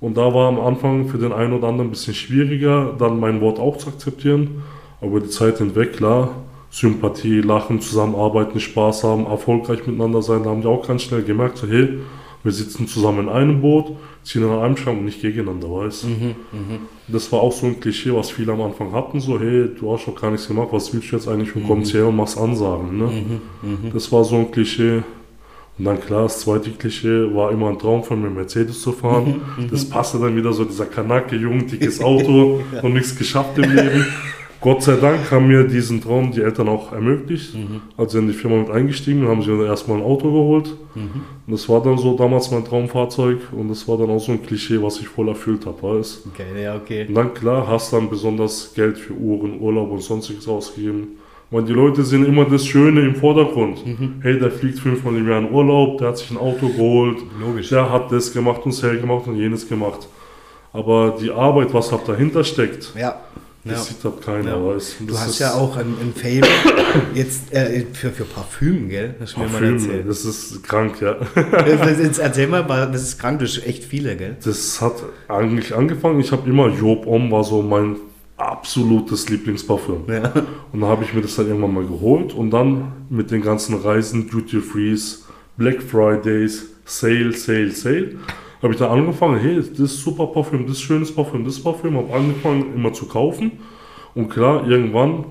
Und 0.00 0.16
da 0.16 0.32
war 0.32 0.48
am 0.48 0.60
Anfang 0.60 1.08
für 1.08 1.18
den 1.18 1.32
einen 1.32 1.52
oder 1.52 1.68
anderen 1.68 1.88
ein 1.88 1.92
bisschen 1.92 2.14
schwieriger, 2.14 2.94
dann 2.98 3.18
mein 3.18 3.40
Wort 3.40 3.58
auch 3.58 3.76
zu 3.76 3.88
akzeptieren. 3.88 4.62
Aber 5.00 5.20
die 5.20 5.28
Zeit 5.28 5.58
hinweg, 5.58 5.94
klar, 5.94 6.30
Sympathie, 6.70 7.40
Lachen, 7.40 7.80
Zusammenarbeiten, 7.80 8.60
Spaß 8.60 9.04
haben, 9.04 9.26
erfolgreich 9.26 9.86
miteinander 9.86 10.22
sein, 10.22 10.42
da 10.44 10.50
haben 10.50 10.60
die 10.60 10.68
auch 10.68 10.86
ganz 10.86 11.02
schnell 11.02 11.22
gemerkt, 11.22 11.58
so, 11.58 11.66
hey, 11.66 11.98
wir 12.42 12.52
sitzen 12.52 12.86
zusammen 12.86 13.20
in 13.20 13.28
einem 13.28 13.60
Boot, 13.60 13.96
ziehen 14.22 14.44
an 14.44 14.60
einem 14.60 14.76
Schrank 14.76 14.98
und 14.98 15.06
nicht 15.06 15.20
gegeneinander, 15.20 15.68
weißt 15.68 16.04
mhm, 16.04 16.34
mh. 16.52 16.78
Das 17.08 17.32
war 17.32 17.40
auch 17.40 17.52
so 17.52 17.66
ein 17.66 17.80
Klischee, 17.80 18.12
was 18.12 18.30
viele 18.30 18.52
am 18.52 18.60
Anfang 18.60 18.92
hatten, 18.92 19.18
so, 19.18 19.40
hey, 19.40 19.68
du 19.78 19.92
hast 19.92 20.06
doch 20.06 20.14
gar 20.14 20.30
nichts 20.30 20.46
gemacht, 20.46 20.68
was 20.70 20.92
willst 20.92 21.10
du 21.10 21.16
jetzt 21.16 21.26
eigentlich 21.26 21.56
und 21.56 21.64
mhm. 21.64 21.68
kommst 21.68 21.94
her 21.94 22.06
und 22.06 22.16
machst 22.16 22.38
Ansagen, 22.38 22.98
ne? 22.98 23.04
Mhm, 23.04 23.40
mh. 23.62 23.90
Das 23.94 24.12
war 24.12 24.24
so 24.24 24.36
ein 24.36 24.50
Klischee. 24.50 25.02
Und 25.78 25.84
dann 25.84 26.00
klar, 26.00 26.24
das 26.24 26.40
zweite 26.40 26.70
Klischee 26.70 27.34
war 27.34 27.52
immer 27.52 27.68
ein 27.68 27.78
Traum 27.78 28.02
von 28.02 28.20
mir, 28.20 28.30
Mercedes 28.30 28.82
zu 28.82 28.92
fahren. 28.92 29.42
Mhm, 29.58 29.70
das 29.70 29.88
passte 29.88 30.18
dann 30.18 30.36
wieder 30.36 30.52
so, 30.52 30.64
dieser 30.64 30.86
Kanake, 30.86 31.36
jung, 31.36 31.66
dickes 31.66 32.00
Auto 32.02 32.60
ja. 32.72 32.80
und 32.82 32.94
nichts 32.94 33.16
geschafft 33.16 33.58
im 33.58 33.74
Leben. 33.74 34.06
Gott 34.60 34.82
sei 34.82 34.96
Dank 34.96 35.30
haben 35.30 35.46
mir 35.46 35.64
diesen 35.64 36.00
Traum 36.00 36.32
die 36.32 36.40
Eltern 36.40 36.68
auch 36.68 36.92
ermöglicht. 36.92 37.54
Mhm. 37.54 37.80
Als 37.96 38.12
sie 38.12 38.18
in 38.18 38.26
die 38.26 38.32
Firma 38.32 38.56
mit 38.56 38.70
eingestiegen 38.70 39.28
haben 39.28 39.42
sie 39.42 39.52
erstmal 39.64 39.98
ein 39.98 40.02
Auto 40.02 40.32
geholt. 40.32 40.74
Mhm. 40.94 41.22
Und 41.46 41.52
das 41.52 41.68
war 41.68 41.82
dann 41.82 41.96
so 41.96 42.16
damals 42.16 42.50
mein 42.50 42.64
Traumfahrzeug 42.64 43.38
und 43.52 43.68
das 43.68 43.86
war 43.86 43.96
dann 43.98 44.10
auch 44.10 44.18
so 44.18 44.32
ein 44.32 44.42
Klischee, 44.42 44.82
was 44.82 44.98
ich 45.00 45.08
voll 45.08 45.28
erfüllt 45.28 45.64
habe, 45.64 45.80
weißt 45.80 46.26
Okay, 46.32 46.62
ja, 46.62 46.76
okay. 46.76 47.06
Und 47.08 47.14
dann 47.14 47.34
klar, 47.34 47.68
hast 47.68 47.92
dann 47.92 48.10
besonders 48.10 48.74
Geld 48.74 48.98
für 48.98 49.14
Uhren, 49.14 49.60
Urlaub 49.60 49.92
und 49.92 50.02
sonstiges 50.02 50.48
ausgegeben. 50.48 51.18
Weil 51.50 51.62
die 51.64 51.72
Leute 51.72 52.04
sehen 52.04 52.26
immer 52.26 52.44
das 52.44 52.66
Schöne 52.66 53.00
im 53.00 53.14
Vordergrund. 53.14 53.86
Mhm. 53.86 54.14
Hey, 54.20 54.38
der 54.38 54.50
fliegt 54.50 54.80
fünfmal 54.80 55.16
im 55.16 55.28
Jahr 55.28 55.38
in 55.38 55.50
Urlaub, 55.50 55.98
der 55.98 56.08
hat 56.08 56.18
sich 56.18 56.30
ein 56.30 56.36
Auto 56.36 56.68
geholt, 56.68 57.18
Logisch. 57.40 57.70
der 57.70 57.90
hat 57.90 58.12
das 58.12 58.32
gemacht 58.32 58.60
und 58.64 58.82
das 58.82 59.00
gemacht 59.00 59.26
und 59.26 59.36
jenes 59.36 59.66
gemacht. 59.66 60.08
Aber 60.74 61.16
die 61.18 61.30
Arbeit, 61.30 61.72
was 61.72 61.90
halt 61.90 62.06
dahinter 62.06 62.44
steckt, 62.44 62.92
ja. 62.94 63.18
Das 63.64 63.78
ja. 63.78 63.94
sieht 63.94 64.04
halt 64.04 64.22
keiner, 64.24 64.56
ja. 64.56 64.66
weiß. 64.66 64.96
Du 65.00 65.18
hast 65.18 65.38
ja 65.40 65.54
auch 65.54 65.76
ein, 65.76 65.94
ein 66.00 66.14
Fame 66.14 66.44
jetzt 67.14 67.52
äh, 67.52 67.84
für, 67.92 68.10
für 68.10 68.24
Parfüm, 68.24 68.88
gell? 68.88 69.14
Das 69.18 69.34
Parfüm, 69.34 69.52
mir 69.52 69.60
mal 69.60 69.72
erzählt. 69.72 70.08
das 70.08 70.24
ist 70.24 70.62
krank, 70.62 71.00
ja. 71.00 71.16
erzähl 71.34 72.46
mal, 72.46 72.62
das 72.62 73.02
ist 73.02 73.18
krank, 73.18 73.40
das 73.40 73.56
ist 73.56 73.66
echt 73.66 73.84
viele, 73.84 74.16
gell? 74.16 74.36
Das 74.44 74.80
hat 74.80 75.02
eigentlich 75.26 75.74
angefangen, 75.74 76.20
ich 76.20 76.30
habe 76.32 76.48
immer 76.48 76.68
Job 76.68 77.06
Om 77.06 77.30
war 77.30 77.44
so 77.44 77.62
mein 77.62 77.96
absolutes 78.38 79.28
Lieblingsparfüm. 79.28 80.04
Ja. 80.08 80.32
Und 80.72 80.80
dann 80.80 80.88
habe 80.88 81.04
ich 81.04 81.12
mir 81.12 81.20
das 81.20 81.36
dann 81.36 81.48
irgendwann 81.48 81.74
mal 81.74 81.86
geholt 81.86 82.32
und 82.32 82.50
dann 82.50 82.92
mit 83.10 83.30
den 83.30 83.42
ganzen 83.42 83.74
Reisen, 83.76 84.30
Duty 84.30 84.60
Frees, 84.60 85.26
Black 85.56 85.82
Fridays, 85.82 86.70
Sale, 86.84 87.32
Sale, 87.32 87.70
Sale 87.70 88.16
habe 88.62 88.72
ich 88.72 88.78
da 88.78 88.90
angefangen, 88.90 89.38
hey, 89.38 89.56
das 89.56 89.78
ist 89.78 90.02
super 90.02 90.26
Parfüm, 90.26 90.66
das 90.66 90.76
ist 90.76 90.82
schönes 90.82 91.14
Parfüm, 91.14 91.44
das 91.44 91.60
Parfüm, 91.60 91.96
habe 91.96 92.12
angefangen 92.12 92.74
immer 92.74 92.92
zu 92.92 93.06
kaufen. 93.06 93.52
Und 94.14 94.30
klar, 94.30 94.68
irgendwann 94.68 95.24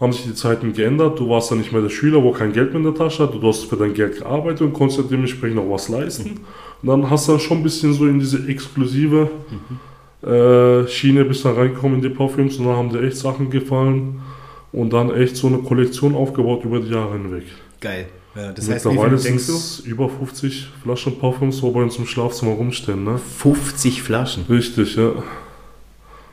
haben 0.00 0.12
sich 0.12 0.24
die 0.24 0.34
Zeiten 0.34 0.72
geändert. 0.72 1.18
Du 1.18 1.28
warst 1.28 1.50
dann 1.50 1.58
nicht 1.58 1.72
mehr 1.72 1.82
der 1.82 1.88
Schüler, 1.88 2.22
wo 2.22 2.30
kein 2.30 2.52
Geld 2.52 2.68
mehr 2.68 2.78
in 2.78 2.84
der 2.84 2.94
Tasche 2.94 3.24
hat. 3.24 3.34
Du 3.34 3.42
hast 3.42 3.64
für 3.64 3.76
dein 3.76 3.94
Geld 3.94 4.18
gearbeitet 4.18 4.62
und 4.62 4.72
konntest 4.72 5.10
dementsprechend 5.10 5.58
auch 5.58 5.70
was 5.70 5.88
leisten. 5.88 6.40
Und 6.82 6.88
dann 6.88 7.10
hast 7.10 7.26
du 7.26 7.32
dann 7.32 7.40
schon 7.40 7.58
ein 7.58 7.62
bisschen 7.64 7.92
so 7.94 8.06
in 8.06 8.20
diese 8.20 8.46
exklusive 8.46 9.28
äh, 10.22 10.86
Schiene 10.88 11.24
bist 11.24 11.44
dann 11.44 11.54
reingekommen 11.54 11.96
in 11.96 12.02
die 12.02 12.08
Parfüms 12.08 12.56
und 12.56 12.66
dann 12.66 12.76
haben 12.76 12.90
dir 12.90 13.02
echt 13.02 13.16
Sachen 13.16 13.50
gefallen 13.50 14.20
und 14.72 14.92
dann 14.92 15.14
echt 15.14 15.36
so 15.36 15.46
eine 15.46 15.58
Kollektion 15.58 16.14
aufgebaut 16.14 16.64
über 16.64 16.80
die 16.80 16.90
Jahre 16.90 17.12
hinweg. 17.12 17.44
Geil. 17.80 18.06
Ja, 18.34 18.52
das 18.52 18.68
heißt, 18.68 18.86
Mittlerweile 18.86 19.16
denkst 19.16 19.46
du? 19.46 19.88
über 19.88 20.08
50 20.08 20.68
Flaschen 20.82 21.18
Parfüms, 21.18 21.62
wo 21.62 21.70
bei 21.70 21.82
uns 21.82 21.96
im 21.96 22.06
Schlafzimmer 22.06 22.52
rumstehen. 22.52 23.04
Ne? 23.04 23.18
50 23.18 24.02
Flaschen? 24.02 24.44
Richtig, 24.48 24.96
ja. 24.96 25.12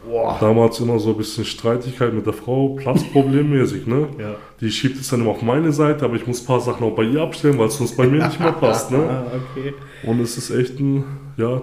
Boah. 0.07 0.37
Damals 0.39 0.79
immer 0.79 0.99
so 0.99 1.11
ein 1.11 1.17
bisschen 1.17 1.45
Streitigkeit 1.45 2.13
mit 2.13 2.25
der 2.25 2.33
Frau, 2.33 2.75
Platzproblemmäßig, 2.75 3.87
ne? 3.87 4.07
ja. 4.19 4.35
Die 4.61 4.69
schiebt 4.69 4.99
es 4.99 5.09
dann 5.09 5.21
immer 5.21 5.31
auf 5.31 5.41
meine 5.41 5.71
Seite, 5.71 6.05
aber 6.05 6.15
ich 6.15 6.27
muss 6.27 6.41
ein 6.41 6.45
paar 6.45 6.59
Sachen 6.59 6.85
auch 6.85 6.95
bei 6.95 7.03
ihr 7.03 7.21
abstellen, 7.21 7.57
weil 7.57 7.67
es 7.67 7.77
sonst 7.77 7.97
bei 7.97 8.05
mir 8.05 8.23
nicht 8.23 8.39
mehr 8.39 8.51
passt, 8.51 8.91
ne? 8.91 8.97
okay. 9.55 9.73
Und 10.03 10.19
es 10.19 10.37
ist 10.37 10.51
echt 10.51 10.79
ein, 10.79 11.03
ja, 11.37 11.61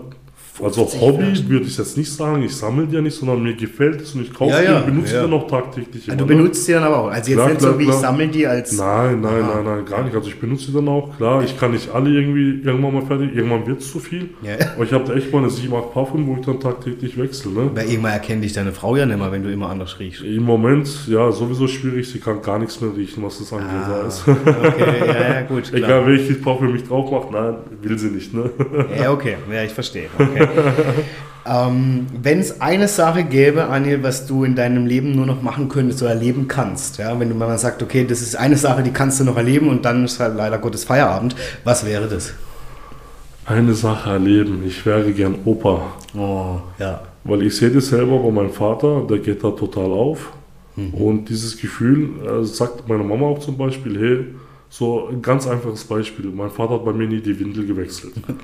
also 0.61 0.86
Hobby 1.00 1.48
würde 1.48 1.66
ich 1.66 1.78
jetzt 1.78 1.96
nicht 1.96 2.12
sagen, 2.12 2.42
ich 2.42 2.55
sammle 2.55 2.86
die 2.86 2.94
ja 2.94 3.00
nicht, 3.00 3.16
sondern 3.16 3.42
mir 3.42 3.55
gefällt 3.55 4.03
es 4.03 4.14
und 4.14 4.22
ich 4.22 4.34
kaufe 4.34 4.50
ja, 4.50 4.62
ja, 4.62 4.80
die 4.80 4.90
und 4.90 4.94
benutze 4.94 5.14
ja. 5.14 5.24
die 5.24 5.30
dann 5.30 5.40
auch 5.40 5.46
tagtäglich. 5.46 6.09
Immer, 6.09 6.16
du 6.16 6.24
ne? 6.24 6.34
benutzt 6.34 6.68
die 6.68 6.72
dann 6.72 6.82
aber 6.82 6.98
auch. 6.98 7.11
Also 7.11 7.30
jetzt 7.30 7.38
klar, 7.38 7.48
nicht 7.48 7.59
klar, 7.59 7.72
so 7.72 7.78
wie 7.78 7.84
klar. 7.84 7.96
ich 7.96 8.00
sammle 8.03 8.28
die 8.28 8.46
als. 8.46 8.72
Nein, 8.72 9.20
nein, 9.22 9.40
nein, 9.40 9.64
nein, 9.64 9.84
gar 9.86 10.05
nicht. 10.05 10.14
Also 10.14 10.28
ich 10.28 10.38
benutze 10.38 10.66
die 10.66 10.72
dann 10.74 10.88
auch. 10.88 11.16
Klar, 11.16 11.42
ich 11.42 11.59
kann 11.59 11.72
nicht 11.72 11.90
alle 11.94 12.11
irgendwie 12.11 12.61
irgendwann 12.62 12.92
mal 12.92 13.07
fertig. 13.07 13.34
Irgendwann 13.34 13.66
wird 13.66 13.80
es 13.80 13.90
zu 13.90 13.98
viel. 13.98 14.30
Ja. 14.42 14.57
Aber 14.74 14.84
ich 14.84 14.92
habe 14.92 15.05
da 15.05 15.14
echt 15.14 15.32
mal 15.32 15.38
eine 15.38 15.50
7, 15.50 15.74
8 15.74 15.92
Parfüm, 15.94 16.26
wo 16.26 16.34
ich 16.34 16.44
dann 16.44 16.61
tagtäglich 16.61 17.18
wechsle. 17.18 17.53
Ne? 17.53 17.70
Weil 17.74 17.88
irgendwann 17.88 18.12
erkennt 18.12 18.44
dich 18.44 18.53
deine 18.53 18.72
Frau 18.72 18.94
ja 18.96 19.07
nicht 19.07 19.18
mehr, 19.18 19.32
wenn 19.32 19.42
du 19.42 19.50
immer 19.50 19.70
anders 19.70 19.98
riechst. 19.98 20.22
Im 20.22 20.42
Moment, 20.42 21.09
ja, 21.09 21.32
sowieso 21.32 21.66
schwierig. 21.66 22.11
Sie 22.11 22.20
kann 22.20 22.42
gar 22.42 22.59
nichts 22.59 22.78
mehr 22.80 22.94
riechen, 22.94 23.22
was 23.22 23.38
das 23.38 23.53
angeht. 23.55 23.68
Ah, 23.70 24.07
okay, 24.07 25.07
ja, 25.07 25.34
ja, 25.34 25.42
gut. 25.42 25.72
Egal 25.72 26.07
welches 26.07 26.42
Parfüm 26.42 26.76
ich 26.76 26.84
drauf 26.84 27.11
mache, 27.11 27.32
nein, 27.32 27.55
will 27.80 27.98
sie 27.98 28.09
nicht. 28.09 28.34
Ne? 28.34 28.50
Ja, 29.00 29.12
okay. 29.12 29.36
Ja, 29.50 29.64
ich 29.64 29.72
verstehe. 29.72 30.09
Okay. 30.18 30.42
Ähm, 31.44 32.07
Wenn 32.22 32.38
es 32.38 32.61
eine 32.61 32.86
Sache 32.88 33.24
gäbe, 33.24 33.66
Anil, 33.66 34.03
was 34.03 34.26
du 34.26 34.44
in 34.44 34.55
deinem 34.55 34.86
Leben 34.86 35.16
nur 35.16 35.26
noch 35.26 35.42
machen 35.42 35.68
könntest 35.68 36.03
oder 36.03 36.12
erleben 36.12 36.46
kannst, 36.46 36.98
ja, 36.98 37.18
wenn 37.18 37.28
du 37.28 37.34
mal 37.34 37.57
sagst, 37.59 37.82
okay, 37.82 38.07
das 38.09 38.22
ist 38.22 38.36
eine 38.36 38.57
Sache, 38.57 38.82
die 38.82 38.92
kannst 38.92 39.18
du 39.20 39.24
noch 39.24 39.36
erleben 39.36 39.68
und 39.68 39.84
dann 39.84 40.05
ist 40.05 40.20
halt 40.20 40.36
leider 40.36 40.59
Gottes 40.59 40.84
Feierabend, 40.84 41.34
was 41.64 41.84
wäre 41.84 42.07
das? 42.07 42.32
Eine 43.44 43.74
Sache 43.74 44.11
erleben, 44.11 44.62
ich 44.64 44.86
wäre 44.86 45.11
gern 45.12 45.34
Opa. 45.44 45.94
Oh, 46.16 46.61
ja. 46.78 47.03
Weil 47.24 47.42
ich 47.42 47.57
sehe 47.57 47.70
das 47.70 47.88
selber 47.88 48.18
bei 48.18 48.30
meinem 48.30 48.53
Vater, 48.53 49.05
der 49.09 49.18
geht 49.18 49.42
da 49.42 49.50
total 49.50 49.90
auf. 49.90 50.32
Mhm. 50.76 50.94
Und 50.94 51.28
dieses 51.28 51.61
Gefühl, 51.61 52.11
äh, 52.24 52.44
sagt 52.44 52.88
meine 52.88 53.03
Mama 53.03 53.26
auch 53.26 53.40
zum 53.40 53.57
Beispiel, 53.59 53.98
hey, 53.98 54.26
so 54.70 55.09
ein 55.09 55.20
ganz 55.20 55.46
einfaches 55.46 55.84
Beispiel. 55.84 56.26
Mein 56.26 56.50
Vater 56.50 56.74
hat 56.74 56.84
bei 56.84 56.92
mir 56.92 57.07
nie 57.07 57.20
die 57.20 57.38
Windel 57.38 57.66
gewechselt. 57.66 58.14
Okay. 58.22 58.34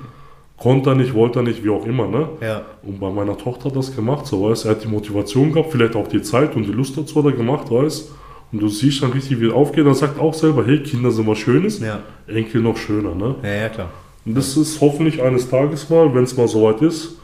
Konnte 0.59 0.89
er 0.89 0.95
nicht, 0.95 1.13
wollte 1.13 1.39
er 1.39 1.43
nicht, 1.43 1.63
wie 1.63 1.69
auch 1.69 1.85
immer, 1.85 2.07
ne? 2.07 2.27
Ja. 2.41 2.63
Und 2.83 2.99
bei 2.99 3.09
meiner 3.09 3.37
Tochter 3.37 3.65
hat 3.65 3.77
das 3.77 3.95
gemacht, 3.95 4.25
so 4.27 4.49
weißt 4.49 4.65
Er 4.65 4.71
hat 4.71 4.83
die 4.83 4.89
Motivation 4.89 5.53
gehabt, 5.53 5.71
vielleicht 5.71 5.95
auch 5.95 6.07
die 6.07 6.21
Zeit 6.21 6.55
und 6.55 6.63
die 6.63 6.71
Lust 6.71 6.97
dazu 6.97 7.15
hat 7.19 7.25
er 7.25 7.31
gemacht, 7.31 7.71
weißt 7.71 8.11
Und 8.51 8.61
du 8.61 8.67
siehst 8.67 9.01
dann 9.01 9.11
richtig, 9.11 9.39
wie 9.39 9.47
er 9.47 9.55
aufgeht. 9.55 9.85
Er 9.85 9.93
sagt 9.93 10.19
auch 10.19 10.33
selber, 10.33 10.65
hey, 10.65 10.83
Kinder 10.83 11.11
sind 11.11 11.27
was 11.27 11.37
Schönes, 11.37 11.79
ja. 11.79 11.99
Enkel 12.27 12.61
noch 12.61 12.75
schöner, 12.75 13.15
ne? 13.15 13.35
Ja, 13.41 13.49
ja, 13.49 13.69
klar. 13.69 13.89
Und 14.25 14.35
das 14.35 14.57
ist 14.57 14.81
hoffentlich 14.81 15.21
eines 15.21 15.49
Tages 15.49 15.89
mal, 15.89 16.13
wenn 16.13 16.23
es 16.25 16.35
mal 16.35 16.47
soweit 16.47 16.81
ist, 16.81 17.17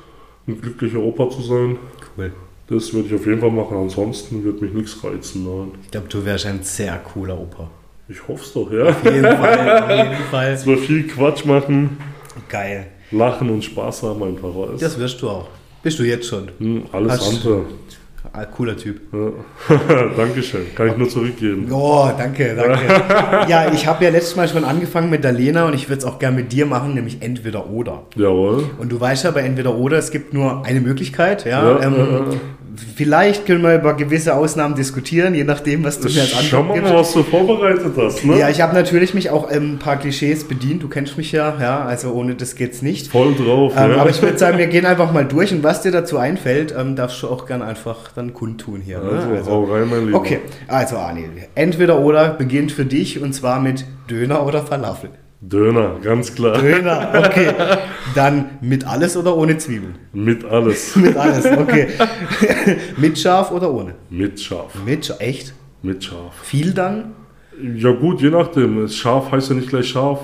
ein 0.47 0.61
glücklicher 0.61 0.99
Opa 0.99 1.29
zu 1.29 1.41
sein. 1.41 1.77
Cool. 2.17 2.31
Das 2.67 2.93
würde 2.93 3.09
ich 3.09 3.15
auf 3.15 3.25
jeden 3.25 3.41
Fall 3.41 3.51
machen, 3.51 3.75
ansonsten 3.77 4.45
wird 4.45 4.61
mich 4.61 4.73
nichts 4.73 5.03
reizen, 5.03 5.43
nein. 5.43 5.71
Ich 5.83 5.91
glaube, 5.91 6.07
du 6.07 6.23
wärst 6.23 6.45
ein 6.45 6.63
sehr 6.63 6.97
cooler 6.99 7.37
Opa. 7.37 7.69
Ich 8.07 8.25
hoffe 8.27 8.43
es 8.43 8.53
doch, 8.53 8.71
ja. 8.71 8.85
Auf 8.85 9.03
jeden 9.03 9.23
Fall, 9.23 9.83
auf 9.83 9.89
jeden 9.89 10.23
Fall. 10.31 10.51
Dass 10.51 10.65
wir 10.65 10.77
viel 10.77 11.05
Quatsch 11.05 11.43
machen. 11.43 11.97
Geil 12.47 12.87
lachen 13.11 13.49
und 13.49 13.63
Spaß 13.63 14.03
haben 14.03 14.23
einfach 14.23 14.49
ist. 14.73 14.81
Das 14.81 14.99
wirst 14.99 15.21
du 15.21 15.29
auch. 15.29 15.47
Bist 15.83 15.99
du 15.99 16.03
jetzt 16.03 16.27
schon. 16.27 16.49
Hm, 16.59 16.83
alles 16.91 17.11
Hast 17.13 17.35
andere. 17.35 17.65
Ah, 18.33 18.43
cooler 18.45 18.75
Typ. 18.75 19.01
Ja. 19.13 19.77
Dankeschön. 20.17 20.65
Kann 20.75 20.89
ich 20.89 20.97
nur 20.97 21.07
zurückgeben. 21.07 21.71
Oh, 21.71 22.09
danke, 22.17 22.55
danke. 22.55 23.47
ja, 23.49 23.71
ich 23.71 23.85
habe 23.85 24.03
ja 24.03 24.09
letztes 24.09 24.35
Mal 24.35 24.47
schon 24.47 24.65
angefangen 24.65 25.09
mit 25.09 25.23
der 25.23 25.31
Lena 25.31 25.65
und 25.65 25.75
ich 25.75 25.87
würde 25.87 25.99
es 25.99 26.05
auch 26.05 26.19
gerne 26.19 26.35
mit 26.37 26.51
dir 26.51 26.65
machen, 26.65 26.95
nämlich 26.95 27.21
entweder 27.21 27.69
oder. 27.69 28.03
Jawohl. 28.15 28.63
Und 28.79 28.91
du 28.91 28.99
weißt 28.99 29.25
ja 29.25 29.31
bei 29.31 29.41
entweder 29.41 29.75
oder, 29.75 29.97
es 29.97 30.11
gibt 30.11 30.33
nur 30.33 30.65
eine 30.65 30.81
Möglichkeit. 30.81 31.45
Ja, 31.45 31.79
ja, 31.79 31.83
ähm, 31.83 31.95
ja 31.95 32.37
vielleicht 32.95 33.45
können 33.45 33.63
wir 33.63 33.75
über 33.75 33.93
gewisse 33.95 34.35
Ausnahmen 34.35 34.75
diskutieren, 34.75 35.33
je 35.35 35.43
nachdem, 35.43 35.83
was 35.83 35.99
du 35.99 36.09
mir 36.09 36.21
als 36.21 36.31
Schau 36.31 36.59
Antwort 36.59 36.67
mal, 36.67 36.73
gibst. 36.75 36.93
was 36.93 37.13
du 37.13 37.23
vorbereitet 37.23 37.93
hast, 37.97 38.25
ne? 38.25 38.39
Ja, 38.39 38.49
ich 38.49 38.61
habe 38.61 38.73
natürlich 38.73 39.13
mich 39.13 39.29
auch 39.29 39.51
ähm, 39.51 39.73
ein 39.73 39.79
paar 39.79 39.97
Klischees 39.97 40.43
bedient. 40.43 40.83
Du 40.83 40.87
kennst 40.87 41.17
mich 41.17 41.31
ja, 41.31 41.55
ja, 41.59 41.85
also 41.85 42.11
ohne 42.13 42.35
das 42.35 42.55
geht's 42.55 42.81
nicht. 42.81 43.07
Voll 43.07 43.33
drauf, 43.35 43.73
Ähm, 43.77 43.91
ja. 43.91 43.97
Aber 43.97 44.09
ich 44.09 44.21
würde 44.21 44.37
sagen, 44.37 44.57
wir 44.57 44.67
gehen 44.67 44.85
einfach 44.85 45.11
mal 45.11 45.25
durch 45.25 45.51
und 45.51 45.63
was 45.63 45.81
dir 45.81 45.91
dazu 45.91 46.17
einfällt, 46.17 46.73
ähm, 46.77 46.95
darfst 46.95 47.21
du 47.23 47.27
auch 47.27 47.45
gern 47.45 47.61
einfach 47.61 48.11
dann 48.15 48.33
kundtun 48.33 48.81
hier. 48.81 48.99
Ne? 48.99 49.35
also, 49.37 49.51
hau 49.51 49.63
rein, 49.65 49.89
mein 49.89 50.05
Lieber. 50.07 50.17
Okay, 50.17 50.39
also 50.67 50.97
Arne, 50.97 51.23
entweder 51.55 51.99
oder 51.99 52.29
beginnt 52.29 52.71
für 52.71 52.85
dich 52.85 53.21
und 53.21 53.33
zwar 53.33 53.59
mit 53.59 53.85
Döner 54.09 54.45
oder 54.45 54.61
Falafel. 54.63 55.09
Döner, 55.41 55.99
ganz 56.01 56.33
klar. 56.33 56.57
Döner, 56.59 57.13
okay. 57.25 57.53
Dann 58.15 58.51
mit 58.61 58.87
alles 58.87 59.17
oder 59.17 59.35
ohne 59.35 59.57
Zwiebeln? 59.57 59.95
Mit 60.13 60.45
alles. 60.45 60.95
Mit 60.95 61.15
alles, 61.15 61.45
okay. 61.45 61.87
mit 62.97 63.19
scharf 63.19 63.51
oder 63.51 63.71
ohne? 63.71 63.95
Mit 64.09 64.39
scharf. 64.39 64.73
Mit 64.85 65.05
scharf, 65.05 65.19
echt? 65.19 65.53
Mit 65.83 66.03
scharf. 66.03 66.33
Viel 66.41 66.73
dann? 66.73 67.13
Ja 67.75 67.91
gut, 67.91 68.21
je 68.21 68.29
nachdem. 68.29 68.87
Scharf 68.87 69.31
heißt 69.31 69.49
ja 69.49 69.55
nicht 69.55 69.69
gleich 69.69 69.87
scharf. 69.89 70.19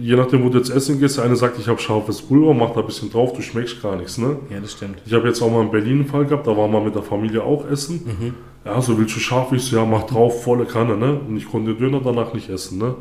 Je 0.00 0.16
nachdem, 0.16 0.44
wo 0.44 0.48
du 0.48 0.58
jetzt 0.58 0.70
essen 0.70 1.00
gehst. 1.00 1.16
Der 1.18 1.24
eine 1.24 1.36
sagt, 1.36 1.58
ich 1.58 1.68
habe 1.68 1.78
scharfes 1.78 2.22
Pulver, 2.22 2.54
mach 2.54 2.70
da 2.70 2.80
ein 2.80 2.86
bisschen 2.86 3.10
drauf, 3.10 3.32
du 3.34 3.42
schmeckst 3.42 3.82
gar 3.82 3.96
nichts, 3.96 4.16
ne? 4.16 4.36
Ja, 4.48 4.60
das 4.60 4.72
stimmt. 4.72 4.98
Ich 5.04 5.12
habe 5.12 5.26
jetzt 5.26 5.42
auch 5.42 5.50
mal 5.50 5.62
in 5.62 5.70
Berlin 5.70 6.00
einen 6.00 6.06
Fall 6.06 6.24
gehabt, 6.24 6.46
da 6.46 6.56
waren 6.56 6.70
wir 6.70 6.80
mit 6.80 6.94
der 6.94 7.02
Familie 7.02 7.42
auch 7.42 7.68
essen. 7.68 8.02
Mhm. 8.04 8.34
Ja, 8.64 8.80
so 8.80 8.96
willst 8.96 9.14
du 9.16 9.20
scharf? 9.20 9.52
Ich 9.52 9.62
so, 9.62 9.76
ja, 9.76 9.84
mach 9.84 10.04
drauf, 10.04 10.42
volle 10.42 10.64
Kanne, 10.64 10.96
ne? 10.96 11.20
Und 11.28 11.36
ich 11.36 11.50
konnte 11.50 11.74
den 11.74 11.78
Döner 11.78 12.00
danach 12.02 12.32
nicht 12.32 12.48
essen, 12.48 12.78
ne? 12.78 12.94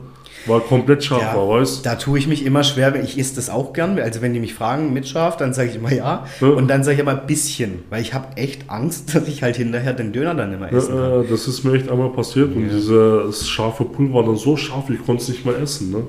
War 0.45 0.59
komplett 0.59 1.03
scharf, 1.03 1.21
Ja, 1.21 1.35
war, 1.35 1.47
weißt 1.47 1.85
da 1.85 1.95
tue 1.95 2.19
ich 2.19 2.27
mich 2.27 2.45
immer 2.45 2.63
schwer, 2.63 2.93
weil 2.93 3.03
ich 3.03 3.17
esse 3.17 3.35
das 3.35 3.49
auch 3.49 3.73
gern. 3.73 3.99
Also 3.99 4.21
wenn 4.21 4.33
die 4.33 4.39
mich 4.39 4.53
fragen 4.53 4.93
mit 4.93 5.07
scharf, 5.07 5.37
dann 5.37 5.53
sage 5.53 5.69
ich 5.69 5.75
immer 5.75 5.91
ja. 5.93 6.25
Ja. 6.41 6.47
Und 6.47 6.67
dann 6.69 6.83
sage 6.83 7.01
ich 7.01 7.07
ein 7.07 7.27
bisschen, 7.27 7.83
weil 7.89 8.01
ich 8.01 8.13
habe 8.13 8.37
echt 8.37 8.69
Angst, 8.69 9.15
dass 9.15 9.27
ich 9.27 9.43
halt 9.43 9.55
hinterher 9.55 9.93
den 9.93 10.11
Döner 10.13 10.35
dann 10.35 10.49
nicht 10.49 10.59
mehr 10.59 10.71
essen 10.71 10.95
kann. 10.95 11.11
Ja, 11.11 11.21
äh, 11.21 11.25
das 11.29 11.47
ist 11.47 11.63
mir 11.63 11.73
echt 11.73 11.89
einmal 11.89 12.09
passiert 12.09 12.55
und 12.55 12.69
dieses 12.69 13.47
scharfe 13.47 13.85
Pulver 13.85 14.13
war 14.13 14.23
dann 14.23 14.35
so 14.35 14.55
scharf, 14.57 14.89
ich 14.89 15.03
konnte 15.05 15.23
es 15.23 15.29
nicht 15.29 15.45
mehr 15.45 15.57
essen, 15.59 15.91
ne? 15.91 16.03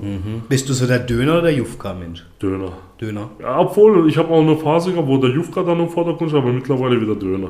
Bist 0.47 0.69
du 0.69 0.73
so 0.73 0.85
der 0.85 0.99
Döner 0.99 1.33
oder 1.33 1.41
der 1.43 1.53
Jufka-Mensch? 1.53 2.25
Döner. 2.41 2.73
Döner. 2.99 3.29
Ja, 3.41 3.59
obwohl, 3.59 4.07
ich 4.07 4.17
habe 4.17 4.29
auch 4.29 4.41
eine 4.41 4.55
Phase 4.57 4.91
gehabt, 4.91 5.07
wo 5.07 5.17
der 5.17 5.31
Jufka 5.31 5.63
dann 5.63 5.79
im 5.79 5.89
Vordergrund 5.89 6.29
stand, 6.29 6.43
aber 6.43 6.53
mittlerweile 6.53 6.99
wieder 7.01 7.15
Döner. 7.15 7.49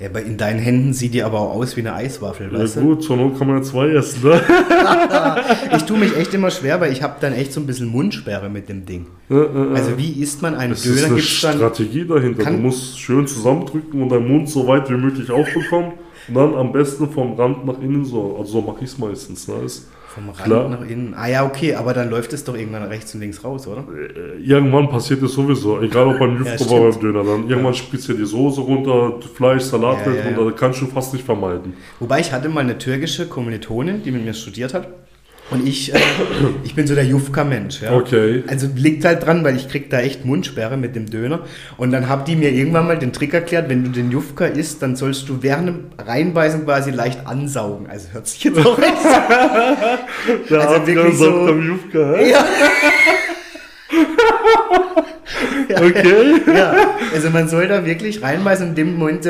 Ja, 0.00 0.08
aber 0.08 0.22
in 0.22 0.36
deinen 0.36 0.58
Händen 0.58 0.92
sieht 0.92 1.14
die 1.14 1.22
aber 1.22 1.38
auch 1.40 1.54
aus 1.54 1.76
wie 1.76 1.80
eine 1.80 1.94
Eiswaffel, 1.94 2.50
Ja 2.52 2.58
weißt 2.58 2.76
du? 2.76 2.80
gut, 2.80 3.02
zur 3.04 3.16
Not 3.16 3.38
kann 3.38 3.46
man 3.46 3.58
ja 3.58 3.62
zwei 3.62 3.90
essen, 3.90 4.28
ne? 4.28 4.40
Ich 5.76 5.84
tue 5.84 5.98
mich 5.98 6.16
echt 6.16 6.34
immer 6.34 6.50
schwer, 6.50 6.80
weil 6.80 6.92
ich 6.92 7.02
habe 7.02 7.14
dann 7.20 7.32
echt 7.32 7.52
so 7.52 7.60
ein 7.60 7.66
bisschen 7.66 7.88
Mundsperre 7.88 8.48
mit 8.50 8.68
dem 8.68 8.84
Ding. 8.86 9.06
Äh, 9.30 9.34
äh, 9.34 9.74
Also 9.74 9.96
wie 9.96 10.20
isst 10.20 10.42
man 10.42 10.54
einen 10.56 10.72
Es 10.72 10.84
ist 10.84 10.96
Döner? 10.96 11.06
eine 11.06 11.14
Gibt's 11.16 11.40
dann 11.42 11.56
Strategie 11.56 12.04
dahinter. 12.06 12.44
Du 12.44 12.56
musst 12.56 12.98
schön 12.98 13.26
zusammendrücken 13.26 14.02
und 14.02 14.08
deinen 14.08 14.26
Mund 14.28 14.48
so 14.48 14.66
weit 14.66 14.90
wie 14.90 14.94
möglich 14.96 15.30
aufbekommen. 15.30 15.92
Und 16.28 16.34
dann 16.34 16.54
am 16.54 16.72
besten 16.72 17.08
vom 17.10 17.34
Rand 17.34 17.64
nach 17.66 17.78
innen 17.80 18.04
so. 18.04 18.36
Also 18.38 18.52
so 18.54 18.60
mache 18.62 18.78
ich 18.80 18.90
es 18.90 18.98
meistens. 18.98 19.46
Ne? 19.46 19.54
Ist, 19.64 19.88
vom 20.14 20.28
Rand 20.28 20.44
Klar. 20.44 20.68
nach 20.68 20.86
innen? 20.86 21.14
Ah 21.14 21.26
ja, 21.28 21.44
okay, 21.44 21.74
aber 21.74 21.92
dann 21.92 22.08
läuft 22.10 22.32
es 22.32 22.44
doch 22.44 22.56
irgendwann 22.56 22.84
rechts 22.84 23.14
und 23.14 23.20
links 23.20 23.42
raus, 23.44 23.66
oder? 23.66 23.84
äh, 23.92 24.40
irgendwann 24.42 24.88
passiert 24.88 25.22
es 25.22 25.32
sowieso. 25.32 25.80
Egal 25.80 26.06
ob 26.08 26.18
beim 26.18 26.38
Jufka 26.38 26.64
Ja, 26.64 26.70
oder 26.70 26.90
beim 26.90 27.00
Döner. 27.00 27.24
Dann 27.24 27.48
irgendwann 27.48 27.74
spritzt 27.74 28.08
dir 28.08 28.14
die 28.14 28.24
Soße 28.24 28.60
runter, 28.60 29.14
Fleisch, 29.34 29.62
Salat 29.64 30.06
Ja, 30.06 30.12
ja, 30.12 30.18
ja. 30.18 30.24
runter. 30.26 30.50
Das 30.50 30.60
kannst 30.60 30.80
du 30.80 30.86
fast 30.86 31.12
nicht 31.12 31.24
vermeiden. 31.24 31.74
Wobei 31.98 32.20
ich 32.20 32.32
hatte 32.32 32.48
mal 32.48 32.60
eine 32.60 32.78
türkische 32.78 33.26
Kommilitonin, 33.26 34.02
die 34.02 34.10
mit 34.12 34.24
mir 34.24 34.34
studiert 34.34 34.72
hat. 34.74 34.88
Und 35.50 35.68
ich, 35.68 35.94
äh, 35.94 35.98
ich 36.64 36.74
bin 36.74 36.86
so 36.86 36.94
der 36.94 37.04
Jufka-Mensch. 37.04 37.82
Ja? 37.82 37.92
Okay. 37.92 38.42
Also 38.48 38.66
liegt 38.74 39.04
halt 39.04 39.24
dran, 39.26 39.44
weil 39.44 39.56
ich 39.56 39.68
krieg 39.68 39.90
da 39.90 40.00
echt 40.00 40.24
Mundsperre 40.24 40.76
mit 40.78 40.96
dem 40.96 41.10
Döner. 41.10 41.40
Und 41.76 41.92
dann 41.92 42.08
haben 42.08 42.24
die 42.24 42.34
mir 42.34 42.50
irgendwann 42.50 42.86
mal 42.86 42.98
den 42.98 43.12
Trick 43.12 43.34
erklärt, 43.34 43.68
wenn 43.68 43.84
du 43.84 43.90
den 43.90 44.10
Jufka 44.10 44.46
isst, 44.46 44.80
dann 44.82 44.96
sollst 44.96 45.28
du 45.28 45.42
während 45.42 45.68
dem 45.68 45.78
Reinbeißen 45.98 46.64
quasi 46.64 46.90
leicht 46.92 47.26
ansaugen. 47.26 47.86
Also 47.88 48.08
hört 48.12 48.26
sich 48.26 48.42
jetzt 48.42 48.58
auch 48.66 48.78
echt 48.78 48.94
Der 50.50 50.60
Also 50.68 50.86
wirklich 50.86 51.16
so- 51.18 51.48
Jufka? 51.50 52.20
Ja. 52.20 52.44
Okay. 55.76 56.34
Ja, 56.54 56.74
also 57.14 57.30
man 57.30 57.48
soll 57.48 57.66
da 57.66 57.84
wirklich 57.84 58.22
reinbeißen 58.22 58.64
und 58.68 58.78
in 58.78 58.86
dem 58.86 58.98
Moment 58.98 59.26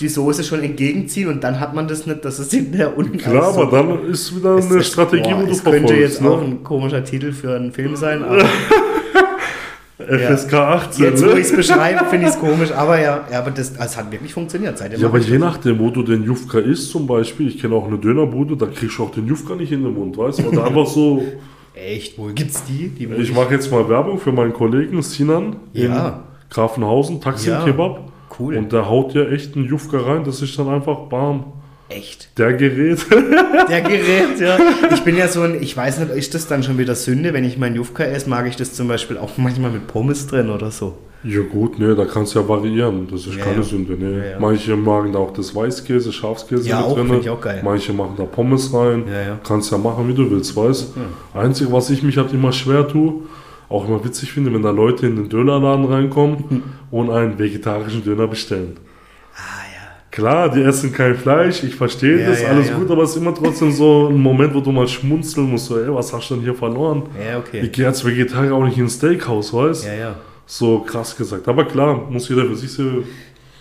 die 0.00 0.08
Soße 0.08 0.44
schon 0.44 0.62
entgegenziehen 0.62 1.28
und 1.28 1.42
dann 1.42 1.58
hat 1.58 1.74
man 1.74 1.88
das 1.88 2.06
nicht, 2.06 2.24
dass 2.24 2.38
es 2.38 2.50
hinterher 2.50 2.96
unten 2.96 3.16
Klar, 3.18 3.44
alles 3.44 3.54
so- 3.54 3.62
aber 3.62 3.76
dann 3.78 4.04
ist 4.10 4.36
wieder 4.36 4.56
eine 4.56 4.76
ist- 4.78 4.86
Strategie, 4.86 5.30
boah, 5.30 5.40
wo 5.42 5.46
du 5.46 5.50
Es 5.52 5.64
könnte 5.64 5.94
jetzt 5.94 6.20
ne? 6.22 6.28
auch 6.30 6.42
ein 6.42 6.62
komischer 6.62 7.02
Titel 7.02 7.32
für 7.32 7.56
einen 7.56 7.72
Film 7.72 7.96
sein, 7.96 8.22
aber 8.22 8.44
FSK 9.98 10.52
18. 10.54 11.04
jetzt, 11.04 11.22
wo 11.24 11.26
ne? 11.30 11.32
ich 11.40 11.46
es 11.46 11.56
beschreibe, 11.56 12.04
finde 12.08 12.26
ich 12.28 12.32
es 12.34 12.38
komisch. 12.38 12.70
Aber 12.72 13.00
ja, 13.00 13.26
ja 13.32 13.38
aber 13.40 13.50
das, 13.50 13.74
das 13.74 13.96
hat 13.96 14.12
wirklich 14.12 14.32
funktioniert. 14.32 14.78
Seitdem 14.78 15.00
Ja, 15.00 15.08
aber 15.08 15.18
je 15.18 15.32
das. 15.38 15.40
nachdem, 15.40 15.78
wo 15.80 15.90
du 15.90 16.02
den 16.02 16.22
Jufka 16.22 16.58
isst 16.58 16.90
zum 16.90 17.06
Beispiel, 17.06 17.48
ich 17.48 17.60
kenne 17.60 17.74
auch 17.74 17.86
eine 17.88 17.98
Dönerbude, 17.98 18.56
da 18.56 18.66
kriegst 18.66 18.98
du 18.98 19.02
auch 19.04 19.10
den 19.10 19.26
Jufka 19.26 19.54
nicht 19.56 19.72
in 19.72 19.82
den 19.82 19.94
Mund, 19.94 20.16
weißt 20.16 20.38
du? 20.40 20.48
Oder 20.48 20.64
einfach 20.66 20.86
so, 20.86 21.22
Echt, 21.86 22.18
wo 22.18 22.26
gibt's 22.34 22.64
die? 22.64 22.88
die 22.88 23.04
ich 23.20 23.32
mache 23.34 23.54
jetzt 23.54 23.70
mal 23.70 23.88
Werbung 23.88 24.18
für 24.18 24.32
meinen 24.32 24.52
Kollegen 24.52 25.00
Sinan 25.02 25.56
Ja. 25.72 26.08
in 26.08 26.12
Grafenhausen, 26.50 27.20
Taxi 27.20 27.50
Ja, 27.50 27.64
Kebab. 27.64 28.10
cool. 28.38 28.56
Und 28.56 28.72
der 28.72 28.88
haut 28.88 29.14
dir 29.14 29.30
echt 29.30 29.54
einen 29.56 29.66
Jufka 29.66 29.98
rein, 29.98 30.24
das 30.24 30.42
ist 30.42 30.58
dann 30.58 30.68
einfach 30.68 30.98
bam. 31.08 31.52
Echt? 31.90 32.36
Der 32.38 32.52
Gerät. 32.54 33.06
Der 33.68 33.80
Gerät, 33.90 34.40
ja. 34.40 34.58
Ich 34.92 35.02
bin 35.04 35.16
ja 35.16 35.26
so 35.28 35.42
ein, 35.42 35.62
ich 35.62 35.74
weiß 35.76 36.00
nicht, 36.00 36.10
ist 36.10 36.34
das 36.34 36.46
dann 36.46 36.62
schon 36.62 36.76
wieder 36.78 36.94
Sünde? 36.94 37.32
Wenn 37.32 37.44
ich 37.44 37.56
meinen 37.56 37.76
Jufka 37.76 38.02
esse, 38.04 38.28
mag 38.28 38.46
ich 38.46 38.56
das 38.56 38.74
zum 38.74 38.88
Beispiel 38.88 39.16
auch 39.16 39.30
manchmal 39.38 39.70
mit 39.70 39.86
Pommes 39.86 40.26
drin 40.26 40.50
oder 40.50 40.70
so. 40.70 40.98
Ja 41.24 41.40
gut, 41.42 41.78
ne, 41.78 41.94
da 41.96 42.04
kannst 42.04 42.34
du 42.34 42.38
ja 42.38 42.48
variieren. 42.48 43.08
Das 43.10 43.26
ist 43.26 43.36
Ja, 43.36 43.44
keine 43.44 43.56
ja. 43.56 43.62
Sünde, 43.62 43.94
ne. 43.94 44.30
Ja. 44.32 44.38
Manche 44.38 44.76
magen 44.76 45.12
da 45.12 45.18
auch 45.18 45.32
das 45.32 45.54
Weißkäse, 45.54 46.12
Schafskäse 46.12 46.68
Ja, 46.68 46.76
mit 46.76 46.86
auch, 46.86 46.94
drin. 46.94 47.18
ich 47.20 47.28
auch 47.30 47.40
geil. 47.40 47.60
Manche 47.64 47.92
machen 47.92 48.14
da 48.16 48.24
Pommes 48.24 48.72
rein. 48.72 49.04
Ja, 49.08 49.20
ja. 49.20 49.38
Kannst 49.46 49.72
ja 49.72 49.78
machen, 49.78 50.06
wie 50.08 50.14
du 50.14 50.30
willst, 50.30 50.54
weißt 50.56 50.92
Einzige, 51.34 51.72
was 51.72 51.90
ich 51.90 52.02
mich 52.02 52.16
halt 52.16 52.32
immer 52.32 52.52
schwer 52.52 52.86
tue, 52.86 53.22
auch 53.68 53.86
immer 53.88 54.02
witzig 54.04 54.32
finde, 54.32 54.52
wenn 54.54 54.62
da 54.62 54.70
Leute 54.70 55.06
in 55.06 55.16
den 55.16 55.28
Dönerladen 55.28 55.84
reinkommen 55.86 56.62
und 56.90 57.10
einen 57.10 57.38
vegetarischen 57.38 58.04
Döner 58.04 58.26
bestellen. 58.28 58.76
Ah 59.34 59.62
ja. 59.74 59.88
Klar, 60.10 60.48
die 60.50 60.62
essen 60.62 60.92
kein 60.92 61.16
Fleisch, 61.16 61.62
ich 61.64 61.74
verstehe 61.74 62.24
das, 62.26 62.44
alles 62.44 62.72
gut, 62.72 62.90
aber 62.90 63.02
es 63.02 63.10
ist 63.10 63.16
immer 63.16 63.34
trotzdem 63.34 63.70
so 63.72 64.08
ein 64.08 64.18
Moment, 64.18 64.54
wo 64.54 64.60
du 64.60 64.72
mal 64.72 64.88
schmunzeln 64.88 65.50
musst, 65.50 65.66
so, 65.66 65.78
ey, 65.78 65.92
was 65.92 66.12
hast 66.12 66.30
du 66.30 66.34
denn 66.36 66.44
hier 66.44 66.54
verloren? 66.54 67.02
Ja, 67.18 67.38
okay. 67.38 67.60
Ich 67.64 67.72
gehe 67.72 67.86
als 67.86 68.04
Vegetarier 68.04 68.54
auch 68.54 68.64
nicht 68.64 68.78
ins 68.78 68.94
Steakhouse, 68.94 69.52
weißt 69.52 69.86
Ja, 69.86 69.94
ja. 69.94 70.14
So 70.50 70.80
krass 70.80 71.14
gesagt. 71.14 71.46
Aber 71.46 71.64
klar, 71.66 72.06
muss 72.10 72.28
jeder 72.28 72.46
für 72.46 72.56
sich 72.56 72.72
so 72.72 73.04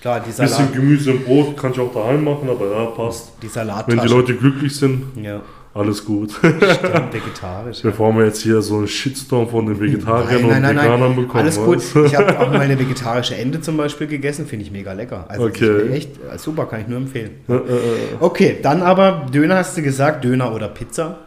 Klar, 0.02 0.22
die 0.22 0.28
bisschen 0.30 0.48
Salat, 0.48 0.74
Gemüse 0.74 1.12
im 1.12 1.24
Brot, 1.24 1.58
kann 1.58 1.72
ich 1.74 1.80
auch 1.80 1.92
daheim 1.94 2.24
machen, 2.24 2.48
aber 2.50 2.72
ja, 2.72 2.86
passt. 2.86 3.34
die 3.42 3.48
Wenn 3.48 3.50
Salattasche. 3.52 4.08
die 4.08 4.14
Leute 4.14 4.36
glücklich 4.36 4.74
sind, 4.76 5.04
ja, 5.22 5.42
alles 5.74 6.06
gut. 6.06 6.32
stimmt, 6.32 7.14
vegetarisch. 7.14 7.78
ja. 7.84 7.90
Bevor 7.90 8.14
wir 8.16 8.26
jetzt 8.26 8.42
hier 8.42 8.62
so 8.62 8.78
einen 8.78 8.88
Shitstorm 8.88 9.50
von 9.50 9.66
den 9.66 9.80
Vegetariern 9.80 10.48
Nein, 10.48 10.62
nein, 10.62 10.62
nein, 10.62 10.78
und 10.78 10.84
Veganern 10.84 11.00
nein. 11.02 11.16
bekommen. 11.18 11.40
Alles 11.44 11.58
gut. 11.58 11.78
weißt? 11.96 11.96
Ich 12.14 12.16
habe 12.16 12.40
auch 12.40 12.48
mal 12.52 12.62
eine 12.62 12.80
vegetarische 12.80 13.36
Ente 13.36 13.60
zum 13.60 13.76
Beispiel 13.76 14.08
gegessen, 14.08 14.46
finde 14.48 14.64
ich 14.66 14.72
mega 14.72 14.94
lecker. 14.94 15.26
Also 15.28 15.46
Okay. 15.48 15.90
echt 15.90 16.12
äh, 16.34 16.38
super, 16.38 16.68
kann 16.68 16.82
ich 16.82 16.88
nur 16.88 17.00
empfehlen. 17.00 17.32
Äh, 17.50 17.54
äh. 17.54 17.60
Okay, 18.22 18.58
dann 18.62 18.82
aber 18.82 19.26
Döner 19.34 19.58
hast 19.58 19.76
du 19.78 19.82
gesagt, 19.82 20.24
Döner 20.24 20.54
oder 20.54 20.70
Pizza? 20.70 21.18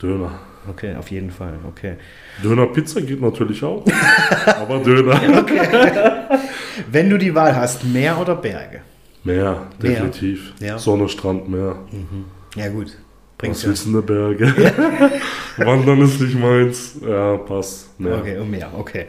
Döner. 0.00 0.30
Okay, 0.68 0.94
auf 0.96 1.10
jeden 1.10 1.30
Fall. 1.30 1.54
Okay. 1.68 1.94
Döner 2.42 2.66
Pizza 2.66 3.00
geht 3.00 3.20
natürlich 3.20 3.62
auch. 3.62 3.84
aber 4.46 4.78
Döner. 4.80 5.20
Wenn 6.90 7.10
du 7.10 7.18
die 7.18 7.34
Wahl 7.34 7.54
hast, 7.56 7.84
Meer 7.84 8.18
oder 8.20 8.34
Berge? 8.36 8.80
Meer, 9.24 9.66
definitiv. 9.82 10.52
Ja. 10.60 10.78
Sonne, 10.78 11.08
Strand, 11.08 11.48
Meer. 11.48 11.76
Ja 12.54 12.68
gut, 12.68 12.96
bringst 13.38 13.62
Was 13.62 13.68
willst 13.68 13.84
du 13.86 13.88
in 13.88 13.94
der 13.94 14.02
Berge? 14.02 14.54
Wandern 15.56 16.02
ist 16.02 16.20
nicht 16.20 16.38
meins. 16.38 16.96
Ja, 17.06 17.36
passt. 17.38 17.98
Meer. 17.98 18.18
Okay, 18.18 18.38
und 18.38 18.50
Meer, 18.50 18.70
okay. 18.76 19.06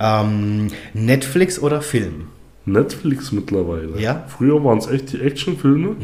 Ähm, 0.00 0.68
Netflix 0.92 1.58
oder 1.58 1.82
Film? 1.82 2.28
Netflix 2.64 3.30
mittlerweile. 3.32 4.00
Ja? 4.00 4.24
Früher 4.28 4.64
waren 4.64 4.78
es 4.78 4.86
echt 4.88 5.12
die 5.12 5.20
Actionfilme. 5.20 5.96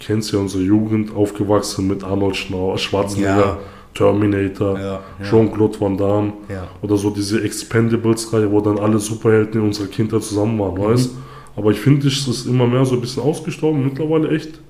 Kennst 0.00 0.32
ja 0.32 0.38
unsere 0.38 0.62
Jugend, 0.62 1.14
aufgewachsen 1.14 1.86
mit 1.88 2.02
Arnold 2.04 2.36
Schnau- 2.36 2.78
Schwarzenegger, 2.78 3.36
Ja. 3.36 3.58
Terminator, 3.98 4.78
Ja, 4.78 4.84
ja. 4.84 5.00
Jean-Claude 5.28 5.80
Van 5.80 5.96
Damme. 5.96 6.32
Ja. 6.48 6.68
Oder 6.82 6.96
so 6.96 7.10
diese 7.10 7.42
Expendables-Reihe, 7.42 8.50
wo 8.50 8.60
dann 8.60 8.78
alle 8.78 8.98
Superhelden 8.98 9.60
in 9.60 9.66
unserer 9.66 9.88
Kindheit 9.88 10.22
zusammen 10.22 10.54
Mhm. 10.54 10.60
waren, 10.60 10.78
weißt 10.78 11.10
Aber 11.56 11.72
ich 11.72 11.80
finde, 11.80 12.06
es 12.06 12.28
ist 12.28 12.46
immer 12.46 12.68
mehr 12.68 12.84
so 12.84 12.94
ein 12.94 13.00
bisschen 13.00 13.24
ausgestorben. 13.24 13.82
Mittlerweile 13.84 14.28
echt 14.30 14.60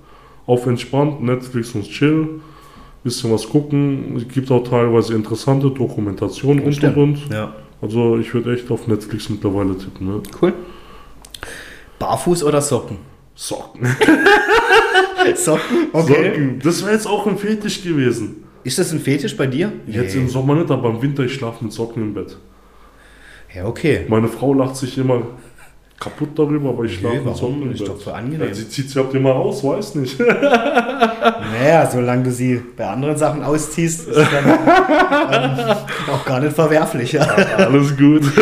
auf 0.46 0.66
entspannt, 0.66 1.22
Netflix 1.22 1.74
und 1.74 1.82
chill. 1.86 2.40
Bisschen 3.04 3.30
was 3.30 3.46
gucken. 3.46 4.16
Es 4.16 4.26
gibt 4.26 4.50
auch 4.50 4.64
teilweise 4.66 5.12
interessante 5.14 5.70
Dokumentationen 5.70 6.64
und 6.64 6.82
und 6.82 6.96
und. 6.96 7.18
Also 7.82 8.16
ich 8.16 8.32
würde 8.32 8.54
echt 8.54 8.70
auf 8.70 8.86
Netflix 8.88 9.28
mittlerweile 9.28 9.76
tippen. 9.76 10.06
Ne? 10.06 10.22
Cool. 10.40 10.54
Barfuß 11.98 12.42
oder 12.44 12.60
Socken? 12.62 12.96
Socken. 13.34 13.86
Socken? 15.34 15.88
Socken. 15.92 16.60
Das 16.64 16.82
wäre 16.82 16.92
jetzt 16.94 17.06
auch 17.06 17.26
ein 17.26 17.36
Fetisch 17.36 17.82
gewesen. 17.82 18.44
Ist 18.68 18.78
das 18.78 18.92
ein 18.92 19.00
Fetisch 19.00 19.34
bei 19.34 19.46
dir? 19.46 19.72
Jetzt 19.86 20.14
im 20.14 20.28
Sommer 20.28 20.54
nicht, 20.56 20.70
aber 20.70 20.90
im 20.90 21.00
Winter 21.00 21.22
ich 21.24 21.32
schlafe 21.32 21.64
mit 21.64 21.72
Socken 21.72 22.02
im 22.02 22.12
Bett. 22.14 22.36
Ja, 23.54 23.64
okay. 23.64 24.04
Meine 24.08 24.28
Frau 24.28 24.52
lacht 24.52 24.76
sich 24.76 24.98
immer 24.98 25.22
kaputt 25.98 26.28
darüber, 26.38 26.68
aber 26.68 26.84
ich 26.84 26.92
Nee, 26.92 26.98
schlafe 27.00 27.16
im 27.16 27.24
warum? 27.24 27.36
Sonnenbett. 27.38 27.80
Ist 27.80 27.88
doch 27.88 27.98
so 27.98 28.12
angenehm. 28.12 28.46
Ja, 28.46 28.54
sie 28.54 28.68
zieht 28.68 28.90
sie 28.90 28.98
habt 28.98 29.14
ihr 29.14 29.20
mal 29.20 29.32
aus, 29.32 29.64
weiß 29.64 29.94
nicht. 29.96 30.20
Naja, 31.50 31.88
solange 31.90 32.24
du 32.24 32.30
sie 32.30 32.60
bei 32.76 32.86
anderen 32.86 33.16
Sachen 33.16 33.42
ausziehst, 33.42 34.06
ist 34.08 34.16
dann 34.18 34.44
ähm, 35.32 35.76
auch 36.12 36.24
gar 36.26 36.40
nicht 36.40 36.52
verwerflich. 36.54 37.12
Ja. 37.12 37.22
Alles 37.22 37.96
gut. 37.96 38.22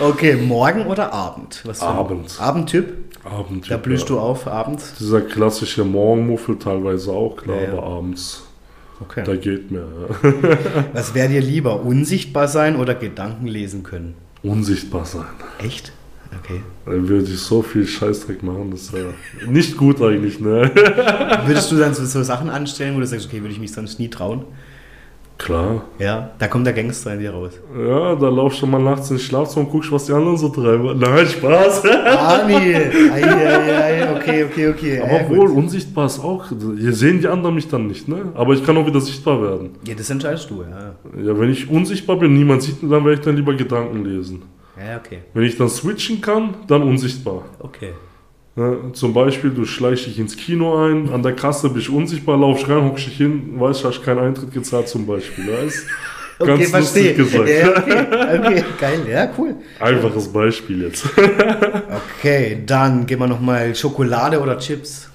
Okay, 0.00 0.36
morgen 0.36 0.86
oder 0.86 1.12
Abend? 1.12 1.62
Was 1.64 1.80
Abend. 1.82 2.36
Abendtyp? 2.38 2.92
Abend. 3.24 3.70
Da 3.70 3.76
blühst 3.78 4.08
du 4.10 4.18
auf 4.20 4.46
abends? 4.46 4.94
Dieser 5.00 5.22
klassische 5.22 5.84
Morgenmuffel 5.84 6.58
teilweise 6.58 7.10
auch, 7.12 7.36
klar, 7.36 7.56
Ja, 7.56 7.62
ja. 7.64 7.72
aber 7.72 7.82
abends, 7.84 8.45
da 8.98 9.22
Okay. 9.22 9.38
geht 9.38 9.70
mehr. 9.70 9.86
Was 10.92 11.14
wäre 11.14 11.28
dir 11.28 11.40
lieber, 11.40 11.82
unsichtbar 11.82 12.48
sein 12.48 12.76
oder 12.76 12.94
Gedanken 12.94 13.46
lesen 13.46 13.82
können? 13.82 14.14
Unsichtbar 14.42 15.04
sein. 15.04 15.24
Echt? 15.58 15.92
Okay. 16.42 16.60
Dann 16.84 17.08
würde 17.08 17.24
ich 17.30 17.38
so 17.38 17.62
viel 17.62 17.86
Scheißdreck 17.86 18.42
machen, 18.42 18.70
das 18.70 18.82
ist 18.82 18.92
ja 18.94 19.48
nicht 19.50 19.76
gut 19.76 20.00
eigentlich, 20.02 20.40
ne? 20.40 20.70
Würdest 21.46 21.70
du 21.70 21.76
dann 21.76 21.94
so, 21.94 22.04
so 22.04 22.22
Sachen 22.22 22.50
anstellen, 22.50 22.96
wo 22.96 23.00
du 23.00 23.06
sagst, 23.06 23.26
okay, 23.26 23.40
würde 23.40 23.52
ich 23.52 23.60
mich 23.60 23.72
sonst 23.72 23.98
nie 23.98 24.08
trauen? 24.08 24.44
Klar. 25.38 25.82
Ja, 25.98 26.30
da 26.38 26.48
kommt 26.48 26.66
der 26.66 26.72
Gangster 26.72 27.12
in 27.12 27.20
dir 27.20 27.30
raus. 27.30 27.52
Ja, 27.78 28.14
da 28.14 28.28
laufst 28.28 28.62
du 28.62 28.66
mal 28.66 28.80
nachts 28.82 29.10
ins 29.10 29.22
Schlafzimmer 29.22 29.66
und 29.66 29.70
guckst, 29.72 29.92
was 29.92 30.06
die 30.06 30.12
anderen 30.12 30.36
so 30.38 30.48
treiben. 30.48 30.98
Nein, 30.98 31.26
Spaß. 31.26 31.84
Ani! 31.84 32.54
Ei, 32.74 34.08
okay, 34.16 34.44
okay, 34.44 34.68
okay. 34.68 35.00
Aber 35.00 35.12
Ja, 35.12 35.22
gut. 35.24 35.36
wohl, 35.36 35.50
unsichtbar 35.50 36.06
ist 36.06 36.20
auch. 36.20 36.46
Hier 36.78 36.92
sehen 36.92 37.20
die 37.20 37.28
anderen 37.28 37.54
mich 37.54 37.68
dann 37.68 37.86
nicht, 37.86 38.08
ne? 38.08 38.32
Aber 38.34 38.54
ich 38.54 38.64
kann 38.64 38.76
auch 38.78 38.86
wieder 38.86 39.00
sichtbar 39.00 39.42
werden. 39.42 39.70
Ja, 39.86 39.94
das 39.94 40.08
entscheidest 40.08 40.48
du, 40.50 40.62
ja. 40.62 40.94
Ja, 41.22 41.38
wenn 41.38 41.50
ich 41.50 41.68
unsichtbar 41.70 42.16
bin, 42.16 42.32
niemand 42.34 42.62
sieht 42.62 42.82
mich, 42.82 42.90
dann 42.90 43.04
werde 43.04 43.18
ich 43.20 43.24
dann 43.24 43.36
lieber 43.36 43.54
Gedanken 43.54 44.04
lesen. 44.04 44.42
Ja, 44.78 44.96
okay. 44.96 45.18
Wenn 45.34 45.44
ich 45.44 45.56
dann 45.56 45.68
switchen 45.68 46.20
kann, 46.20 46.54
dann 46.66 46.82
unsichtbar. 46.82 47.42
Okay. 47.58 47.92
Ne? 48.56 48.78
Zum 48.94 49.12
Beispiel, 49.12 49.50
du 49.50 49.66
schleichst 49.66 50.06
dich 50.06 50.18
ins 50.18 50.34
Kino 50.34 50.76
ein, 50.86 51.10
an 51.10 51.22
der 51.22 51.34
Kasse 51.34 51.68
bist 51.68 51.88
du 51.88 51.96
unsichtbar, 51.98 52.38
laufst 52.38 52.66
rein, 52.68 52.84
hockst 52.84 53.06
dich 53.06 53.18
hin, 53.18 53.60
weißt, 53.60 53.84
hast 53.84 54.02
keinen 54.02 54.18
Eintritt 54.20 54.50
gezahlt 54.50 54.88
zum 54.88 55.06
Beispiel. 55.06 55.46
Weißt? 55.46 55.86
Okay, 56.38 56.50
Ganz 56.50 56.68
verstehe. 56.68 57.16
lustig 57.16 57.32
gesagt. 57.32 57.48
Ja, 57.48 57.70
okay, 57.70 58.38
okay, 58.44 58.64
geil, 58.78 59.06
ja, 59.10 59.30
cool. 59.38 59.54
Einfaches 59.80 60.28
Beispiel 60.28 60.82
jetzt. 60.82 61.08
Okay, 62.18 62.62
dann 62.66 63.06
gehen 63.06 63.20
wir 63.20 63.26
nochmal 63.26 63.74
Schokolade 63.74 64.38
oder 64.38 64.58
Chips. 64.58 65.08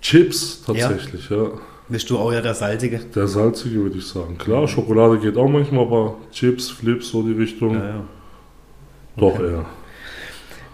Chips 0.00 0.62
tatsächlich, 0.64 1.28
ja. 1.28 1.50
Bist 1.90 2.08
du 2.08 2.18
auch 2.18 2.32
ja 2.32 2.40
der 2.40 2.54
Salzige? 2.54 3.00
Der 3.14 3.26
salzige 3.28 3.82
würde 3.82 3.98
ich 3.98 4.06
sagen. 4.06 4.38
Klar, 4.38 4.66
Schokolade 4.66 5.18
geht 5.18 5.36
auch 5.36 5.48
manchmal, 5.48 5.84
aber 5.84 6.16
Chips, 6.32 6.70
Flips, 6.70 7.08
so 7.08 7.22
die 7.22 7.32
Richtung. 7.32 7.74
Ja, 7.74 7.86
ja. 7.86 8.04
Doch 9.18 9.38
eher. 9.40 9.66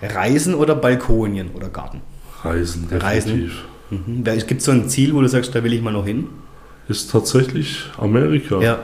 Reisen 0.02 0.54
oder 0.54 0.74
Balkonien 0.74 1.50
oder 1.54 1.68
Garten? 1.68 2.00
Reisen, 2.42 2.86
Reisen. 2.90 3.30
definitiv. 3.30 3.64
Mhm. 3.90 4.24
Da 4.24 4.34
gibt 4.36 4.62
so 4.62 4.72
ein 4.72 4.88
Ziel, 4.88 5.14
wo 5.14 5.20
du 5.20 5.28
sagst, 5.28 5.54
da 5.54 5.62
will 5.62 5.72
ich 5.72 5.82
mal 5.82 5.92
noch 5.92 6.04
hin? 6.06 6.26
Ist 6.88 7.10
tatsächlich 7.10 7.84
Amerika. 7.98 8.60
Ja. 8.60 8.78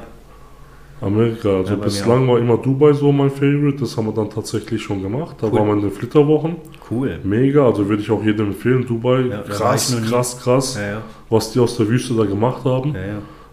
Amerika. 1.00 1.56
Also 1.58 1.70
Ja, 1.74 1.76
bislang 1.76 2.28
war 2.28 2.38
immer 2.38 2.56
Dubai 2.56 2.92
so 2.92 3.10
mein 3.10 3.30
Favorite. 3.30 3.78
Das 3.80 3.96
haben 3.96 4.06
wir 4.06 4.12
dann 4.12 4.30
tatsächlich 4.30 4.80
schon 4.82 5.02
gemacht. 5.02 5.36
Da 5.40 5.48
Cool. 5.48 5.54
waren 5.58 5.66
wir 5.68 5.72
in 5.74 5.80
den 5.82 5.90
Flitterwochen. 5.90 6.56
Cool. 6.90 7.18
Mega, 7.24 7.64
also 7.66 7.88
würde 7.88 8.02
ich 8.02 8.10
auch 8.10 8.22
jedem 8.24 8.48
empfehlen. 8.48 8.86
Dubai, 8.86 9.22
Ja, 9.22 9.38
krass, 9.42 9.96
krass, 10.08 10.38
krass, 10.40 10.76
Ja, 10.80 11.02
was 11.28 11.52
die 11.52 11.58
aus 11.60 11.76
der 11.76 11.88
Wüste 11.88 12.14
da 12.14 12.24
gemacht 12.24 12.64
haben. 12.64 12.94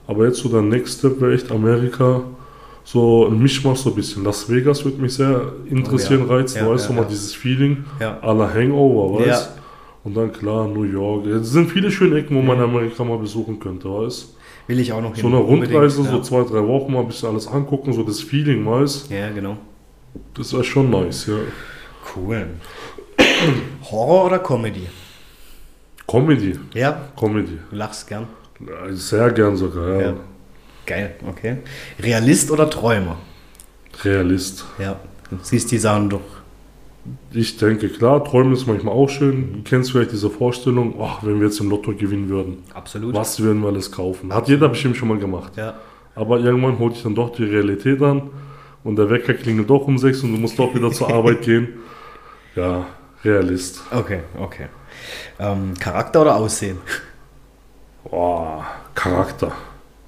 Aber 0.07 0.25
jetzt 0.25 0.37
so 0.39 0.49
der 0.49 0.61
Next 0.61 0.99
Step 0.99 1.19
wäre 1.21 1.33
echt 1.33 1.51
Amerika. 1.51 2.21
So 2.83 3.27
ein 3.27 3.39
Mischmasch 3.39 3.79
so 3.79 3.89
ein 3.89 3.95
bisschen. 3.95 4.23
Las 4.23 4.49
Vegas 4.49 4.83
würde 4.83 5.01
mich 5.01 5.13
sehr 5.13 5.51
interessieren, 5.69 6.23
Oh 6.25 6.31
ja. 6.31 6.37
reizen. 6.37 6.57
Ja, 6.59 6.69
weißt 6.69 6.85
ja, 6.85 6.87
du 6.89 6.93
mal 6.95 7.01
ja. 7.03 7.07
dieses 7.09 7.33
Feeling 7.35 7.85
Ja. 7.99 8.19
la 8.33 8.53
Hangover, 8.53 9.19
weißt 9.19 9.27
Ja. 9.55 9.61
Und 10.03 10.15
dann 10.15 10.31
klar, 10.31 10.67
New 10.67 10.83
York. 10.83 11.25
Es 11.27 11.51
sind 11.51 11.69
viele 11.69 11.91
schöne 11.91 12.17
Ecken, 12.19 12.35
wo 12.37 12.41
man. 12.41 12.59
Amerika 12.59 13.03
mal 13.03 13.17
besuchen 13.17 13.59
könnte, 13.59 13.89
weißt 13.89 14.35
Will 14.67 14.79
ich 14.79 14.93
auch 14.93 15.01
noch 15.01 15.13
hin. 15.15 15.21
So 15.23 15.27
eine 15.27 15.37
Rundreise, 15.37 16.03
so 16.03 16.21
zwei, 16.21 16.43
drei 16.43 16.65
Wochen 16.65 16.93
mal 16.93 17.01
ein 17.01 17.07
bisschen 17.07 17.29
alles 17.29 17.47
angucken, 17.47 17.91
so 17.91 18.03
das 18.03 18.21
Feeling, 18.21 18.65
weißt 18.65 19.09
Ja, 19.11 19.17
ja 19.17 19.29
genau. 19.31 19.57
Das 20.33 20.53
wäre 20.53 20.63
schon 20.63 20.89
nice, 20.89 21.27
ja. 21.27 21.35
Cool. 22.15 22.47
Horror 23.91 24.25
oder 24.25 24.39
Comedy? 24.39 24.87
Comedy, 26.07 26.57
Ja, 26.73 27.09
Comedy. 27.19 27.57
du 27.69 27.75
lachst 27.75 28.07
gern. 28.07 28.25
Sehr 28.91 29.29
gern 29.31 29.55
sogar, 29.55 30.01
ja. 30.01 30.13
Geil, 30.89 31.13
okay. 31.27 31.57
Realist 32.01 32.49
oder 32.49 32.67
Träumer? 32.67 33.17
Realist. 34.03 34.65
Ja. 34.79 34.99
Du 35.29 35.37
siehst 35.43 35.71
die 35.71 35.77
Sachen 35.77 36.09
doch. 36.09 36.21
Ich 37.31 37.57
denke, 37.57 37.89
klar, 37.89 38.23
Träumen 38.23 38.53
ist 38.53 38.65
manchmal 38.65 38.95
auch 38.95 39.07
schön. 39.07 39.53
Du 39.53 39.61
kennst 39.61 39.91
vielleicht 39.91 40.13
diese 40.13 40.31
Vorstellung, 40.31 40.95
oh, 40.97 41.11
wenn 41.21 41.39
wir 41.39 41.45
jetzt 41.45 41.59
im 41.59 41.69
Lotto 41.69 41.93
gewinnen 41.93 42.27
würden, 42.29 42.63
Absolut. 42.73 43.13
was 43.13 43.39
würden 43.39 43.61
wir 43.61 43.67
alles 43.67 43.91
kaufen? 43.91 44.33
Hat 44.33 44.47
jeder 44.47 44.67
bestimmt 44.67 44.97
schon 44.97 45.09
mal 45.09 45.19
gemacht. 45.19 45.57
Ja. 45.57 45.75
Aber 46.15 46.39
irgendwann 46.39 46.79
holt 46.79 46.95
dich 46.95 47.03
dann 47.03 47.13
doch 47.13 47.35
die 47.35 47.43
Realität 47.43 48.01
an 48.01 48.31
und 48.83 48.95
der 48.95 49.11
Wecker 49.11 49.35
klingelt 49.35 49.69
doch 49.69 49.85
um 49.85 49.99
sechs 49.99 50.23
und 50.23 50.31
du 50.31 50.39
musst 50.39 50.57
doch 50.57 50.73
wieder 50.73 50.91
zur 50.91 51.07
Arbeit 51.13 51.43
gehen. 51.43 51.67
Ja, 52.55 52.87
Realist. 53.23 53.83
Okay, 53.91 54.21
okay. 54.39 54.65
Ähm, 55.37 55.75
Charakter 55.79 56.23
oder 56.23 56.35
Aussehen? 56.35 56.79
Oh, 58.05 58.63
Charakter. 58.95 59.51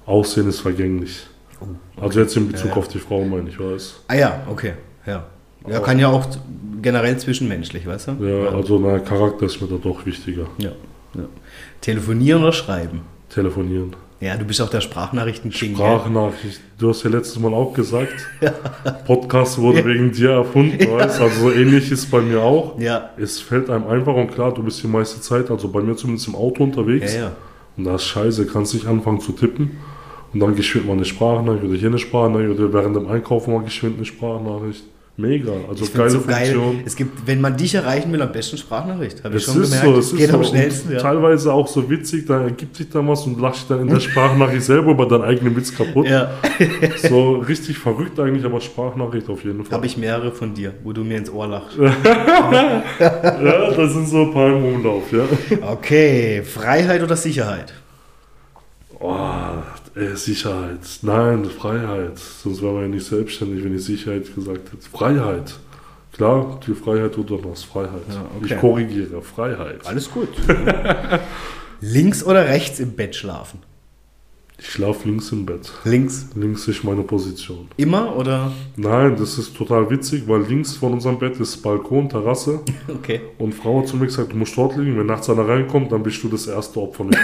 Aussehen 0.06 0.48
ist 0.48 0.60
vergänglich. 0.60 1.26
Oh, 1.60 1.66
Also 2.00 2.20
jetzt 2.20 2.36
in 2.36 2.48
Bezug 2.48 2.66
Ja, 2.66 2.72
ja. 2.72 2.76
auf 2.78 2.88
die 2.88 2.98
Frau, 2.98 3.24
meine 3.24 3.48
ich, 3.48 3.58
weiß. 3.58 4.00
Ah 4.08 4.14
ja, 4.14 4.42
okay. 4.50 4.72
Ja. 5.06 5.24
Ja, 5.68 5.78
kann 5.80 5.98
ja 5.98 6.08
auch 6.08 6.26
generell 6.82 7.16
zwischenmenschlich, 7.18 7.86
weißt 7.86 8.08
du? 8.08 8.12
Ja, 8.24 8.48
also 8.50 8.78
na, 8.80 8.98
Charakter 8.98 9.46
ist 9.46 9.60
mir 9.62 9.68
da 9.68 9.76
doch 9.76 10.04
wichtiger. 10.04 10.46
ja. 10.58 10.72
ja. 11.14 11.22
Telefonieren 11.80 12.42
oder 12.42 12.52
schreiben? 12.52 13.02
Telefonieren. 13.28 13.94
Ja, 14.20 14.36
du 14.36 14.44
bist 14.44 14.60
auch 14.60 14.70
der 14.70 14.80
Sprachnachrichten-King. 14.80 15.74
gell? 15.74 15.84
Sprachnachricht. 15.84 16.60
Du 16.78 16.88
hast 16.90 17.02
ja 17.02 17.10
letztes 17.10 17.38
Mal 17.40 17.52
auch 17.54 17.72
gesagt, 17.74 18.12
Podcast 19.06 19.58
wurde 19.58 19.84
wegen 19.84 20.12
dir 20.12 20.30
erfunden, 20.30 20.78
weißt 20.78 21.20
Also 21.20 21.40
so 21.40 21.52
ähnlich 21.52 21.90
ist 21.90 22.08
bei 22.10 22.20
mir 22.20 22.40
auch. 22.40 22.78
Ja. 22.78 23.10
Es 23.16 23.40
fällt 23.40 23.68
einem 23.68 23.86
einfach 23.88 24.14
und 24.14 24.32
klar, 24.32 24.54
du 24.54 24.62
bist 24.62 24.80
die 24.82 24.86
meiste 24.86 25.20
Zeit, 25.20 25.50
also 25.50 25.68
bei 25.68 25.80
mir 25.80 25.96
zumindest 25.96 26.28
im 26.28 26.36
Auto 26.36 26.58
Ja, 26.60 26.64
unterwegs. 26.64 27.14
ja. 27.16 27.32
Und 27.76 27.84
da 27.84 27.96
ist 27.96 28.04
scheiße, 28.04 28.46
kannst 28.46 28.74
nicht 28.74 28.86
anfangen 28.86 29.20
zu 29.20 29.32
tippen. 29.32 29.72
Und 30.32 30.40
dann 30.40 30.56
geschwind 30.56 30.86
mal 30.86 30.94
eine 30.94 31.04
Sprachnachricht 31.04 31.64
oder 31.64 31.74
hier 31.76 31.88
eine 31.88 31.98
Sprachnachricht 31.98 32.58
oder 32.58 32.72
während 32.72 32.96
dem 32.96 33.06
Einkaufen 33.08 33.52
mal 33.52 33.62
geschwind 33.62 33.96
eine 33.96 34.06
Sprachnachricht. 34.06 34.84
Mega, 35.14 35.52
also 35.68 35.84
Ich 35.84 35.92
geile 35.92 36.08
so 36.08 36.22
geil. 36.22 36.54
Funktion. 36.54 36.82
Es 36.86 36.96
gibt, 36.96 37.26
wenn 37.26 37.38
man 37.42 37.54
dich 37.54 37.74
erreichen 37.74 38.10
will, 38.10 38.22
am 38.22 38.32
besten 38.32 38.56
Sprachnachricht. 38.56 39.22
Habe 39.22 39.36
ich 39.36 39.44
schon 39.44 39.62
ist 39.62 39.68
gemerkt. 39.70 39.84
so, 39.84 39.98
es 40.00 40.12
ist 40.12 40.16
geht 40.16 40.30
so. 40.30 40.36
am 40.38 40.44
schnellsten. 40.44 40.92
Ja. 40.92 41.00
Teilweise 41.00 41.52
auch 41.52 41.68
so 41.68 41.88
witzig, 41.90 42.24
da 42.26 42.40
ergibt 42.44 42.74
sich 42.76 42.88
dann 42.88 43.06
was 43.06 43.26
und 43.26 43.38
lachst 43.38 43.70
dann 43.70 43.80
in 43.82 43.88
der 43.88 44.00
Sprachnachricht 44.06 44.62
selber 44.62 44.92
über 44.92 45.04
deinen 45.04 45.24
eigenen 45.24 45.54
Witz 45.54 45.74
kaputt. 45.76 46.06
ja. 46.08 46.30
So 46.96 47.34
richtig 47.36 47.76
verrückt 47.76 48.18
eigentlich, 48.20 48.42
aber 48.46 48.62
Sprachnachricht 48.62 49.28
auf 49.28 49.44
jeden 49.44 49.62
Fall. 49.64 49.76
Habe 49.76 49.84
ich 49.84 49.98
mehrere 49.98 50.32
von 50.32 50.54
dir, 50.54 50.72
wo 50.82 50.94
du 50.94 51.04
mir 51.04 51.18
ins 51.18 51.30
Ohr 51.30 51.46
lachst. 51.46 51.76
ja, 51.78 53.70
das 53.76 53.92
sind 53.92 54.08
so 54.08 54.22
ein 54.22 54.32
paar 54.32 54.48
im 54.48 54.64
Umlauf, 54.64 55.12
ja. 55.12 55.24
Okay, 55.72 56.42
Freiheit 56.42 57.02
oder 57.02 57.16
Sicherheit? 57.16 57.74
Oh, 58.98 59.14
ey, 59.94 60.16
Sicherheit. 60.16 60.80
Nein, 61.02 61.44
Freiheit. 61.46 62.18
Sonst 62.18 62.62
wäre 62.62 62.72
man 62.72 62.82
ja 62.82 62.88
nicht 62.88 63.06
selbstständig, 63.06 63.64
wenn 63.64 63.74
ich 63.74 63.84
Sicherheit 63.84 64.34
gesagt 64.34 64.72
hätte. 64.72 64.88
Freiheit. 64.90 65.54
Klar, 66.12 66.60
die 66.66 66.74
Freiheit 66.74 67.14
tut 67.14 67.30
doch 67.30 67.42
noch 67.42 67.56
Freiheit. 67.56 68.02
Ja, 68.08 68.24
okay. 68.36 68.54
Ich 68.54 68.60
korrigiere, 68.60 69.22
Freiheit. 69.22 69.86
Alles 69.86 70.10
gut. 70.10 70.28
Links 71.80 72.22
oder 72.22 72.46
rechts 72.46 72.80
im 72.80 72.92
Bett 72.92 73.16
schlafen? 73.16 73.60
Ich 74.58 74.70
schlafe 74.70 75.08
links 75.08 75.32
im 75.32 75.44
Bett. 75.44 75.72
Links. 75.82 76.28
Links 76.36 76.68
ist 76.68 76.84
meine 76.84 77.02
Position. 77.02 77.66
Immer 77.76 78.14
oder? 78.14 78.52
Nein, 78.76 79.16
das 79.16 79.36
ist 79.36 79.56
total 79.56 79.90
witzig, 79.90 80.22
weil 80.28 80.42
links 80.42 80.76
von 80.76 80.92
unserem 80.92 81.18
Bett 81.18 81.40
ist 81.40 81.60
Balkon, 81.62 82.08
Terrasse. 82.08 82.60
Okay. 82.88 83.22
Und 83.38 83.54
Frau 83.54 83.80
hat 83.80 83.88
zu 83.88 83.96
mir 83.96 84.06
gesagt, 84.06 84.32
du 84.32 84.36
musst 84.36 84.56
dort 84.56 84.76
liegen. 84.76 84.96
Wenn 84.96 85.06
nachts 85.06 85.28
einer 85.28 85.48
reinkommt, 85.48 85.90
dann 85.90 86.04
bist 86.04 86.22
du 86.22 86.28
das 86.28 86.46
erste 86.46 86.78
Opfer. 86.80 87.04
Nicht. 87.04 87.18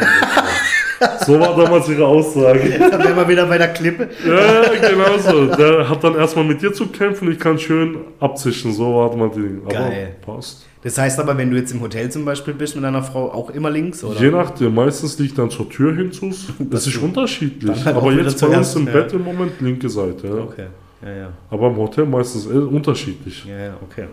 So 1.27 1.39
war 1.39 1.57
damals 1.57 1.89
ihre 1.89 2.07
Aussage. 2.07 2.61
Dann 2.79 3.03
wären 3.03 3.17
wir 3.17 3.29
wieder 3.29 3.47
bei 3.47 3.59
der 3.59 3.69
Klippe. 3.69 4.09
Ja, 4.27 4.89
genau 4.89 5.19
so. 5.19 5.47
Der 5.55 5.89
hat 5.89 6.03
dann 6.03 6.15
erstmal 6.17 6.45
mit 6.45 6.61
dir 6.61 6.73
zu 6.73 6.89
kämpfen. 6.89 7.31
Ich 7.31 7.39
kann 7.39 7.59
schön 7.59 7.99
abzischen. 8.21 8.73
So 8.73 8.95
war 8.95 9.15
mal 9.17 9.31
die 9.31 9.41
Ding. 9.41 9.63
Aber 9.65 9.75
Geil. 9.75 10.17
passt. 10.25 10.65
Das 10.83 10.97
heißt 10.97 11.19
aber, 11.19 11.37
wenn 11.37 11.51
du 11.51 11.57
jetzt 11.57 11.73
im 11.73 11.81
Hotel 11.81 12.11
zum 12.11 12.25
Beispiel 12.25 12.55
bist 12.55 12.77
mit 12.77 12.85
deiner 12.85 13.03
Frau, 13.03 13.33
auch 13.33 13.51
immer 13.51 13.71
links, 13.71 14.05
oder? 14.05 14.21
Je 14.21 14.31
nachdem, 14.31 14.75
meistens 14.75 15.19
liegt 15.19 15.37
dann 15.37 15.51
zur 15.51 15.69
Tür 15.69 15.95
hinzu. 15.95 16.33
Das 16.59 16.87
ist 16.87 16.97
unterschiedlich. 16.99 17.85
Halt 17.85 17.97
Aber 17.97 18.13
jetzt 18.13 18.41
bei 18.41 18.47
uns 18.47 18.75
im 18.77 18.87
ja. 18.87 18.93
Bett 18.93 19.13
im 19.13 19.25
Moment 19.25 19.61
linke 19.61 19.89
Seite. 19.89 20.29
Ja. 20.29 20.35
Okay. 20.35 20.67
Ja, 21.03 21.13
ja. 21.15 21.33
Aber 21.51 21.69
im 21.69 21.77
Hotel 21.77 22.07
meistens 22.07 22.47
äh, 22.47 22.51
unterschiedlich. 22.51 23.45
Ja, 23.45 23.59
ja, 23.59 23.77
okay. 23.83 24.07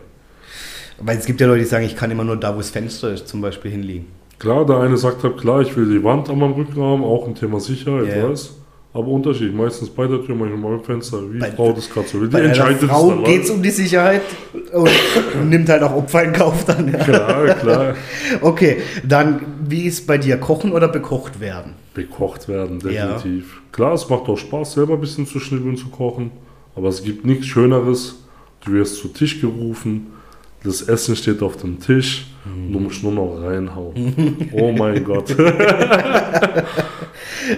Weil 0.99 1.17
es 1.17 1.25
gibt 1.25 1.41
ja 1.41 1.47
Leute, 1.47 1.59
die 1.59 1.65
sagen, 1.65 1.85
ich 1.85 1.95
kann 1.95 2.09
immer 2.09 2.23
nur 2.23 2.37
da, 2.37 2.53
wo 2.53 2.57
das 2.57 2.69
Fenster 2.69 3.11
ist, 3.11 3.27
zum 3.27 3.41
Beispiel 3.41 3.71
hinliegen. 3.71 4.07
Klar, 4.39 4.65
der 4.65 4.77
eine 4.79 4.97
sagt 4.97 5.23
halt, 5.23 5.37
klar, 5.37 5.61
ich 5.61 5.75
will 5.77 5.89
die 5.89 6.03
Wand 6.03 6.29
an 6.29 6.39
meinem 6.39 6.53
Rücken 6.53 6.81
haben, 6.81 7.03
auch 7.03 7.27
ein 7.27 7.35
Thema 7.35 7.59
Sicherheit, 7.59 8.07
Ja, 8.09 8.17
ja. 8.17 8.29
weiß. 8.29 8.53
Aber 8.93 9.07
Unterschied, 9.07 9.53
meistens 9.53 9.89
bei 9.89 10.07
der 10.07 10.23
Tür, 10.25 10.35
manchmal 10.35 10.71
beim 10.77 10.83
Fenster, 10.83 11.17
wie 11.29 11.39
Bei- 11.39 11.51
Frau 11.51 11.73
das 11.73 11.89
gerade 11.89 12.07
so 12.07 12.21
will. 12.21 12.29
Die 12.29 12.35
einer 12.37 12.45
entscheidet 12.45 12.83
es 12.83 12.89
Frau 12.89 13.09
geht 13.23 13.43
es 13.43 13.49
um 13.49 13.61
die 13.61 13.69
Sicherheit 13.69 14.21
und, 14.71 14.89
und 15.41 15.49
nimmt 15.49 15.67
halt 15.67 15.83
auch 15.83 15.93
Opfer 15.95 16.23
in 16.23 16.31
Kauf 16.31 16.63
dann. 16.63 16.91
Ja. 16.93 16.99
Klar, 17.03 17.45
klar. 17.55 17.95
Okay, 18.41 18.77
dann 19.05 19.41
wie 19.67 19.81
ist 19.83 20.07
bei 20.07 20.17
dir 20.17 20.37
kochen 20.37 20.71
oder 20.71 20.87
bekocht 20.87 21.41
werden? 21.41 21.73
Bekocht 21.93 22.47
werden, 22.47 22.79
Ja. 22.89 23.15
definitiv. 23.17 23.61
Klar, 23.73 23.93
es 23.95 24.09
macht 24.09 24.29
auch 24.29 24.37
Spaß, 24.37 24.73
selber 24.73 24.93
ein 24.93 25.01
bisschen 25.01 25.27
zu 25.27 25.39
schnibbeln, 25.41 25.75
zu 25.75 25.87
kochen. 25.89 26.31
Aber 26.75 26.87
es 26.87 27.03
gibt 27.03 27.25
nichts 27.25 27.47
Schöneres. 27.47 28.15
Du 28.65 28.71
wirst 28.71 28.95
zu 28.97 29.09
Tisch 29.09 29.41
gerufen, 29.41 30.07
das 30.65 30.81
Essen 30.81 31.15
steht 31.15 31.41
auf 31.41 31.57
dem 31.57 31.79
Tisch 31.79 32.27
und 32.45 32.71
du 32.73 32.79
musst 32.79 33.01
nur 33.03 33.11
noch 33.11 33.41
reinhauen. 33.41 34.49
oh 34.53 34.71
mein 34.71 35.03
Gott. 35.03 35.35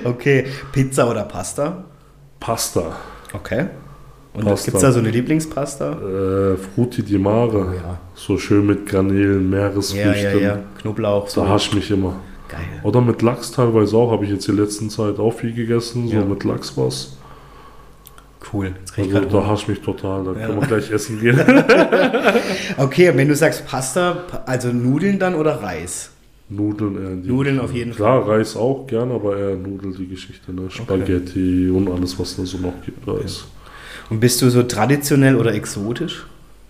Okay, 0.04 0.46
Pizza 0.72 1.10
oder 1.10 1.24
Pasta? 1.24 1.86
Pasta. 2.40 2.98
Okay. 3.34 3.68
Und 4.34 4.44
gibt 4.46 4.76
es 4.76 4.82
da 4.82 4.92
so 4.92 5.00
eine 5.00 5.10
Lieblingspasta? 5.10 6.54
Äh, 6.54 6.58
Frutti 6.58 7.02
di 7.04 7.18
Mare. 7.18 7.68
Oh 7.70 7.74
ja. 7.74 7.98
So 8.14 8.38
schön 8.38 8.66
mit 8.66 8.86
Garnelen, 8.86 9.44
Ja, 9.52 9.58
Meeresfrüchten. 9.58 10.14
ja, 10.42 10.48
ja. 10.56 10.60
Knoblauch. 10.82 11.30
Da 11.34 11.48
hasch 11.48 11.74
mich 11.74 11.90
immer. 11.90 12.18
Geil. 12.50 12.60
Oder 12.84 13.02
mit 13.02 13.22
Lachs 13.22 13.52
teilweise 13.52 13.98
auch, 13.98 14.12
habe 14.12 14.26
ich 14.26 14.32
jetzt 14.32 14.48
die 14.48 14.52
letzten 14.52 14.90
Zeit 14.90 15.20
auch 15.20 15.32
viel 15.32 15.54
gegessen, 15.54 16.08
so 16.08 16.16
Ja. 16.16 16.26
mit 16.26 16.44
Lachs 16.44 16.78
was. 16.78 17.17
Cool. 18.54 18.74
Jetzt 18.80 18.94
krieg 18.94 19.08
ich 19.08 19.16
Also 19.16 19.28
grad 19.28 19.44
da 19.44 19.48
hasch 19.48 19.68
mich 19.68 19.80
total, 19.82 20.24
da 20.24 20.40
Ja. 20.40 20.48
können 20.48 20.62
wir 20.62 20.68
gleich 20.68 20.92
essen 20.92 21.20
gehen. 21.20 21.40
Okay, 22.78 23.10
und 23.10 23.18
wenn 23.18 23.28
du 23.28 23.36
sagst 23.36 23.66
Pasta, 23.68 24.14
pa- 24.30 24.44
also 24.46 24.70
Nudeln 24.72 25.20
dann 25.20 25.36
oder 25.36 25.62
Reis? 25.62 26.12
Nudeln 26.50 26.96
eher 27.02 27.12
in 27.12 27.24
die 27.24 27.30
Nudeln 27.30 27.60
auf 27.60 27.74
jeden 27.74 27.94
Klar, 27.94 28.28
Reis 28.28 28.56
auch 28.56 28.88
gerne, 28.88 29.14
aber 29.16 29.38
eher 29.38 29.56
Nudel 29.56 29.94
die 29.94 30.08
Geschichte, 30.08 30.54
ne? 30.54 30.70
Spaghetti 30.70 31.70
und 31.70 31.90
alles, 31.92 32.18
was 32.20 32.36
da 32.38 32.46
so 32.46 32.58
noch 32.60 32.74
gibt. 32.86 33.06
Da 33.08 33.18
ist. 33.18 33.48
Und 34.10 34.20
bist 34.22 34.42
du 34.42 34.50
so 34.50 34.64
traditionell 34.64 35.36
oder 35.36 35.54
exotisch? 35.54 36.26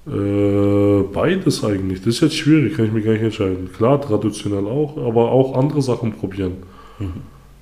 Äh, 0.07 1.03
beides 1.13 1.63
eigentlich. 1.63 1.99
Das 1.99 2.15
ist 2.15 2.21
jetzt 2.21 2.35
schwierig, 2.37 2.75
kann 2.75 2.85
ich 2.85 2.91
mir 2.91 3.01
gar 3.01 3.11
nicht 3.13 3.21
entscheiden. 3.23 3.69
Klar, 3.75 4.01
traditionell 4.01 4.65
auch, 4.65 4.97
aber 4.97 5.31
auch 5.31 5.55
andere 5.57 5.81
Sachen 5.81 6.13
probieren. 6.13 6.53
Mhm. 6.97 7.11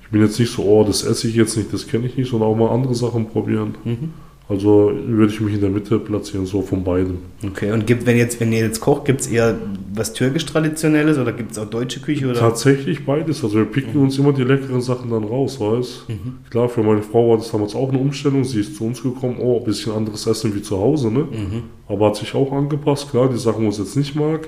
Ich 0.06 0.12
bin 0.12 0.22
jetzt 0.22 0.38
nicht 0.38 0.52
so, 0.52 0.62
oh, 0.62 0.84
das 0.84 1.02
esse 1.04 1.28
ich 1.28 1.34
jetzt 1.34 1.56
nicht, 1.56 1.72
das 1.72 1.86
kenne 1.86 2.06
ich 2.06 2.16
nicht, 2.16 2.30
sondern 2.30 2.48
auch 2.48 2.56
mal 2.56 2.70
andere 2.70 2.94
Sachen 2.94 3.26
probieren. 3.26 3.74
Mhm. 3.84 4.10
Also 4.48 4.92
würde 5.04 5.32
ich 5.32 5.40
mich 5.40 5.54
in 5.54 5.60
der 5.60 5.70
Mitte 5.70 5.98
platzieren, 5.98 6.46
so 6.46 6.62
von 6.62 6.84
beidem. 6.84 7.18
Okay, 7.44 7.72
und 7.72 7.84
gibt, 7.84 8.06
wenn, 8.06 8.16
jetzt, 8.16 8.38
wenn 8.38 8.52
ihr 8.52 8.60
jetzt 8.60 8.80
kocht, 8.80 9.04
gibt 9.04 9.22
es 9.22 9.26
eher 9.26 9.58
was 9.92 10.12
türkisch-traditionelles 10.12 11.18
oder 11.18 11.32
gibt 11.32 11.50
es 11.50 11.58
auch 11.58 11.68
deutsche 11.68 11.98
Küche? 11.98 12.26
Oder? 12.26 12.38
Tatsächlich 12.38 13.04
beides. 13.04 13.42
Also 13.42 13.56
wir 13.56 13.64
picken 13.64 14.00
uns 14.00 14.16
immer 14.18 14.32
die 14.32 14.44
leckeren 14.44 14.80
Sachen 14.80 15.10
dann 15.10 15.24
raus, 15.24 15.58
weißt 15.58 16.06
Klar, 16.50 16.68
für 16.68 16.84
meine 16.84 17.02
Frau 17.02 17.30
war 17.30 17.38
das 17.38 17.50
damals 17.50 17.74
auch 17.74 17.88
eine 17.88 17.98
Umstellung. 17.98 18.44
Sie 18.44 18.60
ist 18.60 18.76
zu 18.76 18.84
uns 18.84 19.02
gekommen, 19.02 19.38
oh, 19.40 19.58
ein 19.58 19.64
bisschen 19.64 19.92
anderes 19.92 20.24
Essen 20.28 20.54
wie 20.54 20.62
zu 20.62 20.78
Hause, 20.78 21.10
ne? 21.10 21.26
Aber 21.88 22.06
hat 22.06 22.16
sich 22.16 22.32
auch 22.36 22.52
angepasst. 22.52 23.10
Klar, 23.10 23.28
die 23.28 23.38
Sachen, 23.38 23.66
wo 23.66 23.70
sie 23.72 23.82
jetzt 23.82 23.96
nicht 23.96 24.14
mag, 24.14 24.46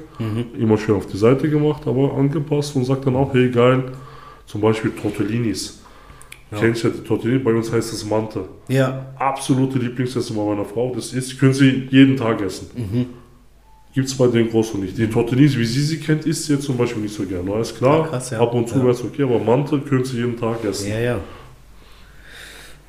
immer 0.57 0.79
schön 0.79 0.95
auf 0.95 1.07
die 1.07 1.17
Seite 1.17 1.51
gemacht, 1.51 1.89
aber 1.89 2.15
angepasst 2.15 2.77
und 2.77 2.85
sagt 2.85 3.05
dann 3.05 3.17
auch, 3.17 3.35
hey, 3.35 3.51
geil. 3.51 3.83
Zum 4.49 4.61
Beispiel 4.61 4.91
Tortellinis. 4.91 5.79
Ja. 6.51 6.59
Kennst 6.59 6.83
du 6.83 6.89
die 6.89 7.01
Tortellini? 7.05 7.39
Bei 7.41 7.53
uns 7.53 7.71
heißt 7.71 7.93
das 7.93 8.05
Mante. 8.07 8.49
Ja, 8.69 9.07
Absolute 9.19 9.79
Lieblingsessen 9.79 10.35
bei 10.35 10.43
meiner 10.43 10.65
Frau. 10.65 10.93
Das 10.95 11.13
ist, 11.13 11.39
können 11.39 11.53
sie 11.53 11.87
jeden 11.91 12.17
Tag 12.17 12.41
essen. 12.41 12.71
Gibt 13.95 14.09
es 14.09 14.15
bei 14.17 14.27
denen 14.29 14.49
groß 14.51 14.71
und 14.73 14.81
nicht. 14.85 14.97
Die 14.97 15.07
Tortellinis, 15.09 15.57
wie 15.59 15.65
sie 15.67 15.83
sie 15.83 15.99
kennt, 16.01 16.25
isst 16.25 16.45
sie 16.47 16.55
jetzt 16.55 16.65
zum 16.65 16.77
Beispiel 16.79 17.03
nicht 17.03 17.15
so 17.15 17.25
gerne. 17.25 17.53
Alles 17.53 17.75
klar, 17.77 17.99
Ja, 18.01 18.07
krass, 18.07 18.31
ja. 18.31 18.41
ab 18.41 18.55
und 18.55 18.67
zu 18.69 18.77
Ja. 18.77 18.83
wäre 18.85 18.93
es 18.93 19.03
okay, 19.05 19.23
aber 19.25 19.39
Mante 19.39 19.79
können 19.81 20.05
sie 20.05 20.17
jeden 20.19 20.39
Tag 20.39 20.65
essen. 20.65 20.89
ja, 20.91 20.99
ja. 20.99 21.19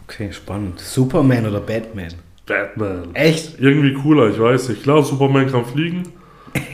Okay, 0.05 0.31
spannend. 0.31 0.79
Superman 0.79 1.45
oder 1.45 1.59
Batman? 1.59 2.13
Batman. 2.45 3.13
Echt? 3.13 3.59
Irgendwie 3.59 3.93
cooler, 3.93 4.29
ich 4.29 4.39
weiß 4.39 4.69
nicht. 4.69 4.83
Klar, 4.83 5.03
Superman 5.03 5.51
kann 5.51 5.65
fliegen, 5.65 6.03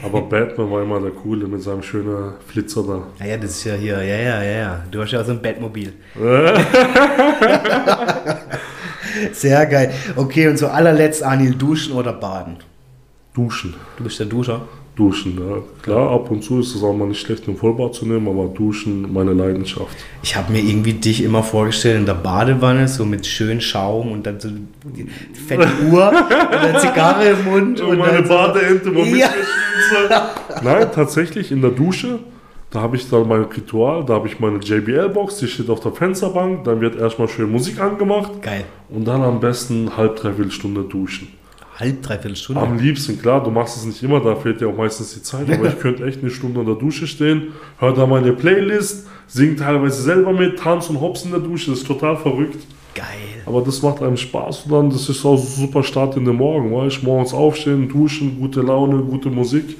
aber 0.02 0.22
Batman 0.22 0.70
war 0.70 0.82
immer 0.82 1.00
der 1.00 1.10
Coole 1.10 1.46
mit 1.46 1.62
seinem 1.62 1.82
schönen 1.82 2.34
Flitzer 2.46 2.82
da. 2.82 3.06
Ja, 3.24 3.26
ja, 3.32 3.36
das 3.36 3.50
ist 3.50 3.64
ja 3.64 3.74
hier, 3.74 4.02
ja, 4.02 4.16
ja, 4.16 4.42
ja, 4.42 4.58
ja. 4.58 4.84
Du 4.90 5.00
hast 5.00 5.12
ja 5.12 5.20
auch 5.20 5.24
so 5.24 5.32
ein 5.32 5.42
Batmobil. 5.42 5.92
Sehr 9.32 9.66
geil. 9.66 9.92
Okay, 10.14 10.48
und 10.48 10.58
zu 10.58 10.70
allerletzt, 10.70 11.22
Anil, 11.22 11.54
duschen 11.54 11.94
oder 11.94 12.12
baden? 12.12 12.56
Duschen. 13.34 13.74
Du 13.96 14.04
bist 14.04 14.18
der 14.18 14.26
Duscher. 14.26 14.62
Duschen, 14.96 15.38
ja. 15.38 15.58
Klar, 15.82 16.10
ab 16.10 16.30
und 16.30 16.42
zu 16.42 16.60
ist 16.60 16.74
es 16.74 16.82
auch 16.82 16.94
mal 16.94 17.06
nicht 17.06 17.20
schlecht, 17.20 17.46
ein 17.46 17.56
Vollbad 17.56 17.94
zu 17.94 18.06
nehmen, 18.06 18.26
aber 18.28 18.46
Duschen, 18.46 19.12
meine 19.12 19.34
Leidenschaft. 19.34 19.94
Ich 20.22 20.34
habe 20.34 20.50
mir 20.50 20.60
irgendwie 20.60 20.94
dich 20.94 21.22
immer 21.22 21.42
vorgestellt 21.42 21.98
in 21.98 22.06
der 22.06 22.14
Badewanne, 22.14 22.88
so 22.88 23.04
mit 23.04 23.26
schön 23.26 23.60
Schaum 23.60 24.10
und 24.10 24.24
dann 24.24 24.40
so 24.40 24.48
die 24.84 25.06
fette 25.46 25.68
Uhr 25.90 26.08
und 26.50 26.56
eine 26.56 26.78
Zigarre 26.78 27.28
im 27.28 27.44
Mund. 27.44 27.80
Und, 27.82 27.98
meine 27.98 28.22
dann 28.22 28.26
so, 28.26 28.32
Badeente 28.32 28.90
mal 28.90 29.06
Ja. 29.06 29.28
Mitgeschnitzt. 29.90 30.62
Nein, 30.62 30.88
tatsächlich 30.92 31.52
in 31.52 31.60
der 31.60 31.70
Dusche. 31.70 32.20
Da 32.70 32.80
habe 32.80 32.96
ich 32.96 33.08
dann 33.08 33.28
mein 33.28 33.42
Ritual, 33.42 34.04
da 34.04 34.14
habe 34.14 34.26
ich 34.26 34.40
meine 34.40 34.58
JBL-Box, 34.58 35.38
die 35.38 35.46
steht 35.46 35.70
auf 35.70 35.80
der 35.80 35.92
Fensterbank, 35.92 36.64
dann 36.64 36.80
wird 36.80 36.96
erstmal 36.96 37.28
schön 37.28 37.50
Musik 37.50 37.80
angemacht 37.80 38.42
Geil. 38.42 38.64
und 38.90 39.06
dann 39.06 39.22
am 39.22 39.38
besten 39.38 39.96
halb, 39.96 40.16
dreiviertel 40.16 40.50
Stunde 40.50 40.82
duschen. 40.82 41.28
Halb, 41.78 42.02
dreiviertel 42.02 42.36
Stunde. 42.36 42.62
Am 42.62 42.76
liebsten, 42.76 43.20
klar, 43.20 43.42
du 43.42 43.50
machst 43.50 43.76
es 43.76 43.84
nicht 43.84 44.02
immer, 44.02 44.20
da 44.20 44.34
fehlt 44.34 44.60
dir 44.60 44.68
auch 44.68 44.76
meistens 44.76 45.14
die 45.14 45.22
Zeit, 45.22 45.48
aber 45.48 45.68
ich 45.68 45.78
könnte 45.80 46.04
echt 46.04 46.20
eine 46.22 46.30
Stunde 46.30 46.60
in 46.60 46.66
der 46.66 46.74
Dusche 46.74 47.06
stehen, 47.06 47.52
hör 47.78 47.94
da 47.94 48.04
meine 48.04 48.32
Playlist, 48.32 49.06
sing 49.28 49.56
teilweise 49.56 50.02
selber 50.02 50.32
mit, 50.32 50.58
tanz 50.58 50.90
und 50.90 51.00
hops 51.00 51.24
in 51.24 51.30
der 51.30 51.40
Dusche, 51.40 51.70
das 51.70 51.80
ist 51.80 51.86
total 51.86 52.16
verrückt. 52.16 52.66
Geil. 52.96 53.42
Aber 53.46 53.60
das 53.62 53.82
macht 53.82 54.02
einem 54.02 54.16
Spaß 54.16 54.62
und 54.64 54.72
dann, 54.72 54.90
das 54.90 55.08
ist 55.08 55.24
auch 55.24 55.36
so 55.36 55.60
super 55.62 55.82
Start 55.84 56.16
in 56.16 56.24
den 56.24 56.36
Morgen, 56.36 56.74
weißt 56.74 57.02
du? 57.02 57.06
Morgens 57.06 57.32
aufstehen, 57.34 57.88
duschen, 57.88 58.38
gute 58.40 58.62
Laune, 58.62 59.02
gute 59.02 59.28
Musik. 59.30 59.76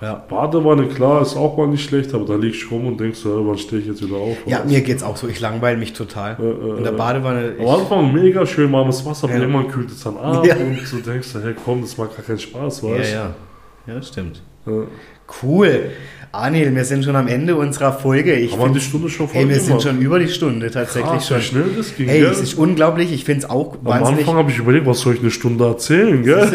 Ja. 0.00 0.14
Badewanne, 0.14 0.86
klar, 0.88 1.22
ist 1.22 1.36
auch 1.36 1.56
mal 1.56 1.68
nicht 1.68 1.84
schlecht, 1.84 2.12
aber 2.12 2.24
da 2.24 2.34
liegst 2.34 2.62
du 2.64 2.68
rum 2.74 2.86
und 2.88 2.98
denkst, 2.98 3.20
ja, 3.24 3.30
wann 3.34 3.56
stehe 3.56 3.82
ich 3.82 3.86
jetzt 3.86 4.04
wieder 4.04 4.16
auf? 4.16 4.36
Ja, 4.46 4.64
mir 4.64 4.80
geht's 4.80 5.02
auch 5.04 5.16
so. 5.16 5.28
Ich 5.28 5.38
langweile 5.38 5.76
mich 5.76 5.92
total. 5.92 6.36
äh, 6.40 6.78
In 6.78 6.82
der 6.84 6.90
Badewanne. 6.92 7.54
Am 7.60 7.66
Anfang 7.68 8.12
mega 8.12 8.44
schön 8.44 8.72
warmes 8.72 9.04
Wasser, 9.06 9.24
aber 9.28 9.34
Ja. 9.34 9.40
irgendwann 9.42 9.68
kühlt 9.68 9.90
es 9.92 10.02
dann 10.02 10.16
ab 10.16 10.44
Ja. 10.46 10.56
und 10.56 10.76
du 10.90 10.96
denkst, 11.10 11.28
hey 11.40 11.54
komm, 11.64 11.82
das 11.82 11.96
macht 11.98 12.16
gar 12.16 12.24
keinen 12.24 12.38
Spaß, 12.40 12.82
ja, 12.82 12.90
weißt 12.90 13.12
ja. 13.12 13.34
Ja, 13.86 13.94
das 13.94 14.08
stimmt. 14.08 14.42
du? 14.64 14.70
Ja. 14.80 14.86
Cool. 15.42 15.90
Anil, 16.34 16.74
wir 16.74 16.86
sind 16.86 17.04
schon 17.04 17.14
am 17.14 17.28
Ende 17.28 17.56
unserer 17.56 17.92
Folge. 17.92 18.32
Ich 18.34 18.52
Haben 18.52 18.72
wir 18.72 18.80
die 18.80 18.80
Stunde 18.80 19.10
schon 19.10 19.28
voll 19.28 19.42
Ey, 19.42 19.48
wir 19.50 19.60
sind 19.60 19.82
schon 19.82 20.00
über 20.00 20.18
die 20.18 20.28
Stunde 20.28 20.70
tatsächlich 20.70 21.10
Krass, 21.12 21.26
schon. 21.26 21.36
wie 21.36 21.42
schnell 21.42 21.64
das 21.76 21.94
ging, 21.94 22.08
Ey, 22.08 22.20
gell? 22.20 22.30
es 22.30 22.40
ist 22.40 22.54
unglaublich. 22.54 23.12
Ich 23.12 23.24
finde 23.26 23.44
es 23.44 23.50
auch 23.50 23.74
Am 23.74 23.84
wahnsinnig. 23.84 24.20
Anfang 24.20 24.36
habe 24.36 24.50
ich 24.50 24.56
überlegt, 24.58 24.86
was 24.86 25.00
soll 25.00 25.12
ich 25.12 25.20
eine 25.20 25.30
Stunde 25.30 25.66
erzählen, 25.66 26.22
gell? 26.22 26.48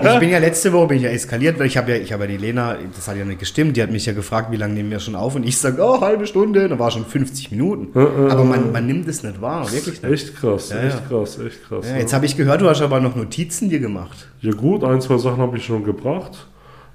Ich 0.12 0.18
bin 0.18 0.30
ja 0.30 0.38
letzte 0.38 0.72
Woche 0.72 0.88
bin 0.88 0.96
ich 0.96 1.04
ja 1.04 1.10
eskaliert, 1.10 1.60
weil 1.60 1.66
ich 1.68 1.76
habe 1.76 1.92
ja, 1.92 1.98
ich 1.98 2.12
habe 2.12 2.24
ja 2.24 2.30
die 2.30 2.38
Lena, 2.38 2.76
das 2.96 3.06
hat 3.06 3.16
ja 3.18 3.24
nicht 3.24 3.38
gestimmt, 3.38 3.76
die 3.76 3.82
hat 3.84 3.92
mich 3.92 4.04
ja 4.04 4.12
gefragt, 4.14 4.50
wie 4.50 4.56
lange 4.56 4.74
nehmen 4.74 4.90
wir 4.90 4.98
schon 4.98 5.14
auf 5.14 5.36
und 5.36 5.46
ich 5.46 5.56
sage, 5.58 5.80
oh, 5.80 6.00
halbe 6.00 6.26
Stunde, 6.26 6.68
da 6.68 6.76
war 6.80 6.90
schon 6.90 7.06
50 7.06 7.52
Minuten. 7.52 7.96
Aber 7.96 8.42
man, 8.42 8.72
man 8.72 8.84
nimmt 8.84 9.06
es 9.06 9.22
nicht 9.22 9.40
wahr, 9.40 9.70
wirklich 9.70 10.02
nicht. 10.02 10.12
Echt 10.12 10.36
krass, 10.40 10.70
Ja, 10.70 10.82
echt 10.82 10.96
ja. 11.08 11.16
krass, 11.18 11.38
echt 11.38 11.68
krass. 11.68 11.86
Ja, 11.86 11.92
ja. 11.94 12.00
jetzt 12.00 12.12
habe 12.12 12.26
ich 12.26 12.36
gehört, 12.36 12.62
du 12.62 12.68
hast 12.68 12.82
aber 12.82 12.98
noch 12.98 13.14
Notizen 13.14 13.68
dir 13.70 13.78
gemacht. 13.78 14.28
Ja 14.40 14.50
gut, 14.52 14.82
ein, 14.82 15.00
zwei 15.00 15.18
Sachen 15.18 15.38
habe 15.38 15.56
ich 15.56 15.64
schon 15.64 15.84
gebracht. 15.84 16.48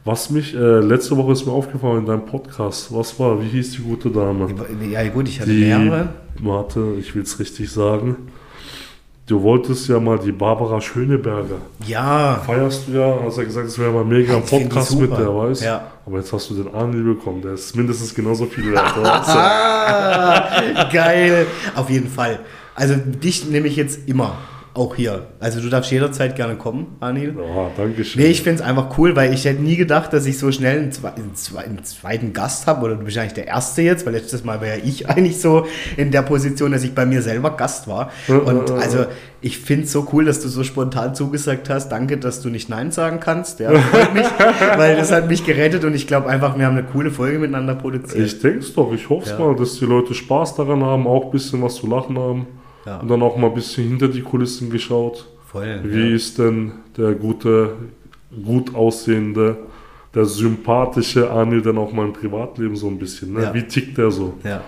Was 0.05 0.29
mich, 0.29 0.53
äh, 0.53 0.57
letzte 0.79 1.17
Woche 1.17 1.31
ist 1.31 1.45
mir 1.47 1.51
aufgefallen 1.51 1.99
in 2.01 2.05
deinem 2.05 2.25
Podcast, 2.25 2.93
was 2.93 3.19
war, 3.19 3.41
wie 3.41 3.47
hieß 3.47 3.71
die 3.71 3.81
gute 3.81 4.11
Dame? 4.11 4.47
Ja 4.91 5.07
gut, 5.09 5.27
ich 5.27 5.41
hatte 5.41 5.49
Die, 5.49 5.65
mehrere. 5.65 6.09
warte, 6.41 6.93
ich 6.99 7.15
will 7.15 7.23
es 7.23 7.39
richtig 7.39 7.71
sagen. 7.71 8.15
Du 9.25 9.41
wolltest 9.41 9.87
ja 9.89 9.99
mal 9.99 10.19
die 10.19 10.31
Barbara 10.31 10.79
Schöneberger. 10.79 11.55
Ja, 11.87 12.39
Feierst 12.45 12.87
du 12.87 12.91
ja, 12.91 13.17
hast 13.25 13.39
ja 13.39 13.43
gesagt, 13.43 13.65
es 13.65 13.79
wäre 13.79 13.89
mal 13.91 14.05
mega 14.05 14.35
ein 14.35 14.43
Podcast 14.45 14.99
mit 14.99 15.09
der, 15.09 15.35
weißt 15.35 15.63
Ja. 15.63 15.87
Aber 16.05 16.19
jetzt 16.19 16.31
hast 16.31 16.51
du 16.51 16.53
den 16.53 16.71
Anil 16.75 17.15
bekommen, 17.15 17.41
der 17.41 17.53
ist 17.53 17.75
mindestens 17.75 18.13
genauso 18.13 18.45
viel 18.45 18.71
wert. 18.73 18.93
ah, 19.03 20.87
geil. 20.93 21.47
Auf 21.75 21.89
jeden 21.89 22.09
Fall. 22.09 22.37
Also 22.75 22.93
dich 22.97 23.49
nehme 23.49 23.67
ich 23.67 23.75
jetzt 23.75 24.07
immer, 24.07 24.37
auch 24.75 24.95
hier. 24.95 25.27
Also 25.39 25.61
du 25.61 25.69
darfst 25.69 25.89
jederzeit 25.91 26.35
gerne 26.35 26.55
kommen, 26.55 26.97
Anil. 26.99 27.33
Ja, 27.37 27.69
danke 27.77 28.03
schön. 28.03 28.21
Nee, 28.21 28.27
ich 28.29 28.41
finde 28.41 28.61
es 28.61 28.67
einfach 28.67 28.97
cool, 28.97 29.15
weil 29.15 29.33
ich 29.33 29.45
hätte 29.45 29.61
nie 29.61 29.77
gedacht, 29.77 30.11
dass 30.13 30.25
ich 30.25 30.37
so 30.37 30.51
schnell 30.51 30.79
einen, 30.79 30.91
zwe 30.91 31.13
einen, 31.13 31.33
zwe 31.33 31.59
einen 31.59 31.83
zweiten 31.83 32.33
Gast 32.33 32.67
habe. 32.67 32.85
Oder 32.85 32.95
du 32.95 33.05
bist 33.05 33.17
eigentlich 33.17 33.33
der 33.33 33.47
Erste 33.47 33.81
jetzt, 33.81 34.05
weil 34.05 34.13
letztes 34.13 34.43
Mal 34.43 34.59
war 34.59 34.67
ja 34.67 34.75
ich 34.83 35.07
eigentlich 35.09 35.39
so 35.39 35.65
in 35.97 36.11
der 36.11 36.21
Position, 36.23 36.71
dass 36.73 36.83
ich 36.83 36.93
bei 36.93 37.05
mir 37.05 37.21
selber 37.21 37.51
Gast 37.51 37.87
war. 37.87 38.11
Und 38.27 38.69
also 38.71 39.05
ich 39.41 39.59
finde 39.59 39.85
es 39.85 39.91
so 39.91 40.07
cool, 40.11 40.25
dass 40.25 40.41
du 40.41 40.49
so 40.49 40.63
spontan 40.63 41.15
zugesagt 41.15 41.69
hast. 41.69 41.89
Danke, 41.89 42.17
dass 42.17 42.41
du 42.41 42.49
nicht 42.49 42.67
Nein 42.67 42.91
sagen 42.91 43.19
kannst. 43.19 43.59
Ja, 43.59 43.71
freut 43.71 44.13
mich, 44.13 44.25
weil 44.77 44.97
das 44.97 45.11
hat 45.11 45.27
mich 45.29 45.45
gerettet 45.45 45.85
und 45.85 45.93
ich 45.93 46.07
glaube 46.07 46.27
einfach, 46.27 46.57
wir 46.57 46.65
haben 46.65 46.77
eine 46.77 46.85
coole 46.87 47.11
Folge 47.11 47.39
miteinander 47.39 47.75
produziert. 47.75 48.25
Ich 48.25 48.39
denke 48.41 48.59
es 48.59 48.73
doch, 48.73 48.91
ich 48.91 49.07
hoffe 49.09 49.25
es 49.25 49.31
Ja. 49.31 49.39
mal, 49.39 49.55
dass 49.55 49.79
die 49.79 49.85
Leute 49.85 50.13
Spaß 50.13 50.55
daran 50.55 50.83
haben, 50.83 51.07
auch 51.07 51.25
ein 51.25 51.31
bisschen 51.31 51.61
was 51.61 51.75
zu 51.75 51.87
lachen 51.87 52.17
haben. 52.19 52.47
Ja. 52.85 52.99
Und 52.99 53.09
dann 53.09 53.21
auch 53.21 53.37
mal 53.37 53.47
ein 53.47 53.53
bisschen 53.53 53.87
hinter 53.87 54.07
die 54.07 54.21
Kulissen 54.21 54.69
geschaut. 54.69 55.25
Voll. 55.47 55.81
Wie 55.83 56.09
ja. 56.09 56.15
ist 56.15 56.37
denn 56.37 56.73
der 56.97 57.13
gute, 57.13 57.73
gut 58.43 58.73
aussehende, 58.75 59.57
der 60.13 60.25
sympathische 60.25 61.29
Anil 61.29 61.61
denn 61.61 61.77
auch 61.77 61.91
mal 61.91 62.05
im 62.05 62.13
Privatleben 62.13 62.75
so 62.75 62.87
ein 62.87 62.99
bisschen? 62.99 63.33
Ne? 63.33 63.43
Ja. 63.43 63.53
Wie 63.53 63.63
tickt 63.63 63.97
der 63.97 64.11
so? 64.11 64.35
ja. 64.43 64.61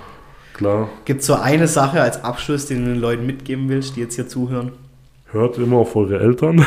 Klar. 0.57 0.89
Gibt 1.06 1.22
es 1.22 1.27
so 1.27 1.35
eine 1.35 1.68
Sache 1.68 2.02
als 2.02 2.23
Abschluss, 2.23 2.65
den 2.65 2.84
du 2.84 2.91
den 2.94 2.99
Leuten 2.99 3.27
mitgeben 3.27 3.69
willst, 3.69 3.95
die 3.95 3.99
jetzt 3.99 4.15
hier 4.15 4.27
zuhören? 4.27 4.72
Hört 5.31 5.60
immer 5.60 5.77
auf 5.77 5.95
eure 5.95 6.19
Eltern. 6.19 6.56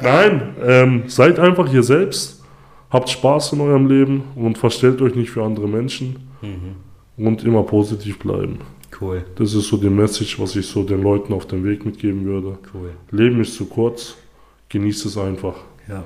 Nein, 0.00 0.54
ähm, 0.64 1.02
seid 1.06 1.38
einfach 1.38 1.70
ihr 1.70 1.82
selbst. 1.82 2.42
Habt 2.90 3.10
Spaß 3.10 3.52
in 3.52 3.60
eurem 3.60 3.88
Leben 3.88 4.22
und 4.36 4.56
verstellt 4.56 5.02
euch 5.02 5.14
nicht 5.14 5.30
für 5.30 5.42
andere 5.42 5.68
Menschen. 5.68 6.30
Mhm. 6.40 7.24
Und 7.26 7.44
immer 7.44 7.62
positiv 7.62 8.18
bleiben. 8.18 8.58
Cool. 9.00 9.24
Das 9.36 9.54
ist 9.54 9.68
so 9.68 9.76
die 9.76 9.90
Message, 9.90 10.38
was 10.38 10.56
ich 10.56 10.66
so 10.66 10.82
den 10.82 11.02
Leuten 11.02 11.32
auf 11.32 11.46
den 11.46 11.64
Weg 11.64 11.84
mitgeben 11.84 12.24
würde. 12.24 12.58
Cool. 12.72 12.90
Leben 13.10 13.40
ist 13.40 13.54
zu 13.54 13.66
kurz. 13.66 14.16
Genießt 14.68 15.06
es 15.06 15.18
einfach. 15.18 15.54
Ja. 15.88 16.04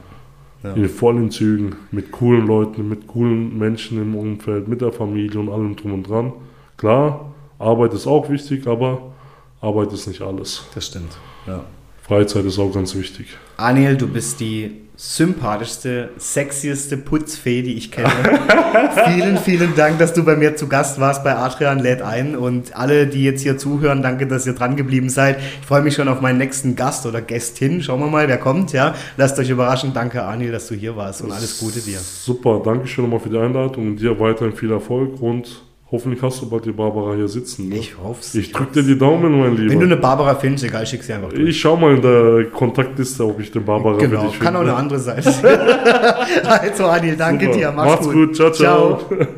ja. 0.62 0.72
In 0.72 0.88
vollen 0.88 1.30
Zügen, 1.30 1.76
mit 1.90 2.10
coolen 2.10 2.46
Leuten, 2.46 2.88
mit 2.88 3.06
coolen 3.06 3.56
Menschen 3.58 4.00
im 4.00 4.14
Umfeld, 4.14 4.68
mit 4.68 4.80
der 4.80 4.92
Familie 4.92 5.40
und 5.40 5.48
allem 5.48 5.76
drum 5.76 5.94
und 5.94 6.08
dran. 6.08 6.32
Klar, 6.76 7.32
Arbeit 7.58 7.94
ist 7.94 8.06
auch 8.06 8.28
wichtig, 8.28 8.66
aber 8.66 9.12
Arbeit 9.60 9.92
ist 9.92 10.06
nicht 10.06 10.20
alles. 10.20 10.64
Das 10.74 10.86
stimmt. 10.86 11.16
Ja. 11.46 11.64
Freizeit 12.08 12.46
ist 12.46 12.58
auch 12.58 12.72
ganz 12.72 12.94
wichtig. 12.94 13.36
Aniel, 13.58 13.94
du 13.98 14.08
bist 14.08 14.40
die 14.40 14.70
sympathischste, 14.96 16.08
sexieste 16.16 16.96
Putzfee, 16.96 17.60
die 17.60 17.74
ich 17.74 17.92
kenne. 17.92 18.08
vielen, 19.06 19.36
vielen 19.36 19.76
Dank, 19.76 19.98
dass 19.98 20.14
du 20.14 20.24
bei 20.24 20.34
mir 20.34 20.56
zu 20.56 20.68
Gast 20.68 20.98
warst 20.98 21.22
bei 21.22 21.36
Adrian 21.36 21.78
lädt 21.78 22.00
ein 22.00 22.34
und 22.34 22.74
alle, 22.74 23.06
die 23.06 23.24
jetzt 23.24 23.42
hier 23.42 23.58
zuhören, 23.58 24.02
danke, 24.02 24.26
dass 24.26 24.46
ihr 24.46 24.54
dran 24.54 24.74
geblieben 24.74 25.10
seid. 25.10 25.38
Ich 25.60 25.66
freue 25.66 25.82
mich 25.82 25.94
schon 25.94 26.08
auf 26.08 26.22
meinen 26.22 26.38
nächsten 26.38 26.76
Gast 26.76 27.04
oder 27.04 27.20
Gästin. 27.20 27.82
Schauen 27.82 28.00
wir 28.00 28.08
mal, 28.08 28.26
wer 28.26 28.38
kommt, 28.38 28.72
ja. 28.72 28.94
Lasst 29.18 29.38
euch 29.38 29.50
überraschen. 29.50 29.92
Danke, 29.92 30.24
Aniel, 30.24 30.50
dass 30.50 30.66
du 30.68 30.74
hier 30.74 30.96
warst 30.96 31.20
und 31.20 31.30
alles 31.30 31.60
Gute 31.60 31.80
dir. 31.80 31.98
Super, 31.98 32.62
danke 32.64 32.86
schön 32.86 33.04
nochmal 33.04 33.20
für 33.20 33.28
die 33.28 33.38
Einladung 33.38 33.88
und 33.88 33.96
dir 33.96 34.18
weiterhin 34.18 34.56
viel 34.56 34.72
Erfolg 34.72 35.20
und 35.20 35.62
Hoffentlich 35.90 36.20
hast 36.20 36.42
du 36.42 36.50
bald 36.50 36.66
die 36.66 36.72
Barbara 36.72 37.14
hier 37.14 37.28
sitzen. 37.28 37.70
Ne? 37.70 37.76
Ich 37.76 37.96
hoffe 37.96 38.20
es. 38.20 38.34
Ich 38.34 38.52
drücke 38.52 38.82
dir 38.82 38.94
die 38.94 38.98
Daumen, 38.98 39.38
mein 39.40 39.56
Lieber. 39.56 39.70
Wenn 39.70 39.80
du 39.80 39.86
eine 39.86 39.96
Barbara 39.96 40.34
findest, 40.34 40.64
egal, 40.64 40.86
schick 40.86 41.02
sie 41.02 41.14
einfach 41.14 41.30
durch. 41.30 41.48
Ich 41.48 41.58
schau 41.58 41.76
mal 41.76 41.94
in 41.94 42.02
der 42.02 42.44
Kontaktliste, 42.50 43.24
ob 43.24 43.40
ich 43.40 43.50
den 43.50 43.64
Barbara 43.64 43.96
genau, 43.96 44.24
kann 44.24 44.30
finde. 44.32 44.58
auch 44.58 44.60
eine 44.60 44.74
andere 44.74 44.98
sein. 44.98 45.22
also, 46.44 46.86
Anil, 46.86 47.16
danke 47.16 47.46
Super. 47.46 47.56
dir. 47.56 47.72
Mach's, 47.72 47.90
Mach's 47.90 48.06
gut. 48.06 48.14
gut. 48.14 48.36
Ciao, 48.36 48.50
ciao. 48.50 49.00
ciao. 49.08 49.26